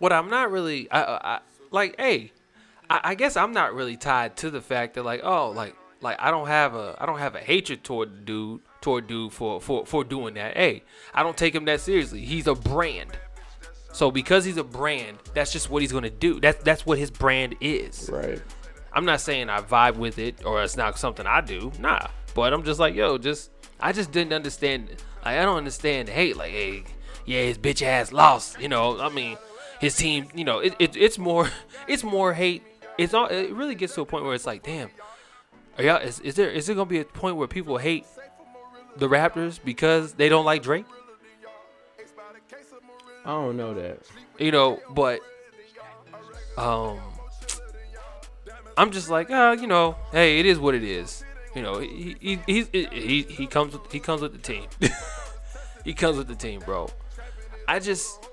what 0.00 0.12
I'm 0.12 0.28
not 0.28 0.50
really, 0.50 0.90
I, 0.90 1.02
I, 1.02 1.40
like, 1.70 1.94
hey, 2.00 2.32
I, 2.88 3.00
I 3.04 3.14
guess 3.14 3.36
I'm 3.36 3.52
not 3.52 3.74
really 3.74 3.96
tied 3.96 4.36
to 4.38 4.50
the 4.50 4.60
fact 4.60 4.94
that 4.94 5.04
like, 5.04 5.20
oh, 5.22 5.50
like, 5.50 5.76
like 6.00 6.16
I 6.18 6.32
don't 6.32 6.48
have 6.48 6.74
a, 6.74 6.96
I 6.98 7.06
don't 7.06 7.18
have 7.18 7.36
a 7.36 7.40
hatred 7.40 7.84
toward 7.84 8.24
dude 8.24 8.62
toward 8.80 9.06
dude 9.06 9.32
for 9.32 9.60
for 9.60 9.84
for 9.84 10.02
doing 10.02 10.34
that. 10.34 10.56
Hey, 10.56 10.82
I 11.14 11.22
don't 11.22 11.36
take 11.36 11.54
him 11.54 11.66
that 11.66 11.80
seriously. 11.80 12.24
He's 12.24 12.46
a 12.46 12.54
brand. 12.54 13.16
So 13.92 14.10
because 14.10 14.44
he's 14.44 14.56
a 14.56 14.64
brand, 14.64 15.18
that's 15.34 15.52
just 15.52 15.68
what 15.68 15.82
he's 15.82 15.92
gonna 15.92 16.08
do. 16.08 16.40
That's 16.40 16.62
that's 16.64 16.86
what 16.86 16.98
his 16.98 17.10
brand 17.10 17.56
is. 17.60 18.08
Right. 18.10 18.40
I'm 18.92 19.04
not 19.04 19.20
saying 19.20 19.50
I 19.50 19.60
vibe 19.60 19.96
with 19.96 20.18
it 20.18 20.44
or 20.44 20.62
it's 20.62 20.76
not 20.76 20.98
something 20.98 21.26
I 21.26 21.42
do. 21.42 21.70
Nah. 21.78 22.06
But 22.34 22.54
I'm 22.54 22.64
just 22.64 22.80
like, 22.80 22.94
yo, 22.94 23.18
just 23.18 23.50
I 23.78 23.92
just 23.92 24.10
didn't 24.12 24.32
understand. 24.32 24.88
Like, 25.24 25.38
I 25.38 25.42
don't 25.42 25.58
understand 25.58 26.08
hate. 26.08 26.36
Like, 26.36 26.52
hey, 26.52 26.84
yeah, 27.26 27.42
his 27.42 27.58
bitch 27.58 27.82
ass 27.82 28.12
lost. 28.12 28.58
You 28.60 28.68
know, 28.68 28.98
I 28.98 29.10
mean, 29.10 29.36
his 29.80 29.96
team. 29.96 30.28
You 30.34 30.44
know, 30.44 30.58
it, 30.60 30.74
it 30.78 30.96
it's 30.96 31.18
more 31.18 31.50
it's 31.88 32.04
more 32.04 32.32
hate. 32.34 32.62
It's 32.98 33.14
all. 33.14 33.26
It 33.26 33.52
really 33.52 33.74
gets 33.74 33.94
to 33.96 34.02
a 34.02 34.06
point 34.06 34.24
where 34.24 34.34
it's 34.34 34.46
like, 34.46 34.62
damn. 34.62 34.90
Are 35.78 35.84
y'all? 35.84 35.96
Is, 35.96 36.20
is 36.20 36.34
there 36.34 36.50
is 36.50 36.66
there 36.66 36.74
gonna 36.76 36.86
be 36.86 37.00
a 37.00 37.04
point 37.04 37.36
where 37.36 37.48
people 37.48 37.78
hate 37.78 38.06
the 38.96 39.08
Raptors 39.08 39.58
because 39.64 40.14
they 40.14 40.28
don't 40.28 40.44
like 40.44 40.62
Drake? 40.62 40.84
I 43.24 43.30
don't 43.30 43.56
know 43.56 43.74
that. 43.74 44.00
you 44.38 44.50
know 44.50 44.80
but 44.90 45.20
um 46.56 46.98
i'm 48.76 48.90
just 48.90 49.10
like 49.10 49.30
uh 49.30 49.56
you 49.60 49.66
know 49.66 49.94
hey 50.10 50.40
it 50.40 50.46
is 50.46 50.58
what 50.58 50.74
it 50.74 50.82
is 50.82 51.22
you 51.54 51.62
know 51.62 51.78
he 51.78 52.16
he 52.20 52.38
he 52.46 52.62
he, 52.90 53.22
he 53.22 53.46
comes 53.46 53.74
with 53.74 53.92
he 53.92 54.00
comes 54.00 54.22
with 54.22 54.32
the 54.32 54.38
team 54.38 54.64
he 55.84 55.92
comes 55.92 56.16
with 56.16 56.28
the 56.28 56.34
team 56.34 56.60
bro 56.60 56.88
i 57.68 57.78
just 57.78 58.29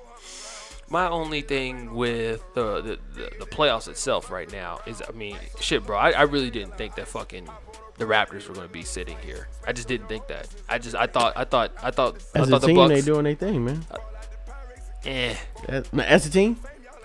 my 0.89 1.07
only 1.09 1.41
thing 1.41 1.93
with 1.93 2.43
the, 2.53 2.81
the 2.81 2.99
the 3.13 3.29
the 3.39 3.45
playoffs 3.45 3.87
itself 3.87 4.31
right 4.31 4.51
now 4.51 4.79
is 4.85 5.01
i 5.07 5.11
mean 5.11 5.37
shit 5.59 5.83
bro 5.85 5.97
i, 5.97 6.11
I 6.11 6.21
really 6.23 6.49
didn't 6.49 6.77
think 6.77 6.95
that 6.95 7.07
fucking 7.07 7.47
the 7.97 8.05
Raptors 8.05 8.47
were 8.47 8.53
going 8.53 8.67
to 8.67 8.71
be 8.71 8.83
sitting 8.83 9.17
here. 9.25 9.47
I 9.65 9.73
just 9.73 9.87
didn't 9.87 10.07
think 10.07 10.27
that. 10.27 10.47
I 10.69 10.77
just 10.77 10.95
I 10.95 11.07
thought 11.07 11.33
I 11.35 11.45
thought 11.45 11.71
I 11.81 11.89
thought 11.89 12.23
I 12.35 12.41
As 12.41 12.47
a 12.47 12.51
thought 12.51 12.61
the 12.61 12.67
team, 12.67 12.75
Bucks. 12.75 12.93
they 12.93 13.01
doing 13.01 13.23
their 13.23 13.33
thing, 13.33 13.65
man. 13.65 13.83
eh. 15.05 15.35
As, 15.67 15.89
as 15.97 16.25
a 16.27 16.29
team, 16.29 16.57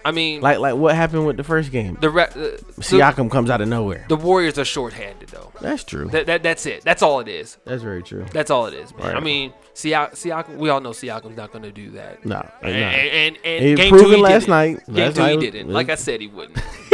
I 0.04 0.10
mean, 0.10 0.40
like 0.40 0.58
like 0.58 0.74
what 0.74 0.94
happened 0.94 1.26
with 1.26 1.36
the 1.36 1.44
first 1.44 1.70
game? 1.70 1.96
the, 2.00 2.10
the 2.10 2.30
the 2.32 2.54
uh, 2.74 2.80
Siakam 2.80 3.30
comes 3.30 3.50
out 3.50 3.60
of 3.60 3.68
nowhere. 3.68 4.04
the 4.08 4.16
Warriors 4.16 4.58
are 4.58 4.64
shorthanded 4.64 5.28
though. 5.28 5.52
That's 5.60 5.84
true. 5.84 6.06
That, 6.08 6.26
that 6.26 6.42
that's 6.42 6.66
it. 6.66 6.82
That's 6.82 7.02
all 7.02 7.20
it 7.20 7.28
is. 7.28 7.56
That's 7.64 7.82
very 7.82 8.02
true. 8.02 8.26
That's 8.32 8.50
all 8.50 8.66
it 8.66 8.74
is, 8.74 8.94
man. 8.96 9.16
I 9.16 9.20
mean, 9.20 9.52
Siak- 9.74 10.12
Siakam. 10.12 10.56
We 10.56 10.68
all 10.70 10.80
know 10.80 10.90
Siakam's 10.90 11.36
not 11.36 11.52
going 11.52 11.62
to 11.62 11.72
do 11.72 11.90
that. 11.92 12.24
No, 12.26 12.46
And, 12.62 12.72
nah. 12.80 12.86
and, 12.88 13.38
and, 13.44 13.64
He 13.64 13.74
game 13.74 13.90
proved 13.90 14.04
two, 14.06 14.12
it 14.12 14.16
he 14.16 14.22
last 14.22 14.40
did 14.42 14.50
night. 14.50 14.86
Game 14.86 14.94
Last 14.96 15.14
two, 15.16 15.22
night 15.22 15.30
he 15.30 15.36
was- 15.36 15.44
didn't. 15.46 15.68
Like 15.72 15.88
I 15.88 15.94
said, 15.94 16.20
he 16.20 16.26
wouldn't. 16.26 16.56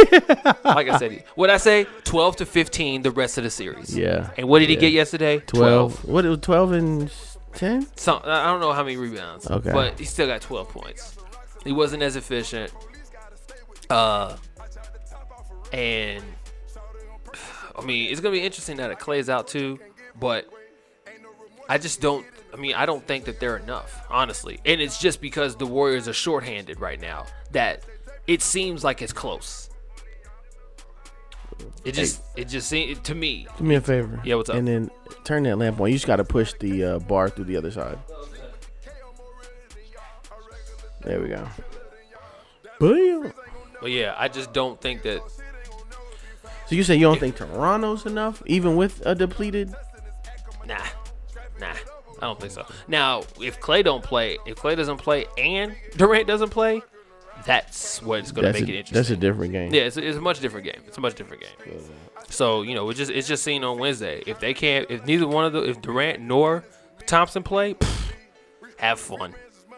like 0.63 0.87
I 0.89 0.97
said, 0.97 1.11
he, 1.11 1.19
what 1.35 1.49
I 1.49 1.57
say, 1.57 1.85
twelve 2.03 2.35
to 2.37 2.45
fifteen, 2.45 3.01
the 3.01 3.11
rest 3.11 3.37
of 3.37 3.43
the 3.43 3.49
series. 3.49 3.95
Yeah. 3.97 4.29
And 4.37 4.47
what 4.47 4.59
did 4.59 4.69
he 4.69 4.75
get 4.75 4.91
yesterday? 4.93 5.39
12. 5.39 6.05
What 6.05 6.25
it 6.25 6.29
was 6.29 6.39
12 6.39 6.71
and 6.73 7.11
10? 7.53 7.87
Some, 7.97 8.21
I 8.23 8.45
don't 8.45 8.59
know 8.61 8.71
how 8.73 8.83
many 8.83 8.97
rebounds. 8.97 9.49
Okay. 9.49 9.71
But 9.71 9.97
he 9.99 10.05
still 10.05 10.27
got 10.27 10.41
twelve 10.41 10.69
points. 10.69 11.15
He 11.63 11.71
wasn't 11.71 12.03
as 12.03 12.15
efficient. 12.15 12.71
Uh. 13.89 14.35
And 15.71 16.23
I 17.77 17.85
mean, 17.85 18.11
it's 18.11 18.19
gonna 18.21 18.33
be 18.33 18.41
interesting 18.41 18.77
that 18.77 18.89
it 18.89 18.99
Clay's 18.99 19.29
out 19.29 19.47
too, 19.47 19.79
but 20.19 20.49
I 21.67 21.77
just 21.77 22.01
don't. 22.01 22.25
I 22.51 22.57
mean, 22.57 22.73
I 22.73 22.87
don't 22.87 23.05
think 23.05 23.25
that 23.25 23.39
they're 23.39 23.57
enough, 23.57 24.03
honestly. 24.09 24.59
And 24.65 24.81
it's 24.81 24.97
just 24.97 25.21
because 25.21 25.55
the 25.55 25.67
Warriors 25.67 26.07
are 26.07 26.13
shorthanded 26.13 26.79
right 26.81 26.99
now 26.99 27.27
that 27.51 27.83
it 28.25 28.41
seems 28.41 28.83
like 28.83 29.03
it's 29.03 29.13
close. 29.13 29.69
It 31.85 31.91
just, 31.91 32.21
it 32.35 32.47
just 32.47 32.67
seems 32.67 32.99
to 32.99 33.13
me. 33.13 33.45
Do 33.57 33.63
me 33.63 33.75
a 33.75 33.81
favor. 33.81 34.19
Yeah, 34.23 34.35
what's 34.35 34.49
up? 34.49 34.55
And 34.55 34.67
then 34.67 34.89
turn 35.23 35.43
that 35.43 35.57
lamp 35.57 35.79
on. 35.79 35.87
You 35.89 35.93
just 35.93 36.07
got 36.07 36.15
to 36.15 36.23
push 36.23 36.53
the 36.59 36.83
uh, 36.83 36.99
bar 36.99 37.29
through 37.29 37.45
the 37.45 37.57
other 37.57 37.69
side. 37.69 37.99
There 41.01 41.21
we 41.21 41.27
go. 41.29 41.47
Bam. 42.79 43.31
But 43.81 43.91
yeah, 43.91 44.15
I 44.17 44.27
just 44.27 44.53
don't 44.53 44.79
think 44.79 45.03
that. 45.03 45.21
So 46.67 46.75
you 46.75 46.83
say 46.83 46.95
you 46.95 47.01
don't 47.01 47.19
think 47.19 47.35
Toronto's 47.35 48.05
enough, 48.05 48.43
even 48.45 48.75
with 48.75 49.01
a 49.05 49.15
depleted? 49.15 49.73
Nah, 50.67 50.77
nah, 51.59 51.73
I 52.21 52.21
don't 52.21 52.39
think 52.39 52.51
so. 52.51 52.65
Now, 52.87 53.23
if 53.41 53.59
Clay 53.59 53.81
don't 53.81 54.03
play, 54.03 54.37
if 54.45 54.57
Clay 54.57 54.75
doesn't 54.75 54.97
play 54.97 55.25
and 55.37 55.75
Durant 55.97 56.27
doesn't 56.27 56.49
play, 56.49 56.81
that's 57.45 58.01
what's 58.01 58.31
gonna 58.31 58.53
make 58.53 58.63
a, 58.63 58.65
it 58.65 58.69
interesting. 58.69 58.95
that's 58.95 59.09
a 59.09 59.15
different 59.15 59.53
game. 59.53 59.73
Yeah, 59.73 59.83
it's, 59.83 59.97
it's 59.97 60.17
a 60.17 60.21
much 60.21 60.39
different 60.41 60.65
game. 60.65 60.81
It's 60.85 60.97
a 60.97 61.01
much 61.01 61.15
different 61.15 61.43
game. 61.43 61.79
So 62.29 62.61
you 62.61 62.75
know, 62.75 62.89
it's 62.89 62.99
just 62.99 63.11
it's 63.11 63.27
just 63.27 63.43
seen 63.43 63.63
on 63.63 63.79
Wednesday. 63.79 64.21
If 64.27 64.39
they 64.39 64.53
can't, 64.53 64.85
if 64.89 65.05
neither 65.05 65.27
one 65.27 65.45
of 65.45 65.53
the, 65.53 65.63
if 65.63 65.81
Durant 65.81 66.21
nor 66.21 66.63
Thompson 67.07 67.41
play, 67.41 67.73
pff, 67.73 68.11
have 68.77 68.99
fun. 68.99 69.33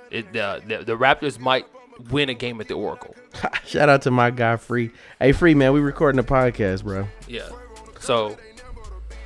It, 0.09 0.33
the, 0.33 0.61
the 0.67 0.83
the 0.83 0.97
Raptors 0.97 1.39
might 1.39 1.65
win 2.09 2.29
a 2.29 2.33
game 2.33 2.59
at 2.61 2.67
the 2.67 2.73
Oracle. 2.75 3.15
Shout 3.65 3.89
out 3.89 4.01
to 4.03 4.11
my 4.11 4.31
guy 4.31 4.57
Free. 4.57 4.91
Hey 5.19 5.31
Free 5.31 5.53
man, 5.53 5.73
we 5.73 5.79
recording 5.79 6.19
a 6.19 6.23
podcast, 6.23 6.83
bro. 6.83 7.07
Yeah. 7.27 7.49
So 7.99 8.37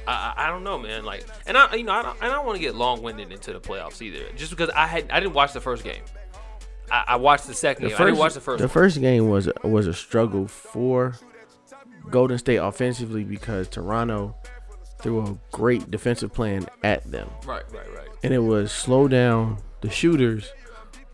I, 0.07 0.33
I 0.37 0.47
don't 0.47 0.63
know, 0.63 0.77
man. 0.77 1.05
Like, 1.05 1.25
and 1.47 1.57
I 1.57 1.73
you 1.75 1.83
know 1.83 1.93
I 1.93 2.01
don't, 2.03 2.23
I 2.23 2.27
don't 2.29 2.45
want 2.45 2.57
to 2.57 2.61
get 2.61 2.75
long 2.75 3.01
winded 3.01 3.31
into 3.31 3.53
the 3.53 3.59
playoffs 3.59 4.01
either, 4.01 4.25
just 4.35 4.51
because 4.51 4.69
I 4.69 4.85
had 4.87 5.09
I 5.11 5.19
didn't 5.19 5.33
watch 5.33 5.53
the 5.53 5.61
first 5.61 5.83
game. 5.83 6.03
I, 6.91 7.03
I 7.09 7.15
watched 7.15 7.47
the 7.47 7.53
second 7.53 7.85
The 7.85 7.89
game. 7.89 7.97
first, 7.97 8.01
I 8.01 8.05
didn't 8.05 8.19
watch 8.19 8.33
the 8.35 8.41
first. 8.41 8.59
the 8.59 8.65
one. 8.67 8.73
first 8.73 9.01
game 9.01 9.29
was 9.29 9.49
was 9.63 9.87
a 9.87 9.93
struggle 9.93 10.47
for 10.47 11.15
Golden 12.11 12.37
State 12.37 12.57
offensively 12.57 13.23
because 13.23 13.67
Toronto 13.67 14.35
threw 15.01 15.21
a 15.25 15.37
great 15.51 15.89
defensive 15.89 16.31
plan 16.33 16.67
at 16.83 17.03
them. 17.11 17.29
Right, 17.45 17.63
right, 17.71 17.91
right. 17.95 18.07
and 18.23 18.33
it 18.33 18.39
was 18.39 18.71
slow 18.71 19.07
down 19.07 19.57
the 19.81 19.89
shooters 19.89 20.51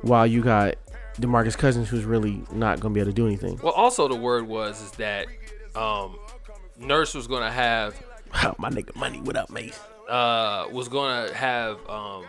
while 0.01 0.27
you 0.27 0.41
got 0.41 0.75
DeMarcus 1.19 1.57
Cousins 1.57 1.89
who's 1.89 2.05
really 2.05 2.43
not 2.51 2.79
going 2.79 2.93
to 2.93 2.95
be 2.95 2.99
able 3.01 3.11
to 3.11 3.15
do 3.15 3.27
anything. 3.27 3.59
Well, 3.61 3.73
also 3.73 4.07
the 4.07 4.15
word 4.15 4.47
was 4.47 4.81
is 4.81 4.91
that 4.93 5.27
um, 5.75 6.17
Nurse 6.79 7.13
was 7.13 7.27
gonna 7.27 7.51
have 7.51 8.01
My 8.57 8.69
nigga 8.69 8.95
money, 8.95 9.19
what 9.21 9.35
up, 9.35 9.49
Mace? 9.49 9.79
uh, 10.09 10.67
was 10.71 10.87
gonna 10.87 11.33
have 11.33 11.77
um, 11.89 12.23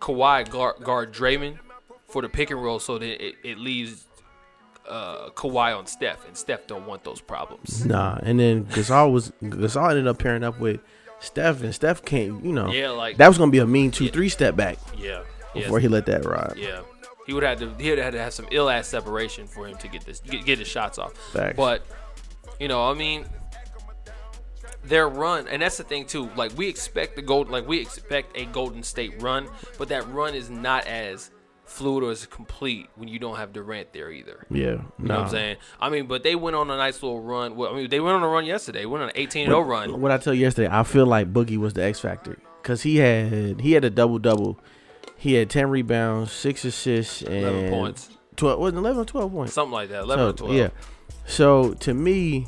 Kawhi 0.00 0.48
guard, 0.48 0.82
guard 0.82 1.12
Draymond 1.12 1.58
for 2.06 2.22
the 2.22 2.28
pick 2.28 2.50
and 2.50 2.62
roll, 2.62 2.78
so 2.78 2.98
that 2.98 3.24
it, 3.26 3.34
it 3.44 3.58
leaves 3.58 4.06
uh, 4.88 5.28
Kawhi 5.30 5.76
on 5.76 5.86
Steph, 5.86 6.26
and 6.26 6.36
Steph 6.36 6.66
don't 6.66 6.86
want 6.86 7.04
those 7.04 7.20
problems. 7.20 7.84
Nah, 7.84 8.18
and 8.22 8.40
then 8.40 8.64
Gasol 8.66 9.12
was 9.12 9.32
Gasol 9.42 9.90
ended 9.90 10.06
up 10.06 10.18
pairing 10.18 10.42
up 10.44 10.58
with 10.58 10.80
Steph, 11.20 11.62
and 11.62 11.74
Steph 11.74 12.02
can't, 12.04 12.42
you 12.44 12.52
know, 12.52 12.70
Yeah, 12.72 12.90
like 12.90 13.18
that 13.18 13.28
was 13.28 13.36
going 13.38 13.50
to 13.50 13.52
be 13.52 13.58
a 13.58 13.66
mean 13.66 13.90
two 13.90 14.04
Yeah. 14.06 14.10
three 14.12 14.28
step 14.30 14.56
back 14.56 14.78
yeah, 14.96 15.22
yeah, 15.54 15.62
before 15.62 15.80
he 15.80 15.88
let 15.88 16.06
that 16.06 16.24
ride. 16.24 16.54
yeah. 16.56 16.80
He 17.28 17.34
would 17.34 17.42
have 17.42 17.58
to 17.58 17.74
he 17.78 17.90
would 17.90 17.98
have 17.98 18.14
to 18.14 18.18
have 18.18 18.32
some 18.32 18.46
ill 18.50 18.70
ass 18.70 18.88
separation 18.88 19.46
for 19.46 19.66
him 19.68 19.76
to 19.76 19.88
get 19.88 20.02
this 20.06 20.20
get, 20.20 20.46
get 20.46 20.58
his 20.60 20.66
shots 20.66 20.98
off. 20.98 21.12
Facts. 21.34 21.58
But 21.58 21.84
you 22.58 22.68
know, 22.68 22.90
I 22.90 22.94
mean, 22.94 23.26
their 24.82 25.10
run, 25.10 25.46
and 25.46 25.60
that's 25.60 25.76
the 25.76 25.84
thing 25.84 26.06
too. 26.06 26.30
Like 26.36 26.56
we 26.56 26.68
expect 26.68 27.16
the 27.16 27.20
gold, 27.22 27.50
like 27.50 27.68
we 27.68 27.80
expect 27.80 28.34
a 28.34 28.46
Golden 28.46 28.82
State 28.82 29.20
run, 29.20 29.46
but 29.76 29.90
that 29.90 30.08
run 30.08 30.34
is 30.34 30.48
not 30.48 30.86
as 30.86 31.30
fluid 31.66 32.02
or 32.02 32.12
as 32.12 32.24
complete 32.24 32.88
when 32.96 33.10
you 33.10 33.18
don't 33.18 33.36
have 33.36 33.52
Durant 33.52 33.92
there 33.92 34.10
either. 34.10 34.46
Yeah, 34.48 34.64
You 34.64 34.84
know 35.00 35.16
what. 35.16 35.24
I'm 35.24 35.28
saying? 35.28 35.56
I 35.78 35.90
mean, 35.90 36.06
but 36.06 36.22
they 36.22 36.34
went 36.34 36.56
on 36.56 36.70
a 36.70 36.78
nice 36.78 37.02
little 37.02 37.20
run. 37.20 37.56
Well, 37.56 37.70
I 37.70 37.76
mean, 37.76 37.90
they 37.90 38.00
went 38.00 38.16
on 38.16 38.22
a 38.22 38.28
run 38.28 38.46
yesterday. 38.46 38.86
Went 38.86 39.02
on 39.02 39.10
an 39.10 39.16
18 39.16 39.48
0 39.48 39.60
run. 39.60 40.00
What 40.00 40.12
I 40.12 40.16
tell 40.16 40.32
you 40.32 40.40
yesterday, 40.40 40.68
I 40.72 40.82
feel 40.82 41.04
like 41.04 41.30
Boogie 41.30 41.58
was 41.58 41.74
the 41.74 41.84
X 41.84 42.00
factor 42.00 42.38
because 42.62 42.80
he 42.80 42.96
had 42.96 43.60
he 43.60 43.72
had 43.72 43.84
a 43.84 43.90
double 43.90 44.18
double. 44.18 44.58
He 45.18 45.34
had 45.34 45.50
ten 45.50 45.68
rebounds, 45.68 46.32
six 46.32 46.64
assists, 46.64 47.22
and 47.22 47.34
11 47.34 47.70
points. 47.70 48.08
Twelve 48.36 48.60
was 48.60 48.72
it 48.72 48.76
eleven 48.76 49.02
or 49.02 49.04
twelve 49.04 49.32
points. 49.32 49.52
Something 49.52 49.72
like 49.72 49.88
that. 49.90 50.04
11 50.04 50.24
or 50.26 50.32
12. 50.32 50.54
Yeah. 50.54 50.68
So 51.26 51.74
to 51.74 51.92
me, 51.92 52.46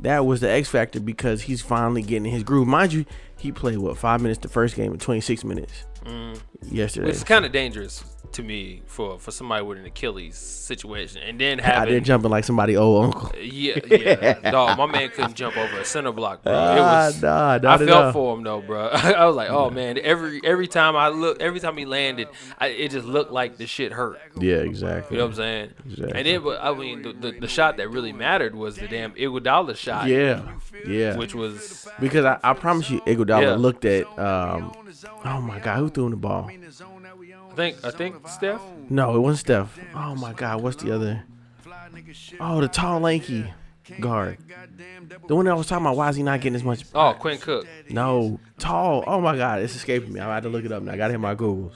that 0.00 0.24
was 0.24 0.40
the 0.40 0.48
X 0.48 0.68
factor 0.68 1.00
because 1.00 1.42
he's 1.42 1.60
finally 1.60 2.02
getting 2.02 2.30
his 2.30 2.44
groove. 2.44 2.68
Mind 2.68 2.92
you, 2.92 3.04
he 3.36 3.50
played 3.50 3.78
what 3.78 3.98
five 3.98 4.22
minutes 4.22 4.38
the 4.38 4.48
first 4.48 4.76
game 4.76 4.92
and 4.92 5.00
twenty 5.00 5.20
six 5.20 5.42
minutes 6.06 6.42
yesterday. 6.70 7.10
It's 7.10 7.24
kind 7.24 7.44
of 7.44 7.52
dangerous 7.52 8.04
to 8.32 8.42
me 8.42 8.82
for, 8.86 9.18
for 9.20 9.30
somebody 9.30 9.64
with 9.64 9.78
an 9.78 9.86
Achilles 9.86 10.36
situation. 10.36 11.22
And 11.22 11.40
then 11.40 11.58
having. 11.58 11.92
there 11.92 12.00
jumping 12.00 12.30
like 12.30 12.44
somebody 12.44 12.76
old 12.76 13.04
uncle. 13.06 13.32
Yeah, 13.40 13.78
yeah. 13.88 14.50
Dog, 14.50 14.76
my 14.76 14.86
man 14.86 15.10
couldn't 15.10 15.34
jump 15.34 15.56
over 15.56 15.78
a 15.78 15.84
center 15.84 16.12
block, 16.12 16.42
bro. 16.42 16.52
It 16.52 16.56
Ah, 16.56 17.04
was, 17.06 17.22
nah, 17.22 17.50
I 17.52 17.58
not 17.58 17.78
felt 17.80 18.12
for 18.12 18.34
him 18.36 18.42
though, 18.42 18.60
bro. 18.60 18.88
I 18.92 19.24
was 19.26 19.36
like, 19.36 19.48
oh 19.50 19.70
man, 19.70 19.96
every 19.98 20.40
every 20.44 20.66
time 20.66 20.96
I 20.96 21.08
look, 21.08 21.40
every 21.40 21.60
time 21.60 21.76
he 21.76 21.84
landed, 21.86 22.28
I, 22.58 22.68
it 22.68 22.90
just 22.90 23.06
looked 23.06 23.30
like 23.30 23.58
the 23.58 23.66
shit 23.66 23.92
hurt. 23.92 24.18
Yeah, 24.38 24.56
exactly. 24.56 25.16
You 25.16 25.18
know 25.20 25.26
what 25.26 25.30
I'm 25.30 25.36
saying? 25.36 25.70
Exactly. 25.86 26.12
And 26.18 26.26
then, 26.26 26.42
but 26.42 26.60
I 26.60 26.74
mean, 26.74 27.02
the, 27.02 27.12
the, 27.12 27.40
the 27.42 27.48
shot 27.48 27.76
that 27.76 27.88
really 27.90 28.12
mattered 28.12 28.54
was 28.56 28.76
the 28.76 28.88
damn 28.88 29.12
Iguodala 29.12 29.76
shot, 29.76 30.08
Yeah, 30.08 30.42
yeah. 30.86 31.16
which 31.16 31.34
was 31.34 31.88
because 32.00 32.24
I, 32.24 32.38
I 32.42 32.54
promise 32.54 32.90
you, 32.90 33.00
Iguodala 33.02 33.42
Yeah. 33.42 33.54
looked 33.54 33.84
at. 33.84 34.06
Um, 34.18 34.72
oh 35.24 35.40
my 35.40 35.60
God, 35.60 35.78
who 35.78 35.90
threw 35.96 36.04
him 36.04 36.10
the 36.10 36.16
ball? 36.18 36.50
I 36.50 37.54
think 37.56 37.82
I 37.84 37.90
think 37.90 38.28
Steph. 38.28 38.60
No, 38.90 39.16
it 39.16 39.18
wasn't 39.18 39.40
Steph. 39.40 39.78
Oh 39.94 40.14
my 40.14 40.34
God, 40.34 40.62
what's 40.62 40.76
the 40.76 40.94
other? 40.94 41.24
Oh, 42.38 42.60
the 42.60 42.68
tall, 42.68 43.00
lanky. 43.00 43.52
guard? 44.00 44.36
The 45.26 45.34
one 45.34 45.46
that 45.46 45.52
I 45.52 45.54
was 45.54 45.66
talking 45.66 45.86
about. 45.86 45.96
Why 45.96 46.10
is 46.10 46.16
he 46.16 46.22
not 46.22 46.40
getting 46.42 46.54
as 46.54 46.62
much? 46.64 46.84
Oh, 46.94 47.14
Quinn 47.18 47.38
Cook. 47.38 47.66
No, 47.88 48.38
tall. 48.58 49.04
Oh 49.06 49.20
my 49.22 49.36
God, 49.36 49.62
it's 49.62 49.74
escaping 49.74 50.12
me. 50.12 50.20
I 50.20 50.34
had 50.34 50.42
to 50.42 50.50
look 50.50 50.64
it 50.66 50.72
up 50.72 50.82
now. 50.82 50.92
I 50.92 50.96
got 50.98 51.06
to 51.08 51.12
hit 51.14 51.20
my 51.20 51.34
Googles. 51.34 51.72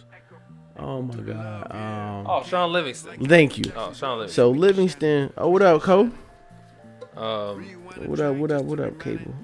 Oh 0.79 1.01
my 1.01 1.15
God. 1.15 1.73
Um, 1.73 2.27
Oh, 2.29 2.43
Shaun 2.43 2.73
Livingston. 2.73 3.25
thank 3.27 3.57
you. 3.59 3.73
Oh, 3.75 3.93
Shaun 3.95 4.19
Livingston. 4.19 4.35
So 4.35 4.51
Livingston. 4.51 5.33
Oh, 5.39 5.49
what 5.49 5.63
up, 5.63 5.81
Cole? 5.83 6.11
Um, 7.17 7.65
What 8.07 8.21
up? 8.21 8.37
What 8.37 8.51
up? 8.53 8.65
What 8.65 8.81
up, 8.81 9.01
Cable? 9.01 9.35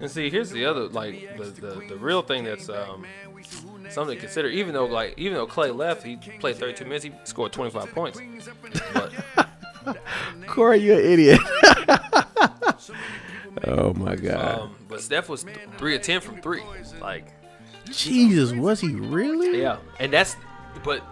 and 0.00 0.10
see, 0.10 0.28
here's 0.28 0.50
the 0.50 0.64
other 0.64 0.88
like 0.88 1.36
the 1.38 1.44
the, 1.44 1.84
the 1.90 1.96
real 1.96 2.20
thing 2.22 2.42
that's 2.44 2.68
um 2.68 3.04
something 3.90 4.16
to 4.16 4.20
consider. 4.20 4.48
Even 4.48 4.74
though 4.74 4.86
like 4.86 5.14
even 5.16 5.34
though 5.34 5.46
Clay 5.46 5.70
left, 5.70 6.02
he 6.02 6.16
played 6.16 6.56
32 6.56 6.84
minutes. 6.84 7.04
He 7.04 7.12
scored 7.24 7.52
25 7.52 7.92
points. 7.92 8.20
But 8.92 9.12
Corey, 10.46 10.78
you're 10.78 10.98
an 10.98 11.04
idiot. 11.04 11.40
oh 13.66 13.92
my 13.94 14.16
God. 14.16 14.60
um, 14.60 14.74
but 14.88 15.00
Steph 15.00 15.28
was 15.28 15.44
three 15.78 15.94
of 15.96 16.02
10 16.02 16.20
from 16.20 16.40
three. 16.40 16.62
Like 17.00 17.28
Jesus, 17.90 18.52
was 18.52 18.80
he 18.80 18.94
really? 18.94 19.60
yeah, 19.60 19.78
and 20.00 20.12
that's 20.12 20.36
but 20.82 21.02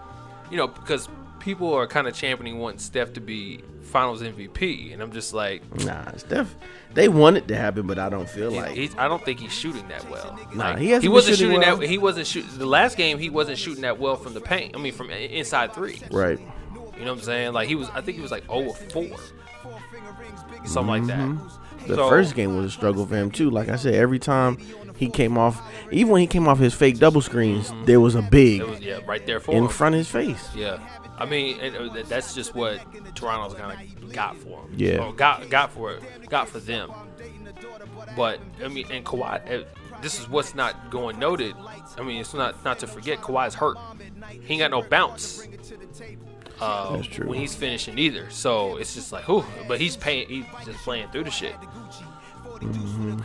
you 0.50 0.56
know 0.56 0.68
because 0.68 1.08
people 1.42 1.74
are 1.74 1.86
kind 1.86 2.06
of 2.06 2.14
championing 2.14 2.58
wanting 2.58 2.78
Steph 2.78 3.12
to 3.14 3.20
be 3.20 3.60
Finals 3.82 4.22
MVP, 4.22 4.92
and 4.94 5.02
I'm 5.02 5.12
just 5.12 5.34
like. 5.34 5.62
Nah, 5.84 6.12
Steph. 6.16 6.54
They 6.94 7.08
want 7.08 7.36
it 7.36 7.48
to 7.48 7.56
happen, 7.56 7.86
but 7.86 7.98
I 7.98 8.08
don't 8.08 8.28
feel 8.28 8.50
He- 8.50 8.56
like. 8.56 8.70
he's, 8.72 8.96
I 8.96 9.08
don't 9.08 9.22
think 9.22 9.40
he's 9.40 9.52
shooting 9.52 9.86
that 9.88 10.08
well. 10.10 10.38
Nah, 10.54 10.70
Like, 10.70 10.78
he 10.78 10.88
hasn't 10.90 11.02
been 11.04 11.12
wasn't 11.12 11.36
shooting 11.38 11.54
shooting 11.56 11.68
well. 11.68 11.76
that. 11.78 11.88
He 11.88 11.98
wasn't 11.98 12.26
shooting 12.26 12.58
the 12.58 12.66
last 12.66 12.96
game. 12.96 13.18
He 13.18 13.28
wasn't 13.28 13.58
shooting 13.58 13.82
that 13.82 13.98
well 13.98 14.16
from 14.16 14.32
the 14.34 14.40
paint. 14.40 14.74
I 14.76 14.78
mean, 14.78 14.92
from 14.94 15.10
inside 15.10 15.74
three. 15.74 16.00
right. 16.10 16.38
You 16.38 17.06
know 17.06 17.12
what 17.14 17.18
I'm 17.20 17.24
saying? 17.24 17.52
Like 17.54 17.68
he 17.68 17.74
was. 17.74 17.88
I 17.90 18.00
think 18.02 18.16
he 18.16 18.22
was 18.22 18.30
like 18.30 18.44
0 18.46 18.72
4, 18.72 19.04
something 20.64 20.86
like 20.86 21.06
that. 21.06 21.18
Mm-hmm. 21.18 21.88
The 21.88 21.96
So- 21.96 22.08
first 22.08 22.34
game 22.34 22.56
was 22.56 22.66
a 22.66 22.70
struggle 22.70 23.06
for 23.06 23.16
him 23.16 23.30
too. 23.30 23.50
Like 23.50 23.68
I 23.68 23.76
said, 23.76 23.94
every 23.94 24.18
time 24.18 24.56
he 24.96 25.08
came 25.08 25.36
off, 25.36 25.60
even 25.90 26.12
when 26.12 26.20
he 26.20 26.26
came 26.26 26.46
off 26.46 26.58
his 26.58 26.74
fake 26.74 26.98
double 26.98 27.20
screens, 27.20 27.72
there 27.86 27.98
was 28.00 28.14
a 28.14 28.22
big 28.22 28.62
was 28.62 28.80
yeah, 28.80 29.00
right 29.06 29.24
there 29.26 29.40
for 29.40 29.52
in 29.52 29.64
him. 29.64 29.68
front 29.68 29.94
of 29.94 29.98
his 29.98 30.08
face. 30.08 30.48
Yeah, 30.54 30.78
I 31.18 31.26
mean, 31.26 31.60
uh, 31.60 32.02
that's 32.06 32.34
just 32.34 32.54
what 32.54 32.80
Toronto's 33.14 33.58
kind 33.58 33.72
of 33.72 34.12
got 34.12 34.36
for 34.36 34.62
him. 34.62 34.74
Yeah. 34.76 34.98
or 34.98 35.12
got 35.12 35.48
got 35.50 35.70
for 35.70 35.92
it, 35.92 36.02
got 36.28 36.48
for 36.48 36.58
them. 36.58 36.90
But 38.16 38.40
I 38.64 38.68
mean, 38.68 38.86
and 38.90 39.04
Kawhi, 39.04 39.62
uh, 39.62 39.64
this 40.00 40.18
is 40.18 40.28
what's 40.28 40.54
not 40.54 40.90
going 40.90 41.18
noted. 41.18 41.54
I 41.98 42.02
mean, 42.02 42.20
it's 42.20 42.34
not 42.34 42.64
not 42.64 42.78
to 42.80 42.86
forget 42.86 43.20
Kawhi's 43.20 43.54
hurt. 43.54 43.76
He 44.42 44.54
ain't 44.54 44.60
got 44.60 44.70
no 44.70 44.82
bounce. 44.82 45.46
Uh. 46.60 47.02
When 47.24 47.38
he's 47.38 47.54
finishing 47.54 47.98
either, 47.98 48.30
so 48.30 48.76
it's 48.76 48.94
just 48.94 49.12
like, 49.12 49.24
whew. 49.28 49.44
But 49.66 49.80
he's 49.80 49.96
paying. 49.96 50.28
He's 50.28 50.44
just 50.64 50.78
playing 50.80 51.08
through 51.10 51.24
the 51.24 51.30
shit, 51.30 51.54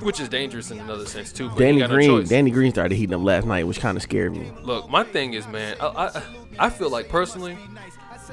which 0.02 0.20
is 0.20 0.30
dangerous 0.30 0.72
in 0.72 0.80
another 0.80 1.06
sense 1.06 1.32
too. 1.32 1.50
Mm-hmm. 1.50 1.58
Danny 1.60 1.80
got 1.80 1.90
no 1.90 1.96
Green. 1.96 2.28
Danny 2.28 2.52
Green 2.52 2.72
started 2.72 2.96
heating 2.96 3.16
up 3.16 3.22
last 3.22 3.46
night, 3.46 3.66
which 3.68 3.80
kind 3.80 3.98
of 3.98 4.04
scared 4.04 4.36
me. 4.36 4.52
Look, 4.64 4.90
my 4.90 5.04
thing 5.04 5.34
is, 5.34 5.48
man, 5.48 5.76
I, 5.80 5.88
I 5.88 6.24
I 6.60 6.70
feel 6.70 6.90
like 6.90 7.10
personally, 7.10 7.58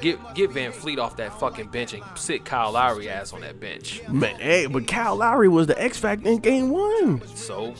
get 0.01 0.19
get 0.35 0.51
VanVleet 0.51 0.97
off 0.97 1.17
that 1.17 1.39
fucking 1.39 1.67
bench 1.67 1.93
and 1.93 2.03
sit 2.15 2.45
Kyle 2.45 2.71
Lowry 2.71 3.09
ass 3.09 3.33
on 3.33 3.41
that 3.41 3.59
bench. 3.59 4.01
Man, 4.07 4.35
hey, 4.39 4.65
but 4.67 4.87
Kyle 4.87 5.15
Lowry 5.15 5.49
was 5.49 5.67
the 5.67 5.81
X 5.81 5.97
factor 5.97 6.27
in 6.29 6.39
Game 6.39 6.69
One. 6.69 7.25
So 7.35 7.73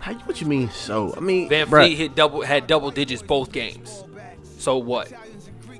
How, 0.00 0.14
what 0.14 0.40
you 0.40 0.46
mean? 0.46 0.70
So 0.70 1.14
I 1.16 1.20
mean, 1.20 1.48
Van 1.48 1.66
bruh, 1.66 1.84
Fleet 1.84 1.96
hit 1.96 2.14
double 2.14 2.42
had 2.42 2.66
double 2.66 2.90
digits 2.90 3.22
both 3.22 3.52
games. 3.52 4.04
So 4.58 4.78
what? 4.78 5.12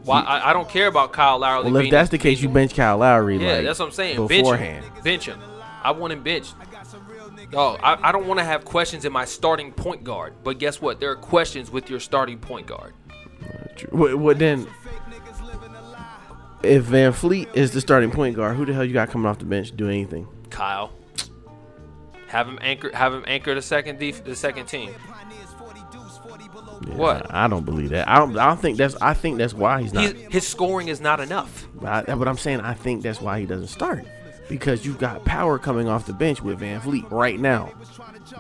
Why 0.05 0.20
I, 0.20 0.51
I 0.51 0.52
don't 0.52 0.68
care 0.68 0.86
about 0.86 1.12
Kyle 1.12 1.39
Lowry. 1.39 1.64
Well, 1.64 1.77
if 1.77 1.82
being- 1.82 1.90
that's 1.90 2.10
the 2.10 2.18
case, 2.18 2.40
you 2.40 2.48
bench 2.48 2.74
Kyle 2.74 2.98
Lowry. 2.98 3.36
yeah, 3.39 3.56
like, 3.56 3.64
that's 3.64 3.78
what 3.78 3.86
I'm 3.86 3.93
saying. 3.93 4.16
Beforehand, 4.27 4.85
Bench 5.05 5.27
him. 5.28 5.39
Bench 5.39 5.44
him. 5.44 5.60
I 5.82 5.93
want 5.93 6.12
him 6.12 6.22
benched. 6.22 6.55
Oh, 7.55 7.77
I, 7.82 8.09
I 8.09 8.12
don't 8.12 8.27
want 8.27 8.39
to 8.39 8.44
have 8.44 8.64
questions 8.64 9.05
in 9.05 9.12
my 9.12 9.24
starting 9.24 9.72
point 9.72 10.05
guard. 10.05 10.35
But 10.44 10.59
guess 10.59 10.81
what? 10.81 11.01
There 11.01 11.10
are 11.10 11.16
questions 11.16 11.70
with 11.70 11.89
your 11.90 12.01
starting 12.01 12.39
point 12.39 12.66
guard. 12.66 12.94
what, 13.90 14.14
what 14.16 14.39
then? 14.39 14.66
If 16.62 16.85
VanVleet 16.85 17.55
is 17.56 17.70
the 17.72 17.81
starting 17.81 18.10
point 18.10 18.36
guard, 18.36 18.56
who 18.56 18.66
the 18.66 18.74
hell 18.74 18.85
you 18.85 18.93
got 18.93 19.09
coming 19.09 19.27
off 19.27 19.39
the 19.39 19.47
bench 19.47 19.70
to 19.70 19.77
do 19.77 19.89
anything? 19.89 20.28
Kyle. 20.51 20.93
Have 22.28 22.47
him 22.47 22.59
anchor. 22.60 22.90
Have 22.94 23.14
him 23.14 23.24
anchor 23.27 23.55
the 23.55 23.62
second 23.62 23.98
def- 23.98 24.22
the 24.24 24.36
second 24.36 24.66
team. 24.66 24.94
Yeah, 26.86 26.94
What? 26.94 27.27
I, 27.35 27.47
don't 27.48 27.65
believe 27.65 27.90
that. 27.90 28.09
I 28.09 28.19
don't. 28.19 28.36
I 28.39 28.47
don't 28.47 28.61
think 28.61 28.78
that's. 28.78 28.97
I 29.02 29.12
think 29.15 29.36
that's 29.39 29.52
why 29.55 29.82
he's 29.82 29.93
not. 29.93 30.05
He's, 30.15 30.32
his 30.32 30.48
scoring 30.48 30.89
is 30.89 31.01
not 31.01 31.20
enough. 31.20 31.66
I, 31.85 32.15
what 32.15 32.27
I'm 32.28 32.39
saying. 32.39 32.61
I 32.61 32.73
think 32.74 33.02
that's 33.02 33.20
why 33.20 33.39
he 33.40 33.47
doesn't 33.47 33.69
start 33.69 34.07
because 34.48 34.85
you've 34.85 34.98
got 34.98 35.24
power 35.24 35.59
coming 35.59 35.89
off 35.89 36.07
the 36.07 36.12
bench 36.12 36.43
with 36.43 36.59
VanVleet 36.61 37.11
right 37.11 37.39
now. 37.39 37.73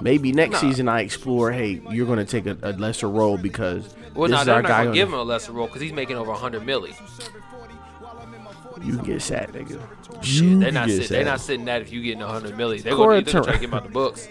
Maybe 0.00 0.32
next 0.32 0.54
Nah. 0.54 0.58
season 0.60 0.88
I 0.88 1.02
explore. 1.02 1.52
Hey, 1.52 1.80
you're 1.90 2.06
going 2.06 2.18
to 2.18 2.24
take 2.24 2.46
a, 2.46 2.56
a 2.62 2.72
lesser 2.72 3.08
role 3.08 3.36
because 3.38 3.94
Well, 4.14 4.28
this 4.28 4.34
no, 4.36 4.40
is 4.40 4.46
they're 4.46 4.54
our 4.56 4.62
not 4.62 4.68
guy. 4.68 4.84
gonna 4.84 4.94
give 4.94 5.08
him 5.08 5.14
a 5.14 5.22
lesser 5.22 5.52
role 5.52 5.66
because 5.66 5.82
he's 5.82 5.92
making 5.92 6.16
over 6.16 6.30
100 6.30 6.62
milli. 6.62 6.94
You 8.82 8.96
can 8.96 9.04
get 9.04 9.22
sad, 9.22 9.50
nigga. 9.52 9.80
Shit, 10.24 10.42
You 10.42 10.58
they're 10.60 10.72
not 10.72 10.88
get 10.88 11.02
sit, 11.02 11.08
they're 11.10 11.24
not 11.24 11.40
sitting 11.40 11.64
that 11.66 11.82
if 11.82 11.92
you 11.92 12.02
getting 12.02 12.20
100 12.20 12.54
milli. 12.56 12.82
They're 12.82 12.94
Cora 12.94 13.20
gonna, 13.20 13.24
they're 13.24 13.32
gonna 13.32 13.44
try 13.44 13.52
Tur- 13.52 13.58
to 13.58 13.58
get 13.60 13.68
him 13.68 13.74
out 13.74 13.82
the 13.84 13.90
books. 13.90 14.28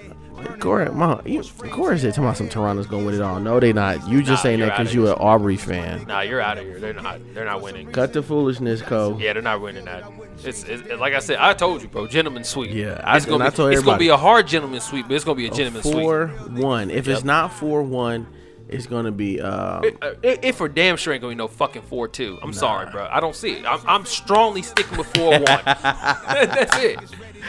Corey, 0.59 0.89
mom, 0.89 1.21
you, 1.25 1.43
Corey 1.69 1.99
said 1.99 2.11
talking 2.13 2.23
about 2.23 2.37
some 2.37 2.47
Toronto's 2.47 2.87
going 2.87 3.01
to 3.03 3.07
win 3.07 3.15
it 3.15 3.21
all. 3.21 3.41
No, 3.41 3.59
they 3.59 3.73
not. 3.73 4.07
You 4.07 4.19
just 4.19 4.29
Nah, 4.29 4.35
saying 4.37 4.59
you're 4.59 4.69
that 4.69 4.77
because 4.77 4.87
outta 4.87 4.95
you 4.95 5.03
here. 5.03 5.11
an 5.13 5.19
Aubrey 5.19 5.57
fan. 5.57 6.05
Nah, 6.07 6.21
you're 6.21 6.39
out 6.39 6.57
of 6.57 6.63
here. 6.65 6.79
They're 6.79 6.93
not. 6.93 7.19
They're 7.33 7.43
not 7.43 7.61
winning. 7.61 7.91
Cut 7.91 8.13
the 8.13 8.23
foolishness, 8.23 8.81
Cole. 8.81 9.19
Yeah, 9.19 9.33
they're 9.33 9.41
not 9.41 9.59
winning 9.59 9.83
that. 9.85 10.09
It's, 10.45 10.63
it's 10.63 10.97
like 10.97 11.13
I 11.13 11.19
said. 11.19 11.39
I 11.41 11.53
told 11.53 11.81
you, 11.81 11.89
bro. 11.89 12.07
Gentleman 12.07 12.45
sweep. 12.45 12.71
Yeah, 12.73 13.01
I- 13.03 13.17
it's 13.17 13.25
gonna 13.25 13.43
and 13.43 13.51
be. 13.51 13.53
I 13.53 13.55
told 13.57 13.73
it's 13.73 13.81
gonna 13.81 13.91
everybody. 13.95 14.05
be 14.05 14.09
a 14.09 14.17
hard 14.17 14.47
gentleman 14.47 14.79
sweep, 14.79 15.09
but 15.09 15.15
it's 15.15 15.25
gonna 15.25 15.35
be 15.35 15.47
a 15.47 15.51
gentleman 15.51 15.81
sweep. 15.83 15.93
Four 15.95 16.27
one. 16.27 16.89
If 16.89 17.05
Yep. 17.07 17.17
it's 17.17 17.25
not 17.25 17.51
four 17.51 17.83
one, 17.83 18.25
it's 18.69 18.85
going 18.87 19.05
to 19.05 19.11
be. 19.11 19.41
Um, 19.41 19.83
It, 19.83 19.97
uh, 20.01 20.13
it, 20.21 20.45
it 20.45 20.55
for 20.55 20.69
damn 20.69 20.95
sure 20.97 21.13
ain't 21.13 21.21
gonna 21.21 21.31
be 21.31 21.35
no 21.37 21.47
fucking 21.47 21.81
four 21.83 22.07
two. 22.07 22.37
I'm 22.41 22.53
sorry, 22.53 22.89
bro. 22.91 23.07
I 23.11 23.19
don't 23.19 23.35
see 23.35 23.53
it. 23.53 23.65
I'm, 23.65 23.79
I'm 23.87 24.05
strongly 24.05 24.61
sticking 24.61 24.97
with 24.97 25.07
four 25.15 25.31
one. 25.31 25.43
That's 25.65 26.77
it. 26.77 26.99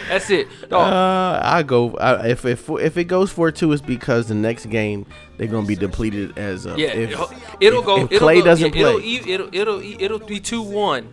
That's 0.09 0.31
it. 0.31 0.49
No, 0.71 0.79
Uh, 0.81 1.41
I 1.43 1.63
go 1.63 1.97
I, 1.97 2.29
if 2.29 2.45
if 2.45 2.69
if 2.71 2.97
it 2.97 3.05
goes 3.05 3.31
four 3.31 3.51
two, 3.51 3.73
it's 3.73 3.83
because 3.83 4.29
the 4.29 4.35
next 4.35 4.67
game 4.67 5.05
they're 5.37 5.47
gonna 5.49 5.67
be 5.67 5.77
depleted 5.77 6.39
as 6.39 6.65
a. 6.67 6.71
yeah, 6.79 6.89
if, 6.89 7.11
it'll, 7.11 7.31
it'll 7.61 7.81
if- 7.81 7.87
go. 7.87 7.97
If 8.05 8.13
it'll 8.13 8.19
Clay 8.19 8.39
go, 8.41 8.45
doesn't 8.47 8.75
yeah, 8.75 8.83
play, 8.93 8.95
It'll, 9.05 9.49
it'll, 9.55 9.55
it'll, 9.81 10.03
it'll 10.03 10.19
be 10.21 10.41
two 10.41 10.63
one. 10.63 11.13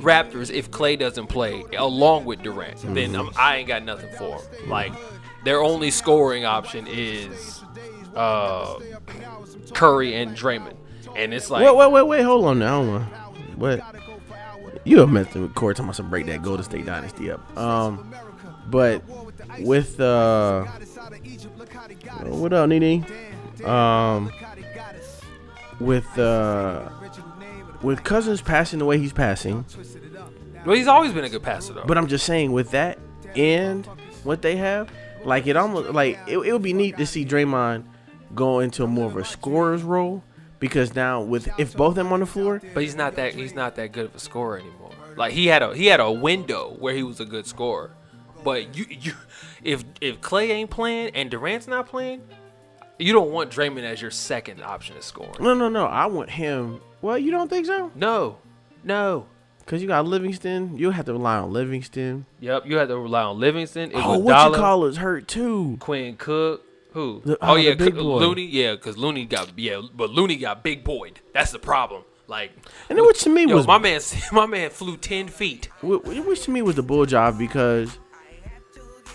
Raptors 0.00 0.50
if 0.50 0.70
Clay 0.70 0.96
doesn't 0.96 1.28
play 1.28 1.64
along 1.78 2.24
with 2.26 2.42
Durant, 2.42 2.76
then 2.94 3.12
Mm-hmm. 3.12 3.20
um, 3.20 3.30
I 3.36 3.56
ain't 3.58 3.68
got 3.68 3.84
nothing 3.84 4.10
for 4.18 4.38
him. 4.42 4.68
Like 4.68 4.92
their 5.44 5.62
only 5.62 5.90
scoring 5.90 6.44
option 6.44 6.86
is 6.86 7.62
uh, 8.14 8.78
Curry 9.72 10.14
and 10.14 10.36
Draymond, 10.36 10.76
and 11.16 11.34
it's 11.34 11.50
like 11.50 11.64
wait, 11.64 11.76
wait, 11.76 11.92
wait, 11.92 12.06
wait, 12.06 12.22
hold 12.22 12.44
on 12.46 12.58
now. 12.58 13.00
What? 13.56 13.82
You 14.84 14.98
have 15.00 15.10
mentioned 15.10 15.42
with 15.44 15.54
Corey 15.54 15.74
talking 15.74 15.86
about 15.86 15.96
some 15.96 16.10
break 16.10 16.26
that 16.26 16.42
Golden 16.42 16.64
State 16.64 16.84
dynasty 16.84 17.30
up. 17.30 17.56
Um, 17.56 18.14
but 18.66 19.02
with 19.60 19.98
uh, 19.98 20.64
what 22.24 22.52
up, 22.52 22.68
Nene? 22.68 23.06
Um, 23.64 24.30
with 25.80 26.18
uh, 26.18 26.88
with 27.82 28.04
Cousins 28.04 28.42
passing 28.42 28.78
the 28.78 28.84
way 28.84 28.98
he's 28.98 29.12
passing, 29.12 29.64
well, 30.66 30.76
he's 30.76 30.88
always 30.88 31.12
been 31.12 31.24
a 31.24 31.30
good 31.30 31.42
passer 31.42 31.72
though. 31.72 31.84
But 31.86 31.96
I'm 31.96 32.06
just 32.06 32.26
saying, 32.26 32.52
with 32.52 32.70
that 32.72 32.98
and 33.36 33.86
what 34.22 34.42
they 34.42 34.56
have, 34.56 34.90
like 35.24 35.46
it 35.46 35.56
almost 35.56 35.90
like 35.90 36.18
it, 36.26 36.38
it 36.38 36.52
would 36.52 36.62
be 36.62 36.72
neat 36.74 36.98
to 36.98 37.06
see 37.06 37.24
Draymond 37.24 37.84
go 38.34 38.60
into 38.60 38.86
more 38.86 39.06
of 39.06 39.16
a 39.16 39.24
scorer's 39.24 39.82
role 39.82 40.22
because 40.58 40.94
now 40.94 41.20
with 41.22 41.48
if 41.58 41.76
both 41.76 41.90
of 41.90 41.94
them 41.96 42.12
on 42.12 42.20
the 42.20 42.26
floor, 42.26 42.60
But 42.72 42.82
he's 42.82 42.94
not 42.96 43.16
that 43.16 43.34
he's 43.34 43.54
not 43.54 43.76
that 43.76 43.92
good 43.92 44.06
of 44.06 44.14
a 44.14 44.18
scorer 44.18 44.58
anymore. 44.58 44.90
Like 45.16 45.32
he 45.32 45.46
had 45.46 45.62
a 45.62 45.74
he 45.74 45.86
had 45.86 46.00
a 46.00 46.10
window 46.10 46.74
where 46.78 46.94
he 46.94 47.02
was 47.02 47.20
a 47.20 47.24
good 47.24 47.46
scorer. 47.46 47.90
But 48.42 48.76
you 48.76 48.86
you 48.88 49.12
if 49.62 49.84
if 50.00 50.20
Clay 50.20 50.50
ain't 50.50 50.70
playing 50.70 51.10
and 51.14 51.30
Durant's 51.30 51.66
not 51.68 51.86
playing, 51.86 52.22
you 52.98 53.12
don't 53.12 53.30
want 53.30 53.50
Draymond 53.50 53.84
as 53.84 54.00
your 54.02 54.10
second 54.10 54.62
option 54.62 54.96
of 54.96 55.02
scoring. 55.04 55.34
no, 55.40 55.54
no, 55.54 55.68
no, 55.68 55.86
I 55.86 56.06
want 56.06 56.30
him. 56.30 56.80
Well, 57.02 57.18
you 57.18 57.30
don't 57.30 57.48
think 57.48 57.66
so? 57.66 57.90
No. 57.94 58.38
No. 58.82 59.26
Because 59.58 59.80
you 59.80 59.88
got 59.88 60.04
Livingston, 60.04 60.76
you'll 60.76 60.92
have 60.92 61.06
to 61.06 61.12
rely 61.14 61.36
on 61.38 61.50
Livingston. 61.50 62.26
Yep, 62.40 62.66
you 62.66 62.76
have 62.76 62.88
to 62.88 62.98
rely 62.98 63.22
on 63.22 63.40
Livingston, 63.40 63.92
Oh, 63.94 64.18
what 64.18 64.50
you 64.50 64.56
call 64.56 64.84
is 64.84 64.98
hurt 64.98 65.26
too. 65.26 65.78
Quinn 65.80 66.16
Cook. 66.16 66.63
Who? 66.94 67.20
The- 67.24 67.34
oh 67.42 67.52
oh, 67.52 67.56
yeah, 67.56 67.74
the 67.74 67.90
boy. 67.90 68.00
Looney. 68.00 68.46
Yeah, 68.46 68.72
because 68.72 68.96
Looney 68.96 69.26
got 69.26 69.56
yeah, 69.58 69.82
but 69.94 70.10
Looney 70.10 70.36
got 70.36 70.62
big 70.64 70.82
boyed. 70.84 71.20
That's 71.34 71.52
the 71.52 71.58
problem. 71.58 72.02
Like, 72.26 72.52
And 72.88 72.96
then 72.98 73.04
which 73.06 73.20
to 73.24 73.28
me 73.30 73.44
yo, 73.46 73.54
was 73.56 73.66
my 73.66 73.76
man, 73.78 74.00
my 74.32 74.46
man 74.46 74.70
flew 74.70 74.96
ten 74.96 75.28
feet. 75.28 75.68
wh- 75.82 76.00
wh- 76.02 76.26
which 76.26 76.42
to 76.44 76.50
me 76.50 76.62
was 76.62 76.74
the 76.76 76.82
bull 76.82 77.04
job 77.04 77.36
because 77.38 77.98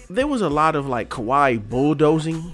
there 0.09 0.27
was 0.27 0.41
a 0.41 0.49
lot 0.49 0.75
of 0.75 0.87
like 0.87 1.09
Kawhi 1.09 1.67
bulldozing, 1.69 2.53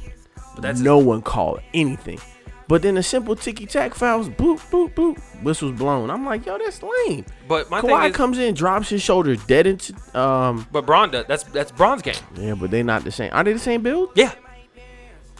But 0.53 0.61
that's 0.61 0.80
no 0.80 0.97
one 0.97 1.22
called 1.22 1.60
anything. 1.73 2.19
But 2.68 2.81
then 2.81 2.95
the 2.95 3.03
simple 3.03 3.35
ticky 3.35 3.65
tack 3.68 3.93
fouls, 3.93 4.27
boop, 4.27 4.60
boop, 4.72 4.93
boop, 4.95 5.19
whistles 5.43 5.73
blown. 5.77 6.10
I'm 6.10 6.26
like, 6.26 6.45
yo, 6.47 6.57
that's 6.57 6.81
lame. 6.81 7.26
But 7.47 7.69
my 7.69 7.80
Kawhi 7.81 8.02
thing 8.03 8.10
is, 8.11 8.15
comes 8.15 8.39
in, 8.39 8.53
drops 8.56 8.89
his 8.89 9.02
shoulder 9.02 9.35
dead 9.35 9.68
into 9.68 9.93
um 10.18 10.65
but 10.72 10.85
Bron 10.85 11.11
does. 11.11 11.26
That's 11.27 11.43
that's 11.43 11.72
Bron's 11.72 12.02
game. 12.02 12.15
yeah, 12.35 12.53
but 12.56 12.72
they 12.72 12.81
not 12.81 13.03
the 13.03 13.11
same. 13.11 13.30
Are 13.34 13.43
they 13.43 13.53
the 13.53 13.60
same 13.60 13.81
build? 13.81 14.11
Yeah. 14.15 14.34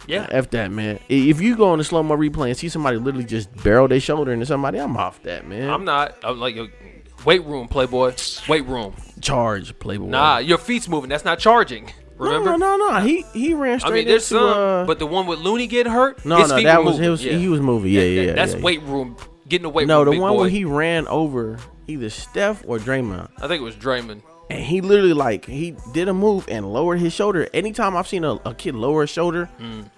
Yeah. 0.06 0.26
F 0.30 0.50
that 0.50 0.70
man. 0.70 0.98
If 1.08 1.40
you 1.40 1.56
go 1.56 1.68
on 1.70 1.78
the 1.78 1.84
slow 1.84 2.02
mo 2.02 2.16
replay 2.16 2.48
and 2.48 2.56
see 2.56 2.68
somebody 2.68 2.96
literally 2.98 3.24
just 3.26 3.54
barrel 3.62 3.88
their 3.88 4.00
shoulder 4.00 4.32
into 4.32 4.46
somebody, 4.46 4.78
I'm 4.78 4.96
off 4.96 5.22
that 5.22 5.46
man. 5.46 5.68
I'm 5.70 5.84
not. 5.84 6.16
I'm 6.22 6.38
like 6.38 6.56
weight 7.24 7.44
room, 7.44 7.68
playboy. 7.68 8.14
Weight 8.48 8.66
room. 8.66 8.94
charge 9.20 9.78
playboy. 9.78 10.06
Nah, 10.06 10.38
your 10.38 10.58
feet's 10.58 10.88
moving. 10.88 11.08
That's 11.10 11.24
not 11.24 11.38
charging. 11.38 11.90
Remember? 12.18 12.56
No, 12.56 12.76
no, 12.76 12.76
no. 12.92 13.00
He 13.00 13.22
he 13.34 13.52
ran 13.54 13.78
straight 13.80 13.90
I 13.90 13.94
mean, 13.94 14.06
there's 14.08 14.30
into, 14.32 14.42
some, 14.44 14.58
uh, 14.58 14.84
but 14.86 14.98
the 14.98 15.06
one 15.06 15.26
with 15.26 15.38
Looney 15.40 15.66
getting 15.66 15.92
hurt. 15.92 16.24
no, 16.24 16.38
no, 16.46 16.62
that 16.62 16.82
was 16.82 16.98
he 16.98 17.08
was 17.08 17.22
Yeah. 17.24 17.36
he 17.36 17.48
was 17.48 17.60
moving. 17.60 17.92
Yeah, 17.92 18.02
yeah, 18.02 18.20
yeah. 18.22 18.32
That's 18.32 18.54
yeah. 18.54 18.60
weight 18.62 18.82
room. 18.82 19.16
Getting 19.48 19.66
away. 19.66 19.84
No, 19.84 20.02
room, 20.02 20.14
the 20.14 20.20
one 20.20 20.32
boy. 20.32 20.40
where 20.40 20.48
he 20.48 20.64
ran 20.64 21.06
over 21.08 21.58
either 21.86 22.08
Steph 22.10 22.64
or 22.66 22.78
Draymond, 22.78 23.28
I 23.38 23.46
think 23.48 23.60
it 23.60 23.64
was 23.64 23.76
Draymond. 23.76 24.22
and 24.50 24.60
he 24.64 24.80
literally 24.80 25.12
like 25.12 25.44
he 25.44 25.76
did 25.92 26.08
a 26.08 26.14
move 26.14 26.46
and 26.48 26.72
lowered 26.72 27.00
his 27.00 27.12
shoulder. 27.12 27.48
Anytime 27.54 27.96
I've 27.96 28.08
seen 28.08 28.24
a, 28.24 28.34
a 28.46 28.54
kid 28.54 28.74
lower 28.74 29.02
his 29.02 29.10
shoulder, 29.10 29.48
Mm. 29.60 29.88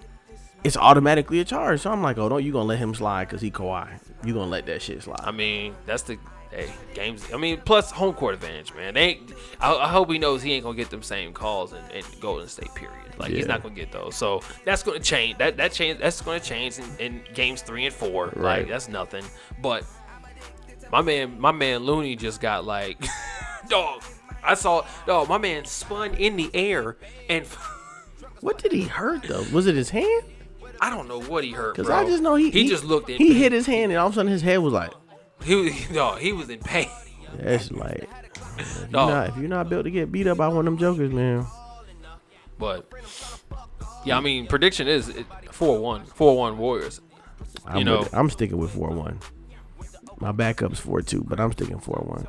It's 0.63 0.77
automatically 0.77 1.39
a 1.39 1.45
charge. 1.45 1.81
So 1.81 1.91
I'm 1.91 2.01
like, 2.01 2.17
oh, 2.17 2.29
don't 2.29 2.43
you 2.43 2.51
gonna 2.51 2.65
let 2.65 2.79
him 2.79 2.93
slide 2.93 3.25
because 3.25 3.41
he 3.41 3.51
Kawhi? 3.51 3.99
You 4.23 4.33
gonna 4.33 4.49
let 4.49 4.65
that 4.65 4.81
shit 4.81 5.03
slide? 5.03 5.21
I 5.21 5.31
mean, 5.31 5.75
that's 5.85 6.03
the 6.03 6.17
hey 6.51 6.69
games. 6.93 7.25
I 7.33 7.37
mean, 7.37 7.61
plus 7.63 7.91
home 7.91 8.13
court 8.13 8.35
advantage, 8.35 8.73
man. 8.73 8.93
They 8.93 9.01
ain't, 9.01 9.33
I, 9.61 9.73
I 9.73 9.87
hope 9.87 10.11
he 10.11 10.17
knows 10.17 10.41
he 10.41 10.53
ain't 10.53 10.63
gonna 10.63 10.77
get 10.77 10.89
them 10.89 11.03
same 11.03 11.33
calls 11.33 11.73
in, 11.73 11.83
in 11.93 12.03
Golden 12.19 12.47
State. 12.47 12.73
Period. 12.75 12.95
Like 13.17 13.31
he's 13.31 13.47
not 13.47 13.61
gonna 13.63 13.75
get 13.75 13.91
those. 13.91 14.15
So 14.15 14.41
that's 14.65 14.83
gonna 14.83 14.99
change. 14.99 15.37
That 15.37 15.57
that 15.57 15.71
change. 15.71 15.99
That's 15.99 16.21
gonna 16.21 16.39
change 16.39 16.79
in, 16.79 16.85
in 16.99 17.21
games 17.33 17.61
three 17.61 17.85
and 17.85 17.93
four. 17.93 18.27
Right. 18.35 18.59
Like 18.59 18.67
that's 18.67 18.89
nothing. 18.89 19.23
But 19.61 19.85
my 20.91 21.01
man, 21.01 21.39
my 21.39 21.51
man 21.51 21.83
Looney 21.83 22.15
just 22.15 22.41
got 22.41 22.65
like, 22.65 22.97
dog. 23.69 24.03
I 24.41 24.53
saw, 24.53 24.85
dog. 25.05 25.27
My 25.27 25.37
man 25.37 25.65
spun 25.65 26.15
in 26.15 26.35
the 26.35 26.49
air 26.53 26.97
and. 27.29 27.45
what 28.39 28.57
did 28.57 28.71
he 28.71 28.83
hurt 28.83 29.23
though? 29.23 29.45
Was 29.51 29.67
it 29.67 29.75
his 29.75 29.89
hand? 29.89 30.23
I 30.81 30.89
don't 30.89 31.07
know 31.07 31.21
what 31.21 31.43
he 31.43 31.51
hurt, 31.51 31.75
Because 31.75 31.87
bro. 31.87 31.95
I 31.97 32.05
just 32.05 32.21
know 32.23 32.35
he 32.35 32.49
he, 32.51 32.67
just 32.69 32.83
looked 32.83 33.09
in. 33.09 33.17
He 33.17 33.29
pain. 33.29 33.37
hit 33.37 33.51
his 33.51 33.65
hand, 33.65 33.91
and 33.91 33.99
all 33.99 34.07
of 34.07 34.13
a 34.13 34.15
sudden 34.15 34.31
his 34.31 34.41
head 34.41 34.57
was 34.59 34.73
like, 34.73 34.91
He 35.43 35.55
was, 35.55 35.89
no, 35.91 36.15
he 36.15 36.31
was 36.33 36.49
in 36.49 36.59
pain. 36.59 36.89
that's 37.37 37.71
like. 37.71 38.07
If 38.57 38.77
you're, 38.79 38.87
No. 38.89 39.07
not, 39.09 39.29
if 39.29 39.37
you're 39.37 39.47
not 39.47 39.69
built 39.69 39.85
to 39.85 39.91
get 39.91 40.11
beat 40.11 40.27
up 40.27 40.37
by 40.37 40.47
one 40.47 40.59
of 40.59 40.65
them 40.65 40.77
jokers, 40.77 41.11
man. 41.13 41.45
But 42.57 42.91
yeah, 44.05 44.17
I 44.17 44.21
mean, 44.21 44.47
prediction 44.47 44.87
is 44.87 45.13
four 45.51 45.79
one, 45.79 46.05
four 46.05 46.37
one 46.37 46.57
Warriors. 46.57 46.99
I'm, 47.65 47.83
know- 47.85 47.99
with. 47.99 48.13
I'm 48.13 48.29
sticking 48.29 48.57
with 48.57 48.71
four 48.71 48.89
one. 48.89 49.19
My 50.19 50.31
backup's 50.33 50.79
four 50.79 51.01
two, 51.01 51.23
but 51.25 51.39
I'm 51.39 51.51
sticking 51.53 51.79
four 51.79 52.03
one. 52.05 52.27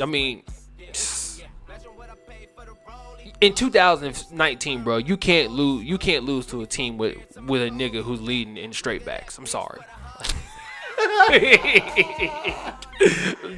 I 0.00 0.04
mean, 0.06 0.42
in 3.40 3.54
2019, 3.54 4.82
bro, 4.84 4.96
you 4.98 5.16
can't 5.16 5.50
lose. 5.52 5.84
You 5.84 5.98
can't 5.98 6.24
lose 6.24 6.46
to 6.46 6.62
a 6.62 6.66
team 6.66 6.96
with 6.98 7.16
with 7.46 7.62
a 7.62 7.70
nigga 7.70 8.02
who's 8.02 8.20
leading 8.20 8.56
in 8.56 8.72
straight 8.72 9.04
backs. 9.04 9.38
I'm 9.38 9.46
sorry. 9.46 9.80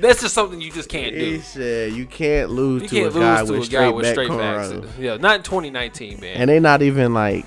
That's 0.00 0.20
just 0.20 0.34
something 0.34 0.60
you 0.60 0.72
just 0.72 0.88
can't 0.88 1.14
He 1.14 1.20
do. 1.36 1.40
said 1.40 1.92
you 1.92 2.06
can't 2.06 2.50
lose 2.50 2.82
You 2.82 2.88
to 2.88 2.94
can't 2.94 3.16
a 3.16 3.18
guy 3.20 3.44
to 3.44 3.52
with 3.52 3.60
a 3.62 3.64
straight 3.64 3.78
guy 3.80 3.88
with 3.90 4.06
straight 4.08 4.28
backs. 4.28 4.98
Yeah, 4.98 5.16
not 5.16 5.36
in 5.36 5.42
2019, 5.42 6.20
man. 6.20 6.36
And 6.36 6.50
they're 6.50 6.60
not 6.60 6.82
even 6.82 7.14
like 7.14 7.46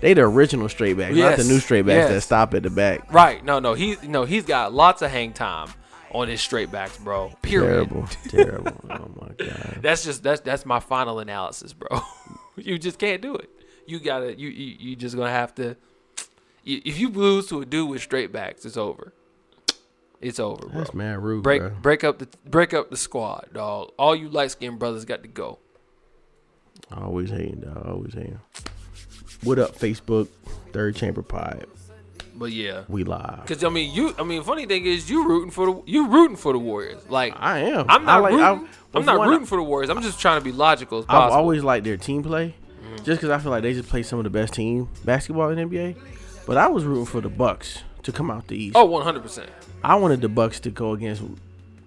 they 0.00 0.14
the 0.14 0.22
original 0.22 0.68
straight 0.68 0.96
backs, 0.96 1.16
not 1.16 1.36
the 1.36 1.44
new 1.44 1.60
straight 1.60 1.86
backs 1.86 2.10
that 2.10 2.20
stop 2.22 2.54
at 2.54 2.62
the 2.64 2.70
back. 2.70 3.12
Right? 3.12 3.44
No, 3.44 3.58
no. 3.60 3.74
He 3.74 3.96
no. 4.02 4.24
He's 4.24 4.44
got 4.44 4.72
lots 4.74 5.02
of 5.02 5.10
hang 5.10 5.32
time 5.32 5.68
on 6.10 6.28
his 6.28 6.40
straight 6.40 6.70
backs, 6.70 6.96
bro. 6.98 7.32
Period. 7.42 7.88
Terrible, 7.88 8.08
terrible. 8.28 8.72
Oh 8.90 9.10
god. 9.38 9.78
That's 9.82 10.04
just 10.04 10.22
that's 10.22 10.40
that's 10.40 10.64
my 10.66 10.80
final 10.80 11.18
analysis, 11.18 11.72
bro. 11.72 12.00
you 12.56 12.78
just 12.78 12.98
can't 12.98 13.20
do 13.22 13.34
it. 13.34 13.50
You 13.86 14.00
gotta 14.00 14.38
you 14.38 14.48
you, 14.48 14.76
you 14.78 14.96
just 14.96 15.16
gonna 15.16 15.30
have 15.30 15.54
to. 15.56 15.76
you- 16.62 16.80
If 16.84 16.98
you 16.98 17.08
lose 17.10 17.46
to 17.48 17.60
a 17.60 17.66
dude 17.66 17.88
with 17.90 18.02
straight 18.02 18.32
backs, 18.32 18.64
it's 18.64 18.76
over. 18.76 19.12
It's 20.20 20.40
over, 20.40 20.66
bro. 20.68 20.78
That's 20.78 20.94
mad 20.94 21.22
rude, 21.22 21.42
break 21.42 21.60
bro. 21.60 21.70
break 21.82 22.02
up 22.04 22.18
the 22.18 22.28
break 22.48 22.72
up 22.72 22.90
the 22.90 22.96
squad, 22.96 23.48
dog. 23.52 23.92
All 23.98 24.16
you 24.16 24.28
light 24.30 24.52
skinned 24.52 24.78
brothers 24.78 25.04
got 25.04 25.22
to 25.22 25.28
go. 25.28 25.58
Always 26.92 27.30
hating, 27.30 27.60
dog. 27.60 27.86
Always 27.86 28.14
hating. 28.14 28.40
What 29.42 29.58
up, 29.58 29.76
Facebook? 29.76 30.28
Third 30.72 30.96
Chamber 30.96 31.22
Pod. 31.22 31.66
But 32.36 32.52
yeah, 32.52 32.84
We 32.88 33.04
live. 33.04 33.42
because 33.42 33.62
I 33.62 33.68
mean 33.68 33.94
you. 33.94 34.14
I 34.18 34.24
mean, 34.24 34.42
funny 34.42 34.66
thing 34.66 34.86
is 34.86 35.08
you 35.08 35.28
rooting 35.28 35.50
for 35.50 35.66
the 35.66 35.82
you 35.86 36.08
rooting 36.08 36.36
for 36.36 36.52
the 36.52 36.58
Warriors. 36.58 37.08
Like 37.08 37.34
I 37.36 37.60
am. 37.60 37.86
I'm 37.88 38.04
not 38.04 38.16
I 38.16 38.18
like, 38.18 38.32
rooting. 38.32 38.46
I'm, 38.46 38.68
I'm, 38.94 39.04
not 39.04 39.18
one, 39.18 39.28
rooting 39.28 39.46
for 39.46 39.56
the 39.56 39.62
Warriors. 39.62 39.90
I'm 39.90 40.02
just 40.02 40.20
trying 40.20 40.40
to 40.40 40.44
be 40.44 40.52
logical 40.52 41.00
as 41.00 41.04
I've 41.08 41.32
always 41.32 41.62
liked 41.62 41.84
their 41.84 41.96
team 41.96 42.22
play, 42.22 42.54
mm-hmm. 42.82 42.96
just 43.04 43.20
because 43.20 43.30
I 43.30 43.38
feel 43.38 43.50
like 43.50 43.62
they 43.62 43.72
just 43.72 43.88
play 43.88 44.02
some 44.02 44.18
of 44.18 44.24
the 44.24 44.30
best 44.30 44.54
team 44.54 44.88
basketball 45.04 45.50
in 45.50 45.56
the 45.56 45.64
NBA. 45.64 45.96
But 46.46 46.56
I 46.56 46.68
was 46.68 46.84
rooting 46.84 47.06
for 47.06 47.20
the 47.20 47.28
Bucks 47.28 47.82
to 48.02 48.12
come 48.12 48.30
out 48.30 48.48
the 48.48 48.56
East. 48.56 48.76
oh, 48.76 48.84
100 48.84 49.22
percent. 49.22 49.50
I 49.82 49.96
wanted 49.96 50.20
the 50.20 50.28
Bucks 50.28 50.60
to 50.60 50.70
go 50.70 50.92
against 50.92 51.22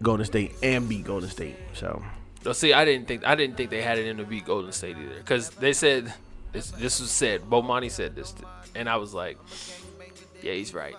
Golden 0.02 0.26
State 0.26 0.54
and 0.62 0.88
beat 0.88 1.06
Golden 1.06 1.30
State. 1.30 1.56
So 1.74 2.04
So 2.44 2.54
see, 2.54 2.74
I 2.74 2.86
didn't 2.86 3.08
think 3.08 3.26
I 3.26 3.36
didn't 3.36 3.58
think 3.58 3.70
they 3.70 3.82
had 3.82 3.98
it 3.98 4.08
in 4.08 4.18
to 4.18 4.24
beat 4.24 4.46
Golden 4.46 4.72
State 4.72 4.98
either, 4.98 5.16
because 5.16 5.50
they 5.52 5.74
said 5.74 6.14
this. 6.52 6.72
This 6.72 7.00
was 7.00 7.12
said. 7.12 7.42
Bomani 7.42 7.92
said 7.92 8.16
this, 8.16 8.34
and 8.76 8.90
I 8.90 8.98
was 8.98 9.14
like, 9.14 9.38
yeah, 10.48 10.54
he's 10.54 10.74
right. 10.74 10.96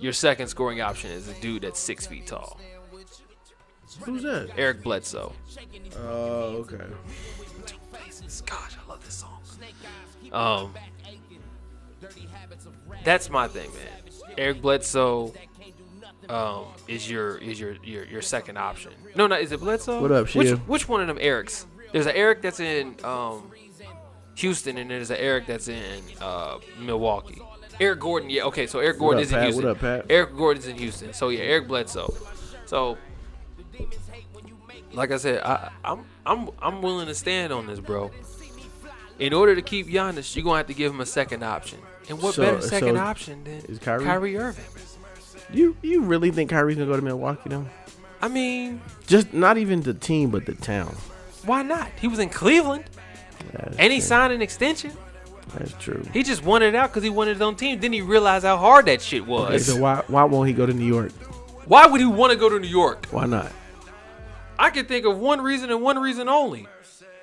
Your 0.00 0.12
second 0.12 0.48
scoring 0.48 0.80
option 0.80 1.10
is 1.10 1.28
a 1.28 1.34
dude 1.34 1.62
that's 1.62 1.78
six 1.78 2.06
feet 2.06 2.26
tall, 2.26 2.58
who's 4.04 4.22
that? 4.22 4.50
Eric 4.56 4.82
Bledsoe. 4.82 5.32
Oh, 5.98 6.64
okay. 6.64 6.84
Gosh, 8.46 8.76
I 8.84 8.88
love 8.88 9.04
this 9.04 9.14
song. 9.14 9.38
Um, 10.32 10.74
that's 13.04 13.30
my 13.30 13.46
thing, 13.46 13.70
man. 13.74 14.36
Eric 14.36 14.60
Bledsoe 14.60 15.32
um, 16.28 16.64
is 16.88 17.08
your 17.08 17.36
is 17.38 17.60
your, 17.60 17.76
your 17.84 18.04
your 18.06 18.22
second 18.22 18.56
option. 18.56 18.92
No, 19.14 19.28
no, 19.28 19.36
is 19.36 19.52
it 19.52 19.60
Bledsoe? 19.60 20.00
What 20.00 20.10
up, 20.10 20.34
which, 20.34 20.50
which 20.50 20.88
one 20.88 21.00
of 21.00 21.06
them 21.06 21.18
Erics? 21.18 21.66
There's 21.92 22.06
an 22.06 22.16
Eric 22.16 22.42
that's 22.42 22.58
in 22.58 22.96
um, 23.04 23.52
Houston, 24.36 24.78
and 24.78 24.90
there's 24.90 25.10
an 25.10 25.18
Eric 25.18 25.46
that's 25.46 25.68
in 25.68 26.02
uh, 26.20 26.58
Milwaukee. 26.80 27.40
Eric 27.80 28.00
Gordon, 28.00 28.30
yeah, 28.30 28.42
okay. 28.44 28.66
So 28.66 28.78
Eric 28.80 28.98
Gordon 28.98 29.18
up, 29.20 29.24
is 29.24 29.32
in 29.32 29.36
Pat? 29.38 29.44
Houston. 29.44 29.64
What 29.64 29.70
up, 29.72 29.80
Pat? 29.80 30.06
Eric 30.10 30.36
Gordon's 30.36 30.66
in 30.66 30.76
Houston. 30.76 31.12
So 31.12 31.28
yeah, 31.30 31.40
Eric 31.40 31.68
Bledsoe. 31.68 32.14
So 32.66 32.96
like 34.92 35.10
I 35.10 35.16
said, 35.16 35.42
I, 35.42 35.70
I'm 35.84 36.04
I'm 36.26 36.50
I'm 36.60 36.82
willing 36.82 37.06
to 37.06 37.14
stand 37.14 37.52
on 37.52 37.66
this, 37.66 37.80
bro. 37.80 38.10
In 39.18 39.32
order 39.32 39.54
to 39.54 39.62
keep 39.62 39.86
Giannis, 39.88 40.34
you're 40.34 40.44
gonna 40.44 40.58
have 40.58 40.66
to 40.66 40.74
give 40.74 40.92
him 40.92 41.00
a 41.00 41.06
second 41.06 41.42
option. 41.42 41.78
And 42.08 42.20
what 42.20 42.34
So- 42.34 42.42
better 42.42 42.60
second 42.60 42.96
so 42.96 43.00
option 43.02 43.44
than 43.44 43.58
is 43.68 43.78
Kyrie? 43.78 44.04
Kyrie 44.04 44.36
Irving? 44.36 44.64
You 45.52 45.76
you 45.82 46.02
really 46.02 46.30
think 46.30 46.50
Kyrie's 46.50 46.76
gonna 46.76 46.90
go 46.90 46.96
to 46.96 47.02
Milwaukee 47.02 47.48
though? 47.50 47.66
I 48.20 48.28
mean, 48.28 48.80
Just 49.06 49.32
not 49.32 49.58
even 49.58 49.80
the 49.82 49.94
team, 49.94 50.30
but 50.30 50.46
the 50.46 50.54
town. 50.54 50.94
why 51.44 51.62
not? 51.62 51.88
He 52.00 52.06
was 52.06 52.20
in 52.20 52.28
Cleveland, 52.28 52.84
and 53.78 53.92
he 53.92 53.98
true. 53.98 54.06
signed 54.06 54.32
an 54.32 54.40
extension. 54.42 54.92
That's 55.54 55.72
true. 55.74 56.02
He 56.12 56.22
just 56.22 56.44
wanted 56.44 56.68
it 56.68 56.74
out 56.74 56.90
because 56.90 57.02
he 57.02 57.10
wanted 57.10 57.32
his 57.32 57.42
own 57.42 57.56
team. 57.56 57.80
Then 57.80 57.92
he 57.92 58.00
realized 58.00 58.44
how 58.44 58.56
hard 58.56 58.86
that 58.86 59.02
shit 59.02 59.26
was. 59.26 59.48
Okay, 59.48 59.58
so 59.58 59.76
why 59.76 60.02
why 60.06 60.24
won't 60.24 60.48
he 60.48 60.54
go 60.54 60.66
to 60.66 60.72
New 60.72 60.86
York? 60.86 61.12
Why 61.66 61.86
would 61.86 62.00
he 62.00 62.06
want 62.06 62.32
to 62.32 62.38
go 62.38 62.48
to 62.48 62.58
New 62.58 62.68
York? 62.68 63.06
Why 63.10 63.26
not? 63.26 63.52
I 64.58 64.70
can 64.70 64.86
think 64.86 65.04
of 65.04 65.18
one 65.18 65.40
reason 65.40 65.70
and 65.70 65.82
one 65.82 65.98
reason 65.98 66.28
only. 66.28 66.68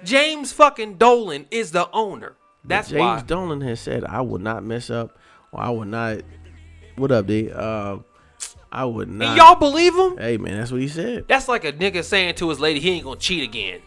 James 0.04 0.52
fucking 0.52 0.96
Dolan 0.96 1.46
is 1.52 1.72
the 1.72 1.90
owner. 1.92 2.36
That's 2.64 2.92
why. 2.92 2.98
James 2.98 3.22
why. 3.22 3.28
Dolan 3.28 3.62
has 3.62 3.80
said 3.80 4.04
I 4.06 4.22
would 4.22 4.42
not 4.42 4.64
mess 4.64 4.90
up, 4.90 5.18
or 5.52 5.62
I 5.62 5.70
would 5.70 5.88
not. 5.88 6.22
What 6.96 7.12
up, 7.12 7.28
D? 7.28 7.50
Uh, 7.52 8.00
I 8.72 8.86
would 8.86 9.10
not. 9.10 9.30
and 9.30 9.38
y'all 9.38 9.56
believe 9.56 9.96
him? 9.96 10.18
Hey 10.18 10.38
man, 10.38 10.58
that's 10.58 10.72
what 10.72 10.82
he 10.82 10.88
said. 10.88 11.26
That's 11.28 11.48
like 11.48 11.66
a 11.66 11.74
nigga 11.74 12.04
saying 12.04 12.36
to 12.36 12.50
his 12.50 12.60
lady 12.60 12.80
he 12.80 12.92
ain't 12.92 13.04
gonna 13.06 13.20
cheat 13.20 13.44
again. 13.44 13.82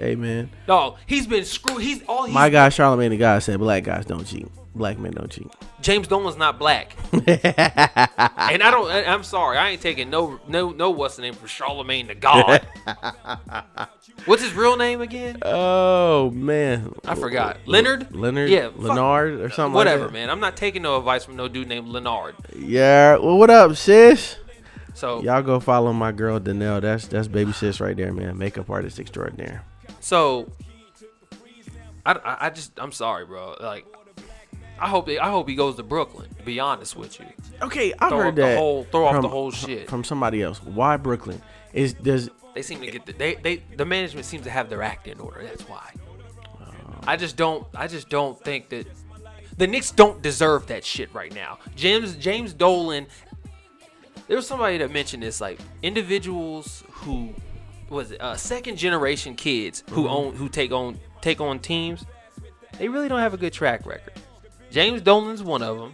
Hey 0.00 0.16
man, 0.16 0.48
No, 0.66 0.96
he's 1.04 1.26
been 1.26 1.44
screwed. 1.44 1.82
He's 1.82 2.02
all 2.04 2.24
he's 2.24 2.34
my 2.34 2.48
guy 2.48 2.70
Charlemagne 2.70 3.10
the 3.10 3.18
guy 3.18 3.38
said 3.38 3.58
black 3.58 3.84
guys 3.84 4.06
don't 4.06 4.24
cheat. 4.24 4.48
Black 4.74 4.98
men 4.98 5.12
don't 5.12 5.30
cheat. 5.30 5.52
James 5.82 6.08
Dolan's 6.08 6.38
not 6.38 6.58
black. 6.58 6.96
and 7.12 8.62
I 8.62 8.70
don't. 8.70 8.90
I'm 8.90 9.24
sorry, 9.24 9.58
I 9.58 9.70
ain't 9.70 9.82
taking 9.82 10.08
no 10.08 10.40
no 10.48 10.70
no. 10.70 10.88
What's 10.88 11.16
the 11.16 11.22
name 11.22 11.34
for 11.34 11.46
Charlemagne 11.48 12.06
the 12.06 12.14
God? 12.14 12.66
What's 14.24 14.42
his 14.42 14.54
real 14.54 14.78
name 14.78 15.02
again? 15.02 15.38
Oh 15.42 16.30
man, 16.30 16.94
I 17.04 17.14
forgot. 17.14 17.58
Leonard. 17.66 18.14
Leonard. 18.14 18.48
Yeah, 18.48 18.70
Leonard 18.74 19.40
or 19.40 19.50
something. 19.50 19.74
Whatever, 19.74 20.04
like 20.04 20.12
that. 20.12 20.18
man. 20.18 20.30
I'm 20.30 20.40
not 20.40 20.56
taking 20.56 20.80
no 20.80 20.96
advice 20.96 21.24
from 21.24 21.36
no 21.36 21.46
dude 21.46 21.68
named 21.68 21.88
Leonard. 21.88 22.36
Yeah. 22.56 23.16
Well, 23.18 23.36
what 23.36 23.50
up, 23.50 23.76
sis? 23.76 24.36
So 24.94 25.22
Y'all 25.22 25.42
go 25.42 25.60
follow 25.60 25.92
my 25.92 26.12
girl 26.12 26.40
Danelle. 26.40 26.80
That's 26.80 27.06
that's 27.06 27.28
baby 27.28 27.52
sis 27.52 27.80
right 27.80 27.96
there, 27.96 28.14
man. 28.14 28.38
Makeup 28.38 28.70
artist 28.70 28.98
extraordinaire. 28.98 29.64
So. 30.00 30.50
I, 32.06 32.12
I, 32.12 32.46
I 32.46 32.50
just 32.50 32.72
I'm 32.78 32.92
sorry, 32.92 33.26
bro. 33.26 33.56
Like 33.60 33.84
I 34.80 34.88
hope 34.88 35.08
I 35.08 35.30
hope 35.30 35.48
he 35.48 35.54
goes 35.54 35.76
to 35.76 35.82
Brooklyn. 35.82 36.28
To 36.38 36.42
be 36.42 36.58
honest 36.58 36.96
with 36.96 37.20
you, 37.20 37.26
Okay, 37.62 37.92
I 37.98 38.08
Throw 38.08 38.18
heard 38.18 38.28
off 38.28 38.34
the 38.36 38.40
that. 38.42 38.58
whole- 38.58 38.84
throw 38.84 39.04
off 39.06 39.16
the 39.16 39.20
from- 39.22 39.30
whole 39.30 39.50
shit. 39.50 39.88
from 39.88 40.02
somebody 40.04 40.42
else. 40.42 40.62
Why 40.62 40.96
Brooklyn? 40.96 41.40
Is 41.74 41.92
does 41.92 42.30
they 42.54 42.62
seem 42.62 42.80
to 42.80 42.90
get 42.90 43.04
the 43.06 43.12
they, 43.12 43.34
they 43.34 43.56
the 43.76 43.84
management 43.84 44.24
seems 44.26 44.44
to 44.44 44.50
have 44.50 44.68
their 44.70 44.82
act 44.82 45.06
in 45.06 45.20
order. 45.20 45.42
That's 45.42 45.62
why. 45.68 45.92
I 47.06 47.16
just 47.16 47.36
don't 47.36 47.66
I 47.74 47.86
just 47.86 48.08
don't 48.08 48.38
think 48.42 48.70
that 48.70 48.86
the 49.58 49.66
Knicks 49.66 49.90
don't 49.90 50.22
deserve 50.22 50.66
that 50.68 50.84
shit 50.84 51.12
right 51.14 51.34
now. 51.34 51.58
James 51.76 52.16
James 52.16 52.52
Dolan. 52.54 53.06
There 54.26 54.36
was 54.36 54.46
somebody 54.46 54.78
that 54.78 54.90
mentioned 54.90 55.22
this 55.22 55.40
like 55.40 55.58
individuals 55.82 56.82
who 56.90 57.34
was 57.90 58.12
it 58.12 58.20
uh, 58.20 58.36
second 58.36 58.76
generation 58.76 59.34
kids 59.34 59.82
who 59.90 60.04
Mm-hmm. 60.04 60.12
own 60.14 60.34
who 60.34 60.48
take 60.48 60.72
on 60.72 60.98
take 61.20 61.40
on 61.40 61.58
teams. 61.58 62.04
They 62.78 62.88
really 62.88 63.08
don't 63.08 63.20
have 63.20 63.34
a 63.34 63.36
good 63.36 63.52
track 63.52 63.84
record. 63.84 64.14
James 64.70 65.02
Dolan's 65.02 65.42
one 65.42 65.62
of 65.62 65.76
them. 65.78 65.92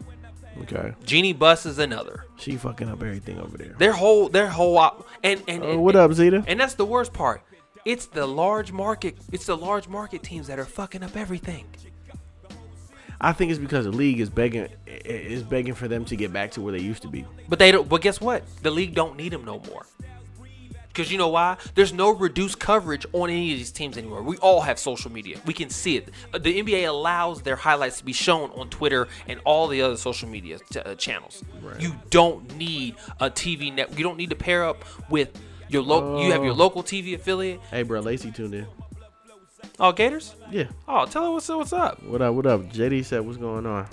okay? 0.63 0.95
Jeanie 1.05 1.33
Buss 1.33 1.67
is 1.67 1.79
another. 1.79 2.25
She 2.39 2.57
fucking 2.57 2.89
up 2.89 3.03
everything 3.03 3.41
over 3.41 3.57
there. 3.59 3.75
Their 3.79 3.93
whole 3.93 4.29
their 4.29 4.47
whole 4.49 4.79
op- 4.79 5.07
and 5.25 5.43
and, 5.49 5.63
Oh, 5.65 5.71
and 5.71 5.83
what 5.83 5.97
up, 5.97 6.13
Zeta? 6.13 6.45
and 6.47 6.61
that's 6.61 6.75
the 6.75 6.85
worst 6.85 7.13
part. 7.13 7.43
It's 7.85 8.07
the 8.07 8.27
large 8.27 8.71
market. 8.73 9.17
It's 9.33 9.47
the 9.47 9.57
large 9.57 9.89
market 9.89 10.23
teams 10.23 10.47
that 10.49 10.59
are 10.59 10.65
fucking 10.65 11.03
up 11.03 11.17
everything. 11.17 11.67
I 13.21 13.33
think 13.33 13.51
it's 13.51 13.59
because 13.61 13.87
the 13.87 13.93
league 13.93 14.21
is 14.21 14.29
begging 14.29 14.69
is 14.87 15.43
begging 15.43 15.73
for 15.75 15.89
them 15.89 16.05
to 16.05 16.17
get 16.17 16.33
back 16.33 16.51
to 16.53 16.61
where 16.61 16.73
they 16.73 16.81
used 16.83 17.03
to 17.03 17.09
be. 17.09 17.25
But 17.49 17.59
they 17.59 17.71
don't. 17.73 17.89
But 17.89 18.03
guess 18.03 18.21
what? 18.21 18.43
The 18.63 18.71
league 18.71 18.95
don't 18.95 19.17
need 19.17 19.33
them 19.33 19.45
no 19.45 19.61
more. 19.71 19.87
Because 20.97 21.13
you 21.13 21.19
know 21.19 21.29
why? 21.29 21.59
There's 21.75 21.93
no 21.93 22.11
reduced 22.11 22.59
coverage 22.59 23.05
on 23.13 23.29
any 23.29 23.53
of 23.53 23.59
these 23.59 23.71
teams 23.71 23.99
anymore. 23.99 24.23
We 24.23 24.39
all 24.39 24.63
have 24.63 24.79
social 24.79 25.13
media. 25.13 25.39
We 25.45 25.53
can 25.53 25.69
see 25.69 25.99
it. 25.99 26.09
Uh, 26.33 26.39
The 26.39 26.63
NBA 26.63 26.89
allows 26.89 27.43
their 27.43 27.57
highlights 27.57 27.99
to 27.99 28.05
be 28.05 28.15
shown 28.15 28.51
on 28.53 28.71
Twitter 28.71 29.07
and 29.29 29.39
all 29.45 29.69
the 29.69 29.83
other 29.83 29.99
social 29.99 30.27
media 30.27 30.59
t- 30.71 30.81
uh, 30.81 30.95
channels. 30.95 31.45
You 31.79 31.95
don't 32.09 32.57
need 32.57 32.95
a 33.21 33.29
TV 33.29 33.71
net. 33.75 33.99
You 33.99 34.05
don't 34.05 34.17
need 34.17 34.31
to 34.31 34.37
pair 34.37 34.65
up 34.65 34.87
with 35.11 35.39
your 35.69 35.83
local. 35.83 36.25
You 36.25 36.33
have 36.33 36.43
your 36.43 36.55
local 36.55 36.83
TV 36.83 37.15
affiliate. 37.15 37.61
Hey, 37.71 37.83
bro, 37.83 38.01
Lacey 38.01 38.31
tuned 38.31 38.55
in. 38.55 38.67
Oh, 39.79 39.93
Gators. 39.93 40.35
Yeah. 40.51 40.69
Oh, 40.89 41.05
tell 41.05 41.25
her 41.25 41.31
what's 41.31 41.51
up. 41.51 41.59
what's 41.59 41.73
up. 41.75 42.03
What 42.05 42.23
up? 42.23 42.35
What 42.35 42.47
up? 42.47 42.63
JD 42.73 43.05
said, 43.05 43.21
"What's 43.21 43.37
going 43.37 43.67
on?" 43.67 43.87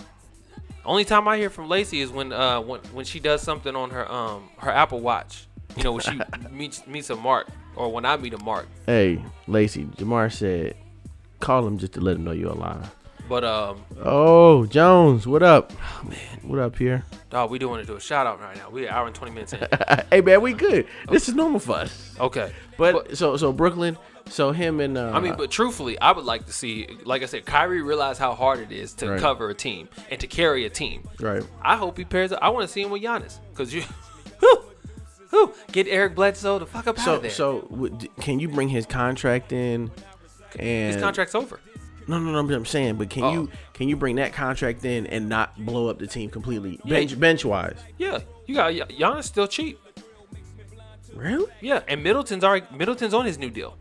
Only 0.86 1.04
time 1.04 1.28
I 1.28 1.36
hear 1.38 1.50
from 1.50 1.68
Lacey 1.68 2.00
is 2.00 2.12
when 2.12 2.32
uh 2.32 2.62
when 2.62 2.80
when 2.94 3.04
she 3.04 3.20
does 3.20 3.42
something 3.42 3.76
on 3.76 3.90
her 3.90 4.10
um 4.10 4.50
her 4.60 4.72
Apple 4.72 5.02
Watch. 5.02 5.48
You 5.76 5.84
know 5.84 5.92
when 5.94 6.02
she 6.02 6.20
meets 6.52 6.86
meets 6.88 7.10
a 7.10 7.16
mark 7.16 7.48
or 7.76 7.92
when 7.92 8.06
I 8.06 8.16
meet 8.18 8.34
a 8.34 8.38
mark. 8.44 8.68
Hey, 8.86 9.22
Lacey. 9.48 9.86
Jamar 9.98 10.32
said, 10.32 10.76
"Call 11.40 11.66
him 11.68 11.78
just 11.78 11.94
to 11.94 12.02
let 12.02 12.16
him 12.18 12.24
know 12.24 12.32
you're 12.32 12.52
alive." 12.52 12.94
But 13.30 13.44
um, 13.46 13.82
Oh, 14.04 14.66
Jones, 14.66 15.26
what 15.26 15.42
up? 15.44 15.72
Oh 15.82 16.02
man, 16.10 16.40
what 16.44 16.60
up 16.60 16.76
here? 16.78 17.04
dog, 17.30 17.50
we 17.50 17.58
do 17.58 17.68
want 17.70 17.82
to 17.82 17.88
do 17.88 17.96
a 17.96 18.00
shout 18.00 18.28
out 18.28 18.40
right 18.42 18.56
now. 18.58 18.70
We 18.70 18.86
an 18.86 18.94
hour 18.94 19.08
and 19.08 19.16
twenty 19.16 19.34
minutes 19.34 19.54
in. 19.54 19.66
hey 20.12 20.22
man, 20.22 20.42
we 20.42 20.54
good. 20.54 20.86
This 21.10 21.28
is 21.30 21.34
normal 21.34 21.60
for 21.60 21.78
us. 21.78 22.16
Okay, 22.20 22.52
But, 22.78 23.18
so 23.18 23.38
so 23.38 23.52
Brooklyn, 23.54 23.98
so 24.30 24.52
him 24.52 24.80
and 24.82 24.98
uh, 24.98 25.12
I 25.14 25.20
mean, 25.22 25.36
but 25.38 25.50
truthfully, 25.50 25.98
I 26.00 26.12
would 26.12 26.26
like 26.26 26.46
to 26.48 26.54
see, 26.54 26.88
like 27.06 27.24
I 27.24 27.26
said, 27.26 27.46
Kyrie 27.46 27.82
realize 27.82 28.18
how 28.20 28.36
hard 28.36 28.60
it 28.60 28.72
is 28.74 28.94
to 28.96 29.12
Right. 29.12 29.20
cover 29.22 29.50
a 29.50 29.56
team 29.56 29.88
and 30.12 30.20
to 30.20 30.28
carry 30.28 30.66
a 30.66 30.70
team. 30.70 31.08
right. 31.20 31.42
I 31.62 31.78
hope 31.78 31.98
he 31.98 32.04
pairs 32.04 32.32
up. 32.34 32.40
I 32.44 32.50
want 32.50 32.68
to 32.68 32.72
see 32.72 32.82
him 32.84 32.92
with 32.92 33.02
Giannis 33.02 33.40
because 33.52 33.74
you, 33.74 33.84
whew, 35.34 35.54
get 35.72 35.88
Eric 35.88 36.16
Bledsoe 36.16 36.60
the 36.60 36.66
fuck 36.66 36.88
up 36.88 36.98
out 37.00 37.04
So 37.06 37.16
of 37.16 37.22
there. 37.24 37.32
so 37.32 37.62
w- 37.72 37.96
d- 37.98 38.10
can 38.22 38.40
you 38.40 38.48
bring 38.48 38.70
his 38.70 38.86
contract 38.86 39.52
in? 39.52 39.90
And 40.60 40.94
his 40.94 41.02
contract's 41.02 41.34
over. 41.36 41.60
No, 42.08 42.20
no, 42.20 42.32
no. 42.42 42.54
I'm 42.56 42.66
saying, 42.66 42.96
but 42.96 43.10
can 43.10 43.24
Oh. 43.24 43.32
you 43.34 43.50
can 43.74 43.88
you 43.88 43.96
bring 43.96 44.18
that 44.18 44.34
contract 44.34 44.84
in 44.86 45.08
and 45.08 45.30
not 45.30 45.58
blow 45.66 45.88
up 45.88 46.00
the 46.00 46.06
team 46.08 46.30
completely 46.30 46.80
Yeah. 46.84 46.96
bench 46.98 47.20
bench 47.20 47.46
wise? 47.46 47.78
Yeah, 47.98 48.20
you 48.46 48.56
got 48.56 48.74
Gian- 48.74 48.90
Giannis 48.90 49.24
still 49.24 49.48
cheap. 49.48 49.80
Really? 51.14 51.46
Yeah, 51.62 51.82
and 51.88 52.04
Middleton's 52.04 52.44
already 52.44 52.66
Middleton's 52.76 53.14
on 53.14 53.26
his 53.26 53.38
new 53.38 53.50
deal. 53.50 53.78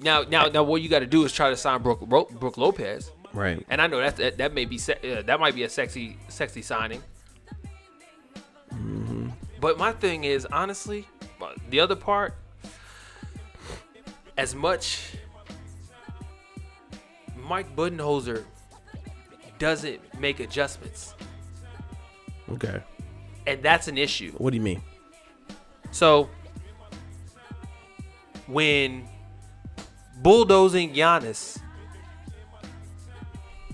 Now, 0.00 0.22
now, 0.22 0.46
now, 0.46 0.62
what 0.62 0.82
you 0.82 0.88
got 0.88 0.98
to 1.00 1.06
do 1.06 1.24
is 1.24 1.32
try 1.32 1.48
to 1.50 1.56
sign 1.56 1.80
Brook, 1.82 2.00
Brook 2.00 2.58
Lopez, 2.58 3.10
Right. 3.32 3.64
and 3.70 3.80
I 3.80 3.86
know 3.86 3.98
that 4.00 4.16
that, 4.16 4.38
that 4.38 4.52
may 4.54 4.66
be 4.66 4.76
se- 4.76 4.98
uh, 5.18 5.22
that 5.22 5.40
might 5.40 5.54
be 5.54 5.62
a 5.62 5.68
sexy 5.68 6.16
sexy 6.28 6.60
signing. 6.62 7.02
Mm-hmm. 8.74 9.28
But 9.60 9.78
my 9.78 9.92
thing 9.92 10.24
is 10.24 10.46
honestly, 10.46 11.06
the 11.70 11.80
other 11.80 11.96
part, 11.96 12.34
as 14.36 14.54
much 14.54 15.12
Mike 17.36 17.74
Budenholzer 17.76 18.44
doesn't 19.58 20.00
make 20.20 20.40
adjustments, 20.40 21.14
Okay. 22.50 22.82
and 23.46 23.62
that's 23.62 23.88
an 23.88 23.96
issue. 23.96 24.32
What 24.38 24.50
do 24.50 24.56
you 24.56 24.62
mean? 24.62 24.82
So 25.92 26.28
when 28.46 29.06
bulldozing 30.22 30.92
Giannis 30.94 31.58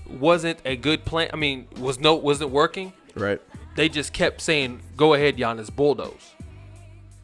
wasn't 0.07 0.59
a 0.65 0.75
good 0.75 1.03
plan, 1.05 1.29
I 1.33 1.35
mean, 1.37 1.67
was 1.77 1.99
no 1.99 2.15
wasn't 2.15 2.51
working. 2.51 2.93
Right. 3.15 3.41
They 3.81 3.89
just 3.89 4.13
kept 4.13 4.41
saying, 4.41 4.79
"Go 4.95 5.15
ahead, 5.15 5.37
Giannis, 5.37 5.75
bulldoze," 5.75 6.35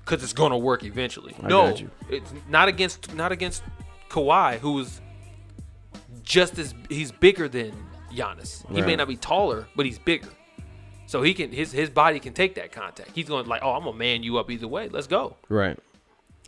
because 0.04 0.24
it's 0.24 0.34
gonna 0.34 0.58
work 0.58 0.84
eventually. 0.84 1.36
I 1.44 1.48
no, 1.48 1.68
got 1.68 1.82
you. 1.82 1.92
it's 2.10 2.34
not 2.50 2.68
against 2.68 3.14
not 3.14 3.32
against 3.32 3.62
Kawhi, 4.10 4.58
who's 4.58 5.00
just 6.24 6.58
as 6.58 6.74
he's 6.90 7.12
bigger 7.12 7.48
than 7.48 7.74
Giannis. 8.12 8.68
He 8.74 8.82
may 8.82 8.96
not 8.96 9.08
be 9.08 9.18
taller, 9.18 9.68
but 9.76 9.86
he's 9.86 10.00
bigger. 10.00 10.30
So 11.06 11.22
he 11.22 11.36
can 11.36 11.52
his 11.52 11.72
his 11.72 11.92
body 11.92 12.20
can 12.20 12.34
take 12.34 12.56
that 12.56 12.72
contact. 12.72 13.12
He's 13.14 13.28
going 13.28 13.46
like, 13.46 13.62
"Oh, 13.64 13.74
I'm 13.74 13.84
gonna 13.84 13.96
man 13.96 14.24
you 14.24 14.40
up 14.40 14.50
either 14.50 14.68
way. 14.68 14.90
Let's 14.90 15.06
go." 15.06 15.38
Right. 15.50 15.78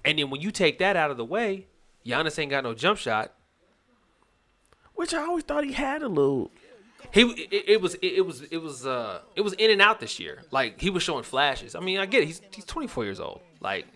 And 0.04 0.18
then 0.18 0.32
when 0.32 0.42
you 0.42 0.50
take 0.50 0.80
that 0.80 0.96
out 0.96 1.12
of 1.12 1.18
the 1.18 1.26
way, 1.26 1.68
Giannis 2.04 2.40
ain't 2.40 2.50
got 2.50 2.64
no 2.64 2.74
jump 2.74 2.98
shot. 2.98 3.32
Which 4.96 5.14
I 5.14 5.22
always 5.22 5.44
thought 5.44 5.66
he 5.66 5.74
had 5.74 6.02
a 6.02 6.08
little. 6.08 6.50
He 7.12 7.22
it, 7.22 7.64
it 7.70 7.82
was 7.82 7.96
it, 7.96 8.06
it 8.18 8.26
was 8.26 8.42
it 8.44 8.58
was 8.58 8.86
uh 8.86 9.22
it 9.36 9.42
was 9.42 9.54
in 9.54 9.72
and 9.72 9.82
out 9.82 10.00
this 10.00 10.20
year. 10.20 10.44
Like 10.52 10.80
he 10.80 10.90
was 10.90 11.02
showing 11.04 11.24
flashes. 11.24 11.76
I 11.76 11.80
mean, 11.80 12.00
I 12.00 12.06
get 12.06 12.22
it. 12.24 12.28
He's 12.28 12.42
he's 12.54 12.66
24 12.66 13.04
years 13.06 13.20
old. 13.20 13.42
Like, 13.62 13.88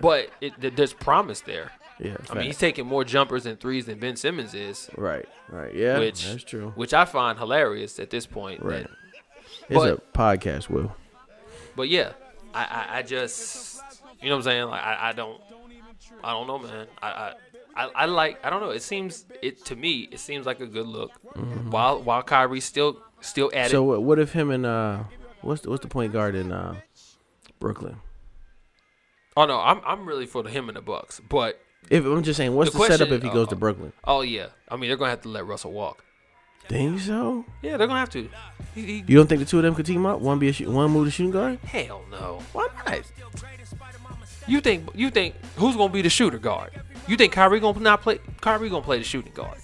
but 0.00 0.30
it, 0.40 0.58
th- 0.60 0.74
there's 0.76 0.92
promise 0.92 1.40
there. 1.42 1.72
Yeah. 2.00 2.16
I 2.30 2.34
mean, 2.34 2.44
he's 2.44 2.58
taking 2.58 2.86
more 2.86 3.04
jumpers 3.04 3.44
and 3.44 3.58
threes 3.58 3.86
than 3.86 3.98
Ben 3.98 4.14
Simmons 4.16 4.54
is, 4.54 4.88
Right. 4.96 5.26
Right. 5.48 5.74
Yeah. 5.74 5.98
which 5.98 6.26
that's 6.26 6.44
true. 6.44 6.72
Which 6.76 6.94
I 6.94 7.04
find 7.04 7.36
hilarious 7.38 7.98
at 7.98 8.10
this 8.10 8.24
point. 8.24 8.62
Right. 8.62 8.84
that- 8.84 8.90
It's 9.68 9.74
but- 9.74 9.98
a 9.98 10.00
podcast, 10.18 10.70
Will. 10.70 10.94
But 11.76 11.88
yeah, 11.88 12.12
I, 12.54 12.64
I, 12.64 12.98
I 12.98 13.02
just 13.02 13.80
you 14.22 14.28
know 14.28 14.36
what 14.36 14.38
I'm 14.38 14.42
saying. 14.44 14.64
Like 14.68 14.82
I, 14.82 15.08
I 15.08 15.12
don't 15.12 15.40
I 16.24 16.30
don't 16.32 16.46
know, 16.46 16.58
man. 16.58 16.86
I, 17.02 17.08
I 17.08 17.34
I 17.78 17.90
I 17.94 18.06
like 18.06 18.44
I 18.44 18.50
don't 18.50 18.60
know. 18.60 18.70
It 18.70 18.82
seems 18.82 19.24
it 19.42 19.64
to 19.66 19.76
me 19.76 20.08
it 20.10 20.18
seems 20.20 20.44
like 20.46 20.60
a 20.60 20.66
good 20.66 20.86
look. 20.86 21.12
While 21.70 22.02
while 22.02 22.22
Kyrie 22.22 22.60
still 22.60 23.00
still 23.20 23.50
at 23.54 23.66
Mm-hmm. 23.66 23.70
So 23.70 23.82
it. 23.82 23.86
what, 23.86 24.02
what 24.02 24.18
if 24.18 24.32
him 24.32 24.50
and 24.50 24.66
uh, 24.66 25.04
what's 25.42 25.62
the, 25.62 25.70
what's 25.70 25.82
the 25.82 25.88
point 25.88 26.12
guard 26.12 26.34
in 26.34 26.52
uh, 26.52 26.74
Brooklyn? 27.60 27.96
Oh 29.36 29.46
no, 29.46 29.58
I'm 29.60 29.80
I'm 29.86 30.06
really 30.06 30.26
for 30.26 30.42
the 30.42 30.50
him 30.50 30.68
and 30.68 30.76
the 30.76 30.82
Bucks. 30.82 31.20
But 31.20 31.60
If 31.90 32.04
I'm 32.04 32.22
just 32.22 32.36
saying, 32.36 32.54
what's 32.54 32.72
The 32.72 32.78
the, 32.78 32.86
setup 32.86 33.08
if 33.10 33.22
he 33.22 33.28
goes 33.30 33.46
uh, 33.46 33.50
to 33.50 33.56
Brooklyn? 33.56 33.92
oh 34.04 34.22
yeah, 34.22 34.46
I 34.68 34.76
mean 34.76 34.88
they're 34.90 34.96
gonna 34.96 35.10
have 35.10 35.22
to 35.22 35.28
let 35.28 35.46
Russell 35.46 35.72
walk. 35.72 36.04
Think 36.68 37.00
so? 37.00 37.44
Yeah, 37.62 37.76
they're 37.78 37.86
gonna 37.86 38.00
have 38.00 38.10
to. 38.10 38.28
He, 38.74 38.82
he, 38.82 39.04
You 39.06 39.16
don't 39.16 39.26
think 39.26 39.38
the 39.40 39.46
two 39.46 39.56
of 39.56 39.62
them 39.62 39.74
could 39.74 39.86
team 39.86 40.04
up? 40.04 40.20
One 40.20 40.38
be 40.38 40.48
a 40.48 40.52
shoot, 40.52 40.68
one 40.68 40.90
move 40.90 41.06
to 41.06 41.10
shooting 41.10 41.30
guard? 41.32 41.58
hell 41.64 42.02
no. 42.10 42.40
Why 42.52 42.68
not? 42.84 43.00
You 44.48 44.60
think 44.60 44.88
you 44.94 45.10
think 45.10 45.34
who's 45.56 45.76
gonna 45.76 45.92
be 45.92 46.02
the 46.02 46.08
shooter 46.10 46.38
guard? 46.38 46.70
You 47.06 47.16
think 47.16 47.32
Kyrie 47.32 47.60
gonna 47.60 47.78
not 47.80 48.02
play? 48.02 48.18
Kyrie 48.40 48.68
gonna 48.70 48.82
play 48.82 48.98
the 48.98 49.04
shooting 49.04 49.32
guard, 49.34 49.58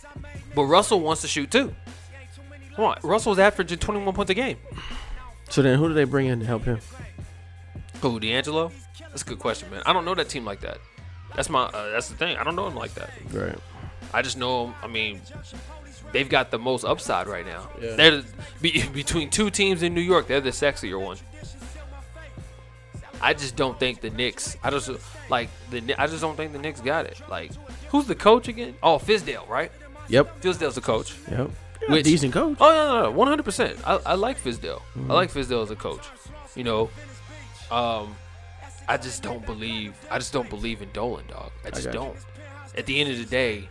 but 0.55 0.65
Russell 0.65 1.01
wants 1.01 1.23
to 1.23 1.29
shoot 1.29 1.51
too. 1.51 1.75
Come 2.77 2.85
on, 2.87 2.99
Russell's 3.03 3.39
averaging 3.39 3.79
21 3.79 4.15
points 4.15 4.31
a 4.31 4.35
game. 4.35 4.59
So 5.49 5.63
then, 5.63 5.79
who 5.79 5.89
do 5.89 5.95
they 5.95 6.05
bring 6.05 6.27
in 6.27 6.41
to 6.41 6.47
help 6.47 6.65
him? 6.65 6.79
Who, 8.03 8.19
D'Angelo? 8.21 8.73
That's 9.01 9.23
a 9.23 9.25
good 9.25 9.39
question, 9.39 9.71
man. 9.71 9.83
I 9.87 9.93
don't 9.93 10.05
know 10.05 10.15
that 10.15 10.29
team 10.29 10.45
like 10.45 10.61
that. 10.61 10.79
That's 11.37 11.49
my. 11.49 11.65
Uh, 11.65 11.91
that's 11.91 12.09
the 12.09 12.17
thing. 12.17 12.37
I 12.37 12.45
don't 12.45 12.57
know 12.57 12.67
him 12.67 12.75
like 12.75 12.95
that. 12.95 13.11
Right. 13.33 13.57
I 14.13 14.23
just 14.23 14.37
know. 14.37 14.67
'em- 14.69 14.75
I 14.83 14.87
mean, 14.87 15.21
they've 16.13 16.29
got 16.29 16.51
the 16.51 16.59
most 16.59 16.85
upside 16.85 17.27
right 17.27 17.47
now. 17.47 17.69
Yeah. 17.81 17.97
They're 17.97 18.23
be, 18.61 18.87
between 18.89 19.31
two 19.31 19.51
teams 19.51 19.83
in 19.83 19.95
New 19.95 20.01
York. 20.01 20.27
They're 20.29 20.41
the 20.41 20.51
sexier 20.51 21.01
one. 21.01 21.17
I 23.25 23.33
just 23.33 23.57
don't 23.57 23.79
think 23.81 24.01
the 24.03 24.11
Knicks. 24.11 24.57
I 24.63 24.71
just 24.71 24.91
like 25.31 25.49
the. 25.71 25.95
I 25.99 26.07
just 26.07 26.21
don't 26.21 26.37
think 26.37 26.53
the 26.53 26.59
Knicks 26.59 26.81
got 26.81 27.07
it. 27.07 27.19
Like, 27.29 27.51
who's 27.89 28.07
the 28.07 28.15
coach 28.15 28.49
again? 28.49 28.75
Oh, 28.83 28.99
Fizdale, 28.99 29.49
right? 29.49 29.73
Yep. 30.09 30.43
Fizdale's 30.43 30.75
the 30.75 30.83
coach. 30.83 31.17
Yep. 31.31 31.51
Which- 31.89 32.05
decent 32.05 32.33
coach. 32.35 32.59
Oh 32.61 32.71
no, 32.71 32.95
no, 32.95 33.03
no, 33.05 33.11
one 33.11 33.29
hundred 33.29 33.45
percent. 33.45 33.79
I 33.87 33.99
I 34.05 34.15
like 34.15 34.39
Fizdale. 34.39 34.81
Mm-hmm. 34.97 35.11
I 35.11 35.15
like 35.15 35.31
Fizdale 35.33 35.63
as 35.63 35.71
a 35.71 35.77
coach. 35.77 36.07
You 36.55 36.65
know, 36.65 36.91
um, 37.71 38.15
I 38.89 38.97
just 38.99 39.23
don't 39.23 39.45
believe. 39.47 39.95
I 40.11 40.19
just 40.19 40.33
don't 40.33 40.51
believe 40.51 40.83
in 40.83 40.91
Dolan, 40.93 41.25
dog. 41.29 41.51
I 41.65 41.71
just 41.71 41.85
got 41.87 41.95
you. 41.95 42.01
don't. 42.01 42.17
At 42.77 42.87
the 42.87 43.01
end 43.01 43.11
of 43.11 43.19
the 43.19 43.25
day, 43.25 43.69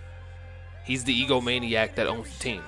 he's 0.84 1.03
the 1.03 1.13
egomaniac 1.25 1.95
that 1.95 2.07
owns 2.07 2.31
the 2.35 2.43
team. 2.43 2.63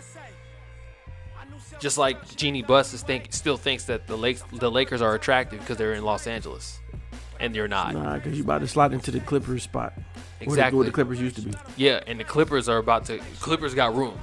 Just 1.80 1.98
like 1.98 2.36
Jeanie 2.36 2.62
Buss 2.62 2.94
is 2.94 3.04
think 3.04 3.28
still 3.32 3.58
thinks 3.58 3.86
that 3.86 4.08
the 4.08 4.18
Lakes 4.18 4.44
the 4.52 4.72
Lakers 4.72 5.02
are 5.02 5.14
attractive 5.14 5.60
because 5.60 5.78
they're 5.78 5.94
in 5.94 6.04
Los 6.04 6.26
Angeles, 6.28 6.80
and 7.40 7.56
you're 7.56 7.68
not. 7.68 7.94
Nah, 7.94 8.16
because 8.16 8.38
you 8.38 8.44
about 8.44 8.62
to 8.62 8.68
slide 8.68 8.94
into 8.94 9.12
the 9.12 9.20
Clippers 9.20 9.64
spot. 9.64 9.94
Exactly. 10.40 10.78
Where 10.78 10.86
the 10.86 10.92
Clippers 10.92 11.20
used 11.20 11.36
to 11.38 11.42
be. 11.42 11.54
Yeah, 11.78 12.02
and 12.08 12.20
the 12.20 12.24
Clippers 12.24 12.70
are 12.70 12.78
about 12.78 13.06
to. 13.06 13.20
Clippers 13.40 13.74
got 13.74 13.96
room, 13.96 14.18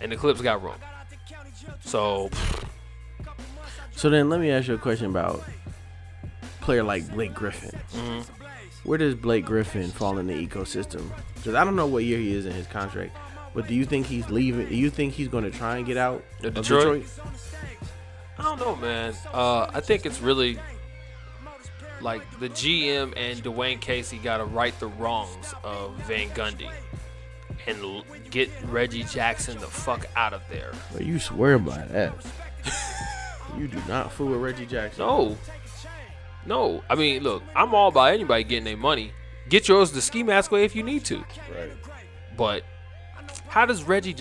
and 0.00 0.10
the 0.10 0.16
Clips 0.16 0.40
got 0.40 0.62
room. 0.62 0.76
So 1.80 2.30
So 3.96 4.10
then 4.10 4.28
let 4.28 4.40
me 4.40 4.50
ask 4.50 4.68
you 4.68 4.74
a 4.74 4.78
question 4.78 5.06
about 5.06 5.42
a 5.42 6.62
player 6.62 6.82
like 6.82 7.10
Blake 7.10 7.32
Griffin. 7.32 7.80
Mm-hmm. 7.94 8.32
Where 8.84 8.98
does 8.98 9.14
Blake 9.14 9.46
Griffin 9.46 9.90
fall 9.90 10.18
in 10.18 10.26
the 10.26 10.34
ecosystem? 10.34 11.10
Because 11.34 11.54
I 11.54 11.64
don't 11.64 11.76
know 11.76 11.86
what 11.86 12.04
year 12.04 12.18
he 12.18 12.34
is 12.34 12.44
in 12.44 12.52
his 12.52 12.66
contract, 12.66 13.16
but 13.56 13.66
do 13.66 13.74
you 13.74 13.86
think 13.86 14.04
he's 14.04 14.28
leaving? 14.28 14.68
Do 14.68 14.76
you 14.76 14.90
think 14.90 15.14
he's 15.14 15.28
going 15.28 15.44
to 15.44 15.50
try 15.50 15.78
and 15.78 15.86
get 15.86 15.96
out 15.96 16.22
The 16.42 16.48
of 16.48 16.54
Detroit? 16.56 17.06
I 18.38 18.42
don't 18.42 18.60
know, 18.60 18.76
man. 18.76 19.14
Uh, 19.32 19.70
I 19.72 19.80
think 19.80 20.04
it's 20.04 20.20
really 20.20 20.58
like 22.02 22.20
the 22.38 22.50
GM 22.50 23.14
and 23.16 23.42
Dwane 23.42 23.80
Casey 23.80 24.18
got 24.18 24.36
to 24.38 24.44
right 24.44 24.78
the 24.78 24.88
wrongs 24.88 25.54
of 25.64 25.94
Van 26.02 26.28
Gundy 26.28 26.70
and 27.66 27.80
l- 27.80 28.04
get 28.30 28.50
Reggie 28.66 29.04
Jackson 29.04 29.58
the 29.58 29.66
fuck 29.66 30.04
out 30.16 30.34
of 30.34 30.42
there. 30.50 30.72
But 30.92 31.06
you 31.06 31.18
swear 31.18 31.58
by 31.58 31.78
that. 31.78 32.12
you 33.58 33.68
do 33.68 33.80
not 33.88 34.12
fool 34.12 34.32
with 34.32 34.40
Reggie 34.42 34.66
Jackson. 34.66 35.06
No, 35.06 35.38
no. 36.44 36.82
I 36.90 36.94
mean, 36.94 37.22
look, 37.22 37.42
I'm 37.54 37.74
all 37.74 37.88
about 37.88 38.12
anybody 38.12 38.44
getting 38.44 38.64
their 38.64 38.76
money. 38.76 39.12
Get 39.48 39.66
yours 39.66 39.92
the 39.92 40.02
ski 40.02 40.22
mask 40.22 40.50
way 40.50 40.64
if 40.64 40.76
you 40.76 40.82
need 40.82 41.06
to. 41.06 41.24
Right. 41.50 41.72
But 42.36 42.62
how 43.56 43.64
does 43.64 43.84
Reggie 43.84 44.14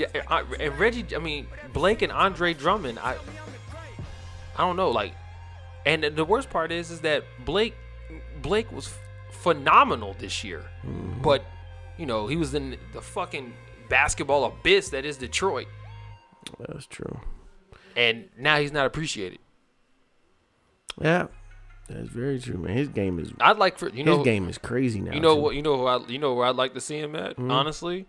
and 0.61 0.79
Reggie? 0.79 1.13
I 1.13 1.19
mean, 1.19 1.47
Blake 1.73 2.01
and 2.01 2.09
Andre 2.09 2.53
Drummond. 2.53 2.97
I 2.99 3.17
I 4.55 4.61
don't 4.61 4.77
know. 4.77 4.89
Like, 4.91 5.13
and 5.85 6.05
the 6.05 6.23
worst 6.23 6.49
part 6.49 6.71
is, 6.71 6.89
is 6.89 7.01
that 7.01 7.25
Blake 7.43 7.75
Blake 8.41 8.71
was 8.71 8.93
phenomenal 9.31 10.15
this 10.17 10.45
year, 10.45 10.63
mm-hmm. 10.87 11.21
but 11.21 11.43
you 11.97 12.05
know 12.05 12.27
he 12.27 12.37
was 12.37 12.55
in 12.55 12.77
the 12.93 13.01
fucking 13.01 13.53
basketball 13.89 14.45
abyss 14.45 14.87
that 14.91 15.03
is 15.03 15.17
Detroit, 15.17 15.67
That's 16.69 16.85
true. 16.85 17.19
and 17.97 18.29
now 18.37 18.59
he's 18.59 18.71
not 18.71 18.85
appreciated. 18.85 19.39
Yeah, 21.01 21.27
that's 21.89 22.07
very 22.07 22.39
true, 22.39 22.57
man. 22.57 22.77
His 22.77 22.87
game 22.87 23.19
is 23.19 23.33
I'd 23.41 23.57
like 23.57 23.79
for 23.79 23.89
you 23.89 24.05
know 24.05 24.19
his 24.19 24.23
game 24.23 24.47
is 24.47 24.57
crazy 24.57 25.01
now. 25.01 25.13
You 25.13 25.19
know 25.19 25.35
too. 25.35 25.41
what? 25.41 25.55
You 25.55 25.61
know 25.61 25.75
who 25.75 25.87
I, 25.87 26.07
you 26.07 26.19
know 26.19 26.33
where 26.35 26.47
I'd 26.47 26.55
like 26.55 26.73
to 26.75 26.79
see 26.79 26.97
him 26.97 27.17
at. 27.17 27.31
Mm-hmm. 27.31 27.51
Honestly, 27.51 28.07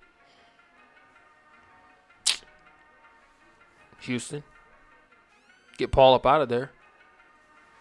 Houston. 4.01 4.43
Get 5.79 5.93
Paul 5.93 6.15
up 6.15 6.27
out 6.27 6.43
of 6.43 6.49
there. 6.49 6.71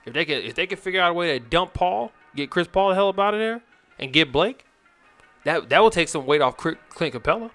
If 0.06 0.14
they 0.14 0.26
could, 0.26 0.44
if 0.44 0.56
they 0.56 0.68
could 0.68 0.80
figure 0.80 1.02
out 1.02 1.12
a 1.12 1.14
way 1.14 1.38
to 1.38 1.46
dump 1.46 1.74
Paul, 1.74 2.12
get 2.36 2.50
Chris 2.50 2.68
Paul 2.68 2.90
the 2.90 2.96
hell 2.96 3.10
up 3.10 3.20
out 3.20 3.34
of 3.34 3.40
there, 3.40 3.62
and 3.98 4.14
get 4.14 4.32
Blake, 4.32 4.66
that 5.46 5.70
that 5.70 5.82
will 5.82 5.90
take 5.90 6.10
some 6.10 6.26
weight 6.26 6.42
off 6.42 6.58
Clint 6.58 6.80
Capela. 6.90 7.52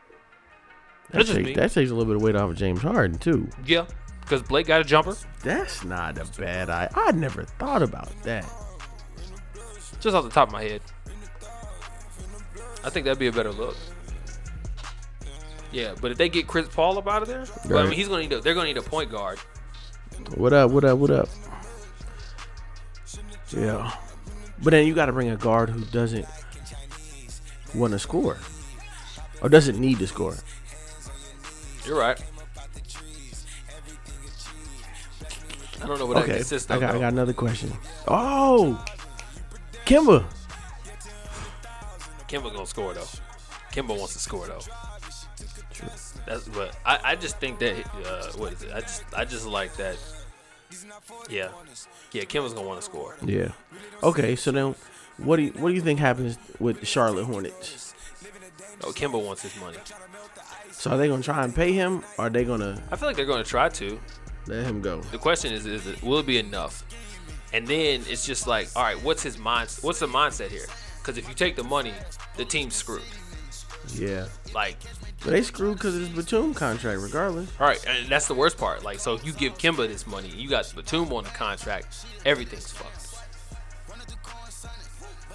That 1.10 1.26
takes, 1.26 1.56
that 1.56 1.72
takes 1.72 1.90
a 1.90 1.94
little 1.94 2.06
bit 2.06 2.16
of 2.16 2.22
weight 2.22 2.36
off 2.36 2.50
of 2.50 2.56
James 2.56 2.82
Harden 2.82 3.18
too. 3.18 3.48
Yeah, 3.66 3.86
because 4.22 4.42
Blake 4.42 4.66
got 4.66 4.80
a 4.80 4.84
jumper. 4.84 5.16
That's 5.42 5.84
not 5.84 6.18
a 6.18 6.24
bad 6.38 6.70
idea. 6.70 6.96
I 6.96 7.12
never 7.12 7.44
thought 7.44 7.82
about 7.82 8.10
that. 8.22 8.44
Just 10.00 10.16
off 10.16 10.24
the 10.24 10.30
top 10.30 10.48
of 10.48 10.52
my 10.52 10.62
head, 10.62 10.82
I 12.82 12.90
think 12.90 13.04
that'd 13.04 13.18
be 13.18 13.26
a 13.26 13.32
better 13.32 13.52
look. 13.52 13.76
Yeah, 15.72 15.94
but 16.00 16.10
if 16.10 16.18
they 16.18 16.28
get 16.28 16.46
Chris 16.46 16.66
Paul 16.68 16.98
up 16.98 17.06
out 17.06 17.22
of 17.22 17.28
there, 17.28 17.44
well, 17.68 17.78
I 17.78 17.84
mean, 17.84 17.92
he's 17.92 18.08
gonna 18.08 18.22
need 18.22 18.32
a, 18.32 18.40
they're 18.40 18.54
gonna 18.54 18.66
need 18.66 18.76
a 18.76 18.82
point 18.82 19.10
guard. 19.10 19.38
What 20.34 20.52
up? 20.52 20.70
What 20.70 20.84
up? 20.84 20.98
What 20.98 21.10
up? 21.10 21.28
Yeah, 23.56 23.92
but 24.62 24.70
then 24.70 24.86
you 24.86 24.94
got 24.94 25.06
to 25.06 25.12
bring 25.12 25.28
a 25.30 25.36
guard 25.36 25.70
who 25.70 25.80
doesn't 25.86 26.26
want 27.74 27.92
to 27.92 27.98
score 27.98 28.38
or 29.42 29.48
doesn't 29.48 29.78
need 29.78 29.98
to 29.98 30.06
score. 30.06 30.36
You're 31.84 31.98
right. 31.98 32.20
I 35.82 35.86
don't 35.86 35.98
know 35.98 36.06
what 36.06 36.14
that 36.14 36.24
Okay, 36.24 36.36
consists 36.36 36.70
I 36.70 36.74
of. 36.74 36.80
got, 36.80 36.94
I 36.94 36.98
got 36.98 37.12
another 37.12 37.32
question. 37.32 37.72
Oh, 38.06 38.84
Kemba. 39.86 40.24
Kemba 42.28 42.52
gonna 42.52 42.66
score 42.66 42.92
though. 42.94 43.08
Kemba 43.72 43.98
wants 43.98 44.12
to 44.12 44.18
score 44.20 44.46
though. 44.46 44.60
That's 46.26 46.48
but 46.48 46.76
I, 46.84 46.98
I 47.04 47.16
just 47.16 47.38
think 47.38 47.58
that 47.60 47.74
uh, 48.06 48.32
what 48.36 48.52
is 48.52 48.62
it? 48.62 48.72
I 48.72 48.80
just 48.80 49.04
I 49.16 49.24
just 49.24 49.46
like 49.46 49.74
that. 49.76 49.96
Yeah, 51.28 51.48
yeah. 52.12 52.22
Kemba's 52.22 52.52
gonna 52.54 52.66
want 52.66 52.80
to 52.80 52.84
score. 52.84 53.16
Yeah. 53.24 53.52
Okay, 54.02 54.36
so 54.36 54.52
then 54.52 54.74
what 55.16 55.36
do 55.36 55.42
you, 55.42 55.50
what 55.52 55.70
do 55.70 55.74
you 55.74 55.80
think 55.80 55.98
happens 55.98 56.38
with 56.58 56.80
the 56.80 56.86
Charlotte 56.86 57.24
Hornets? 57.24 57.94
Oh, 58.82 58.92
Kemba 58.92 59.22
wants 59.22 59.42
his 59.42 59.58
money. 59.60 59.78
So 60.70 60.92
are 60.92 60.96
they 60.96 61.08
gonna 61.08 61.22
try 61.22 61.44
and 61.44 61.54
pay 61.54 61.72
him? 61.72 62.02
Or 62.16 62.26
are 62.26 62.30
they 62.30 62.44
gonna 62.44 62.82
I 62.90 62.96
feel 62.96 63.08
like 63.08 63.16
they're 63.16 63.26
gonna 63.26 63.44
try 63.44 63.68
to. 63.68 63.98
let 64.46 64.64
him 64.64 64.80
go? 64.80 65.00
The 65.00 65.18
question 65.18 65.52
is, 65.52 65.66
is 65.66 65.86
it, 65.86 66.02
will 66.02 66.18
it 66.20 66.26
be 66.26 66.38
enough? 66.38 66.84
And 67.52 67.66
then 67.66 68.02
it's 68.06 68.24
just 68.24 68.46
like, 68.46 68.68
all 68.76 68.82
right, 68.84 69.02
what's 69.02 69.22
his 69.22 69.36
mind? 69.36 69.76
What's 69.82 69.98
the 69.98 70.06
mindset 70.06 70.48
here? 70.48 70.66
Because 70.98 71.18
if 71.18 71.28
you 71.28 71.34
take 71.34 71.56
the 71.56 71.64
money, 71.64 71.92
the 72.36 72.44
team's 72.44 72.74
screwed. 72.74 73.02
Yeah. 73.94 74.26
Like, 74.54 74.76
But 75.24 75.30
they 75.30 75.42
screwed 75.42 75.76
because 75.76 75.94
of 75.96 76.00
his 76.02 76.08
Batum 76.10 76.54
contract, 76.54 77.00
regardless. 77.00 77.50
all 77.60 77.66
right, 77.66 77.84
and 77.86 78.08
that's 78.08 78.26
the 78.28 78.34
worst 78.34 78.56
part. 78.58 78.82
Like, 78.84 78.98
so 79.00 79.14
if 79.14 79.24
you 79.24 79.32
give 79.32 79.56
Kemba 79.58 79.88
this 79.88 80.06
money, 80.06 80.28
you 80.28 80.48
got 80.48 80.72
Batum 80.74 81.12
on 81.12 81.24
the 81.24 81.30
contract, 81.30 82.04
everything's 82.24 82.70
fucked. 82.70 83.06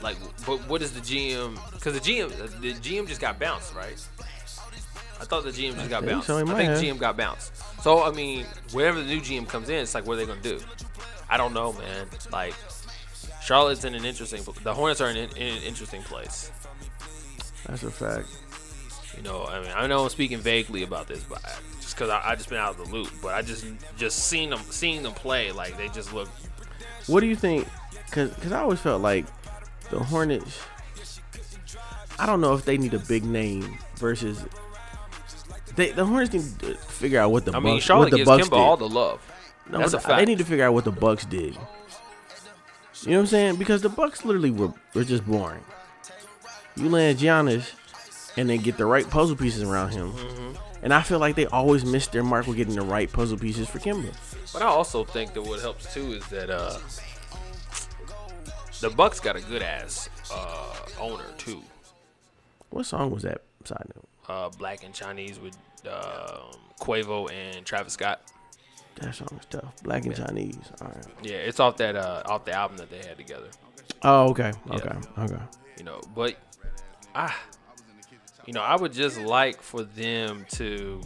Like, 0.01 0.17
but 0.45 0.67
what 0.69 0.81
is 0.81 0.91
the 0.91 0.99
GM? 0.99 1.57
Because 1.71 1.93
the 1.93 1.99
GM, 1.99 2.29
the 2.61 2.73
GM 2.73 3.07
just 3.07 3.21
got 3.21 3.39
bounced, 3.39 3.73
right? 3.73 3.95
I 5.19 5.23
thought 5.23 5.43
the 5.43 5.51
GM 5.51 5.75
just 5.75 5.89
got 5.89 6.01
think 6.01 6.11
bounced. 6.11 6.27
so, 6.27 6.37
I 6.37 6.43
think. 6.43 6.71
GM 6.71 6.99
got 6.99 7.15
bounced. 7.17 7.53
So 7.81 8.03
I 8.03 8.11
mean, 8.11 8.45
wherever 8.73 8.99
the 9.01 9.05
new 9.05 9.21
GM 9.21 9.47
comes 9.47 9.69
in, 9.69 9.75
it's 9.75 9.95
like, 9.95 10.05
what 10.05 10.13
are 10.13 10.17
they 10.17 10.25
gonna 10.25 10.41
do? 10.41 10.59
I 11.29 11.37
don't 11.37 11.53
know, 11.53 11.73
man. 11.73 12.07
Like, 12.31 12.53
Charlotte's 13.41 13.85
in 13.85 13.95
an 13.95 14.05
interesting. 14.05 14.43
The 14.63 14.73
Hornets 14.73 15.01
are 15.01 15.09
in, 15.09 15.17
an- 15.17 15.37
in 15.37 15.57
an 15.57 15.63
interesting 15.63 16.03
place. 16.03 16.51
That's 17.67 17.83
a 17.83 17.91
fact. 17.91 18.27
You 19.15 19.23
know, 19.23 19.45
I 19.45 19.61
mean, 19.61 19.71
I 19.75 19.87
know 19.87 20.03
I'm 20.03 20.09
speaking 20.09 20.39
vaguely 20.39 20.83
about 20.83 21.07
this, 21.07 21.23
but 21.23 21.43
I, 21.45 21.51
just 21.79 21.95
because 21.95 22.09
I, 22.09 22.21
I 22.31 22.35
just 22.35 22.49
been 22.49 22.57
out 22.57 22.77
of 22.77 22.85
the 22.85 22.93
loop. 22.95 23.09
But 23.21 23.33
I 23.33 23.41
just 23.41 23.65
just 23.97 24.19
seen 24.19 24.49
them 24.49 24.59
seeing 24.69 25.03
them 25.03 25.13
play, 25.13 25.51
like 25.51 25.77
they 25.77 25.87
just 25.89 26.13
look. 26.13 26.27
What 27.07 27.21
do 27.21 27.27
you 27.27 27.35
think? 27.35 27.67
Because 28.05 28.33
cause 28.35 28.51
I 28.51 28.59
always 28.61 28.79
felt 28.79 29.01
like 29.01 29.25
the 29.89 29.99
Hornets. 29.99 30.59
I 32.17 32.25
don't 32.25 32.39
know 32.41 32.53
if 32.53 32.65
they 32.65 32.77
need 32.77 32.93
a 32.93 32.99
big 32.99 33.23
name 33.23 33.77
versus. 33.97 34.43
They, 35.75 35.91
the 35.91 36.05
Hornets 36.05 36.33
need 36.33 36.59
to 36.59 36.75
figure 36.75 37.19
out 37.19 37.31
what 37.31 37.45
the 37.45 37.51
I 37.51 37.55
Bucks, 37.55 37.63
mean, 37.65 37.73
what 37.75 37.83
Charlotte 37.83 38.11
the 38.11 38.17
gives 38.17 38.27
Bucks 38.29 38.47
Kemba 38.47 38.51
did. 38.51 38.59
all 38.59 38.77
the 38.77 38.89
love. 38.89 39.31
No, 39.69 39.79
That's 39.79 39.93
a 39.93 39.99
fact. 39.99 40.19
They 40.19 40.25
need 40.25 40.37
to 40.37 40.45
figure 40.45 40.63
out 40.65 40.73
what 40.73 40.85
the 40.85 40.91
Bucks 40.91 41.25
did. 41.25 41.57
You 43.01 43.11
know 43.11 43.17
what 43.17 43.19
I'm 43.21 43.25
saying? 43.27 43.55
Because 43.57 43.81
the 43.81 43.89
Bucks 43.89 44.23
literally 44.23 44.51
were, 44.51 44.71
were 44.93 45.03
just 45.03 45.25
boring. 45.25 45.63
You 46.77 46.89
land 46.89 47.19
Giannis, 47.19 47.73
and 48.37 48.49
then 48.49 48.59
get 48.59 48.77
the 48.77 48.85
right 48.85 49.09
puzzle 49.09 49.35
pieces 49.35 49.63
around 49.63 49.91
him. 49.91 50.11
Mm-hmm. 50.11 50.55
And 50.83 50.93
I 50.93 51.01
feel 51.01 51.19
like 51.19 51.35
they 51.35 51.47
always 51.47 51.83
miss 51.83 52.07
their 52.07 52.23
mark 52.23 52.47
with 52.47 52.57
getting 52.57 52.75
the 52.75 52.81
right 52.81 53.11
puzzle 53.11 53.37
pieces 53.37 53.67
for 53.67 53.79
Kemba. 53.79 54.13
But 54.53 54.61
I 54.61 54.65
also 54.65 55.03
think 55.03 55.33
that 55.33 55.41
what 55.41 55.59
helps 55.59 55.91
too 55.93 56.13
is 56.13 56.27
that 56.27 56.49
uh 56.49 56.77
the 58.81 58.89
Bucks 58.89 59.19
got 59.19 59.35
a 59.35 59.41
good 59.41 59.63
ass 59.63 60.09
uh 60.31 60.75
owner 60.99 61.25
too. 61.37 61.63
What 62.69 62.85
song 62.85 63.09
was 63.09 63.23
that? 63.23 63.41
Side 63.63 63.85
note. 63.95 64.07
Uh, 64.27 64.49
Black 64.57 64.83
and 64.83 64.93
Chinese 64.93 65.39
with 65.39 65.55
um, 65.87 66.59
Quavo 66.79 67.31
and 67.31 67.65
Travis 67.65 67.93
Scott. 67.93 68.21
That 68.95 69.15
song 69.15 69.39
is 69.39 69.45
tough. 69.49 69.73
Black 69.83 70.05
and 70.05 70.15
Chinese. 70.15 70.57
All 70.81 70.87
right. 70.87 71.05
Yeah, 71.23 71.37
it's 71.37 71.59
off 71.59 71.77
that 71.77 71.95
uh 71.95 72.23
off 72.25 72.45
the 72.45 72.53
album 72.53 72.77
that 72.77 72.89
they 72.89 72.97
had 72.97 73.17
together. 73.17 73.47
Oh, 74.03 74.29
okay. 74.29 74.51
Yeah. 74.67 74.75
Okay. 74.75 74.97
Okay. 75.19 75.41
You 75.77 75.83
know, 75.83 75.99
but 76.13 76.35
ah, 77.15 77.35
you 78.45 78.53
know, 78.53 78.61
I 78.61 78.75
would 78.75 78.93
just 78.93 79.19
like 79.19 79.61
for 79.61 79.83
them 79.83 80.45
to. 80.51 81.01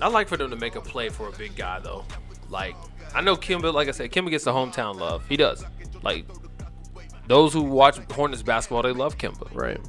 I 0.00 0.08
like 0.08 0.28
for 0.28 0.36
them 0.36 0.50
to 0.50 0.56
make 0.56 0.74
a 0.74 0.80
play 0.80 1.08
for 1.08 1.28
a 1.28 1.32
big 1.32 1.54
guy 1.56 1.78
though. 1.80 2.04
Like 2.48 2.76
I 3.14 3.20
know 3.20 3.36
Kemba, 3.36 3.72
like 3.72 3.88
I 3.88 3.92
said, 3.92 4.10
Kemba 4.10 4.30
gets 4.30 4.44
the 4.44 4.52
hometown 4.52 4.96
love. 4.96 5.24
He 5.28 5.36
does. 5.36 5.64
Like 6.02 6.26
those 7.26 7.52
who 7.52 7.62
watch 7.62 7.98
Hornets 8.12 8.42
basketball, 8.42 8.82
they 8.82 8.92
love 8.92 9.16
Kemba. 9.18 9.52
Right. 9.54 9.80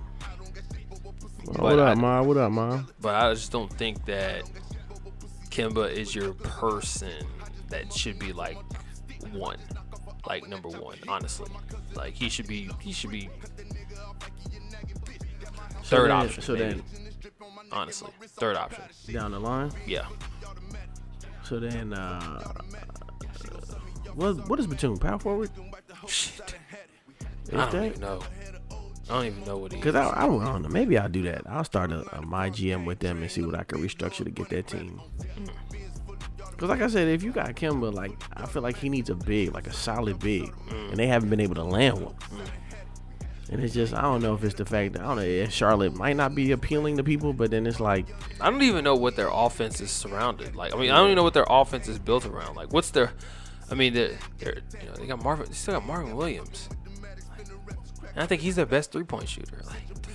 Well, 1.45 1.63
what 1.63 1.79
up, 1.79 1.97
I- 1.97 1.99
Ma? 1.99 2.21
What 2.21 2.37
up, 2.37 2.51
Ma? 2.51 2.83
But 3.01 3.15
I 3.15 3.33
just 3.33 3.51
don't 3.51 3.71
think 3.71 4.05
that 4.05 4.43
Kemba 5.49 5.91
is 5.91 6.13
your 6.15 6.33
person 6.33 7.25
that 7.69 7.91
should 7.91 8.17
be 8.19 8.33
like 8.33 8.57
one, 9.31 9.57
like 10.27 10.47
number 10.47 10.69
one. 10.69 10.97
Honestly, 11.07 11.49
like 11.95 12.13
he 12.13 12.29
should 12.29 12.47
be. 12.47 12.69
He 12.79 12.91
should 12.91 13.09
be 13.09 13.29
third 15.95 16.09
then- 16.09 16.17
option. 16.17 16.41
So 16.43 16.53
maybe. 16.53 16.63
then, 16.63 16.83
honestly. 17.71 18.11
Third 18.27 18.55
option. 18.57 18.83
down 19.11 19.31
the 19.31 19.39
line. 19.39 19.71
Yeah. 19.85 20.05
So 21.43 21.59
then, 21.59 21.93
uh, 21.93 22.53
what 24.15 24.47
what 24.49 24.59
is 24.59 24.67
Batum? 24.67 24.97
Power 24.97 25.19
forward? 25.19 25.49
Shit. 26.07 26.55
Is 27.47 27.53
I 27.53 27.57
don't 27.57 27.71
that? 27.71 27.85
even 27.85 28.01
know. 28.01 28.21
I 29.09 29.13
don't 29.15 29.25
even 29.25 29.43
know 29.43 29.57
what 29.57 29.73
he 29.73 29.81
Cause. 29.81 29.95
I, 29.95 30.23
I, 30.23 30.25
don't, 30.25 30.41
I 30.41 30.45
don't 30.45 30.61
know. 30.61 30.69
Maybe 30.69 30.97
I'll 30.97 31.09
do 31.09 31.23
that. 31.23 31.41
I'll 31.45 31.65
start 31.65 31.91
a, 31.91 32.17
a 32.17 32.21
my 32.21 32.49
GM 32.49 32.85
with 32.85 32.99
them 32.99 33.21
and 33.21 33.29
see 33.29 33.41
what 33.41 33.55
I 33.55 33.63
can 33.63 33.79
restructure 33.79 34.23
to 34.23 34.31
get 34.31 34.47
that 34.49 34.67
team. 34.67 35.01
Cause 36.57 36.69
like 36.69 36.81
I 36.81 36.87
said, 36.87 37.09
if 37.09 37.21
you 37.23 37.31
got 37.31 37.53
Kemba, 37.55 37.93
like 37.93 38.11
I 38.37 38.45
feel 38.45 38.61
like 38.61 38.77
he 38.77 38.87
needs 38.87 39.09
a 39.09 39.15
big, 39.15 39.53
like 39.53 39.67
a 39.67 39.73
solid 39.73 40.19
big, 40.19 40.53
and 40.69 40.95
they 40.95 41.07
haven't 41.07 41.29
been 41.29 41.41
able 41.41 41.55
to 41.55 41.63
land 41.63 41.99
one. 41.99 42.15
And 43.53 43.63
it's 43.63 43.75
just 43.75 43.93
I 43.93 44.01
don't 44.01 44.23
know 44.23 44.33
if 44.33 44.43
it's 44.43 44.55
the 44.55 44.65
fact 44.65 44.93
that 44.93 45.03
I 45.03 45.05
don't 45.05 45.17
know 45.17 45.21
if 45.21 45.51
Charlotte 45.51 45.93
might 45.93 46.15
not 46.15 46.33
be 46.33 46.51
appealing 46.53 46.97
to 46.97 47.03
people, 47.03 47.33
but 47.33 47.51
then 47.51 47.67
it's 47.67 47.79
like 47.79 48.07
I 48.41 48.49
don't 48.49 48.63
even 48.63 48.83
know 48.83 48.95
what 48.95 49.15
their 49.15 49.29
offense 49.31 49.79
is 49.79 49.91
surrounded. 49.91 50.55
Like, 50.55 50.73
I 50.73 50.77
mean, 50.77 50.89
I 50.89 50.95
don't 50.95 51.05
even 51.05 51.17
know 51.17 51.23
what 51.23 51.35
their 51.35 51.45
offense 51.47 51.87
is 51.87 51.99
built 51.99 52.25
around. 52.25 52.55
Like, 52.55 52.73
what's 52.73 52.89
their? 52.89 53.11
I 53.69 53.75
mean, 53.75 53.93
they're, 53.93 54.17
they're 54.39 54.57
you 54.81 54.87
know 54.87 54.95
they 54.95 55.05
got 55.05 55.23
Marvin. 55.23 55.45
They 55.45 55.53
still 55.53 55.75
got 55.75 55.85
Marvin 55.85 56.15
Williams, 56.15 56.67
and 58.15 58.23
I 58.23 58.25
think 58.25 58.41
he's 58.41 58.55
their 58.55 58.65
best 58.65 58.91
three 58.91 59.03
point 59.03 59.29
shooter. 59.29 59.61
Like, 59.67 59.87
what 59.87 60.01
the 60.01 60.09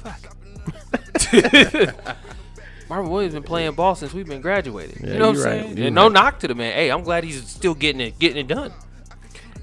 fuck? 1.94 2.16
Marvin 2.88 3.08
Williams 3.08 3.34
been 3.34 3.44
playing 3.44 3.72
ball 3.74 3.94
since 3.94 4.12
we've 4.12 4.26
been 4.26 4.40
graduated. 4.40 5.00
Yeah, 5.00 5.12
you 5.12 5.18
know 5.20 5.28
what 5.28 5.36
I'm 5.36 5.44
right. 5.44 5.62
saying? 5.62 5.78
And 5.78 5.94
no 5.94 6.08
knock 6.08 6.40
to 6.40 6.48
the 6.48 6.56
man. 6.56 6.72
Hey, 6.72 6.90
I'm 6.90 7.04
glad 7.04 7.22
he's 7.22 7.46
still 7.46 7.74
getting 7.74 8.00
it, 8.00 8.18
getting 8.18 8.38
it 8.38 8.48
done. 8.48 8.72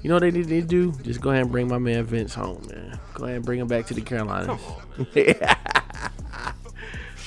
You 0.02 0.08
know 0.08 0.16
what 0.16 0.20
they 0.20 0.30
need 0.30 0.48
to 0.48 0.62
do? 0.62 0.92
Just 1.02 1.20
go 1.20 1.30
ahead 1.30 1.42
and 1.42 1.52
bring 1.52 1.68
my 1.68 1.78
man 1.78 2.04
Vince 2.04 2.34
home, 2.34 2.66
man. 2.70 2.98
Go 3.14 3.24
ahead 3.24 3.36
and 3.36 3.44
bring 3.44 3.60
him 3.60 3.68
back 3.68 3.86
to 3.86 3.94
the 3.94 4.00
Carolinas. 4.00 4.48
On, 4.48 4.58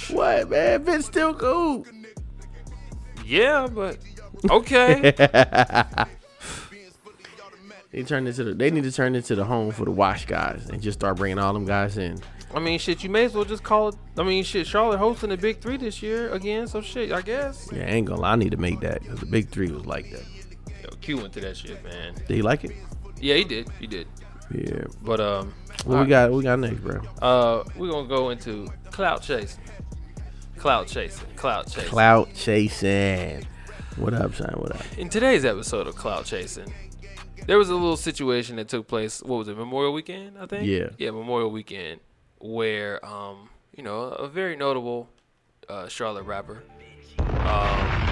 what 0.16 0.50
man? 0.50 0.84
Vince 0.84 1.06
still 1.06 1.34
cool. 1.34 1.86
yeah, 3.26 3.68
but 3.68 3.98
okay. 4.50 5.14
They 7.92 8.04
turn 8.04 8.28
into 8.28 8.44
the. 8.44 8.54
They 8.54 8.70
need 8.70 8.84
to 8.84 8.92
turn 8.92 9.16
into 9.16 9.36
the 9.36 9.46
home 9.46 9.72
for 9.72 9.84
the 9.84 9.92
wash 9.92 10.26
guys 10.26 10.70
and 10.70 10.82
just 10.82 11.00
start 11.00 11.18
bringing 11.18 11.40
all 11.40 11.54
them 11.54 11.66
guys 11.66 11.98
in. 11.98 12.20
I 12.54 12.60
mean, 12.60 12.80
shit, 12.80 13.04
you 13.04 13.10
may 13.10 13.26
as 13.26 13.34
well 13.34 13.46
just 13.46 13.64
call 13.64 13.90
it. 13.90 13.96
I 14.18 14.24
mean, 14.24 14.44
shit, 14.44 14.68
Charlotte 14.68 14.98
hosting 14.98 15.30
the 15.30 15.38
Big 15.38 15.60
Three 15.60 15.78
this 15.78 16.02
year 16.02 16.30
again. 16.32 16.68
So 16.68 16.82
shit, 16.82 17.12
I 17.12 17.22
guess. 17.22 17.68
Yeah, 17.74 17.84
I 17.84 17.90
ain't 17.90 18.08
gonna 18.08 18.22
lie. 18.22 18.34
I 18.34 18.36
need 18.36 18.52
to 18.52 18.58
make 18.58 18.80
that 18.82 19.02
because 19.02 19.20
the 19.20 19.26
big 19.26 19.50
three 19.50 19.72
was 19.72 19.86
like 19.88 20.12
that. 20.12 20.24
Q 21.10 21.18
went 21.18 21.34
to 21.34 21.40
that 21.40 21.58
shit, 21.58 21.84
man. 21.84 22.14
Did 22.14 22.30
he 22.36 22.42
like 22.44 22.64
it? 22.64 22.72
Yeah, 23.20 23.34
he 23.34 23.44
did. 23.44 23.68
He 23.80 23.88
did. 23.88 24.06
Yeah. 24.54 24.84
But 25.02 25.20
um, 25.20 25.56
What 25.86 26.02
we 26.02 26.06
got? 26.06 26.30
What 26.30 26.38
we 26.38 26.44
got 26.44 26.60
next, 26.60 26.82
bro? 26.82 27.02
uh, 27.20 27.64
we're 27.76 27.90
gonna 27.90 28.08
go 28.08 28.30
into 28.30 28.68
cloud 28.92 29.24
chasing. 29.24 29.60
Cloud 30.58 30.88
chasing. 30.88 31.28
Cloud 31.36 31.66
chasing. 31.66 31.90
Clout 31.90 32.30
chasing. 32.36 33.48
What 33.96 34.14
up, 34.14 34.36
son? 34.36 34.54
What 34.58 34.76
up? 34.76 34.86
In 35.00 35.10
today's 35.10 35.46
episode 35.46 35.88
of 35.88 35.96
Cloud 35.96 36.26
Chasing, 36.26 36.72
there 37.48 37.58
was 37.58 37.70
a 37.70 37.74
little 37.74 37.98
situation 37.98 38.58
that 38.58 38.68
took 38.68 38.88
place. 38.88 39.24
What 39.24 39.38
was 39.38 39.48
it? 39.48 39.58
Memorial 39.58 39.94
Weekend, 39.94 40.38
I 40.38 40.46
think. 40.46 40.68
Yeah. 40.68 40.90
Yeah, 41.00 41.10
Memorial 41.10 41.50
Weekend, 41.50 42.02
where 42.38 43.04
um, 43.04 43.50
you 43.76 43.82
know, 43.82 44.04
a 44.04 44.28
very 44.28 44.56
notable 44.56 45.10
uh, 45.68 45.88
Charlotte 45.88 46.26
rapper 46.26 46.62
um, 47.40 48.09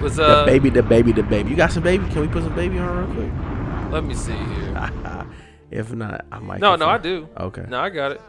was 0.00 0.16
The 0.16 0.26
uh. 0.26 0.44
baby, 0.46 0.70
DaBaby, 0.70 1.14
the 1.14 1.22
baby. 1.22 1.50
You 1.50 1.56
got 1.56 1.72
some 1.72 1.82
baby? 1.82 2.06
Can 2.10 2.22
we 2.22 2.28
put 2.28 2.42
some 2.42 2.54
baby 2.54 2.78
on 2.78 2.96
real 2.96 3.06
quick? 3.14 3.30
Let 3.92 4.04
me 4.04 4.14
see 4.14 4.32
here. 4.32 5.26
If 5.70 5.92
not, 5.94 6.24
I 6.32 6.40
might. 6.40 6.58
No, 6.60 6.74
no, 6.74 6.88
I 6.88 6.98
do. 6.98 7.28
Okay. 7.38 7.64
No, 7.68 7.78
I 7.80 7.90
got 7.90 8.10
it. 8.10 8.20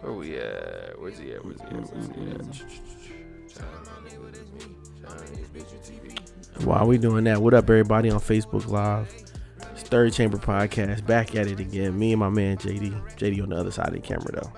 Where 0.00 0.14
we 0.14 0.38
at? 0.38 0.98
Where's 0.98 1.18
he 1.18 1.32
at? 1.32 1.44
Where's 1.44 1.60
he 1.60 1.66
at? 1.66 1.92
Where's 1.92 2.08
he 2.08 2.30
at? 2.30 2.40
While 6.64 6.86
we 6.86 6.96
doing 6.98 7.24
that, 7.24 7.42
what 7.42 7.52
up, 7.52 7.64
everybody 7.64 8.08
on 8.10 8.20
Facebook 8.20 8.66
Live? 8.68 9.12
It's 9.72 9.82
Third 9.82 10.12
Chamber 10.14 10.38
Podcast, 10.38 11.04
back 11.06 11.34
at 11.36 11.46
it 11.46 11.60
again. 11.60 11.98
Me 11.98 12.12
and 12.12 12.20
my 12.20 12.28
man 12.30 12.56
JD. 12.56 13.16
JD 13.16 13.42
on 13.42 13.50
the 13.50 13.56
other 13.56 13.70
side 13.70 13.88
of 13.88 13.94
the 13.94 14.00
camera 14.00 14.32
though. 14.32 14.52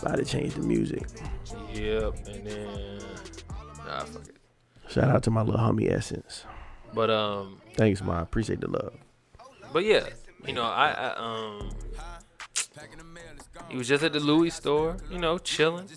About 0.00 0.16
to 0.16 0.24
change 0.24 0.54
the 0.54 0.62
music. 0.62 1.02
Yep, 1.72 2.14
and 2.28 2.46
then 2.46 2.98
nah, 3.86 4.04
fuck. 4.04 4.22
Shout 4.90 5.08
out 5.08 5.22
to 5.24 5.30
my 5.30 5.42
little 5.42 5.60
homie 5.60 5.90
Essence. 5.90 6.44
But 6.92 7.10
um, 7.10 7.60
Thanks, 7.74 8.02
man. 8.02 8.22
Appreciate 8.22 8.60
the 8.60 8.68
love. 8.68 8.94
but 9.72 9.84
yeah, 9.84 10.06
you 10.44 10.52
know, 10.52 10.64
I, 10.64 10.90
I 10.90 11.14
um, 11.16 11.70
he 13.68 13.76
was 13.76 13.86
just 13.86 14.02
at 14.02 14.12
the 14.12 14.20
Louis 14.20 14.50
store, 14.50 14.96
you 15.10 15.18
know, 15.18 15.38
chilling, 15.38 15.88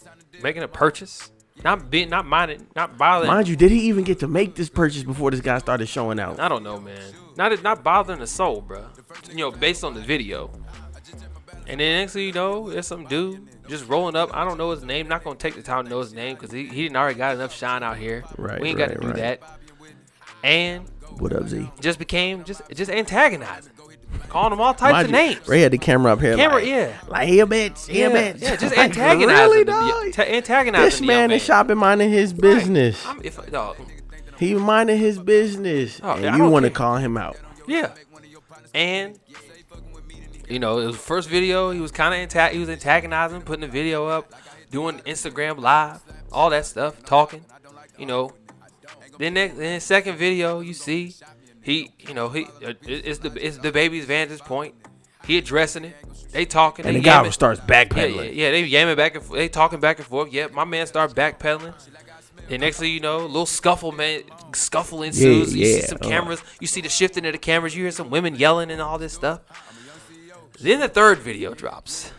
making 0.43 0.61
a 0.61 0.67
purchase, 0.67 1.31
not 1.63 1.89
being, 1.89 2.09
not 2.09 2.25
minding, 2.27 2.67
not 2.75 2.97
bothering. 2.97 3.31
Mind 3.31 3.47
you, 3.47 3.55
did 3.55 3.71
he 3.71 3.81
even 3.87 4.03
get 4.03 4.19
to 4.19 4.27
make 4.27 4.53
this 4.55 4.69
purchase 4.69 5.03
before 5.03 5.31
this 5.31 5.41
guy 5.41 5.57
started 5.57 5.87
showing 5.87 6.19
out? 6.19 6.39
I 6.39 6.47
don't 6.47 6.63
know, 6.63 6.79
man. 6.79 7.01
Not 7.35 7.63
not 7.63 7.83
bothering 7.83 8.19
the 8.19 8.27
soul, 8.27 8.61
bro. 8.61 8.85
You 9.29 9.37
know, 9.37 9.51
based 9.51 9.83
on 9.83 9.95
the 9.95 10.01
video. 10.01 10.51
And 11.68 11.80
then 11.80 12.02
next 12.02 12.14
thing 12.14 12.23
you 12.26 12.34
know, 12.34 12.69
there's 12.69 12.88
some 12.88 13.06
dude 13.06 13.48
just 13.69 13.88
rolling 13.88 14.15
up. 14.15 14.35
I 14.35 14.44
don't 14.45 14.57
know 14.57 14.72
his 14.72 14.84
name. 14.84 15.07
Not 15.07 15.23
gonna 15.23 15.38
take 15.38 15.56
the 15.56 15.61
time 15.61 15.85
to 15.85 15.90
know 15.90 15.99
his 15.99 16.14
name 16.14 16.35
because 16.35 16.52
he, 16.52 16.65
he 16.68 16.84
didn't 16.84 16.98
already 16.98 17.18
got 17.18 17.35
enough 17.35 17.53
shine 17.53 17.84
out 17.84 17.98
here. 17.98 18.23
Right, 18.38 18.60
We 18.61 18.69
ain't 18.69 18.77
got 18.77 18.90
to 18.90 18.98
do 18.99 19.07
right. 19.07 19.15
that. 19.18 19.41
And 20.44 20.85
What 21.19 21.34
up, 21.34 21.48
Z? 21.48 21.69
just 21.80 21.99
became 21.99 22.44
just 22.44 22.61
just 22.73 22.91
antagonizing, 22.91 23.72
calling 24.27 24.52
him 24.52 24.60
all 24.60 24.73
types 24.73 24.91
Mind 24.91 25.06
of 25.06 25.11
you, 25.11 25.18
names. 25.18 25.48
Ray 25.48 25.61
had 25.61 25.72
the 25.72 25.77
camera 25.77 26.11
up 26.11 26.19
here. 26.19 26.35
Camera, 26.35 26.56
like, 26.57 26.65
yeah. 26.68 26.98
Like, 27.07 27.27
here, 27.30 27.48
bitch. 27.48 27.88
Here, 27.88 28.10
yeah, 28.10 28.34
bitch. 28.34 28.41
yeah, 28.41 28.56
just 28.57 28.76
Like, 28.77 28.90
antagonizing. 28.90 29.27
Really, 29.30 29.64
dog? 29.64 30.11
ta- 30.14 30.23
antagonizing. 30.23 30.85
This 30.85 30.99
the 30.99 31.06
man 31.06 31.30
young 31.30 31.38
is 31.38 31.44
shopping, 31.45 31.77
minding 31.77 32.10
his 32.10 32.34
business. 32.34 33.06
I'm, 33.06 33.22
if, 33.23 33.40
dog, 33.52 33.77
He 34.38 34.53
minding 34.56 34.98
his 34.98 35.18
business, 35.18 36.02
Oh, 36.03 36.11
and 36.15 36.23
yeah, 36.23 36.35
you 36.35 36.45
want 36.49 36.65
to 36.65 36.72
call 36.72 36.98
him 36.98 37.15
out. 37.15 37.38
Yeah. 37.68 37.94
And 38.73 39.18
you 40.49 40.59
know, 40.59 40.79
it 40.79 40.85
was 40.85 40.97
first 40.97 41.29
video. 41.29 41.71
He 41.71 41.79
was 41.79 41.91
kind 41.91 42.13
of 42.13 42.29
anta- 42.29 42.51
he 42.51 42.59
was 42.59 42.69
antagonizing, 42.69 43.41
putting 43.41 43.61
the 43.61 43.67
video 43.67 44.07
up, 44.07 44.31
doing 44.71 44.99
Instagram 44.99 45.59
live, 45.59 46.01
all 46.31 46.49
that 46.49 46.65
stuff, 46.65 47.03
talking. 47.03 47.45
You 47.97 48.05
know. 48.05 48.31
Then 49.19 49.35
next, 49.35 49.57
then 49.57 49.79
second 49.79 50.17
video, 50.17 50.59
you 50.61 50.73
see, 50.73 51.13
he, 51.61 51.91
you 51.99 52.15
know, 52.15 52.29
he 52.29 52.47
it's 52.61 53.19
the 53.19 53.31
it's 53.35 53.57
DaBaby's 53.57 54.05
vantage 54.05 54.39
point. 54.39 54.73
He 55.25 55.37
addressing 55.37 55.85
it. 55.85 55.95
They 56.31 56.45
talking. 56.45 56.85
And 56.85 56.95
they 56.95 56.99
the 56.99 57.05
guy 57.05 57.23
yamming- 57.23 57.31
starts 57.31 57.61
backpedaling. 57.61 58.35
yeah, 58.35 58.49
yeah, 58.49 58.51
they 58.51 58.69
yamming 58.69 58.97
back 58.97 59.15
and 59.15 59.23
forth. 59.23 59.37
They 59.37 59.47
talking 59.47 59.79
back 59.79 59.99
and 59.99 60.07
forth. 60.07 60.33
Yep, 60.33 60.53
my 60.53 60.65
man 60.65 60.87
start 60.87 61.13
backpedaling. 61.13 61.73
And 62.49 62.59
next 62.59 62.79
thing 62.79 62.91
you 62.91 62.99
know, 62.99 63.19
a 63.19 63.25
little 63.25 63.45
scuffle, 63.45 63.93
man, 63.93 64.23
scuffle 64.53 65.03
ensues. 65.03 65.55
you 65.55 65.65
see 65.65 65.79
yeah, 65.79 65.85
some 65.85 65.99
uh. 66.01 66.07
cameras. 66.07 66.43
You 66.59 66.67
see 66.67 66.81
the 66.81 66.89
shifting 66.89 67.25
of 67.25 67.31
the 67.31 67.37
cameras. 67.37 67.75
You 67.75 67.83
hear 67.83 67.91
some 67.91 68.09
women 68.09 68.35
yelling 68.35 68.69
and 68.69 68.81
all 68.81 68.97
this 68.97 69.13
stuff. 69.13 69.41
Then 70.64 70.80
the 70.80 70.88
third 70.88 71.19
video 71.19 71.53
drops. 71.53 72.11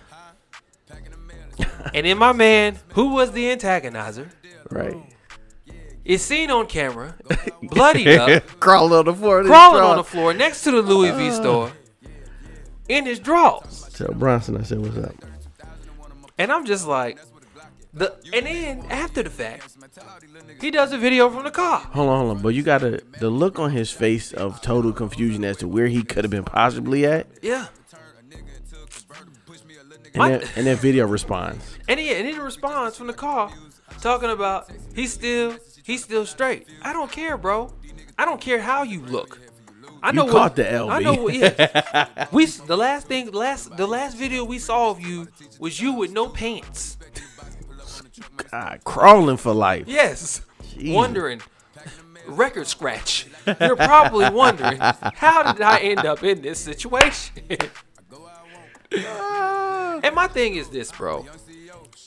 and 1.94 2.04
then 2.06 2.18
my 2.18 2.32
man, 2.32 2.78
who 2.94 3.14
was 3.14 3.32
the 3.32 3.44
antagonizer, 3.46 4.28
Right. 4.70 4.96
is 6.04 6.22
seen 6.22 6.50
on 6.50 6.66
camera, 6.66 7.14
bloody 7.62 8.06
up, 8.18 8.42
Crawling 8.60 8.92
on 8.98 9.04
the 9.06 9.14
floor. 9.14 9.44
crawling 9.44 9.82
on 9.82 9.96
the 9.96 10.04
floor 10.04 10.34
next 10.34 10.62
to 10.64 10.70
the 10.70 10.82
Louis 10.82 11.10
V 11.12 11.28
uh. 11.28 11.32
store 11.32 11.72
in 12.88 13.06
his 13.06 13.18
drawers. 13.18 13.88
Tell 13.94 14.12
Bronson 14.12 14.56
I 14.56 14.62
said, 14.62 14.80
what's 14.80 14.96
up? 14.98 15.14
And 16.36 16.50
I'm 16.52 16.64
just 16.66 16.86
like, 16.86 17.18
the 17.92 18.12
and 18.32 18.44
then 18.46 18.84
after 18.90 19.22
the 19.22 19.30
fact, 19.30 19.76
he 20.60 20.72
does 20.72 20.92
a 20.92 20.98
video 20.98 21.30
from 21.30 21.44
the 21.44 21.50
car. 21.52 21.78
Hold 21.78 22.08
on, 22.10 22.18
hold 22.26 22.36
on. 22.38 22.42
But 22.42 22.48
you 22.48 22.64
got 22.64 22.78
to 22.78 23.00
the 23.20 23.30
look 23.30 23.60
on 23.60 23.70
his 23.70 23.92
face 23.92 24.32
of 24.32 24.60
total 24.60 24.92
confusion 24.92 25.44
as 25.44 25.58
to 25.58 25.68
where 25.68 25.86
he 25.86 26.02
could 26.02 26.24
have 26.24 26.30
been 26.32 26.42
possibly 26.44 27.06
at. 27.06 27.28
Yeah. 27.40 27.68
And, 30.14 30.34
then, 30.34 30.48
and 30.56 30.66
that 30.66 30.78
video 30.78 31.06
responds. 31.06 31.76
And 31.88 31.98
he 31.98 32.14
and 32.14 32.26
he 32.26 32.38
responds 32.38 32.96
from 32.96 33.08
the 33.08 33.12
car 33.12 33.52
talking 34.00 34.30
about 34.30 34.70
he's 34.94 35.12
still 35.12 35.56
he's 35.82 36.04
still 36.04 36.26
straight. 36.26 36.68
I 36.82 36.92
don't 36.92 37.10
care, 37.10 37.36
bro. 37.36 37.72
I 38.16 38.24
don't 38.24 38.40
care 38.40 38.60
how 38.60 38.82
you 38.82 39.00
look. 39.00 39.40
I 40.02 40.12
know 40.12 40.26
caught 40.26 40.34
what, 40.34 40.56
the 40.56 40.64
LB. 40.64 40.90
I 40.90 41.00
know 41.00 41.14
what 41.14 41.34
yeah. 41.34 42.26
we 42.30 42.46
the 42.46 42.76
last 42.76 43.06
thing 43.06 43.32
last 43.32 43.76
the 43.76 43.86
last 43.86 44.16
video 44.16 44.44
we 44.44 44.58
saw 44.58 44.90
of 44.90 45.00
you 45.00 45.28
was 45.58 45.80
you 45.80 45.92
with 45.94 46.12
no 46.12 46.28
pants. 46.28 46.98
God, 48.50 48.80
crawling 48.84 49.36
for 49.36 49.52
life. 49.52 49.84
Yes. 49.88 50.42
Jesus. 50.76 50.94
Wondering 50.94 51.40
record 52.26 52.66
scratch. 52.66 53.26
You're 53.60 53.76
probably 53.76 54.28
wondering 54.30 54.78
how 54.80 55.52
did 55.52 55.62
I 55.62 55.78
end 55.78 56.00
up 56.00 56.22
in 56.22 56.42
this 56.42 56.58
situation? 56.58 57.34
and 60.04 60.14
my 60.14 60.28
thing 60.28 60.54
is 60.54 60.68
this, 60.68 60.92
bro. 60.92 61.26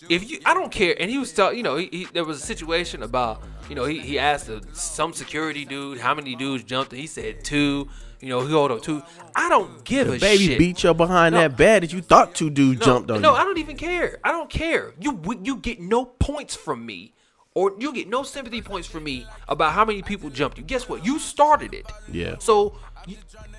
If 0.09 0.29
you, 0.29 0.39
I 0.45 0.53
don't 0.53 0.71
care. 0.71 0.95
And 0.99 1.09
he 1.09 1.17
was 1.17 1.33
telling, 1.33 1.57
you 1.57 1.63
know, 1.63 1.75
he, 1.75 1.87
he, 1.91 2.05
there 2.05 2.23
was 2.23 2.41
a 2.41 2.45
situation 2.45 3.03
about, 3.03 3.41
you 3.69 3.75
know, 3.75 3.85
he, 3.85 3.99
he 3.99 4.19
asked 4.19 4.47
a, 4.47 4.61
some 4.73 5.11
security 5.13 5.65
dude 5.65 5.97
how 5.99 6.13
many 6.13 6.35
dudes 6.35 6.63
jumped, 6.63 6.91
and 6.93 7.01
he 7.01 7.07
said 7.07 7.43
two. 7.43 7.89
You 8.19 8.29
know, 8.29 8.39
he 8.41 8.51
hold 8.51 8.71
up 8.71 8.81
too. 8.81 9.03
I 9.35 9.47
don't 9.47 9.83
give 9.83 10.07
a 10.07 10.17
Baby 10.17 10.47
shit. 10.47 10.57
beat 10.57 10.83
you 10.83 10.93
behind 10.93 11.35
No. 11.35 11.41
that 11.41 11.55
bed 11.55 11.83
that 11.83 11.93
you 11.93 12.01
thought 12.01 12.33
two 12.33 12.49
dudes 12.49 12.79
no, 12.79 12.85
jumped 12.85 13.11
on 13.11 13.21
no, 13.21 13.31
you. 13.33 13.37
I 13.37 13.43
don't 13.43 13.59
even 13.59 13.77
care. 13.77 14.17
I 14.23 14.31
don't 14.31 14.49
care. 14.49 14.93
You 14.99 15.21
you 15.43 15.57
get 15.57 15.79
no 15.79 16.05
points 16.05 16.55
from 16.55 16.83
me, 16.83 17.13
or 17.53 17.73
you 17.77 17.93
get 17.93 18.07
no 18.07 18.23
sympathy 18.23 18.61
points 18.61 18.87
from 18.87 19.03
me 19.03 19.27
about 19.47 19.73
how 19.73 19.85
many 19.85 20.01
people 20.01 20.31
jumped 20.31 20.57
you. 20.57 20.63
Guess 20.63 20.89
what? 20.89 21.05
You 21.05 21.19
started 21.19 21.75
it. 21.75 21.85
Yeah. 22.11 22.37
So, 22.39 22.77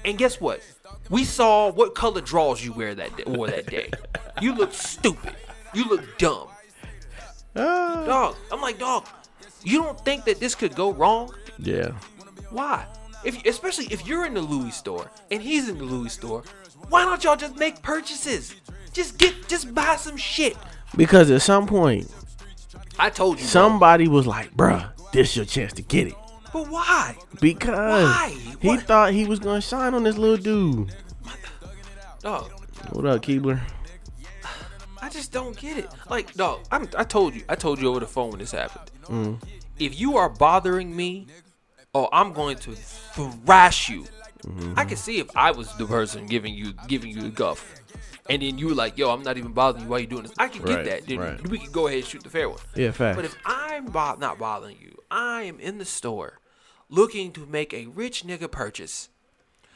and 0.05 0.19
guess 0.19 0.41
what? 0.41 0.61
We 1.11 1.25
saw 1.25 1.71
what 1.71 1.95
color 1.95 2.21
drawers 2.21 2.65
you 2.65 2.73
wear 2.73 2.95
that 2.95 3.17
day, 3.17 3.25
wore 3.27 3.49
that 3.49 3.67
day. 3.67 3.91
you 4.41 4.55
look 4.55 4.73
stupid. 4.73 5.35
You 5.75 5.89
look 5.89 6.19
dumb. 6.19 6.49
Ah. 7.57 8.05
Dog, 8.07 8.37
I'm 8.53 8.61
like, 8.61 8.79
dog, 8.79 9.07
you 9.63 9.83
don't 9.83 9.99
think 10.05 10.25
that 10.25 10.39
this 10.41 10.55
could 10.55 10.75
go 10.75 10.93
wrong? 10.93 11.35
yeah. 11.59 11.93
Why? 12.51 12.87
If 13.25 13.45
especially 13.45 13.87
if 13.87 14.07
you're 14.07 14.25
in 14.25 14.33
the 14.33 14.41
Louis 14.41 14.71
store 14.71 15.11
and 15.31 15.43
he's 15.43 15.69
in 15.69 15.77
the 15.77 15.85
Louis 15.85 16.11
store, 16.11 16.45
why 16.89 17.05
don't 17.05 17.23
y'all 17.25 17.37
just 17.37 17.57
make 17.57 17.83
purchases? 17.83 18.55
Just 18.93 19.19
get, 19.19 19.49
just 19.49 19.75
buy 19.75 19.97
some 19.97 20.17
shit. 20.17 20.57
Because 20.97 21.31
at 21.31 21.43
some 21.43 21.67
point, 21.67 22.11
I 22.99 23.11
told 23.11 23.37
you. 23.39 23.45
bro. 23.45 23.51
somebody 23.51 24.09
was 24.09 24.27
like, 24.27 24.57
bruh, 24.57 24.91
this 25.13 25.31
is 25.31 25.37
your 25.37 25.45
chance 25.45 25.73
to 25.75 25.83
get 25.83 26.07
it. 26.07 26.15
But 26.53 26.69
why? 26.69 27.17
Because 27.41 28.05
Why? 28.05 28.37
he 28.61 28.69
What? 28.69 28.83
thought 28.83 29.13
he 29.13 29.27
was 29.27 29.39
gonna 29.39 29.61
shine 29.61 29.95
on 29.95 30.05
this 30.05 30.17
little 30.17 30.37
dude. 30.37 30.95
Dog, 32.21 32.51
What 32.93 33.07
up, 33.07 33.23
Keebler? 33.23 33.61
I 35.01 35.09
just 35.11 35.33
don't 35.33 35.57
get 35.57 35.79
it. 35.79 35.89
Like, 36.11 36.35
dog, 36.35 36.61
I'm, 36.73 36.89
I 36.97 37.05
told 37.05 37.35
you. 37.35 37.43
I 37.49 37.55
told 37.55 37.81
you 37.81 37.89
over 37.89 38.01
the 38.01 38.07
phone 38.07 38.31
when 38.31 38.41
this 38.41 38.51
happened. 38.51 38.91
Mm. 39.05 39.43
If 39.79 39.99
you 39.99 40.17
are 40.17 40.29
bothering 40.29 40.95
me, 40.95 41.29
oh, 41.95 42.09
I'm 42.13 42.33
going 42.33 42.57
to 42.59 42.73
thrash 42.73 43.89
you. 43.89 44.07
Mm-hmm. 44.45 44.75
I 44.77 44.85
can 44.85 44.97
see 44.97 45.19
if 45.19 45.29
I 45.37 45.51
was 45.53 45.73
the 45.77 45.87
person 45.87 46.27
giving 46.27 46.55
you 46.55 46.73
giving 46.89 47.11
you 47.11 47.23
the 47.23 47.29
guff, 47.31 47.75
and 48.29 48.43
then 48.43 48.59
you 48.59 48.69
were 48.69 48.75
like, 48.75 48.99
"Yo, 48.99 49.11
I'm 49.11 49.23
not 49.23 49.37
even 49.39 49.53
bothering 49.53 49.85
you. 49.85 49.91
Why 49.91 49.99
you 49.99 50.07
doing 50.07 50.23
this?" 50.25 50.33
I 50.39 50.49
can 50.49 50.63
Right, 50.63 50.85
get 50.85 50.85
that. 50.85 51.07
Then 51.07 51.19
right. 51.19 51.49
we 51.49 51.59
can 51.59 51.73
go 51.73 51.87
ahead 51.87 51.99
and 52.01 52.07
shoot 52.07 52.23
the 52.23 52.31
fair 52.31 52.49
one. 52.49 52.59
Yeah, 52.75 52.91
facts. 52.91 53.17
But 53.17 53.25
if 53.25 53.37
I'm 53.47 53.87
bo- 53.87 54.17
not 54.17 54.39
bothering 54.39 54.77
you, 54.81 54.97
I 55.11 55.43
am 55.43 55.59
in 55.61 55.79
the 55.79 55.85
store 55.85 56.39
looking 56.89 57.33
to 57.33 57.47
make 57.47 57.73
a 57.75 57.87
rich 57.87 58.25
nigga 58.25 58.51
purchase. 58.51 59.09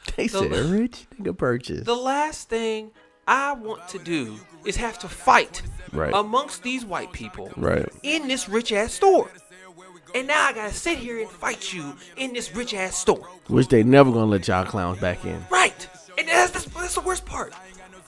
They 0.17 0.27
the- 0.27 0.39
said 0.39 0.51
rich 0.51 1.05
nigga 1.19 1.37
purchase. 1.37 1.85
The 1.85 1.95
last 1.95 2.49
thing 2.49 2.91
I 3.27 3.53
want 3.53 3.87
to 3.89 3.99
do 3.99 4.37
is 4.65 4.75
have 4.75 4.99
to 4.99 5.07
fight 5.09 5.61
Right. 5.93 6.11
amongst 6.13 6.63
these 6.63 6.83
white 6.83 7.11
people 7.13 7.51
Right. 7.55 7.87
in 8.03 8.27
this 8.27 8.49
rich 8.49 8.71
ass 8.73 8.93
store. 8.93 9.29
And 10.15 10.27
now 10.27 10.45
I 10.45 10.53
gotta 10.53 10.73
sit 10.73 10.97
here 10.97 11.19
and 11.19 11.29
fight 11.29 11.71
you 11.73 11.95
in 12.17 12.33
this 12.33 12.53
rich 12.55 12.73
ass 12.73 12.97
store. 12.97 13.27
Which 13.47 13.67
they 13.69 13.83
never 13.83 14.11
gonna 14.11 14.25
let 14.25 14.47
y'all 14.47 14.65
clowns 14.65 14.99
back 14.99 15.23
in. 15.25 15.43
Right. 15.49 15.87
And 16.17 16.27
that's, 16.27 16.51
that's, 16.51 16.65
that's 16.65 16.95
the 16.95 17.01
worst 17.01 17.25
part. 17.25 17.53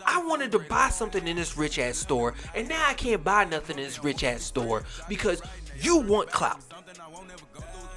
I 0.05 0.23
wanted 0.25 0.51
to 0.53 0.59
buy 0.59 0.89
something 0.89 1.27
in 1.27 1.35
this 1.35 1.57
rich 1.57 1.79
ass 1.79 1.97
store, 1.97 2.33
and 2.53 2.69
now 2.69 2.83
I 2.87 2.93
can't 2.93 3.23
buy 3.23 3.45
nothing 3.45 3.77
in 3.77 3.83
this 3.83 4.03
rich 4.03 4.23
ass 4.23 4.43
store 4.43 4.83
because 5.09 5.41
you 5.79 5.97
want 5.97 6.31
clout. 6.31 6.59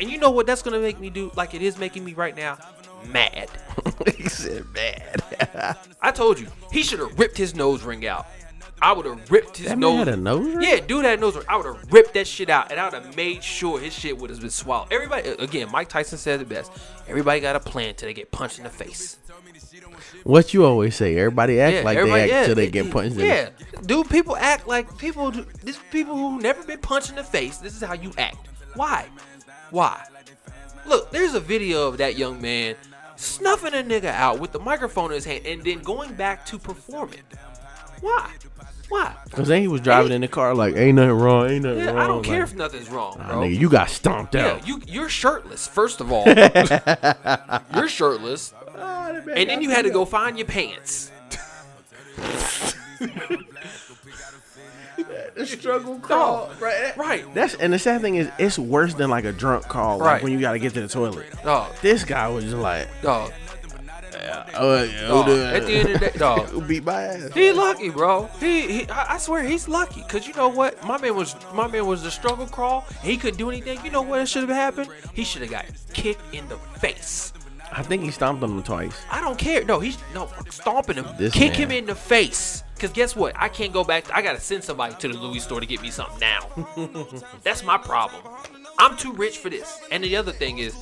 And 0.01 0.11
you 0.11 0.19
know 0.19 0.31
what 0.31 0.47
that's 0.47 0.63
gonna 0.63 0.79
make 0.81 1.01
me 1.01 1.11
do, 1.11 1.31
like 1.37 1.55
it 1.55 1.63
is 1.63 1.79
making 1.79 2.05
me 2.05 2.15
right 2.15 2.37
now? 2.37 2.59
Mad. 3.07 3.49
he 4.17 4.29
said 4.29 4.65
bad. 4.73 5.77
I 6.03 6.11
told 6.11 6.39
you, 6.39 6.47
he 6.73 6.83
should 6.83 6.99
have 7.01 7.19
ripped 7.19 7.37
his 7.37 7.55
nose 7.55 7.83
ring 7.83 8.07
out. 8.07 8.27
I 8.81 8.93
would 8.93 9.07
have 9.07 9.29
ripped 9.31 9.57
his 9.57 9.67
That 9.69 9.79
man 9.79 9.97
nose. 9.97 9.99
had 10.07 10.09
a 10.09 10.17
nose 10.17 10.55
ring? 10.55 10.63
Yeah, 10.63 10.79
dude 10.79 11.05
had 11.05 11.19
a 11.19 11.21
nose 11.21 11.35
ring. 11.35 11.45
I 11.49 11.57
would 11.57 11.67
have 11.67 11.93
ripped 11.93 12.15
that 12.15 12.29
shit 12.29 12.49
out, 12.49 12.71
and 12.71 12.79
I 12.79 12.85
would 12.85 12.95
have 12.95 13.17
made 13.17 13.43
sure 13.43 13.81
his 13.81 13.93
shit 13.93 14.17
would 14.17 14.31
have 14.31 14.41
been 14.41 14.51
swallowed. 14.51 14.93
Everybody, 14.93 15.31
again, 15.31 15.69
Mike 15.73 15.89
Tyson 15.89 16.17
said 16.17 16.41
it 16.41 16.49
best. 16.49 16.71
Everybody 17.09 17.41
got 17.41 17.57
a 17.57 17.61
plan 17.61 17.97
till 17.97 18.09
they 18.09 18.15
get 18.15 18.31
punched 18.31 18.59
in 18.59 18.65
the 18.65 18.71
face. 18.71 19.19
What 20.25 20.53
you 20.55 20.65
always 20.65 20.95
say? 20.97 21.17
Everybody 21.17 21.61
act 21.61 21.75
Yeah, 21.77 21.83
like 21.83 21.97
they 21.97 22.01
everybody- 22.01 22.23
act 22.23 22.33
yeah, 22.33 22.47
till 22.47 22.55
they 22.55 22.67
it- 22.67 22.71
get 22.73 22.91
punched 22.91 23.17
in. 23.19 23.27
Yeah, 23.27 23.49
dude, 23.87 24.09
people 24.11 24.37
act 24.37 24.67
like 24.69 24.97
people. 24.99 25.31
do- 25.31 25.47
This 25.63 25.79
people 25.91 26.17
who 26.17 26.41
never 26.41 26.63
been 26.65 26.79
punched 26.81 27.11
in 27.11 27.17
the 27.17 27.25
face. 27.25 27.59
This 27.59 27.75
is 27.75 27.83
how 27.83 27.95
you 27.95 28.13
act. 28.19 28.37
Why? 28.75 29.07
Why? 29.71 30.03
Look, 30.87 31.11
there's 31.11 31.35
a 31.35 31.41
video 31.41 31.89
of 31.89 31.99
that 31.99 32.17
young 32.17 32.41
man 32.41 32.75
snuffing 33.17 33.75
a 33.75 33.83
nigga 33.83 34.07
out 34.13 34.39
with 34.39 34.53
the 34.53 34.59
microphone 34.61 35.11
in 35.11 35.17
his 35.17 35.25
hand 35.25 35.45
and 35.47 35.63
then 35.63 35.81
going 35.81 36.15
back 36.15 36.47
to 36.47 36.59
perform 36.59 37.11
it. 37.13 37.23
Why? 38.01 38.31
Why? 38.89 39.15
Cause 39.33 39.49
then 39.49 39.61
he 39.61 39.69
was 39.69 39.83
driving 39.83 40.13
in 40.13 40.23
the 40.23 40.29
car 40.29 40.55
like, 40.55 40.75
ain't 40.77 40.97
nothing 40.97 41.11
wrong, 41.11 41.51
ain't 41.51 41.63
nothing 41.65 41.81
Yeah, 41.81 41.91
wrong. 41.91 41.99
I 41.99 42.07
don't 42.07 42.23
care 42.25 42.43
if 42.43 42.55
nothing's 42.55 42.89
wrong, 42.89 43.17
nah, 43.19 43.27
bro. 43.29 43.41
nigga, 43.41 43.59
you 43.59 43.69
got 43.69 43.91
stomped 43.91 44.35
yeah, 44.35 44.47
out. 44.53 44.67
you 44.67 44.81
you're 44.87 45.11
shirtless. 45.11 45.67
First 45.69 46.01
of 46.01 46.11
all, 46.11 46.25
you're 47.75 47.89
shirtless, 47.89 48.55
and 48.81 49.49
then 49.51 49.63
you 49.63 49.71
had 49.71 49.85
to 49.85 49.91
go 49.91 50.05
find 50.05 50.39
your 50.39 50.47
pants. 50.47 51.11
the 55.35 55.47
struggle 55.47 55.99
crawl, 56.01 56.51
right? 56.61 56.97
Right. 56.97 57.35
That's 57.35 57.55
and 57.55 57.73
the 57.73 57.79
sad 57.79 58.01
thing 58.01 58.17
is, 58.17 58.31
it's 58.39 58.59
worse 58.59 58.95
than 58.95 59.11
like 59.11 59.25
a 59.25 59.33
drunk 59.33 59.65
call, 59.69 59.99
like 59.99 60.07
Right. 60.07 60.23
when 60.23 60.33
you 60.33 60.41
got 60.41 60.53
to 60.53 60.59
get 60.59 60.75
to 60.75 60.81
the 60.81 60.89
toilet. 60.89 61.27
Dog, 61.45 61.73
This 61.83 62.05
guy 62.05 62.29
was 62.29 62.45
just 62.45 62.57
like, 62.57 62.89
dog, 63.03 63.33
oh, 64.57 64.83
yeah, 64.83 65.07
dog. 65.09 65.29
oh, 65.29 65.45
At 65.55 65.67
the 65.67 65.73
end 65.77 65.89
of 65.91 66.01
the 66.01 66.07
day, 66.11 66.19
dog. 66.19 66.47
Who 66.49 66.61
beat 66.67 66.83
my 66.85 67.03
ass? 67.03 67.33
He 67.33 67.53
lucky, 67.53 67.91
bro. 67.91 68.29
He, 68.41 68.63
he 68.81 68.89
I 68.91 69.15
I 69.15 69.19
swear 69.19 69.45
he's 69.45 69.69
lucky. 69.69 70.03
Cause 70.09 70.27
you 70.27 70.35
know 70.35 70.49
what? 70.49 70.83
My 70.85 70.99
man 70.99 71.15
was 71.15 71.37
my 71.55 71.69
man 71.69 71.87
was 71.87 72.03
the 72.03 72.11
struggle 72.11 72.47
crawl. 72.47 72.85
He 73.03 73.17
couldn't 73.17 73.39
do 73.39 73.49
anything. 73.49 73.79
You 73.85 73.91
know 73.93 74.03
what 74.03 74.27
should 74.29 74.49
have 74.49 74.57
happened? 74.57 74.91
He 75.15 75.23
should 75.25 75.43
have 75.43 75.51
got 75.51 75.67
kicked 75.93 76.23
in 76.35 76.49
the 76.49 76.57
face. 76.81 77.33
I 77.73 77.83
think 77.83 78.03
he 78.03 78.11
stomped 78.11 78.43
on 78.43 78.51
him 78.51 78.63
twice. 78.63 78.97
I 79.11 79.21
don't 79.21 79.39
care. 79.39 79.65
No, 79.65 79.79
he's 79.81 79.99
no 80.15 80.29
stomping 80.51 80.97
him. 80.97 81.07
This 81.19 81.33
Kick 81.35 81.53
man. 81.53 81.61
him 81.61 81.71
in 81.71 81.87
the 81.87 81.95
face. 81.95 82.63
Cause 82.79 82.91
guess 82.91 83.17
what? 83.17 83.35
I 83.37 83.49
can't 83.49 83.73
go 83.73 83.83
back. 83.85 84.15
I 84.15 84.23
gotta 84.23 84.41
send 84.41 84.63
somebody 84.65 84.95
to 85.01 85.09
the 85.09 85.15
Louis 85.19 85.41
store 85.41 85.59
to 85.61 85.67
get 85.67 85.83
me 85.83 85.91
something 85.91 86.21
now. 86.21 86.47
That's 87.43 87.65
my 87.65 87.77
problem. 87.77 88.23
I'm 88.79 88.97
too 88.97 89.13
rich 89.13 89.39
for 89.39 89.51
this. 89.51 89.81
And 89.91 90.05
the 90.05 90.15
other 90.17 90.31
thing 90.33 90.59
is, 90.59 90.75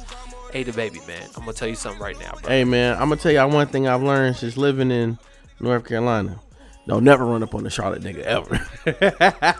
hey, 0.53 0.63
DaBaby 0.65 1.07
man. 1.09 1.27
I'm 1.35 1.41
gonna 1.41 1.55
tell 1.55 1.69
you 1.69 1.75
something 1.75 2.03
right 2.03 2.19
now, 2.21 2.33
bro. 2.33 2.51
Hey 2.51 2.65
man, 2.65 2.93
I'm 2.95 3.09
gonna 3.09 3.17
tell 3.17 3.33
y'all 3.33 3.49
one 3.51 3.67
thing 3.69 3.89
I've 3.89 4.03
learned 4.03 4.37
since 4.37 4.57
living 4.59 4.91
in 4.91 5.19
North 5.59 5.87
Carolina. 5.87 6.39
Don't 6.87 7.03
never 7.03 7.25
run 7.25 7.43
up 7.43 7.55
on 7.55 7.65
the 7.65 7.71
Charlotte 7.71 8.03
nigga 8.03 8.21
ever. 8.23 8.61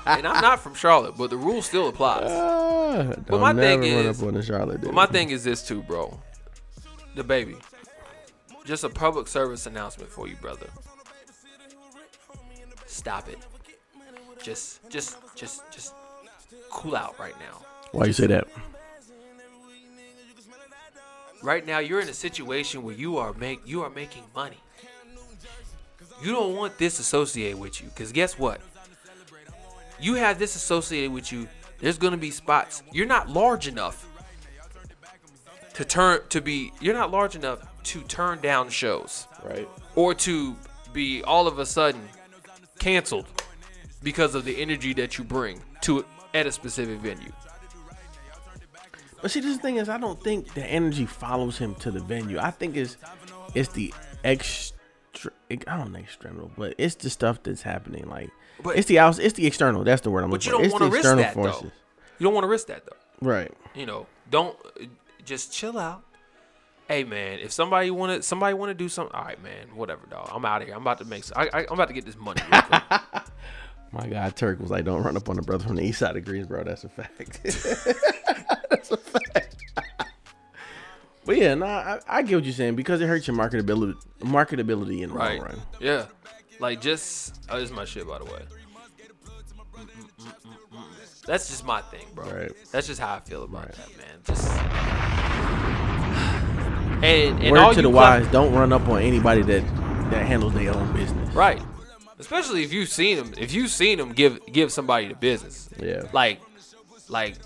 And 0.07 0.27
I'm 0.29 0.41
not 0.43 0.61
from 0.61 0.75
Charlotte, 0.75 1.17
but 1.17 1.31
the 1.31 1.37
rule 1.37 1.63
still 1.63 1.89
applies. 1.89 2.31
Ah, 2.89 3.03
Don't 3.27 3.41
my 3.41 3.51
never 3.53 3.83
thing 3.83 3.97
run 3.97 4.07
is- 4.07 4.23
up 4.23 4.29
on 4.29 4.35
the 4.35 4.43
Charlotte 4.43 4.81
But 4.81 4.95
my 4.95 5.07
thing 5.07 5.31
is 5.31 5.43
this 5.43 5.67
too, 5.67 5.83
bro. 5.83 6.19
DaBaby. 7.17 7.61
Just 8.65 8.85
a 8.85 8.89
public 8.89 9.29
service 9.29 9.67
announcement 9.67 10.11
for 10.11 10.29
you, 10.29 10.37
brother. 10.37 10.69
Stop 12.87 13.29
it. 13.29 13.39
Just 14.43 14.89
just 14.91 15.17
just 15.35 15.63
just 15.73 15.95
cool 16.71 16.97
out 16.97 17.19
right 17.19 17.39
now. 17.39 17.65
Why 17.93 18.07
you 18.07 18.13
say 18.13 18.27
that? 18.27 18.47
Right 21.43 21.67
now 21.67 21.79
you're 21.79 22.01
in 22.01 22.09
a 22.09 22.15
situation 22.15 22.83
where 22.83 22.95
you 22.95 23.19
are 23.19 23.33
make 23.35 23.61
you 23.67 23.83
are 23.83 23.91
making 23.91 24.25
money. 24.35 24.59
You 26.23 26.33
don't 26.33 26.57
want 26.57 26.79
this 26.79 26.99
associated 26.99 27.59
with 27.59 27.83
you 27.83 27.91
cuz 27.95 28.13
guess 28.13 28.39
what? 28.39 28.61
You 30.01 30.15
have 30.15 30.39
this 30.39 30.57
associated 30.57 31.13
with 31.13 31.33
you. 31.33 31.49
There's 31.79 31.99
going 31.99 32.13
to 32.13 32.19
be 32.19 32.31
spots. 32.31 32.83
You're 32.93 33.07
not 33.07 33.29
large 33.29 33.69
enough 33.69 34.07
to 35.77 35.85
turn 35.85 36.21
to 36.31 36.41
be 36.41 36.73
you're 36.81 36.95
not 36.95 37.11
large 37.11 37.35
enough 37.35 37.61
to 37.85 38.01
turn 38.03 38.41
down 38.41 38.69
shows 38.69 39.27
Right. 39.45 39.69
or 39.95 40.13
to 40.15 40.57
be 40.93 41.23
all 41.23 41.47
of 41.47 41.59
a 41.59 41.65
sudden 41.67 42.09
canceled 42.79 43.27
because 44.03 44.35
of 44.35 44.45
the 44.45 44.61
energy 44.61 44.93
that 44.95 45.17
you 45.19 45.25
bring 45.25 45.61
to 45.83 46.05
at 46.35 46.47
a 46.47 46.53
specific 46.53 46.99
venue. 46.99 47.33
But 49.23 49.31
see, 49.31 49.41
this 49.41 49.57
thing 49.59 49.77
is, 49.77 49.89
I 49.89 49.99
don't 49.99 50.23
think 50.23 50.53
the 50.55 50.65
energy 50.65 51.07
follows 51.07 51.59
him 51.59 51.75
to 51.77 51.91
the 51.91 52.01
venue. 52.01 52.39
I 52.39 52.51
think 52.51 52.77
it's 52.77 52.97
it's 53.55 53.71
the 53.71 53.93
extra. 54.25 54.77
I 55.51 55.57
don't 55.79 55.93
know 55.93 55.99
external, 55.99 56.51
but 56.59 56.75
it's 56.79 56.95
the 56.97 57.09
stuff 57.11 57.43
that's 57.43 57.63
happening. 57.63 58.09
Like 58.09 58.31
But- 58.63 58.77
it's 58.77 58.87
the. 58.89 58.99
It's 58.99 59.33
the 59.35 59.47
external. 59.47 59.85
That's 59.85 60.03
the 60.03 60.11
word 60.11 60.25
I'm 60.25 60.31
But 60.31 60.45
looking 60.45 60.53
you 60.53 60.59
don't 60.59 60.65
It's 60.67 60.73
want 60.73 60.83
to 60.83 60.85
the 60.87 60.91
risk 60.93 61.05
external 61.05 61.25
that 61.25 61.35
though. 61.35 61.43
forces. 61.53 61.73
You 62.19 62.25
don't 62.25 62.35
want 62.35 62.45
to 62.45 62.49
risk 62.49 62.67
that 62.69 62.83
though. 62.85 63.27
Right. 63.27 63.53
You 63.75 63.87
know, 63.87 64.07
don't 64.31 64.57
just 65.27 65.53
chill 65.53 65.79
out. 65.79 66.03
Hey 66.89 67.03
man, 67.05 67.41
if 67.41 67.51
somebody 67.51 67.91
wanted 67.91 68.25
somebody 68.25 68.55
want 68.55 68.71
to 68.71 68.75
do 68.75 68.89
something, 68.89 69.15
all 69.15 69.25
right 69.25 69.43
man, 69.43 69.75
whatever, 69.75 70.07
dog. 70.07 70.31
I'm 70.33 70.45
out 70.45 70.63
of 70.63 70.69
here. 70.69 70.77
I'm 70.77 70.83
about 70.83 70.99
to 70.99 71.05
make. 71.05 71.25
Some, 71.25 71.37
I, 71.37 71.49
I, 71.53 71.61
I'm 71.67 71.73
about 71.75 71.89
to 71.89 71.95
get 71.95 72.07
this 72.07 72.17
money. 72.17 72.41
My 73.93 74.07
guy 74.09 74.31
Turk 74.31 74.61
was 74.61 74.71
like, 74.71 74.85
"Don't 74.85 75.03
run 75.03 75.17
up 75.17 75.29
on 75.29 75.37
the 75.37 75.43
brother 75.43 75.65
from 75.65 75.77
the 75.77 75.83
east 75.83 75.99
side 75.99 76.17
of 76.17 76.25
Greensboro." 76.25 76.63
That's 76.65 76.85
a 76.85 76.89
fact. 76.89 77.43
That's 78.71 78.91
a 78.93 78.97
fact. 78.97 79.57
but 81.25 81.37
yeah, 81.37 81.55
nah, 81.55 81.67
I, 81.67 82.01
I 82.09 82.23
get 82.23 82.37
what 82.37 82.45
you're 82.45 82.53
saying 82.53 82.77
because 82.77 83.01
it 83.01 83.07
hurts 83.07 83.27
your 83.27 83.37
marketability, 83.37 83.95
marketability 84.21 85.03
in 85.03 85.09
the 85.11 85.15
right? 85.17 85.39
long 85.41 85.49
run. 85.49 85.63
Yeah. 85.81 86.07
Like 86.61 86.81
just 86.81 87.41
oh, 87.49 87.59
this 87.59 87.71
is 87.71 87.75
my 87.77 87.85
shit 87.85 88.07
by 88.07 88.19
the 88.19 88.25
way. 88.25 88.43
Mm-mm-mm-mm-mm. 89.77 91.23
That's 91.27 91.49
just 91.49 91.65
my 91.65 91.81
thing, 91.83 92.07
bro. 92.15 92.31
Right. 92.31 92.53
That's 92.71 92.87
just 92.87 93.01
how 93.01 93.15
I 93.15 93.21
feel 93.21 93.43
about 93.45 93.67
Right. 93.67 93.75
that, 93.75 93.99
man. 93.99 94.19
Just 94.25 94.49
And 97.07 97.43
and 97.43 97.53
Word 97.53 97.59
all 97.61 97.71
to 97.71 97.77
you 97.77 97.83
the 97.83 97.91
wise, 97.91 98.27
don't 98.29 98.53
run 98.53 98.73
up 98.73 98.89
on 98.89 99.01
anybody 99.03 99.43
that 99.43 99.63
that 100.11 100.27
handles 100.27 100.55
their 100.55 100.75
own 100.75 100.93
business. 100.93 101.35
right? 101.35 101.61
Especially 102.19 102.63
if 102.65 102.73
you've 102.73 102.89
seen 102.89 103.17
them. 103.17 103.33
If 103.39 103.53
you've 103.53 103.71
seen 103.71 103.99
them 103.99 104.13
give 104.13 104.41
give 104.51 104.73
somebody 104.73 105.09
the 105.09 105.15
business, 105.15 105.69
Yeah. 105.81 106.03
like 106.13 106.41
like 107.09 107.37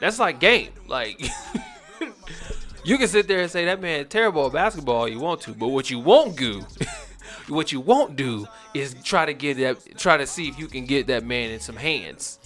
that's 0.00 0.18
like 0.18 0.40
game. 0.40 0.70
Like 0.88 1.20
you 2.84 2.98
can 2.98 3.08
sit 3.08 3.28
there 3.28 3.40
and 3.40 3.50
say 3.50 3.64
that 3.66 3.80
man 3.80 4.06
terrible 4.06 4.46
at 4.46 4.52
basketball 4.52 5.08
you 5.08 5.18
want 5.20 5.40
to, 5.42 5.52
but 5.52 5.68
what 5.68 5.90
you 5.90 5.98
won't 5.98 6.36
do, 6.36 6.62
what 7.48 7.72
you 7.72 7.80
won't 7.80 8.16
do 8.16 8.46
is 8.72 8.94
try 9.02 9.24
to 9.26 9.32
get 9.34 9.56
that 9.58 9.98
try 9.98 10.16
to 10.16 10.26
see 10.26 10.48
if 10.48 10.58
you 10.58 10.66
can 10.66 10.84
get 10.86 11.06
that 11.08 11.24
man 11.24 11.50
in 11.50 11.60
some 11.60 11.76
hands. 11.76 12.38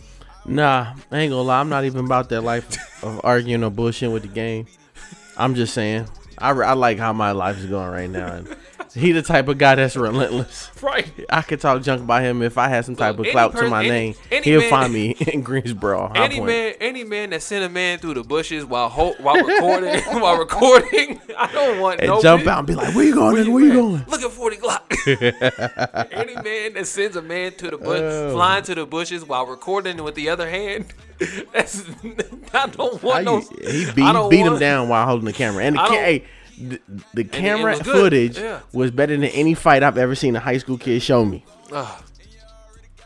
Nah, 0.46 0.94
I 1.10 1.18
ain't 1.18 1.30
gonna 1.30 1.42
lie. 1.42 1.60
I'm 1.60 1.68
not 1.68 1.84
even 1.84 2.04
about 2.06 2.30
that 2.30 2.40
life 2.42 3.04
of 3.04 3.20
arguing 3.24 3.62
or 3.62 3.70
bullshit 3.70 4.10
with 4.10 4.22
the 4.22 4.28
game. 4.28 4.66
I'm 5.38 5.54
just 5.54 5.72
saying. 5.72 6.06
I, 6.36 6.50
I 6.50 6.74
like 6.74 6.98
how 6.98 7.12
my 7.12 7.32
life 7.32 7.58
is 7.58 7.66
going 7.66 7.90
right 7.90 8.10
now. 8.10 8.32
And 8.32 8.56
he 8.98 9.12
the 9.12 9.22
type 9.22 9.48
of 9.48 9.58
guy 9.58 9.74
that's 9.76 9.96
relentless. 9.96 10.70
Right. 10.80 11.10
I 11.28 11.42
could 11.42 11.60
talk 11.60 11.82
junk 11.82 12.02
about 12.02 12.22
him 12.22 12.40
if 12.40 12.56
I 12.56 12.68
had 12.68 12.84
some 12.84 12.94
type 12.94 13.18
Look, 13.18 13.26
of 13.26 13.32
clout 13.32 13.56
to 13.56 13.68
my 13.68 13.80
any- 13.80 13.88
name. 13.90 14.14
any 14.30 14.44
He'll 14.44 14.60
man- 14.60 14.70
find 14.70 14.92
me 14.92 15.10
in 15.32 15.42
Greensboro. 15.42 16.12
Any 16.14 16.36
Point. 16.36 16.46
man, 16.46 16.74
any 16.80 17.02
man 17.02 17.30
that 17.30 17.42
sent 17.42 17.64
a 17.64 17.68
man 17.68 17.98
through 17.98 18.14
the 18.14 18.22
bushes 18.22 18.64
while 18.64 18.88
ho- 18.88 19.16
while 19.18 19.42
recording, 19.42 20.00
while 20.20 20.38
recording, 20.38 21.20
I 21.36 21.50
don't 21.52 21.80
want 21.80 21.98
and 22.00 22.08
no 22.08 22.22
jump 22.22 22.42
bit- 22.42 22.48
out 22.48 22.58
and 22.58 22.66
be 22.68 22.74
like, 22.76 22.94
"Where 22.94 23.04
you 23.04 23.14
going? 23.14 23.32
Where 23.32 23.42
nigga? 23.42 23.46
you 23.46 23.52
Where 23.52 23.64
you 23.64 23.72
going?" 23.72 24.04
Look 24.06 24.22
at 24.22 24.30
40 24.30 24.56
Glock. 24.56 26.12
Any 26.12 26.34
man 26.36 26.74
that 26.74 26.86
sends 26.86 27.16
a 27.16 27.22
man 27.22 27.52
to 27.54 27.70
the 27.70 27.78
bush, 27.78 28.00
Oh. 28.00 28.32
flying 28.32 28.62
to 28.64 28.74
the 28.76 28.86
bushes 28.86 29.24
while 29.24 29.46
recording 29.46 30.02
with 30.04 30.14
the 30.14 30.28
other 30.28 30.48
hand, 30.48 30.86
that's, 31.52 31.84
I 32.54 32.66
don't 32.68 33.00
How 33.02 33.08
want 33.08 33.24
no. 33.24 33.38
you- 33.38 33.70
he 33.70 33.86
I 33.88 33.92
beat, 33.92 34.12
don't 34.12 34.32
him 34.32 34.58
down 34.58 34.88
while 34.88 35.06
holding 35.06 35.26
the 35.26 35.32
camera. 35.32 35.64
And 35.64 35.76
the, 35.76 35.82
hey, 35.82 36.24
the, 36.58 36.80
the 37.14 37.24
camera 37.24 37.72
was 37.78 37.80
footage 37.82 38.38
Yeah. 38.38 38.60
was 38.72 38.90
better 38.90 39.16
than 39.16 39.24
any 39.30 39.54
fight 39.54 39.82
I've 39.82 39.98
ever 39.98 40.14
seen 40.14 40.36
a 40.36 40.40
high 40.40 40.58
school 40.58 40.78
kid 40.78 41.00
show 41.02 41.24
me. 41.24 41.44
Ugh, 41.72 42.02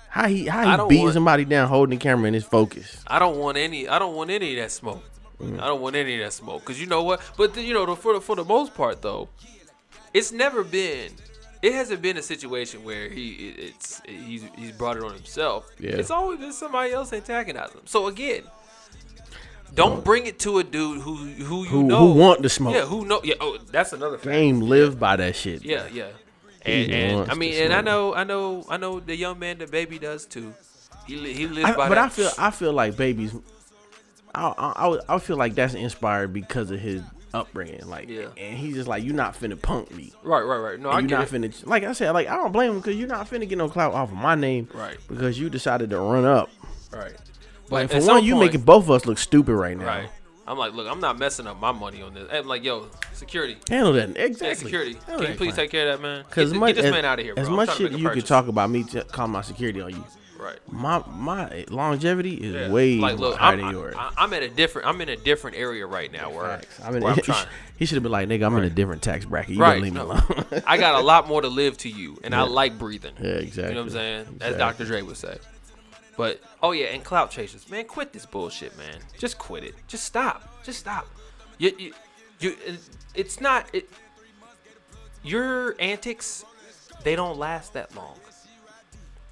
How 0.08 0.28
he 0.28 0.46
how 0.46 0.82
he 0.84 0.88
beating 0.88 1.04
want- 1.04 1.14
somebody 1.14 1.44
down 1.44 1.68
holding 1.68 1.98
the 1.98 2.02
camera 2.02 2.28
in 2.28 2.34
his 2.34 2.44
focus. 2.44 3.02
I 3.06 3.18
don't 3.18 3.36
want 3.38 3.56
any. 3.58 3.88
I 3.88 3.98
don't 3.98 4.14
want 4.14 4.30
any 4.30 4.56
of 4.58 4.62
that 4.64 4.70
smoke. 4.70 5.02
Mm. 5.40 5.60
I 5.60 5.66
don't 5.66 5.80
want 5.80 5.96
any 5.96 6.14
of 6.20 6.24
that 6.24 6.32
smoke. 6.32 6.64
Cause 6.64 6.78
you 6.78 6.86
know 6.86 7.02
what? 7.02 7.20
But 7.36 7.54
the, 7.54 7.62
you 7.62 7.74
know, 7.74 7.84
the, 7.86 7.96
for 7.96 8.14
the, 8.14 8.20
for 8.20 8.36
the 8.36 8.44
most 8.44 8.74
part 8.74 9.02
though, 9.02 9.28
it's 10.14 10.30
never 10.32 10.62
been. 10.62 11.10
It 11.62 11.72
hasn't 11.74 12.02
been 12.02 12.16
a 12.16 12.22
situation 12.22 12.82
where 12.84 13.08
he 13.08 13.54
it's 13.56 14.02
he's 14.04 14.44
he's 14.56 14.72
brought 14.72 14.96
it 14.96 15.02
on 15.04 15.14
himself. 15.14 15.68
Yeah. 15.78 15.92
It's 15.92 16.10
always 16.10 16.38
been 16.40 16.52
somebody 16.52 16.92
else 16.92 17.12
antagonizing 17.12 17.78
him. 17.78 17.86
So 17.86 18.08
again, 18.08 18.42
don't 19.74 20.04
bring 20.04 20.26
it 20.26 20.38
to 20.40 20.58
a 20.58 20.64
dude 20.64 21.00
who 21.02 21.14
who 21.16 21.62
you 21.64 21.68
Who- 21.68 21.82
know 21.84 22.12
who 22.12 22.18
want 22.18 22.42
to 22.42 22.48
smoke. 22.48 22.74
Yeah, 22.74 22.86
who 22.86 23.04
know? 23.06 23.20
Yeah. 23.24 23.34
Oh, 23.40 23.58
that's 23.70 23.92
another 23.92 24.18
fact. 24.18 24.30
Game 24.30 24.60
live 24.60 24.98
by 24.98 25.16
that 25.16 25.34
shit. 25.36 25.64
Yeah, 25.64 25.86
yeah. 25.92 26.08
And, 26.64 26.92
and 26.92 27.30
I 27.30 27.34
mean, 27.34 27.54
and 27.54 27.72
I 27.72 27.80
know, 27.80 28.14
I 28.14 28.22
know, 28.24 28.64
I 28.68 28.76
know 28.76 29.00
the 29.00 29.16
young 29.16 29.38
man, 29.40 29.56
DaBaby 29.58 30.00
does 30.00 30.26
too. 30.26 30.54
He 31.06 31.16
he 31.32 31.48
lives 31.48 31.68
I, 31.70 31.74
by 31.76 31.88
but 31.88 31.96
that. 31.96 32.04
I 32.04 32.08
feel 32.08 32.30
I 32.38 32.50
feel 32.50 32.72
like 32.72 32.96
babies. 32.96 33.34
I, 34.34 34.52
I 35.08 35.14
I 35.16 35.18
feel 35.18 35.36
like 35.36 35.54
that's 35.54 35.74
inspired 35.74 36.32
because 36.32 36.70
of 36.70 36.80
his 36.80 37.02
upbringing. 37.34 37.86
Like, 37.88 38.08
Yeah. 38.08 38.28
and 38.36 38.56
he's 38.56 38.74
just 38.76 38.88
like, 38.88 39.02
you're 39.04 39.14
not 39.14 39.34
finna 39.34 39.60
punk 39.60 39.90
me. 39.94 40.12
right, 40.22 40.42
right, 40.42 40.56
right. 40.58 40.78
No, 40.80 40.90
I 40.90 41.00
you're 41.00 41.08
get 41.08 41.18
not 41.18 41.32
it. 41.32 41.40
finna. 41.52 41.66
Like 41.66 41.82
I 41.84 41.92
said, 41.92 42.12
like 42.12 42.28
I 42.28 42.36
don't 42.36 42.52
blame 42.52 42.72
him 42.72 42.76
because 42.78 42.94
you're 42.96 43.08
not 43.08 43.28
finna 43.28 43.48
get 43.48 43.58
no 43.58 43.68
clout 43.68 43.92
off 43.92 44.10
of 44.10 44.16
my 44.16 44.34
name. 44.34 44.68
Right. 44.72 44.96
Because 45.08 45.38
you 45.40 45.50
decided 45.50 45.90
to 45.90 45.98
run 45.98 46.24
up. 46.24 46.48
Right. 46.92 47.12
Like 47.72 47.90
for 47.90 48.00
one, 48.00 48.24
you 48.24 48.34
point- 48.34 48.46
making 48.46 48.60
both 48.62 48.84
of 48.84 48.90
us 48.90 49.06
look 49.06 49.18
stupid 49.18 49.54
right 49.54 49.76
now. 49.76 49.86
Right. 49.86 50.08
I'm 50.46 50.58
like, 50.58 50.72
look, 50.74 50.88
I'm 50.90 50.98
not 51.00 51.18
messing 51.18 51.46
up 51.46 51.60
my 51.60 51.70
money 51.72 52.02
on 52.02 52.14
this. 52.14 52.28
I'm 52.30 52.46
like, 52.48 52.64
yo, 52.64 52.88
security. 53.12 53.56
Handle 53.68 53.92
that 53.92 54.08
Yeah, 54.16 54.22
exactly. 54.24 54.64
security. 54.64 54.94
Handle 55.06 55.20
Can 55.22 55.30
you 55.32 55.36
please 55.38 55.54
crime. 55.54 55.56
take 55.56 55.70
care 55.70 55.88
of 55.90 56.00
that 56.00 56.02
man? 56.02 56.24
Cause 56.24 56.34
get, 56.34 56.42
as 56.46 56.52
much 56.54 56.68
get 56.70 56.76
this 56.76 56.84
as, 56.86 56.90
man 56.92 57.04
out 57.04 57.18
of 57.20 57.24
here, 57.24 57.34
bro. 57.34 57.42
as 57.44 57.48
much 57.48 57.76
shit 57.76 57.92
you 57.92 58.10
could 58.10 58.26
talk 58.26 58.48
about 58.48 58.68
me 58.68 58.82
to 58.84 59.04
call 59.04 59.28
my 59.28 59.40
security 59.42 59.80
on 59.80 59.90
you. 59.90 60.04
Right. 60.38 60.58
My 60.68 61.00
my 61.08 61.64
longevity 61.68 62.34
is 62.34 62.52
Yeah. 62.54 62.72
way 62.72 62.96
like, 62.96 63.16
look, 63.20 63.36
higher 63.38 63.52
I'm, 63.52 63.60
than 63.60 63.70
yours. 63.70 63.94
I, 63.96 64.10
I'm 64.16 64.32
at 64.32 64.42
a 64.42 64.48
different. 64.48 64.88
I'm 64.88 65.00
in 65.00 65.08
a 65.10 65.16
different 65.16 65.56
area 65.56 65.86
right 65.86 66.10
now 66.12 66.30
where, 66.30 66.48
Facts. 66.58 66.80
I 66.84 66.90
mean, 66.90 67.02
where 67.02 67.12
I'm 67.12 67.16
he, 67.16 67.22
trying. 67.30 67.46
he 67.78 67.86
should 67.86 67.94
have 67.94 68.02
been 68.02 68.10
like, 68.10 68.28
nigga, 68.28 68.44
I'm 68.44 68.56
in 68.56 68.64
a 68.64 68.70
different 68.70 69.02
tax 69.02 69.24
bracket. 69.24 69.54
You 69.54 69.60
Right. 69.60 69.74
don't 69.74 69.82
leave 69.84 69.94
me 69.94 70.00
alone. 70.00 70.22
I 70.66 70.76
got 70.78 70.96
a 71.00 71.04
lot 71.04 71.28
more 71.28 71.40
to 71.40 71.46
live 71.48 71.78
to 71.78 71.88
you, 71.88 72.18
and 72.24 72.34
I 72.34 72.42
like 72.60 72.76
breathing. 72.76 73.12
yeah, 73.20 73.28
exactly. 73.34 73.68
You 73.68 73.74
know 73.76 73.82
what 73.82 73.86
I'm 73.86 73.90
saying? 73.92 74.38
As 74.40 74.56
Dr. 74.56 74.84
Dre 74.84 75.02
would 75.02 75.16
say. 75.16 75.38
But 76.16 76.40
oh 76.62 76.72
yeah, 76.72 76.86
and 76.86 77.02
clout 77.02 77.30
chasers, 77.30 77.68
man, 77.70 77.86
quit 77.86 78.12
this 78.12 78.26
bullshit, 78.26 78.76
man. 78.76 78.98
Just 79.18 79.38
quit 79.38 79.64
it. 79.64 79.74
Just 79.88 80.04
stop. 80.04 80.62
Just 80.62 80.78
stop. 80.78 81.06
You, 81.58 81.72
you, 81.78 81.94
you 82.40 82.56
it's 83.14 83.40
not 83.40 83.66
it. 83.72 83.88
Your 85.22 85.80
antics, 85.80 86.44
they 87.04 87.16
don't 87.16 87.38
last 87.38 87.72
that 87.74 87.94
long. 87.94 88.16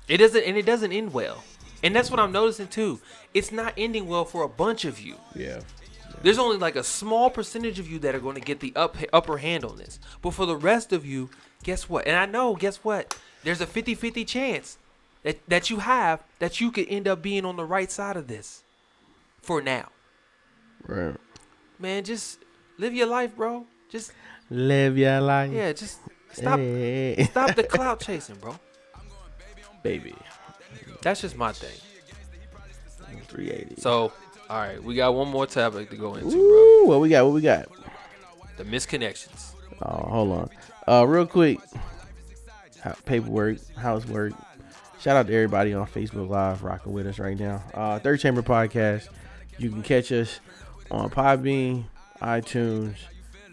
It 0.09 0.19
doesn't, 0.19 0.45
and 0.45 0.57
it 0.57 0.65
doesn't 0.65 0.93
end 0.93 1.13
well. 1.13 1.43
And 1.83 1.95
that's 1.95 2.11
what 2.11 2.21
I'm 2.21 2.33
noticing 2.33 2.69
too. 2.69 3.01
It's 3.35 3.53
not 3.53 3.75
ending 3.77 4.07
well 4.07 4.25
for 4.25 4.43
a 4.43 4.49
bunch 4.49 4.85
of 4.85 5.01
you. 5.01 5.17
Yeah. 5.35 5.61
There's 6.23 6.39
only 6.39 6.59
like 6.59 6.77
a 6.77 6.85
small 6.85 7.31
percentage 7.31 7.79
of 7.79 7.91
you 7.91 7.99
that 8.01 8.15
are 8.15 8.21
going 8.21 8.35
to 8.35 8.41
get 8.41 8.61
the 8.61 8.73
up, 8.77 8.97
upper 9.13 9.39
hand 9.39 9.65
on 9.65 9.79
this. 9.79 9.99
But 10.21 10.33
for 10.33 10.47
the 10.47 10.57
rest 10.57 10.93
of 10.93 11.07
you, 11.07 11.31
guess 11.63 11.89
what? 11.89 12.07
And 12.07 12.17
I 12.17 12.27
know, 12.27 12.55
guess 12.55 12.79
what? 12.79 13.19
There's 13.43 13.61
a 13.61 13.67
50 13.67 13.95
50 13.95 14.25
chance 14.25 14.77
that, 15.23 15.39
that 15.49 15.71
you 15.71 15.79
have 15.79 16.23
that 16.39 16.61
you 16.61 16.71
could 16.71 16.87
end 16.89 17.07
up 17.09 17.23
being 17.23 17.45
on 17.45 17.57
the 17.57 17.65
right 17.65 17.91
side 17.91 18.17
of 18.17 18.27
this 18.29 18.63
for 19.43 19.61
now. 19.61 19.89
Right. 20.87 21.17
Man, 21.79 22.05
just 22.05 22.39
live 22.79 22.95
your 22.95 23.07
life, 23.07 23.35
bro. 23.37 23.67
Just, 23.89 24.13
Live 24.51 24.99
your 24.99 25.21
life. 25.21 25.53
yeah, 25.53 25.73
just 25.73 26.01
stop, 26.33 26.59
Hey. 26.59 27.27
stop 27.31 27.55
the 27.55 27.63
clout 27.75 28.01
chasing, 28.01 28.37
bro. 28.37 28.59
baby. 29.83 30.15
That's 31.03 31.21
just 31.21 31.37
my 31.37 31.53
thing. 31.53 31.77
380. 33.29 33.81
So, 33.81 34.13
all 34.49 34.59
right, 34.59 34.83
we 34.83 34.95
got 34.95 35.15
one 35.15 35.29
more 35.29 35.47
topic 35.47 35.91
to 35.91 35.97
go 35.97 36.15
into, 36.17 36.37
Ooh, 36.37 36.87
what 36.87 37.01
we 37.01 37.09
got? 37.09 37.25
What 37.25 37.35
we 37.35 37.41
got? 37.41 37.69
The 38.57 38.65
misconnections. 38.65 39.53
Oh, 39.83 40.09
hold 40.09 40.33
on. 40.33 40.51
Uh, 40.87 41.05
real 41.07 41.27
quick. 41.27 41.59
Ho- 42.85 42.95
Paperwork, 43.05 43.59
housework. 43.77 44.33
Shout 45.01 45.17
out 45.17 45.27
to 45.29 45.35
everybody 45.35 45.73
on 45.73 45.87
Facebook 45.87 46.29
Live 46.29 46.63
rocking 46.63 46.93
with 46.93 47.07
us 47.07 47.19
right 47.19 47.39
now. 47.39 47.63
Uh, 47.73 47.99
Third 47.99 48.21
Chamber 48.21 48.43
Podcast. 48.43 49.09
You 49.59 49.71
can 49.71 49.83
catch 49.83 50.13
us 50.13 50.41
on 50.91 51.09
Podbean, 51.11 51.85
iTunes, 52.21 52.97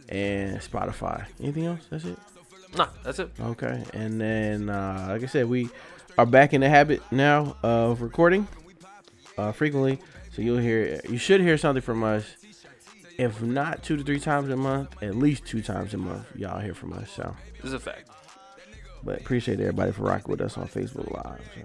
and 0.09 0.57
Spotify. 0.59 1.25
Anything 1.41 1.65
else? 1.67 1.79
That's 1.89 2.03
it. 2.05 2.17
Nah, 2.75 2.87
that's 3.03 3.19
it. 3.19 3.31
Okay, 3.39 3.81
and 3.93 4.19
then 4.19 4.69
uh, 4.69 5.07
like 5.09 5.23
I 5.23 5.25
said, 5.27 5.47
we 5.47 5.69
are 6.17 6.25
back 6.25 6.53
in 6.53 6.59
the 6.61 6.69
habit 6.69 7.01
now 7.11 7.55
of 7.63 8.01
recording 8.01 8.45
uh, 9.37 9.53
frequently. 9.53 9.99
So 10.33 10.41
you'll 10.41 10.57
hear, 10.57 10.99
you 11.09 11.17
should 11.17 11.39
hear 11.41 11.57
something 11.57 11.81
from 11.81 12.03
us. 12.03 12.25
If 13.17 13.41
not 13.41 13.83
two 13.83 13.97
to 13.97 14.03
three 14.03 14.19
times 14.19 14.49
a 14.49 14.55
month, 14.55 15.01
at 15.01 15.15
least 15.15 15.45
two 15.45 15.61
times 15.61 15.93
a 15.93 15.97
month, 15.97 16.27
y'all 16.35 16.59
hear 16.59 16.75
from 16.75 16.93
us. 16.93 17.09
So, 17.09 17.35
This 17.55 17.65
is 17.65 17.73
a 17.73 17.79
fact. 17.79 18.09
But 19.07 19.19
appreciate 19.21 19.59
everybody 19.59 19.91
for 19.93 20.03
rocking 20.03 20.29
with 20.29 20.41
us 20.41 20.57
on 20.57 20.67
Facebook 20.67 21.09
Live. 21.11 21.39
So. 21.55 21.61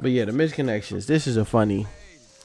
But 0.00 0.10
yeah, 0.10 0.24
the 0.24 0.32
misconnections. 0.32 1.06
This 1.06 1.26
is 1.28 1.36
a 1.36 1.44
funny. 1.44 1.86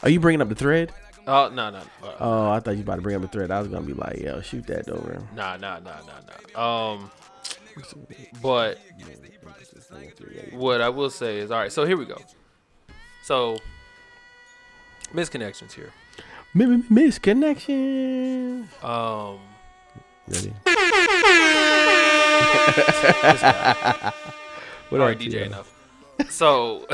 Are 0.04 0.10
you 0.10 0.20
bringing 0.20 0.42
up 0.42 0.50
the 0.50 0.56
thread? 0.56 0.94
Oh, 1.26 1.50
no, 1.50 1.72
no. 1.72 1.80
Uh, 2.04 2.16
Oh, 2.20 2.52
I 2.52 2.60
thought 2.60 2.76
you 2.78 2.84
about 2.84 2.98
to 2.98 3.02
bring 3.02 3.16
up 3.16 3.24
the 3.24 3.28
thread. 3.28 3.50
I 3.52 3.60
was 3.60 3.68
gonna 3.68 3.86
be 3.86 3.94
like, 3.94 4.20
yo, 4.20 4.42
shoot 4.42 4.66
that 4.68 4.88
over. 4.90 5.22
Nah, 5.36 5.58
nah, 5.58 5.80
nah, 5.80 5.96
nah, 6.06 6.22
nah. 6.56 6.94
Um, 6.96 7.12
but 8.42 8.80
what 10.54 10.82
I 10.82 10.90
will 10.90 11.10
say 11.10 11.40
is, 11.40 11.52
all 11.52 11.60
right. 11.60 11.72
So 11.72 11.84
here 11.86 11.98
we 11.98 12.06
go. 12.06 12.18
So 13.24 13.58
misconnections 15.14 15.74
here. 15.74 15.92
Mi- 16.54 16.84
mi- 16.90 17.12
Um, 18.84 19.40
Ready? 20.28 20.54
this 23.24 23.42
guy. 23.42 24.14
What 24.90 25.02
all 25.02 25.08
up, 25.10 25.18
DJ 25.18 25.32
Tio? 25.32 25.44
enough. 25.44 25.74
So, 26.30 26.86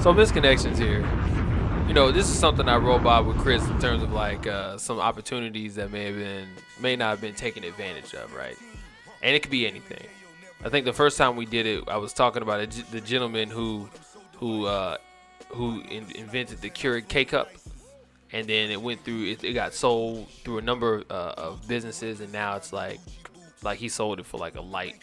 so 0.00 0.14
misconnections 0.14 0.78
here. 0.78 1.00
You 1.88 1.94
know, 1.94 2.12
this 2.12 2.28
is 2.28 2.38
something 2.38 2.68
I 2.68 2.76
wrote 2.76 3.02
by 3.02 3.18
with 3.18 3.36
Chris 3.38 3.66
in 3.68 3.78
terms 3.80 4.04
of 4.04 4.12
like 4.12 4.46
uh, 4.46 4.78
some 4.78 5.00
opportunities 5.00 5.74
that 5.74 5.90
may 5.90 6.04
have 6.04 6.14
been, 6.14 6.48
may 6.80 6.94
not 6.94 7.10
have 7.10 7.20
been 7.20 7.34
taken 7.34 7.64
advantage 7.64 8.14
of, 8.14 8.32
right? 8.34 8.56
And 9.20 9.34
it 9.34 9.42
could 9.42 9.50
be 9.50 9.66
anything. 9.66 10.06
I 10.64 10.68
think 10.68 10.84
the 10.84 10.92
first 10.92 11.18
time 11.18 11.34
we 11.34 11.44
did 11.44 11.66
it, 11.66 11.88
I 11.88 11.96
was 11.96 12.12
talking 12.12 12.42
about 12.42 12.60
a, 12.60 12.66
the 12.92 13.00
gentleman 13.00 13.50
who, 13.50 13.88
who, 14.36 14.66
uh, 14.66 14.98
who 15.48 15.80
in, 15.90 16.06
invented 16.14 16.60
the 16.60 16.70
Keurig 16.70 17.08
K 17.08 17.24
cup, 17.24 17.50
and 18.34 18.46
then 18.48 18.70
it 18.70 18.82
went 18.82 19.04
through. 19.04 19.24
It, 19.26 19.44
it 19.44 19.52
got 19.52 19.72
sold 19.72 20.28
through 20.28 20.58
a 20.58 20.62
number 20.62 21.04
uh, 21.08 21.34
of 21.36 21.66
businesses, 21.66 22.20
and 22.20 22.32
now 22.32 22.56
it's 22.56 22.72
like, 22.72 23.00
like 23.62 23.78
he 23.78 23.88
sold 23.88 24.18
it 24.18 24.26
for 24.26 24.38
like 24.38 24.56
a 24.56 24.60
light 24.60 24.96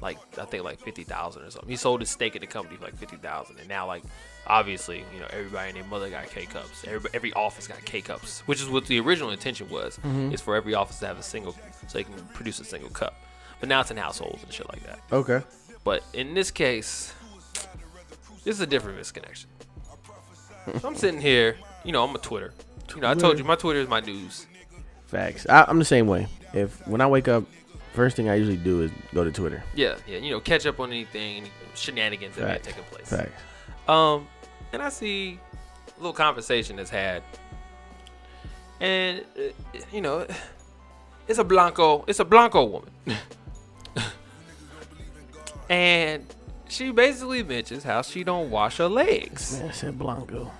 like 0.00 0.18
I 0.38 0.44
think 0.44 0.64
like 0.64 0.78
fifty 0.78 1.04
thousand 1.04 1.42
or 1.42 1.50
something. 1.50 1.68
He 1.68 1.76
sold 1.76 2.00
his 2.00 2.10
stake 2.10 2.36
in 2.36 2.40
the 2.40 2.46
company 2.46 2.76
for 2.76 2.84
like 2.84 2.96
fifty 2.96 3.16
thousand, 3.16 3.58
and 3.58 3.68
now 3.68 3.86
like 3.86 4.02
obviously 4.46 5.04
you 5.12 5.20
know 5.20 5.26
everybody 5.30 5.70
and 5.70 5.76
their 5.76 5.84
mother 5.84 6.08
got 6.10 6.28
K 6.28 6.46
cups. 6.46 6.84
Every 6.86 7.10
every 7.14 7.32
office 7.32 7.66
got 7.66 7.84
K 7.84 8.00
cups, 8.00 8.40
which 8.46 8.60
is 8.60 8.68
what 8.68 8.86
the 8.86 9.00
original 9.00 9.30
intention 9.30 9.68
was. 9.68 9.98
Is 10.32 10.40
for 10.40 10.54
every 10.54 10.74
office 10.74 10.98
to 11.00 11.06
have 11.06 11.18
a 11.18 11.22
single, 11.22 11.52
so 11.52 11.58
they 11.92 12.04
can 12.04 12.14
produce 12.34 12.60
a 12.60 12.64
single 12.64 12.90
cup. 12.90 13.14
But 13.60 13.68
now 13.68 13.80
it's 13.80 13.90
in 13.90 13.96
households 13.96 14.42
and 14.42 14.52
shit 14.52 14.68
like 14.68 14.82
that. 14.84 15.00
Okay. 15.10 15.42
But 15.82 16.04
in 16.12 16.34
this 16.34 16.50
case, 16.50 17.14
this 18.44 18.54
is 18.54 18.60
a 18.60 18.66
different 18.66 18.98
misconnection. 18.98 19.46
I'm 20.84 20.96
sitting 20.96 21.20
here, 21.20 21.56
you 21.84 21.92
know, 21.92 22.04
I'm 22.04 22.14
a 22.14 22.18
Twitter. 22.18 22.52
You 22.94 23.00
know, 23.02 23.10
I 23.10 23.14
told 23.14 23.38
you 23.38 23.44
my 23.44 23.56
Twitter 23.56 23.80
is 23.80 23.88
my 23.88 24.00
news. 24.00 24.46
Facts. 25.06 25.46
I, 25.48 25.64
I'm 25.68 25.78
the 25.78 25.84
same 25.84 26.06
way. 26.06 26.26
If 26.54 26.86
when 26.86 27.00
I 27.00 27.06
wake 27.06 27.28
up, 27.28 27.44
first 27.92 28.16
thing 28.16 28.28
I 28.28 28.34
usually 28.36 28.56
do 28.56 28.82
is 28.82 28.90
go 29.14 29.24
to 29.24 29.30
Twitter. 29.32 29.62
Yeah, 29.74 29.96
yeah, 30.06 30.18
you 30.18 30.30
know, 30.30 30.40
catch 30.40 30.66
up 30.66 30.80
on 30.80 30.90
anything, 30.90 31.38
any 31.38 31.50
shenanigans 31.74 32.36
that 32.36 32.42
may 32.42 32.52
have 32.52 32.62
Facts. 32.62 32.68
taken 32.68 32.84
place. 32.90 33.08
Facts. 33.08 33.42
Um, 33.88 34.26
and 34.72 34.82
I 34.82 34.88
see 34.88 35.38
a 35.88 36.00
little 36.00 36.12
conversation 36.12 36.76
that's 36.76 36.90
had, 36.90 37.22
and 38.80 39.24
uh, 39.38 39.78
you 39.92 40.00
know, 40.00 40.26
it's 41.28 41.38
a 41.38 41.44
Blanco, 41.44 42.04
it's 42.06 42.20
a 42.20 42.24
Blanco 42.24 42.64
woman, 42.64 42.90
and 45.68 46.24
she 46.68 46.90
basically 46.90 47.42
mentions 47.42 47.84
how 47.84 48.02
she 48.02 48.24
don't 48.24 48.50
wash 48.50 48.78
her 48.78 48.88
legs 48.88 49.58
Man, 49.58 49.68
I 49.68 49.72
said 49.72 49.98
Blanco. 49.98 50.50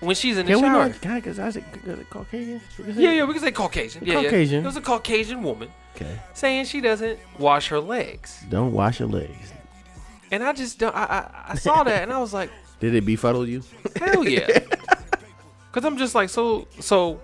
When 0.00 0.14
she's 0.14 0.38
in 0.38 0.46
the 0.46 0.52
Can 0.52 0.62
we 0.62 0.68
shower. 0.68 0.88
not? 0.88 1.00
Can 1.00 1.10
I? 1.12 1.20
Cause 1.20 1.38
I 1.38 1.50
said 1.50 1.64
cause 1.72 1.98
it 1.98 2.10
Caucasian. 2.10 2.60
We 2.78 2.84
can 2.84 2.94
say- 2.94 3.02
Yeah, 3.02 3.10
yeah, 3.12 3.24
we 3.24 3.32
can 3.34 3.42
say 3.42 3.50
Caucasian. 3.52 4.04
Yeah, 4.06 4.14
Caucasian. 4.22 4.54
Yeah. 4.54 4.62
It 4.62 4.66
was 4.66 4.76
a 4.76 4.80
Caucasian 4.80 5.42
woman 5.42 5.68
Okay. 5.96 6.18
saying 6.34 6.66
she 6.66 6.80
doesn't 6.80 7.18
wash 7.38 7.68
her 7.68 7.80
legs, 7.80 8.42
Don't 8.48 8.72
wash 8.72 9.00
your 9.00 9.08
legs. 9.08 9.52
and 10.30 10.42
I 10.44 10.52
just 10.52 10.78
don't. 10.78 10.94
I 10.94 11.04
I, 11.04 11.52
I 11.52 11.54
saw 11.56 11.82
that, 11.84 12.02
and 12.02 12.12
I 12.12 12.18
was 12.18 12.32
like. 12.32 12.50
Did 12.80 12.94
it 12.94 13.04
befuddle 13.04 13.48
you? 13.48 13.62
Hell 13.96 14.28
yeah. 14.28 14.46
Cause 15.72 15.84
I'm 15.84 15.96
just 15.98 16.14
like 16.14 16.28
so 16.28 16.68
so 16.80 17.20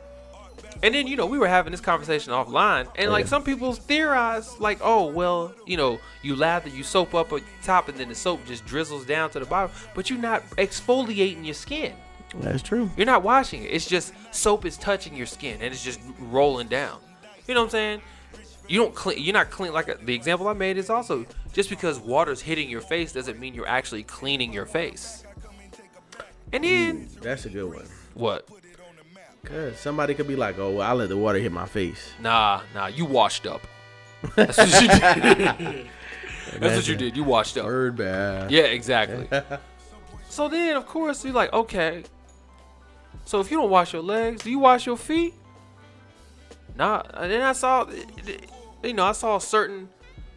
and 0.82 0.92
then 0.94 1.06
you 1.06 1.16
know 1.16 1.26
we 1.26 1.38
were 1.38 1.46
having 1.48 1.70
this 1.70 1.80
conversation 1.80 2.32
offline 2.32 2.88
and 2.96 3.10
like 3.10 3.24
Yeah. 3.24 3.30
some 3.30 3.42
people 3.44 3.72
theorize 3.72 4.58
like 4.60 4.78
oh 4.82 5.06
well 5.06 5.54
you 5.66 5.76
know 5.76 5.98
you 6.22 6.34
lather 6.36 6.68
you 6.68 6.82
soap 6.82 7.14
up 7.14 7.32
at 7.32 7.40
the 7.40 7.46
top 7.62 7.88
and 7.88 7.96
then 7.96 8.08
the 8.08 8.14
soap 8.14 8.44
just 8.46 8.66
drizzles 8.66 9.06
down 9.06 9.30
to 9.30 9.38
the 9.38 9.46
bottom 9.46 9.70
but 9.94 10.10
you're 10.10 10.18
not 10.18 10.42
exfoliating 10.56 11.44
your 11.44 11.54
skin 11.54 11.94
That's 12.40 12.62
true. 12.62 12.90
you're 12.96 13.06
not 13.06 13.22
washing 13.22 13.62
it 13.62 13.68
it's 13.68 13.86
just 13.86 14.12
soap 14.32 14.64
is 14.64 14.76
touching 14.76 15.14
your 15.16 15.26
skin 15.26 15.58
and 15.60 15.72
it's 15.72 15.84
just 15.84 16.00
rolling 16.18 16.68
down 16.68 16.98
you 17.46 17.54
know 17.54 17.60
what 17.60 17.66
I'm 17.66 17.70
saying 17.70 18.02
you 18.68 18.80
don't 18.80 18.94
clean 18.94 19.22
you're 19.22 19.34
not 19.34 19.50
clean 19.50 19.72
like 19.72 19.88
uh, 19.88 19.94
the 20.02 20.14
example 20.14 20.48
I 20.48 20.52
made 20.52 20.76
is 20.76 20.90
also 20.90 21.26
just 21.52 21.70
because 21.70 21.98
water's 21.98 22.40
hitting 22.40 22.68
your 22.68 22.80
face 22.80 23.12
doesn't 23.12 23.38
mean 23.38 23.54
you're 23.54 23.68
actually 23.68 24.02
cleaning 24.02 24.52
your 24.52 24.66
face 24.66 25.24
and 26.52 26.64
then 26.64 27.08
That's 27.20 27.46
a 27.46 27.50
good 27.50 27.72
one. 27.72 27.86
what 28.14 28.48
Cause 29.44 29.78
somebody 29.78 30.14
could 30.14 30.26
be 30.26 30.36
like, 30.36 30.58
"Oh, 30.58 30.70
well, 30.70 30.88
I 30.88 30.92
let 30.94 31.10
the 31.10 31.18
water 31.18 31.38
hit 31.38 31.52
my 31.52 31.66
face." 31.66 32.12
Nah, 32.18 32.62
nah, 32.74 32.86
you 32.86 33.04
washed 33.04 33.46
up. 33.46 33.60
That's 34.36 34.56
what 34.56 34.80
you 34.80 34.88
did. 34.88 35.86
That's 36.60 36.76
what 36.76 36.88
you 36.88 36.96
did. 36.96 37.14
You 37.14 37.24
washed 37.24 37.58
up. 37.58 37.66
Bird 37.66 37.96
bath. 37.96 38.50
Yeah, 38.50 38.62
exactly. 38.62 39.28
so 40.30 40.48
then, 40.48 40.76
of 40.76 40.86
course, 40.86 41.24
you're 41.26 41.34
like, 41.34 41.52
okay. 41.52 42.04
So 43.24 43.40
if 43.40 43.50
you 43.50 43.56
don't 43.56 43.70
wash 43.70 43.92
your 43.92 44.02
legs, 44.02 44.42
do 44.42 44.50
you 44.50 44.58
wash 44.58 44.86
your 44.86 44.96
feet? 44.96 45.34
Nah. 46.76 47.02
And 47.14 47.30
then 47.30 47.42
I 47.42 47.52
saw, 47.52 47.88
you 48.82 48.92
know, 48.92 49.04
I 49.04 49.12
saw 49.12 49.36
a 49.36 49.40
certain, 49.40 49.88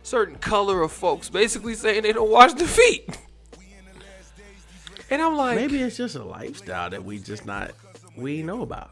certain 0.03 0.35
color 0.35 0.81
of 0.81 0.91
folks 0.91 1.29
basically 1.29 1.75
saying 1.75 2.03
they 2.03 2.13
don't 2.13 2.31
wash 2.31 2.53
their 2.53 2.67
feet. 2.67 3.17
And 5.09 5.21
I'm 5.21 5.35
like, 5.35 5.55
Maybe 5.55 5.81
it's 5.81 5.97
just 5.97 6.15
a 6.15 6.23
lifestyle 6.23 6.89
that 6.89 7.03
we 7.03 7.19
just 7.19 7.45
not 7.45 7.71
we 8.17 8.43
know 8.43 8.61
about. 8.61 8.91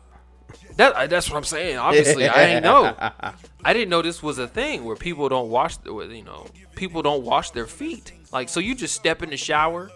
That 0.77 0.93
uh, 0.93 1.07
that's 1.07 1.29
what 1.29 1.37
I'm 1.37 1.43
saying. 1.43 1.77
Obviously, 1.77 2.27
I 2.29 2.45
didn't 2.47 2.63
know. 2.63 2.95
I 3.65 3.73
didn't 3.73 3.89
know 3.89 4.01
this 4.01 4.21
was 4.23 4.37
a 4.37 4.47
thing 4.47 4.85
where 4.85 4.95
people 4.95 5.27
don't 5.27 5.49
wash. 5.49 5.77
The, 5.77 5.91
you 5.93 6.23
know, 6.23 6.47
people 6.75 7.01
don't 7.01 7.23
wash 7.23 7.51
their 7.51 7.65
feet. 7.65 8.13
Like, 8.31 8.49
so 8.49 8.59
you 8.59 8.75
just 8.75 8.95
step 8.95 9.23
in 9.23 9.29
the 9.29 9.37
shower. 9.37 9.91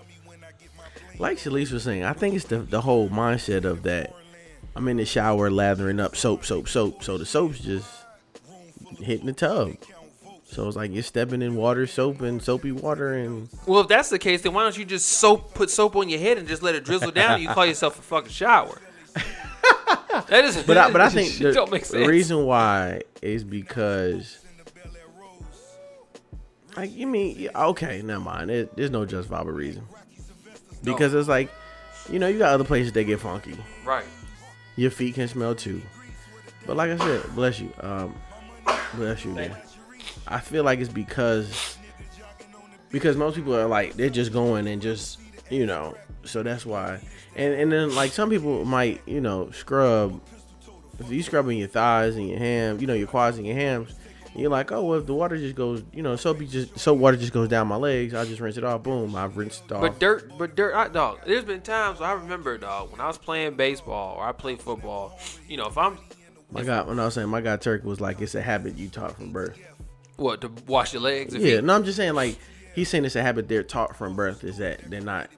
Like 1.20 1.38
Shalise 1.38 1.72
was 1.72 1.84
saying, 1.84 2.06
I 2.06 2.14
think 2.14 2.36
it's 2.36 2.46
the 2.46 2.60
the 2.60 2.82
whole 2.82 3.10
mindset 3.10 3.66
of 3.66 3.84
that. 3.84 4.16
I'm 4.76 4.88
in 4.88 4.98
the 4.98 5.06
shower 5.06 5.52
lathering 5.52 6.00
up 6.00 6.16
soap, 6.16 6.46
soap, 6.46 6.70
soap. 6.70 7.04
So 7.04 7.18
the 7.18 7.26
soap's 7.26 7.60
just 7.60 7.90
hitting 9.00 9.26
the 9.26 9.34
tub. 9.34 9.76
So 10.46 10.68
it's 10.68 10.78
like 10.78 10.92
you're 10.92 11.04
stepping 11.04 11.42
in 11.42 11.56
water, 11.56 11.86
soap, 11.86 12.22
and 12.22 12.42
soapy 12.42 12.72
water, 12.72 13.14
and 13.14 13.50
Well, 13.68 13.82
if 13.82 13.88
that's 13.88 14.10
the 14.10 14.18
case, 14.18 14.42
then 14.42 14.54
why 14.54 14.64
don't 14.64 14.78
you 14.78 14.86
just 14.86 15.06
soap, 15.08 15.54
put 15.54 15.70
soap 15.70 15.96
on 15.96 16.10
your 16.10 16.20
head 16.20 16.40
and 16.40 16.48
just 16.48 16.64
let 16.64 16.74
it 16.74 16.86
drizzle 16.86 17.12
down? 17.12 17.34
and 17.34 17.44
You 17.44 17.50
call 17.50 17.66
yourself 17.68 18.00
a 18.00 18.02
fucking 18.02 18.32
shower. 18.32 18.82
that 20.28 20.46
is. 20.46 20.64
but 20.64 20.78
I, 20.78 20.92
but 20.92 21.02
I 21.02 21.10
think 21.12 21.38
the, 21.38 21.52
the 21.92 22.06
reason 22.08 22.46
why 22.46 23.02
is 23.22 23.44
because, 23.44 24.40
like, 26.76 26.96
you 26.96 27.06
mean 27.06 27.50
okay, 27.54 28.02
never 28.02 28.20
mind. 28.20 28.50
It, 28.50 28.76
there's 28.76 28.92
no 28.92 29.06
justifiable 29.06 29.52
reason 29.52 29.84
because 30.84 31.14
it's 31.14 31.28
like, 31.28 31.52
you 32.10 32.20
know, 32.20 32.28
you 32.28 32.40
got 32.40 32.54
other 32.54 32.64
places 32.64 32.92
that 32.94 33.04
get 33.04 33.20
funky. 33.20 33.56
right. 33.86 34.06
Your 34.76 34.92
feet 34.92 35.16
can 35.16 35.28
smell 35.28 35.56
too. 35.56 35.82
But 36.66 36.78
like 36.78 36.92
I 36.92 36.98
said, 36.98 37.24
bless 37.36 37.60
you. 37.60 37.74
Um, 37.82 38.16
bless 38.94 39.26
you, 39.26 39.32
man. 39.32 39.56
I 40.28 40.40
feel 40.40 40.64
like 40.64 40.80
it's 40.80 40.92
because 40.92 41.78
because 42.90 43.18
most 43.18 43.36
people 43.36 43.56
are 43.56 43.68
like 43.68 43.94
they're 43.96 44.10
just 44.10 44.32
going 44.32 44.68
and 44.68 44.82
just 44.82 45.20
you 45.50 45.66
know, 45.66 45.96
so 46.24 46.44
that's 46.44 46.66
why. 46.66 47.02
And 47.36 47.54
and 47.54 47.72
then 47.72 47.94
like 47.96 48.12
some 48.12 48.30
people 48.30 48.64
might 48.64 49.02
you 49.06 49.20
know 49.20 49.52
scrub. 49.52 50.22
If 51.00 51.10
you 51.12 51.24
scrubbing 51.24 51.58
your 51.58 51.68
thighs 51.68 52.16
and 52.16 52.30
your 52.30 52.40
ham, 52.40 52.80
you 52.80 52.88
know 52.88 52.94
your 52.94 53.08
quads 53.08 53.38
and 53.38 53.46
your 53.48 53.56
hams, 53.56 53.94
you're 54.36 54.50
like, 54.50 54.72
oh 54.72 54.84
well, 54.84 55.00
if 55.00 55.06
the 55.06 55.14
water 55.14 55.38
just 55.38 55.56
goes, 55.56 55.84
you 55.94 56.04
know, 56.04 56.16
soapy 56.16 56.48
just 56.48 56.78
soap 56.80 57.00
water 57.00 57.18
just 57.18 57.34
goes 57.34 57.50
down 57.50 57.68
my 57.68 57.76
legs, 57.76 58.14
I 58.14 58.26
just 58.26 58.40
rinse 58.40 58.58
it 58.58 58.64
off. 58.64 58.84
Boom, 58.84 59.16
I've 59.16 59.38
rinsed 59.38 59.66
it 59.66 59.72
off. 59.72 59.82
But 59.82 60.00
dirt, 60.00 60.32
but 60.38 60.56
dirt, 60.56 60.76
I, 60.76 60.88
dog. 60.88 61.20
There's 61.26 61.44
been 61.44 61.62
times 61.62 62.02
I 62.02 62.14
remember, 62.14 62.58
dog, 62.58 62.92
when 62.92 63.02
I 63.02 63.08
was 63.08 63.18
playing 63.18 63.56
baseball 63.56 64.18
or 64.18 64.24
I 64.26 64.32
played 64.32 64.62
football. 64.62 65.20
You 65.48 65.58
know, 65.58 65.68
if 65.68 65.78
I'm 65.78 65.98
my 66.52 66.64
God, 66.64 66.88
when 66.88 67.00
I 67.00 67.06
was 67.06 67.14
saying 67.14 67.30
my 67.30 67.42
God, 67.42 67.62
Turk 67.62 67.84
was 67.84 68.00
like 68.02 68.22
it's 68.22 68.36
a 68.36 68.42
habit 68.42 68.78
you 68.78 68.88
taught 68.90 69.16
from 69.16 69.32
birth. 69.32 69.58
what 70.16 70.42
to 70.42 70.52
wash 70.68 70.94
your 70.94 71.02
legs. 71.02 71.36
Yeah, 71.36 71.60
no, 71.62 71.76
I'm 71.76 71.84
just 71.84 71.98
saying 71.98 72.14
like 72.14 72.38
he's 72.76 72.90
saying 72.90 73.06
it's 73.06 73.16
a 73.16 73.22
habit 73.22 73.48
they're 73.48 73.64
taught 73.64 73.96
from 73.96 74.16
birth 74.16 74.44
is 74.44 74.58
that 74.58 74.90
they're 74.90 75.02
not 75.02 75.30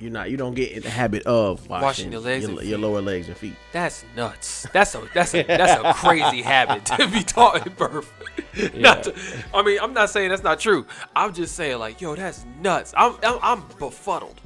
you're 0.00 0.12
not 0.12 0.30
you 0.30 0.36
don't 0.36 0.54
get 0.54 0.72
in 0.72 0.82
the 0.82 0.90
habit 0.90 1.24
of 1.24 1.68
washing, 1.68 1.82
Washing 1.82 2.12
your 2.12 2.20
legs 2.20 2.48
your, 2.48 2.58
and 2.58 2.68
your 2.68 2.78
lower 2.78 3.00
legs 3.00 3.28
and 3.28 3.36
feet. 3.36 3.54
That's 3.72 4.04
nuts. 4.16 4.66
That's 4.72 4.94
a 4.94 5.08
that's 5.12 5.34
a 5.34 5.42
that's 5.42 5.82
a 5.82 5.92
crazy 5.94 6.42
habit 6.42 6.84
to 6.86 7.08
be 7.08 7.22
taught 7.22 7.66
at 7.66 7.76
birth. 7.76 8.12
Not 8.74 9.04
to, 9.04 9.14
I 9.54 9.62
mean, 9.62 9.78
I'm 9.80 9.92
not 9.92 10.10
saying 10.10 10.30
that's 10.30 10.42
not 10.42 10.58
true. 10.58 10.84
I'm 11.14 11.32
just 11.32 11.54
saying 11.54 11.78
like, 11.78 12.00
yo, 12.00 12.16
that's 12.16 12.44
nuts. 12.60 12.92
I'm 12.96 13.16
I'm, 13.22 13.38
I'm 13.42 13.62
befuddled. 13.78 14.40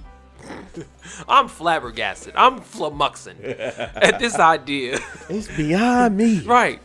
I'm 1.28 1.48
flabbergasted. 1.48 2.34
I'm 2.36 2.60
flummoxing 2.60 3.36
at 3.96 4.18
this 4.18 4.38
idea. 4.38 4.98
It's 5.28 5.48
beyond 5.56 6.16
me. 6.16 6.40
right. 6.40 6.80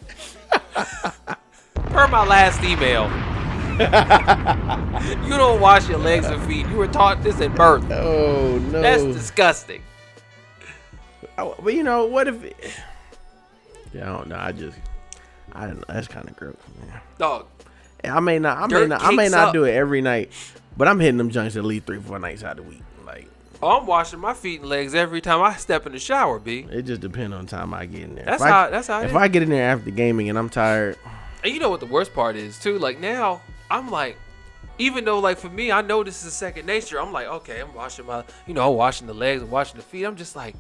Per 1.76 2.08
my 2.08 2.26
last 2.26 2.64
email. 2.64 3.10
you 5.28 5.38
don't 5.38 5.62
wash 5.62 5.88
your 5.88 6.00
legs 6.00 6.26
and 6.26 6.42
feet. 6.44 6.68
You 6.68 6.76
were 6.78 6.88
taught 6.88 7.22
this 7.24 7.40
at 7.42 7.54
birth. 7.56 7.84
Oh 7.92 8.58
no. 8.72 8.82
That's 8.82 9.04
disgusting. 9.04 9.82
Oh, 11.38 11.56
but 11.64 11.74
you 11.74 11.84
know 11.84 12.06
what 12.06 12.28
if? 12.28 12.44
It, 12.44 12.56
yeah, 13.94 14.12
I 14.12 14.18
don't 14.18 14.28
know. 14.30 14.38
I 14.38 14.52
just 14.52 14.78
I 15.54 15.66
don't 15.68 15.78
know. 15.78 15.84
That's 15.88 16.08
kind 16.08 16.28
of 16.28 16.36
gross. 16.36 16.56
Man. 16.88 17.00
Dog. 17.18 17.46
I 18.04 18.20
may 18.20 18.40
not. 18.40 18.58
I 18.58 18.68
may 18.68 18.86
not. 18.88 19.02
I 19.04 19.12
may 19.12 19.30
not 19.30 19.48
up. 19.50 19.54
do 19.54 19.64
it 19.66 19.74
every 19.74 20.02
night, 20.02 20.32
but 20.78 20.88
I'm 20.88 21.00
hitting 21.00 21.18
them 21.18 21.30
joints 21.30 21.56
at 21.56 21.64
least 21.66 21.86
three, 21.86 22.00
four 22.00 22.20
nights 22.20 22.44
out 22.44 22.58
of 22.60 22.66
the 22.66 22.72
week. 22.72 22.82
Like 23.06 23.28
Oh, 23.62 23.80
I'm 23.80 23.86
washing 23.88 24.20
my 24.20 24.34
feet 24.34 24.62
and 24.62 24.70
legs 24.70 24.94
every 24.96 25.22
time 25.22 25.42
I 25.42 25.56
step 25.56 25.86
in 25.86 25.92
the 25.94 26.00
shower, 26.00 26.40
B. 26.40 26.66
it 26.72 26.84
just 26.84 27.02
depends 27.02 27.36
on 27.36 27.46
time 27.48 27.74
I 27.74 27.86
get 27.86 28.02
in 28.02 28.16
there. 28.16 28.26
That's 28.26 28.42
if 28.42 28.48
I, 28.48 28.50
how- 28.52 28.70
that's 28.70 28.88
how 28.88 29.02
it 29.02 29.06
If 29.06 29.12
is. 29.12 29.18
I 29.18 29.28
get 29.28 29.44
in 29.44 29.50
there 29.50 29.70
after 29.70 29.90
gaming 29.92 30.30
and 30.30 30.38
I'm 30.38 30.50
tired, 30.50 30.98
And 31.44 31.54
you 31.54 31.60
know 31.60 31.70
what 31.70 31.80
the 31.80 31.86
worst 31.88 32.14
part 32.14 32.36
is 32.36 32.60
too? 32.60 32.78
Like 32.80 33.00
now, 33.00 33.42
I'm 33.70 33.90
like, 33.92 34.18
even 34.80 35.06
though 35.06 35.20
like 35.20 35.38
for 35.38 35.50
me, 35.50 35.72
I 35.72 35.82
know 35.82 36.04
this 36.04 36.22
is 36.22 36.28
a 36.28 36.32
second 36.32 36.66
nature. 36.66 37.00
I'm 37.00 37.12
like, 37.12 37.28
okay, 37.28 37.60
I'm 37.62 37.74
washing 37.74 38.06
my, 38.06 38.24
you 38.46 38.54
know, 38.54 38.70
I'm 38.72 38.78
washing 38.78 39.08
the 39.08 39.14
legs 39.14 39.42
and 39.42 39.52
washing 39.52 39.78
the 39.78 39.84
feet. 39.84 40.06
I'm 40.06 40.16
just 40.16 40.36
like, 40.36 40.56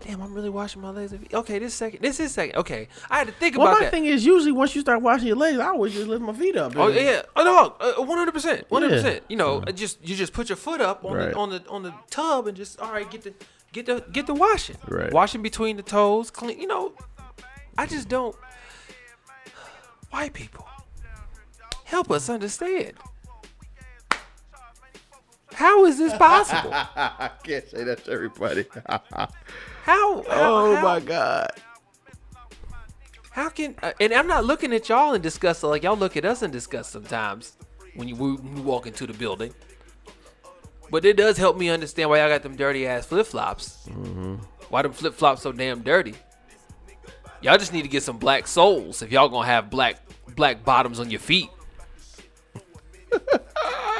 damn, 0.00 0.20
I'm 0.22 0.32
really 0.34 0.50
washing 0.50 0.80
my 0.82 0.90
legs 0.90 1.12
and 1.12 1.20
feet. 1.20 1.34
Okay, 1.34 1.58
this 1.58 1.74
second, 1.74 2.00
this 2.02 2.20
is 2.20 2.30
second. 2.32 2.56
Okay, 2.56 2.88
I 3.10 3.18
had 3.18 3.26
to 3.26 3.32
think 3.32 3.56
well, 3.56 3.66
about 3.68 3.78
my 3.78 3.84
that. 3.86 3.90
thing 3.90 4.04
is 4.04 4.24
usually 4.24 4.52
once 4.52 4.74
you 4.74 4.80
start 4.82 5.02
washing 5.02 5.26
your 5.26 5.36
legs, 5.36 5.58
I 5.58 5.68
always 5.68 5.94
just 5.94 6.06
lift 6.06 6.22
my 6.22 6.32
feet 6.34 6.56
up. 6.56 6.74
Oh 6.76 6.88
yeah, 6.88 7.22
oh 7.36 7.74
no, 7.78 8.04
one 8.04 8.18
hundred 8.18 8.32
percent, 8.32 8.64
one 8.70 8.82
hundred 8.82 9.02
percent. 9.02 9.24
You 9.28 9.36
know, 9.36 9.62
uh, 9.66 9.72
just 9.72 10.06
you 10.06 10.14
just 10.14 10.32
put 10.32 10.48
your 10.48 10.56
foot 10.56 10.80
up 10.80 11.04
on 11.04 11.14
Right. 11.16 11.30
the 11.30 11.36
on 11.36 11.50
the 11.50 11.62
on 11.68 11.82
the 11.82 11.94
tub 12.10 12.46
and 12.46 12.56
just 12.56 12.78
all 12.80 12.92
right, 12.92 13.10
get 13.10 13.22
the 13.22 13.32
get 13.72 13.86
the 13.86 14.04
get 14.12 14.26
the 14.26 14.34
washing, 14.34 14.76
Right. 14.86 15.12
washing 15.12 15.42
between 15.42 15.76
the 15.76 15.82
toes, 15.82 16.30
clean. 16.30 16.60
You 16.60 16.66
know, 16.68 16.92
I 17.78 17.86
just 17.86 18.08
don't. 18.08 18.36
White 20.10 20.32
people 20.32 20.66
Help 21.88 22.10
us 22.10 22.28
understand. 22.28 22.92
How 25.54 25.86
is 25.86 25.96
this 25.96 26.12
possible? 26.18 26.70
I 26.74 27.30
can't 27.42 27.66
say 27.66 27.82
that 27.82 28.04
to 28.04 28.10
everybody. 28.12 28.66
How? 28.86 29.28
how 29.84 30.22
oh 30.28 30.74
how- 30.76 30.82
my 30.82 31.00
god. 31.00 31.50
How 33.30 33.48
can 33.48 33.74
uh, 33.82 33.92
and 34.00 34.12
I'm 34.12 34.26
not 34.26 34.44
looking 34.44 34.74
at 34.74 34.86
y'all 34.90 35.14
in 35.14 35.22
disgust 35.22 35.62
like 35.64 35.82
y'all 35.82 35.96
look 35.96 36.18
at 36.18 36.26
us 36.26 36.42
in 36.42 36.50
disgust 36.50 36.90
sometimes 36.90 37.56
when 37.94 38.06
you, 38.06 38.16
when 38.16 38.54
you 38.56 38.62
walk 38.62 38.86
into 38.86 39.06
the 39.06 39.14
building. 39.14 39.54
But 40.90 41.06
it 41.06 41.16
does 41.16 41.38
help 41.38 41.56
me 41.56 41.70
understand 41.70 42.10
why 42.10 42.18
y'all 42.18 42.28
got 42.28 42.42
them 42.42 42.54
dirty 42.54 42.86
ass 42.86 43.06
flip 43.06 43.26
flops. 43.26 43.88
Why 44.68 44.82
them 44.82 44.92
flip 44.92 45.14
flops 45.14 45.40
so 45.40 45.52
damn 45.52 45.80
dirty? 45.80 46.14
Y'all 47.40 47.56
just 47.56 47.72
need 47.72 47.82
to 47.82 47.88
get 47.88 48.02
some 48.02 48.18
black 48.18 48.46
soles 48.46 49.00
if 49.00 49.10
y'all 49.10 49.30
gonna 49.30 49.46
have 49.46 49.70
black 49.70 49.96
black 50.36 50.62
bottoms 50.66 51.00
on 51.00 51.08
your 51.08 51.20
feet. 51.20 51.48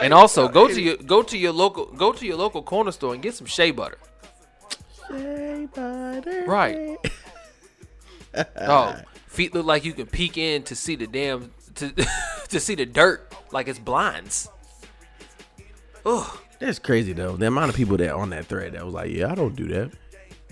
And 0.02 0.12
also 0.14 0.48
go 0.48 0.68
to 0.68 0.80
your 0.80 0.96
go 0.96 1.22
to 1.22 1.36
your 1.36 1.52
local 1.52 1.86
go 1.86 2.12
to 2.12 2.26
your 2.26 2.36
local 2.36 2.62
corner 2.62 2.92
store 2.92 3.14
and 3.14 3.22
get 3.22 3.34
some 3.34 3.46
shea 3.46 3.70
butter. 3.70 3.98
Shea 5.08 5.66
butter. 5.74 6.44
Right. 6.46 6.96
Oh, 8.56 8.94
feet 9.26 9.54
look 9.54 9.64
like 9.66 9.84
you 9.84 9.92
can 9.92 10.06
peek 10.06 10.36
in 10.36 10.62
to 10.64 10.76
see 10.76 10.94
the 10.96 11.06
damn 11.06 11.50
to 11.76 11.92
to 12.48 12.60
see 12.60 12.74
the 12.74 12.86
dirt 12.86 13.34
like 13.50 13.66
it's 13.68 13.78
blinds. 13.78 14.48
Ugh. 16.06 16.38
That's 16.60 16.78
crazy 16.78 17.12
though. 17.14 17.36
The 17.36 17.46
amount 17.46 17.70
of 17.70 17.76
people 17.76 17.96
that 17.96 18.12
on 18.14 18.30
that 18.30 18.46
thread 18.46 18.72
that 18.74 18.84
was 18.84 18.94
like, 18.94 19.10
yeah, 19.10 19.32
I 19.32 19.34
don't 19.34 19.56
do 19.56 19.66
that. 19.68 19.90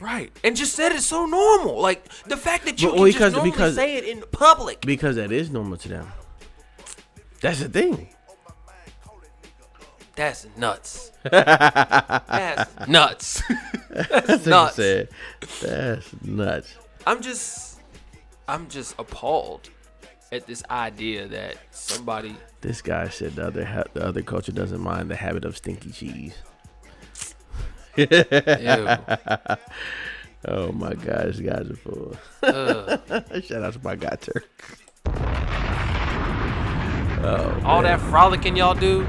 Right. 0.01 0.33
And 0.43 0.57
just 0.57 0.75
said 0.75 0.93
it's 0.93 1.07
so 1.07 1.27
normal. 1.27 1.81
Like 1.81 2.09
the 2.25 2.37
fact 2.37 2.65
that 2.65 2.81
you 2.81 2.89
But- 2.89 2.97
can 2.97 3.05
because- 3.05 3.21
just 3.21 3.35
normally 3.35 3.51
because- 3.53 3.75
say 3.77 3.97
it 3.97 4.05
in 4.05 4.23
public. 4.33 4.81
Because 4.81 5.17
that 5.17 5.31
is 5.31 5.51
normal 5.51 5.77
to 5.79 5.89
them. 5.89 6.13
That's 7.41 7.61
the 7.61 7.69
thing. 7.69 8.09
That's 10.17 10.47
nuts. 10.57 11.13
That's 11.25 12.71
nuts. 12.89 13.43
That's 13.91 14.27
That's 14.27 14.47
nuts. 14.47 14.77
said. 14.77 15.09
That's 15.61 16.23
nuts. 16.23 16.75
I'm 17.07 17.21
just 17.21 17.81
I'm 18.49 18.67
just 18.69 18.95
appalled 18.99 19.69
at 20.33 20.47
this 20.47 20.63
idea 20.71 21.29
that 21.29 21.57
somebody 21.71 22.35
This 22.63 22.81
guy 22.83 23.09
said 23.11 23.35
the 23.37 23.47
other 23.47 23.65
ha- 23.65 23.85
the 23.93 24.05
other 24.05 24.23
culture 24.23 24.53
doesn't 24.53 24.81
mind 24.81 25.11
the 25.11 25.17
habit 25.17 25.45
of 25.45 25.57
stinky 25.57 25.91
cheese. 25.93 26.35
Oh 30.49 30.71
my 30.71 30.93
god, 30.95 31.27
this 31.27 31.41
guy's 31.41 31.69
a 31.69 31.75
fool. 31.75 32.15
ugh, 32.45 33.01
Shout 33.43 33.63
out 33.65 33.73
to 33.73 33.81
my 33.83 33.97
guy 33.97 34.15
Turk. 34.21 34.49
all 37.65 37.81
oh, 37.81 37.83
that 37.83 37.99
frolicking 38.03 38.55
y'all 38.57 38.75
do 38.75 39.05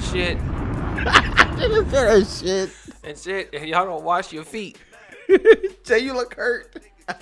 and 0.00 0.08
shit 0.12 0.38
that 1.04 2.26
shit. 2.40 2.70
and 3.04 3.18
shit 3.18 3.54
and 3.54 3.68
y'all 3.68 3.84
don't 3.84 4.04
wash 4.04 4.32
your 4.32 4.44
feet. 4.44 4.78
Say 5.82 6.00
you 6.00 6.14
look 6.14 6.34
hurt. 6.34 6.74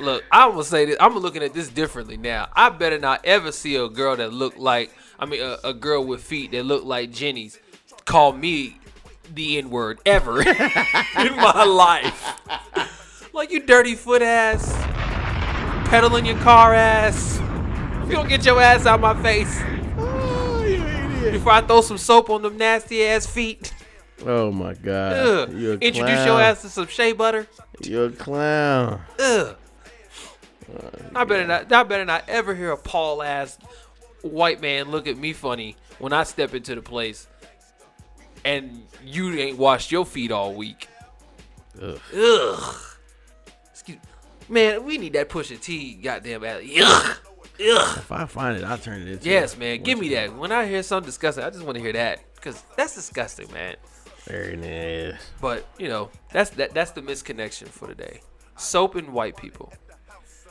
Look, 0.00 0.22
I'm 0.30 0.52
gonna 0.52 0.62
say 0.62 0.84
this. 0.84 0.96
I'm 1.00 1.18
looking 1.18 1.42
at 1.42 1.54
this 1.54 1.66
differently 1.68 2.16
now. 2.16 2.46
I 2.52 2.68
better 2.68 3.00
not 3.00 3.24
ever 3.24 3.50
see 3.50 3.74
a 3.74 3.88
girl 3.88 4.14
that 4.14 4.32
look 4.32 4.56
like, 4.56 4.94
I 5.18 5.26
mean, 5.26 5.42
a, 5.42 5.58
a 5.64 5.74
girl 5.74 6.04
with 6.06 6.22
feet 6.22 6.52
that 6.52 6.64
look 6.64 6.84
like 6.84 7.10
Jenny's 7.10 7.58
call 8.04 8.32
me 8.32 8.78
the 9.34 9.58
N 9.58 9.70
word 9.70 9.98
ever 10.06 10.40
in 10.40 11.34
my 11.34 11.64
life. 11.64 12.38
Like 13.34 13.50
you 13.50 13.58
dirty 13.58 13.96
foot 13.96 14.22
ass, 14.22 14.72
pedaling 15.88 16.26
your 16.26 16.38
car 16.38 16.74
ass. 16.74 17.40
You 18.06 18.12
don't 18.12 18.28
get 18.28 18.46
your 18.46 18.62
ass 18.62 18.86
out 18.86 19.00
my 19.00 19.20
face. 19.20 19.60
before 21.32 21.52
I 21.52 21.60
throw 21.60 21.80
some 21.80 21.98
soap 21.98 22.30
on 22.30 22.42
them 22.42 22.56
nasty 22.56 23.04
ass 23.04 23.26
feet. 23.26 23.72
Oh 24.26 24.50
my 24.50 24.74
god. 24.74 25.12
Ugh. 25.12 25.52
You're 25.54 25.72
Introduce 25.74 26.00
clown. 26.00 26.26
your 26.26 26.40
ass 26.40 26.62
to 26.62 26.68
some 26.68 26.86
shea 26.88 27.12
butter. 27.12 27.46
You're 27.82 28.06
a 28.06 28.10
clown. 28.10 29.00
Ugh. 29.18 29.56
I 31.14 31.24
better 31.24 31.46
not. 31.46 31.72
I 31.72 31.82
better 31.82 32.04
not 32.04 32.24
ever 32.28 32.54
hear 32.54 32.72
a 32.72 32.76
Paul 32.76 33.22
ass 33.22 33.58
white 34.22 34.60
man 34.60 34.90
look 34.90 35.06
at 35.06 35.16
me 35.16 35.32
funny 35.32 35.76
when 35.98 36.12
I 36.12 36.24
step 36.24 36.54
into 36.54 36.74
the 36.74 36.82
place, 36.82 37.26
and 38.44 38.82
you 39.04 39.32
ain't 39.34 39.56
washed 39.58 39.90
your 39.90 40.04
feet 40.04 40.30
all 40.32 40.52
week. 40.54 40.88
Ugh. 41.80 42.00
Ugh. 42.14 42.76
Excuse. 43.70 43.98
Man, 44.48 44.84
we 44.84 44.98
need 44.98 45.12
that 45.14 45.28
Pusha 45.28 45.60
T. 45.60 45.94
Goddamn. 45.94 46.44
alley. 46.44 46.74
Ugh. 46.80 47.16
Ugh. 47.60 47.98
If 47.98 48.12
I 48.12 48.26
find 48.26 48.56
it, 48.56 48.64
I'll 48.64 48.78
turn 48.78 49.02
it 49.02 49.08
into. 49.08 49.28
Yes, 49.28 49.56
a- 49.56 49.58
man. 49.58 49.82
Give 49.82 49.98
me 49.98 50.08
that. 50.10 50.36
When 50.36 50.52
I 50.52 50.66
hear 50.66 50.82
something 50.82 51.06
disgusting, 51.06 51.44
I 51.44 51.50
just 51.50 51.64
want 51.64 51.76
to 51.76 51.82
hear 51.82 51.92
that 51.92 52.20
because 52.36 52.62
that's 52.76 52.94
disgusting, 52.94 53.50
man. 53.52 53.76
It 54.26 54.64
is. 54.64 55.16
But 55.40 55.66
you 55.78 55.88
know, 55.88 56.10
that's 56.32 56.50
that. 56.50 56.74
That's 56.74 56.92
the 56.92 57.02
misconnection 57.02 57.68
for 57.68 57.88
today. 57.88 58.20
Soap 58.56 58.94
and 58.96 59.12
white 59.12 59.36
people, 59.36 59.72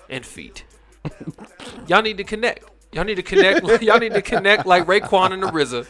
and 0.10 0.26
feet. 0.26 0.66
y'all 1.88 2.02
need 2.02 2.18
to 2.18 2.24
connect. 2.24 2.70
Y'all 2.92 3.04
need 3.04 3.16
to 3.16 3.24
connect. 3.24 3.66
y'all 3.82 4.00
need 4.00 4.14
to 4.14 4.22
connect 4.22 4.66
like 4.66 4.86
Raekwon 4.86 5.32
and 5.34 5.44
the 5.44 5.48
RZA. 5.48 5.86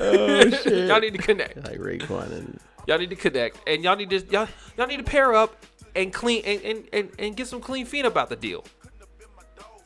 Oh 0.00 0.50
shit. 0.62 0.88
Y'all 0.88 1.00
need 1.00 1.12
to 1.14 1.18
connect. 1.22 1.56
like 1.64 1.78
Raekwon 1.78 2.32
and 2.32 2.60
Y'all 2.86 2.98
need 2.98 3.10
to 3.10 3.16
connect, 3.16 3.58
and 3.68 3.84
y'all 3.84 3.94
need 3.96 4.10
to 4.10 4.18
y'all 4.26 4.48
y'all 4.76 4.86
need 4.88 4.96
to 4.96 5.04
pair 5.04 5.34
up 5.34 5.64
and 5.94 6.12
clean 6.12 6.42
and 6.44 6.60
and, 6.62 6.88
and, 6.92 7.10
and 7.18 7.36
get 7.36 7.46
some 7.46 7.60
clean 7.60 7.86
feet 7.86 8.04
about 8.04 8.28
the 8.28 8.36
deal, 8.36 8.64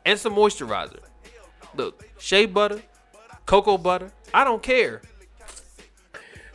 and 0.07 0.19
some 0.19 0.35
moisturizer. 0.35 1.01
Look, 1.75 2.09
shea 2.19 2.47
butter, 2.47 2.81
cocoa 3.45 3.77
butter. 3.77 4.13
I 4.33 4.45
don't 4.45 4.63
care. 4.63 5.03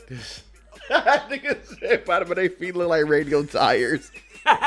niggas 0.89 1.79
said 1.79 2.05
part 2.05 2.23
of 2.23 2.35
their 2.35 2.49
feet 2.49 2.75
look 2.75 2.89
like 2.89 3.05
radio 3.05 3.43
tires. 3.43 4.11
oh 4.45 4.57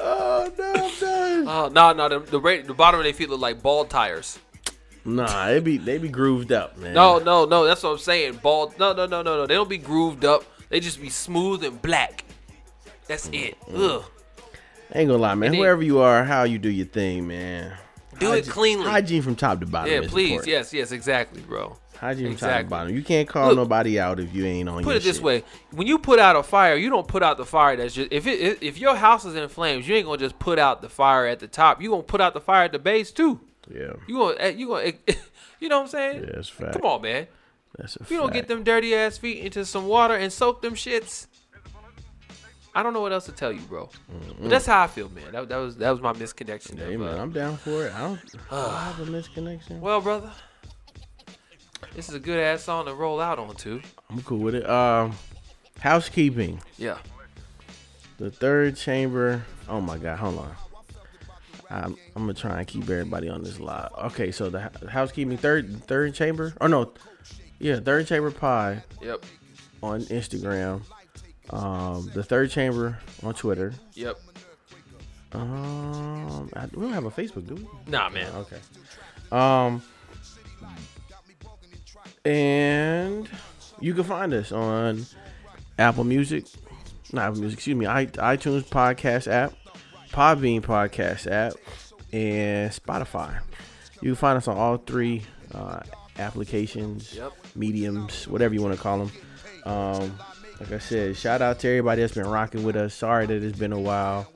no, 0.00 0.50
I'm 0.74 1.00
done. 1.00 1.48
Oh 1.48 1.70
no 1.72 1.92
no 1.92 2.08
the 2.08 2.20
the, 2.20 2.40
ra- 2.40 2.62
the 2.64 2.74
bottom 2.74 3.00
of 3.00 3.04
their 3.04 3.12
feet 3.12 3.28
look 3.28 3.40
like 3.40 3.62
bald 3.62 3.90
tires. 3.90 4.38
Nah, 5.04 5.48
they 5.48 5.60
be 5.60 5.76
they 5.76 5.98
be 5.98 6.08
grooved 6.08 6.52
up, 6.52 6.78
man. 6.78 6.94
No, 6.94 7.18
no, 7.18 7.44
no. 7.44 7.64
That's 7.64 7.82
what 7.82 7.90
I'm 7.90 7.98
saying. 7.98 8.40
Bald. 8.42 8.78
No, 8.78 8.92
no, 8.92 9.06
no, 9.06 9.22
no, 9.22 9.36
no. 9.36 9.46
They 9.46 9.54
don't 9.54 9.68
be 9.68 9.78
grooved 9.78 10.24
up. 10.24 10.44
They 10.70 10.80
just 10.80 11.00
be 11.00 11.10
smooth 11.10 11.64
and 11.64 11.80
black. 11.82 12.24
That's 13.06 13.28
it. 13.32 13.58
Ugh. 13.74 14.04
I 14.94 14.98
ain't 15.00 15.08
gonna 15.08 15.20
lie, 15.22 15.34
man. 15.34 15.48
And 15.48 15.54
it- 15.56 15.58
Whoever 15.58 15.82
you 15.82 16.00
are, 16.00 16.24
how 16.24 16.44
you 16.44 16.58
do 16.58 16.68
your 16.70 16.86
thing, 16.86 17.26
man. 17.26 17.72
Do 18.20 18.28
it 18.28 18.30
Hygiene- 18.30 18.52
cleanly. 18.52 18.86
Hygiene 18.90 19.22
from 19.22 19.34
top 19.34 19.58
to 19.60 19.66
bottom. 19.66 19.92
Yeah, 19.92 20.00
please. 20.08 20.30
important. 20.30 20.48
Yes, 20.52 20.72
yes, 20.72 20.92
exactly, 20.92 21.40
bro. 21.42 21.76
Hygiene 21.98 22.28
from 22.36 22.48
top 22.48 22.60
to 22.60 22.64
bottom. 22.66 22.94
You 22.94 23.02
can't 23.02 23.28
call 23.28 23.48
Look, 23.48 23.56
nobody 23.56 23.98
out 23.98 24.20
if 24.20 24.32
you 24.32 24.44
ain't 24.46 24.68
on 24.68 24.84
Put 24.84 24.96
it 24.96 25.02
this 25.02 25.16
shit. 25.16 25.24
way: 25.24 25.44
when 25.72 25.86
you 25.88 25.98
put 25.98 26.20
out 26.20 26.36
a 26.36 26.42
fire, 26.44 26.76
you 26.76 26.90
don't 26.90 27.08
put 27.08 27.22
out 27.24 27.38
the 27.38 27.44
fire 27.44 27.76
that's 27.76 27.94
just 27.94 28.12
if 28.12 28.26
it 28.28 28.58
if- 28.62 28.78
your 28.78 28.94
house 28.94 29.24
is 29.24 29.34
in 29.34 29.48
flames, 29.48 29.88
you 29.88 29.96
ain't 29.96 30.06
gonna 30.06 30.18
just 30.18 30.38
put 30.38 30.58
out 30.60 30.80
the 30.80 30.88
fire 30.88 31.26
at 31.26 31.40
the 31.40 31.48
top. 31.48 31.82
You 31.82 31.90
gonna 31.90 32.02
put 32.04 32.20
out 32.20 32.34
the 32.34 32.40
fire 32.40 32.64
at 32.64 32.72
the 32.72 32.78
base 32.78 33.10
too. 33.10 33.40
Yeah. 33.68 33.94
You 34.06 34.18
gonna 34.18 34.36
eh, 34.38 34.48
you 34.50 34.68
gonna 34.68 34.92
you 35.60 35.68
know 35.68 35.78
what 35.78 35.82
I'm 35.84 35.88
saying? 35.88 36.20
Yeah, 36.24 36.30
that's 36.34 36.48
fact. 36.48 36.74
Come 36.74 36.84
on, 36.84 37.02
man. 37.02 37.26
That's 37.76 37.96
a 37.96 38.02
If 38.02 38.10
you 38.12 38.18
don't 38.18 38.32
get 38.32 38.46
them 38.46 38.62
dirty 38.62 38.94
ass 38.94 39.18
feet 39.18 39.38
into 39.44 39.64
some 39.64 39.88
water 39.88 40.14
and 40.14 40.32
soak 40.32 40.62
them 40.62 40.74
shits, 40.74 41.26
I 42.74 42.82
don't 42.82 42.92
know 42.92 43.00
what 43.00 43.12
else 43.12 43.26
to 43.26 43.32
tell 43.32 43.52
you, 43.52 43.60
bro. 43.62 43.88
But 44.40 44.50
that's 44.50 44.66
how 44.66 44.82
I 44.82 44.86
feel, 44.88 45.08
man. 45.08 45.32
That, 45.32 45.48
that 45.48 45.56
was 45.56 45.76
that 45.76 45.90
was 45.90 46.00
my 46.00 46.12
misconnection. 46.12 46.78
Hey 46.78 46.94
of, 46.94 47.00
man, 47.00 47.18
uh, 47.18 47.22
I'm 47.22 47.30
down 47.32 47.56
for 47.56 47.86
it. 47.86 47.94
I 47.94 48.00
don't 48.00 48.20
I 48.50 48.92
have 48.96 49.00
a 49.08 49.10
misconnection. 49.10 49.80
well, 49.80 50.00
brother, 50.00 50.30
this 51.94 52.08
is 52.08 52.14
a 52.14 52.20
good 52.20 52.38
ass 52.40 52.62
song 52.64 52.86
to 52.86 52.94
roll 52.94 53.20
out 53.20 53.38
onto. 53.38 53.80
I'm 54.10 54.22
cool 54.22 54.38
with 54.38 54.54
it. 54.56 54.68
Um, 54.68 55.12
housekeeping. 55.80 56.60
Yeah. 56.76 56.98
The 58.18 58.30
third 58.30 58.76
chamber. 58.76 59.44
Oh 59.68 59.80
my 59.80 59.98
god, 59.98 60.18
hold 60.18 60.38
on. 60.38 60.54
I'm, 61.70 61.96
I'm 62.14 62.22
gonna 62.22 62.34
try 62.34 62.58
and 62.58 62.66
keep 62.66 62.82
everybody 62.84 63.28
on 63.28 63.42
this 63.42 63.58
live. 63.58 63.90
Okay, 64.06 64.30
so 64.30 64.50
the 64.50 64.70
housekeeping 64.88 65.36
third 65.38 65.84
third 65.84 66.14
chamber. 66.14 66.54
Oh 66.60 66.66
no, 66.66 66.92
yeah, 67.58 67.80
third 67.80 68.06
chamber 68.06 68.30
pie 68.30 68.82
Yep. 69.00 69.24
on 69.82 70.02
Instagram. 70.04 70.82
Um, 71.50 72.10
the 72.14 72.22
third 72.22 72.50
chamber 72.50 72.98
on 73.22 73.34
Twitter. 73.34 73.72
Yep. 73.94 74.18
Um, 75.32 76.48
I, 76.54 76.66
we 76.66 76.82
don't 76.82 76.92
have 76.92 77.04
a 77.04 77.10
Facebook, 77.10 77.46
do 77.46 77.54
we? 77.56 77.66
Nah, 77.90 78.08
man. 78.08 78.30
Okay. 78.36 78.58
Um, 79.32 79.82
and 82.24 83.28
you 83.80 83.94
can 83.94 84.04
find 84.04 84.32
us 84.32 84.52
on 84.52 85.04
Apple 85.78 86.04
Music, 86.04 86.46
not 87.12 87.26
Apple 87.28 87.40
Music, 87.40 87.58
excuse 87.58 87.76
me, 87.76 87.86
i 87.86 88.06
iTunes 88.06 88.64
podcast 88.64 89.30
app, 89.30 89.52
Podbean 90.10 90.60
podcast 90.62 91.30
app, 91.30 91.54
and 92.12 92.70
Spotify. 92.72 93.40
You 94.00 94.10
can 94.10 94.16
find 94.16 94.36
us 94.38 94.48
on 94.48 94.56
all 94.56 94.76
three 94.78 95.22
uh, 95.52 95.80
applications, 96.18 97.14
Yep. 97.14 97.32
mediums, 97.56 98.28
whatever 98.28 98.54
you 98.54 98.62
want 98.62 98.74
to 98.74 98.80
call 98.80 98.98
them. 99.06 99.12
Um, 99.64 100.18
like 100.60 100.72
I 100.72 100.78
said, 100.78 101.16
shout 101.16 101.42
out 101.42 101.58
to 101.60 101.68
everybody 101.68 102.02
that's 102.02 102.14
been 102.14 102.26
rocking 102.26 102.64
with 102.64 102.76
us. 102.76 102.94
Sorry 102.94 103.26
that 103.26 103.42
it's 103.42 103.58
been 103.58 103.72
a 103.72 103.80
while, 103.80 104.30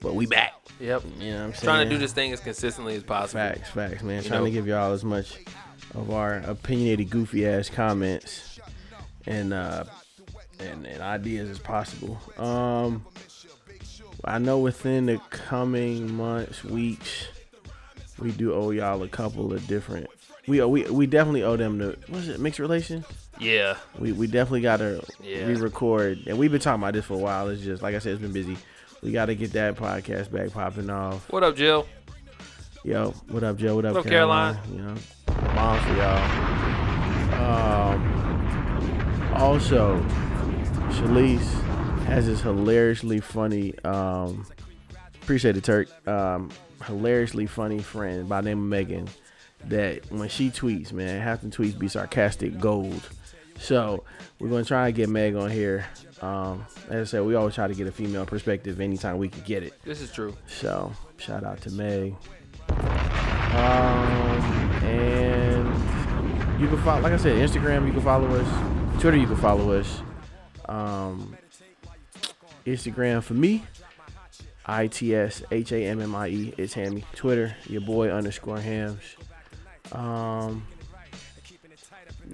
but 0.00 0.14
we 0.14 0.26
back. 0.26 0.54
Yep. 0.80 1.02
You 1.18 1.32
know 1.32 1.44
I'm 1.44 1.54
saying? 1.54 1.64
Trying 1.64 1.88
to 1.88 1.94
do 1.94 1.98
this 1.98 2.12
thing 2.12 2.32
as 2.32 2.40
consistently 2.40 2.96
as 2.96 3.02
possible. 3.02 3.40
Facts, 3.40 3.70
facts, 3.70 4.02
man. 4.02 4.22
You 4.22 4.28
Trying 4.28 4.40
know? 4.40 4.46
to 4.46 4.52
give 4.52 4.66
y'all 4.66 4.92
as 4.92 5.04
much 5.04 5.38
of 5.94 6.10
our 6.10 6.36
opinionated, 6.38 7.10
goofy 7.10 7.46
ass 7.46 7.70
comments 7.70 8.58
and 9.26 9.52
uh 9.52 9.84
and, 10.60 10.86
and 10.86 11.02
ideas 11.02 11.50
as 11.50 11.58
possible. 11.58 12.20
Um, 12.38 13.04
I 14.24 14.38
know 14.38 14.58
within 14.58 15.06
the 15.06 15.18
coming 15.30 16.14
months, 16.14 16.64
weeks, 16.64 17.26
we 18.18 18.30
do 18.32 18.54
owe 18.54 18.70
y'all 18.70 19.02
a 19.02 19.08
couple 19.08 19.52
of 19.52 19.66
different. 19.66 20.06
We 20.46 20.62
we 20.64 20.84
we 20.84 21.06
definitely 21.06 21.42
owe 21.42 21.56
them 21.56 21.78
the 21.78 21.96
what's 22.08 22.28
it 22.28 22.40
mixed 22.40 22.58
relation. 22.58 23.04
Yeah. 23.40 23.76
We 23.98 24.12
we 24.12 24.26
definitely 24.26 24.60
gotta 24.62 25.02
Yeah. 25.22 25.46
re-record, 25.46 26.20
and 26.26 26.38
we've 26.38 26.50
been 26.52 26.60
talking 26.60 26.82
about 26.82 26.94
this 26.94 27.04
for 27.04 27.14
a 27.14 27.18
while. 27.18 27.48
It's 27.48 27.62
just 27.62 27.82
like 27.82 27.94
I 27.94 27.98
said, 27.98 28.12
it's 28.12 28.22
been 28.22 28.32
busy. 28.32 28.56
We 29.02 29.12
gotta 29.12 29.34
get 29.34 29.52
that 29.52 29.76
podcast 29.76 30.30
back 30.30 30.50
popping 30.52 30.88
off. 30.90 31.30
What 31.30 31.42
up, 31.42 31.56
Jill? 31.56 31.86
Yo, 32.84 33.10
what 33.28 33.42
up, 33.44 33.56
Joe? 33.56 33.76
What 33.76 33.84
up, 33.86 33.94
What 33.94 34.04
up, 34.06 34.10
Caroline? 34.10 34.58
You 34.70 34.78
know, 34.78 34.94
mom 35.54 35.80
for 35.80 35.94
y'all. 35.96 36.54
Um, 37.34 39.32
also, 39.34 39.98
Shalise 40.90 41.40
has 42.04 42.26
this 42.26 42.40
hilariously 42.40 43.20
funny. 43.20 43.74
Um, 43.84 44.46
appreciate 45.22 45.56
it, 45.56 45.64
Turk. 45.64 45.88
Um, 46.06 46.50
hilariously 46.86 47.46
funny 47.46 47.80
friend 47.80 48.28
by 48.28 48.40
the 48.42 48.50
name 48.50 48.58
of 48.60 48.64
Megan. 48.66 49.08
That 49.68 50.10
when 50.12 50.28
she 50.28 50.50
tweets, 50.50 50.92
man, 50.92 51.22
half 51.22 51.40
the 51.40 51.48
tweets 51.48 51.78
be 51.78 51.88
sarcastic 51.88 52.60
gold. 52.60 53.08
So 53.64 54.04
we're 54.38 54.50
gonna 54.50 54.62
try 54.62 54.88
and 54.88 54.94
get 54.94 55.08
Meg 55.08 55.34
on 55.36 55.50
here. 55.50 55.86
Um, 56.20 56.66
as 56.90 57.08
I 57.08 57.10
said, 57.10 57.24
we 57.24 57.34
always 57.34 57.54
try 57.54 57.66
to 57.66 57.72
get 57.72 57.86
a 57.86 57.92
female 57.92 58.26
perspective 58.26 58.78
anytime 58.78 59.16
we 59.16 59.30
can 59.30 59.42
get 59.44 59.62
it. 59.62 59.72
This 59.84 60.02
is 60.02 60.12
true. 60.12 60.36
So 60.46 60.92
shout 61.16 61.44
out 61.44 61.62
to 61.62 61.70
Meg. 61.70 62.14
Um, 62.68 64.42
and 64.84 66.60
you 66.60 66.68
can 66.68 66.82
follow, 66.82 67.00
like 67.00 67.14
I 67.14 67.16
said, 67.16 67.36
Instagram. 67.38 67.86
You 67.86 67.92
can 67.92 68.02
follow 68.02 68.28
us. 68.38 69.00
Twitter. 69.00 69.16
You 69.16 69.26
can 69.26 69.36
follow 69.36 69.72
us. 69.72 70.02
Um, 70.68 71.34
Instagram 72.66 73.22
for 73.22 73.32
me. 73.32 73.62
I 74.66 74.88
T 74.88 75.14
S 75.14 75.42
H 75.50 75.72
A 75.72 75.86
M 75.86 76.02
M 76.02 76.14
I 76.14 76.28
E. 76.28 76.54
It's 76.58 76.74
Hammy. 76.74 77.04
Twitter. 77.14 77.56
Your 77.66 77.80
boy 77.80 78.10
underscore 78.10 78.60
Hams. 78.60 79.00
Um. 79.90 80.66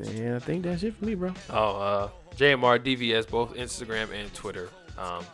And 0.09 0.35
I 0.37 0.39
think 0.39 0.65
that's 0.65 0.83
it 0.83 0.95
for 0.97 1.05
me, 1.05 1.15
bro. 1.15 1.33
Oh, 1.51 1.77
uh, 1.77 2.09
JMR 2.37 2.79
DVS, 2.79 3.29
both 3.29 3.55
Instagram 3.55 4.13
and 4.13 4.33
Twitter. 4.35 4.69
Um, 4.99 5.25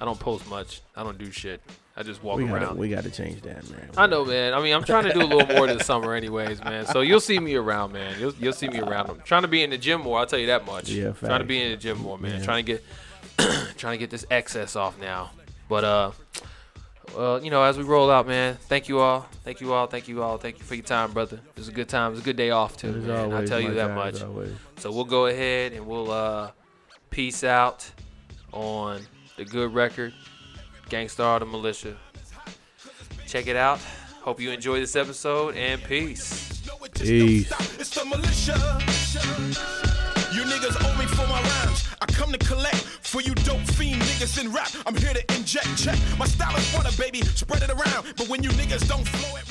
I 0.00 0.04
don't 0.04 0.18
post 0.18 0.48
much. 0.48 0.80
I 0.96 1.02
don't 1.02 1.18
do 1.18 1.30
shit. 1.30 1.60
I 1.96 2.02
just 2.02 2.22
walk 2.24 2.38
We 2.38 2.46
gotta, 2.46 2.64
around. 2.66 2.78
we 2.78 2.88
gotta 2.88 3.10
change 3.10 3.42
that, 3.42 3.68
man. 3.70 3.90
I 3.96 4.06
know, 4.06 4.24
man. 4.24 4.54
I 4.54 4.62
mean, 4.62 4.74
I'm 4.74 4.82
trying 4.82 5.04
to 5.04 5.12
do 5.12 5.20
a 5.20 5.28
little 5.28 5.54
more 5.54 5.66
this 5.66 5.84
summer, 5.86 6.14
anyways, 6.14 6.64
man. 6.64 6.86
So 6.86 7.02
you'll 7.02 7.20
see 7.20 7.38
me 7.38 7.54
around, 7.54 7.92
man. 7.92 8.18
You'll, 8.18 8.32
you'll 8.40 8.54
see 8.54 8.68
me 8.68 8.80
around. 8.80 9.10
I'm 9.10 9.20
trying 9.20 9.42
to 9.42 9.48
be 9.48 9.62
in 9.62 9.68
the 9.70 9.76
gym 9.78 10.00
more. 10.00 10.18
I'll 10.18 10.26
tell 10.26 10.38
you 10.38 10.46
that 10.46 10.64
much. 10.66 10.88
Yeah, 10.88 11.12
trying 11.12 11.40
to 11.40 11.44
be 11.44 11.60
in 11.60 11.70
the 11.72 11.76
gym 11.76 11.98
more, 11.98 12.16
man. 12.18 12.38
Yeah. 12.38 12.44
Trying 12.44 12.64
to 12.64 12.72
get, 12.72 12.84
trying 13.76 13.92
to 13.94 13.98
get 13.98 14.08
this 14.10 14.24
excess 14.30 14.74
off 14.74 14.98
now. 14.98 15.30
But 15.68 15.84
uh, 15.84 16.10
well, 17.16 17.42
you 17.42 17.50
know, 17.50 17.62
as 17.62 17.76
we 17.78 17.84
roll 17.84 18.10
out, 18.10 18.26
man. 18.26 18.56
Thank 18.68 18.88
you 18.88 19.00
all. 19.00 19.28
Thank 19.44 19.60
you 19.60 19.72
all. 19.72 19.86
Thank 19.86 20.08
you 20.08 20.22
all. 20.22 20.38
Thank 20.38 20.58
you 20.58 20.64
for 20.64 20.74
your 20.74 20.84
time, 20.84 21.12
brother. 21.12 21.36
It 21.36 21.58
was 21.58 21.68
a 21.68 21.72
good 21.72 21.88
time. 21.88 22.08
It 22.08 22.14
was 22.14 22.20
a 22.20 22.24
good 22.24 22.36
day 22.36 22.50
off 22.50 22.76
too, 22.76 22.88
As 22.88 23.04
man. 23.04 23.10
I 23.10 23.22
always, 23.22 23.48
tell 23.48 23.60
you 23.60 23.74
that 23.74 23.94
much. 23.94 24.16
So 24.78 24.90
we'll 24.92 25.04
go 25.04 25.26
ahead 25.26 25.72
and 25.72 25.86
we'll 25.86 26.10
uh, 26.10 26.50
peace 27.10 27.44
out 27.44 27.90
on 28.52 29.02
the 29.36 29.44
good 29.44 29.72
record, 29.74 30.12
Gang 30.88 31.08
Starr 31.08 31.36
of 31.36 31.40
the 31.40 31.46
Militia. 31.46 31.96
Check 33.26 33.46
it 33.46 33.56
out. 33.56 33.80
Hope 34.22 34.40
you 34.40 34.50
enjoy 34.50 34.78
this 34.80 34.94
episode 34.94 35.56
and 35.56 35.82
peace. 35.82 36.62
Peace. 36.94 37.52
You 40.32 40.44
niggas 40.44 40.76
owe 40.82 40.98
me 40.98 41.04
for 41.04 41.26
my 41.26 41.42
rhymes. 41.42 41.88
I 42.00 42.06
come 42.06 42.32
to 42.32 42.38
collect 42.38 42.76
for 42.76 43.20
you 43.20 43.34
dope 43.34 43.60
fiend 43.76 44.00
niggas 44.00 44.40
in 44.40 44.50
rap. 44.50 44.70
I'm 44.86 44.96
here 44.96 45.12
to 45.12 45.36
inject 45.36 45.76
check. 45.76 45.98
My 46.18 46.24
style 46.24 46.56
is 46.56 46.74
water, 46.74 46.90
baby. 46.96 47.20
Spread 47.20 47.62
it 47.62 47.70
around. 47.70 48.14
But 48.16 48.28
when 48.28 48.42
you 48.42 48.48
niggas 48.50 48.88
don't 48.88 49.06
flow 49.06 49.36
it 49.36 49.42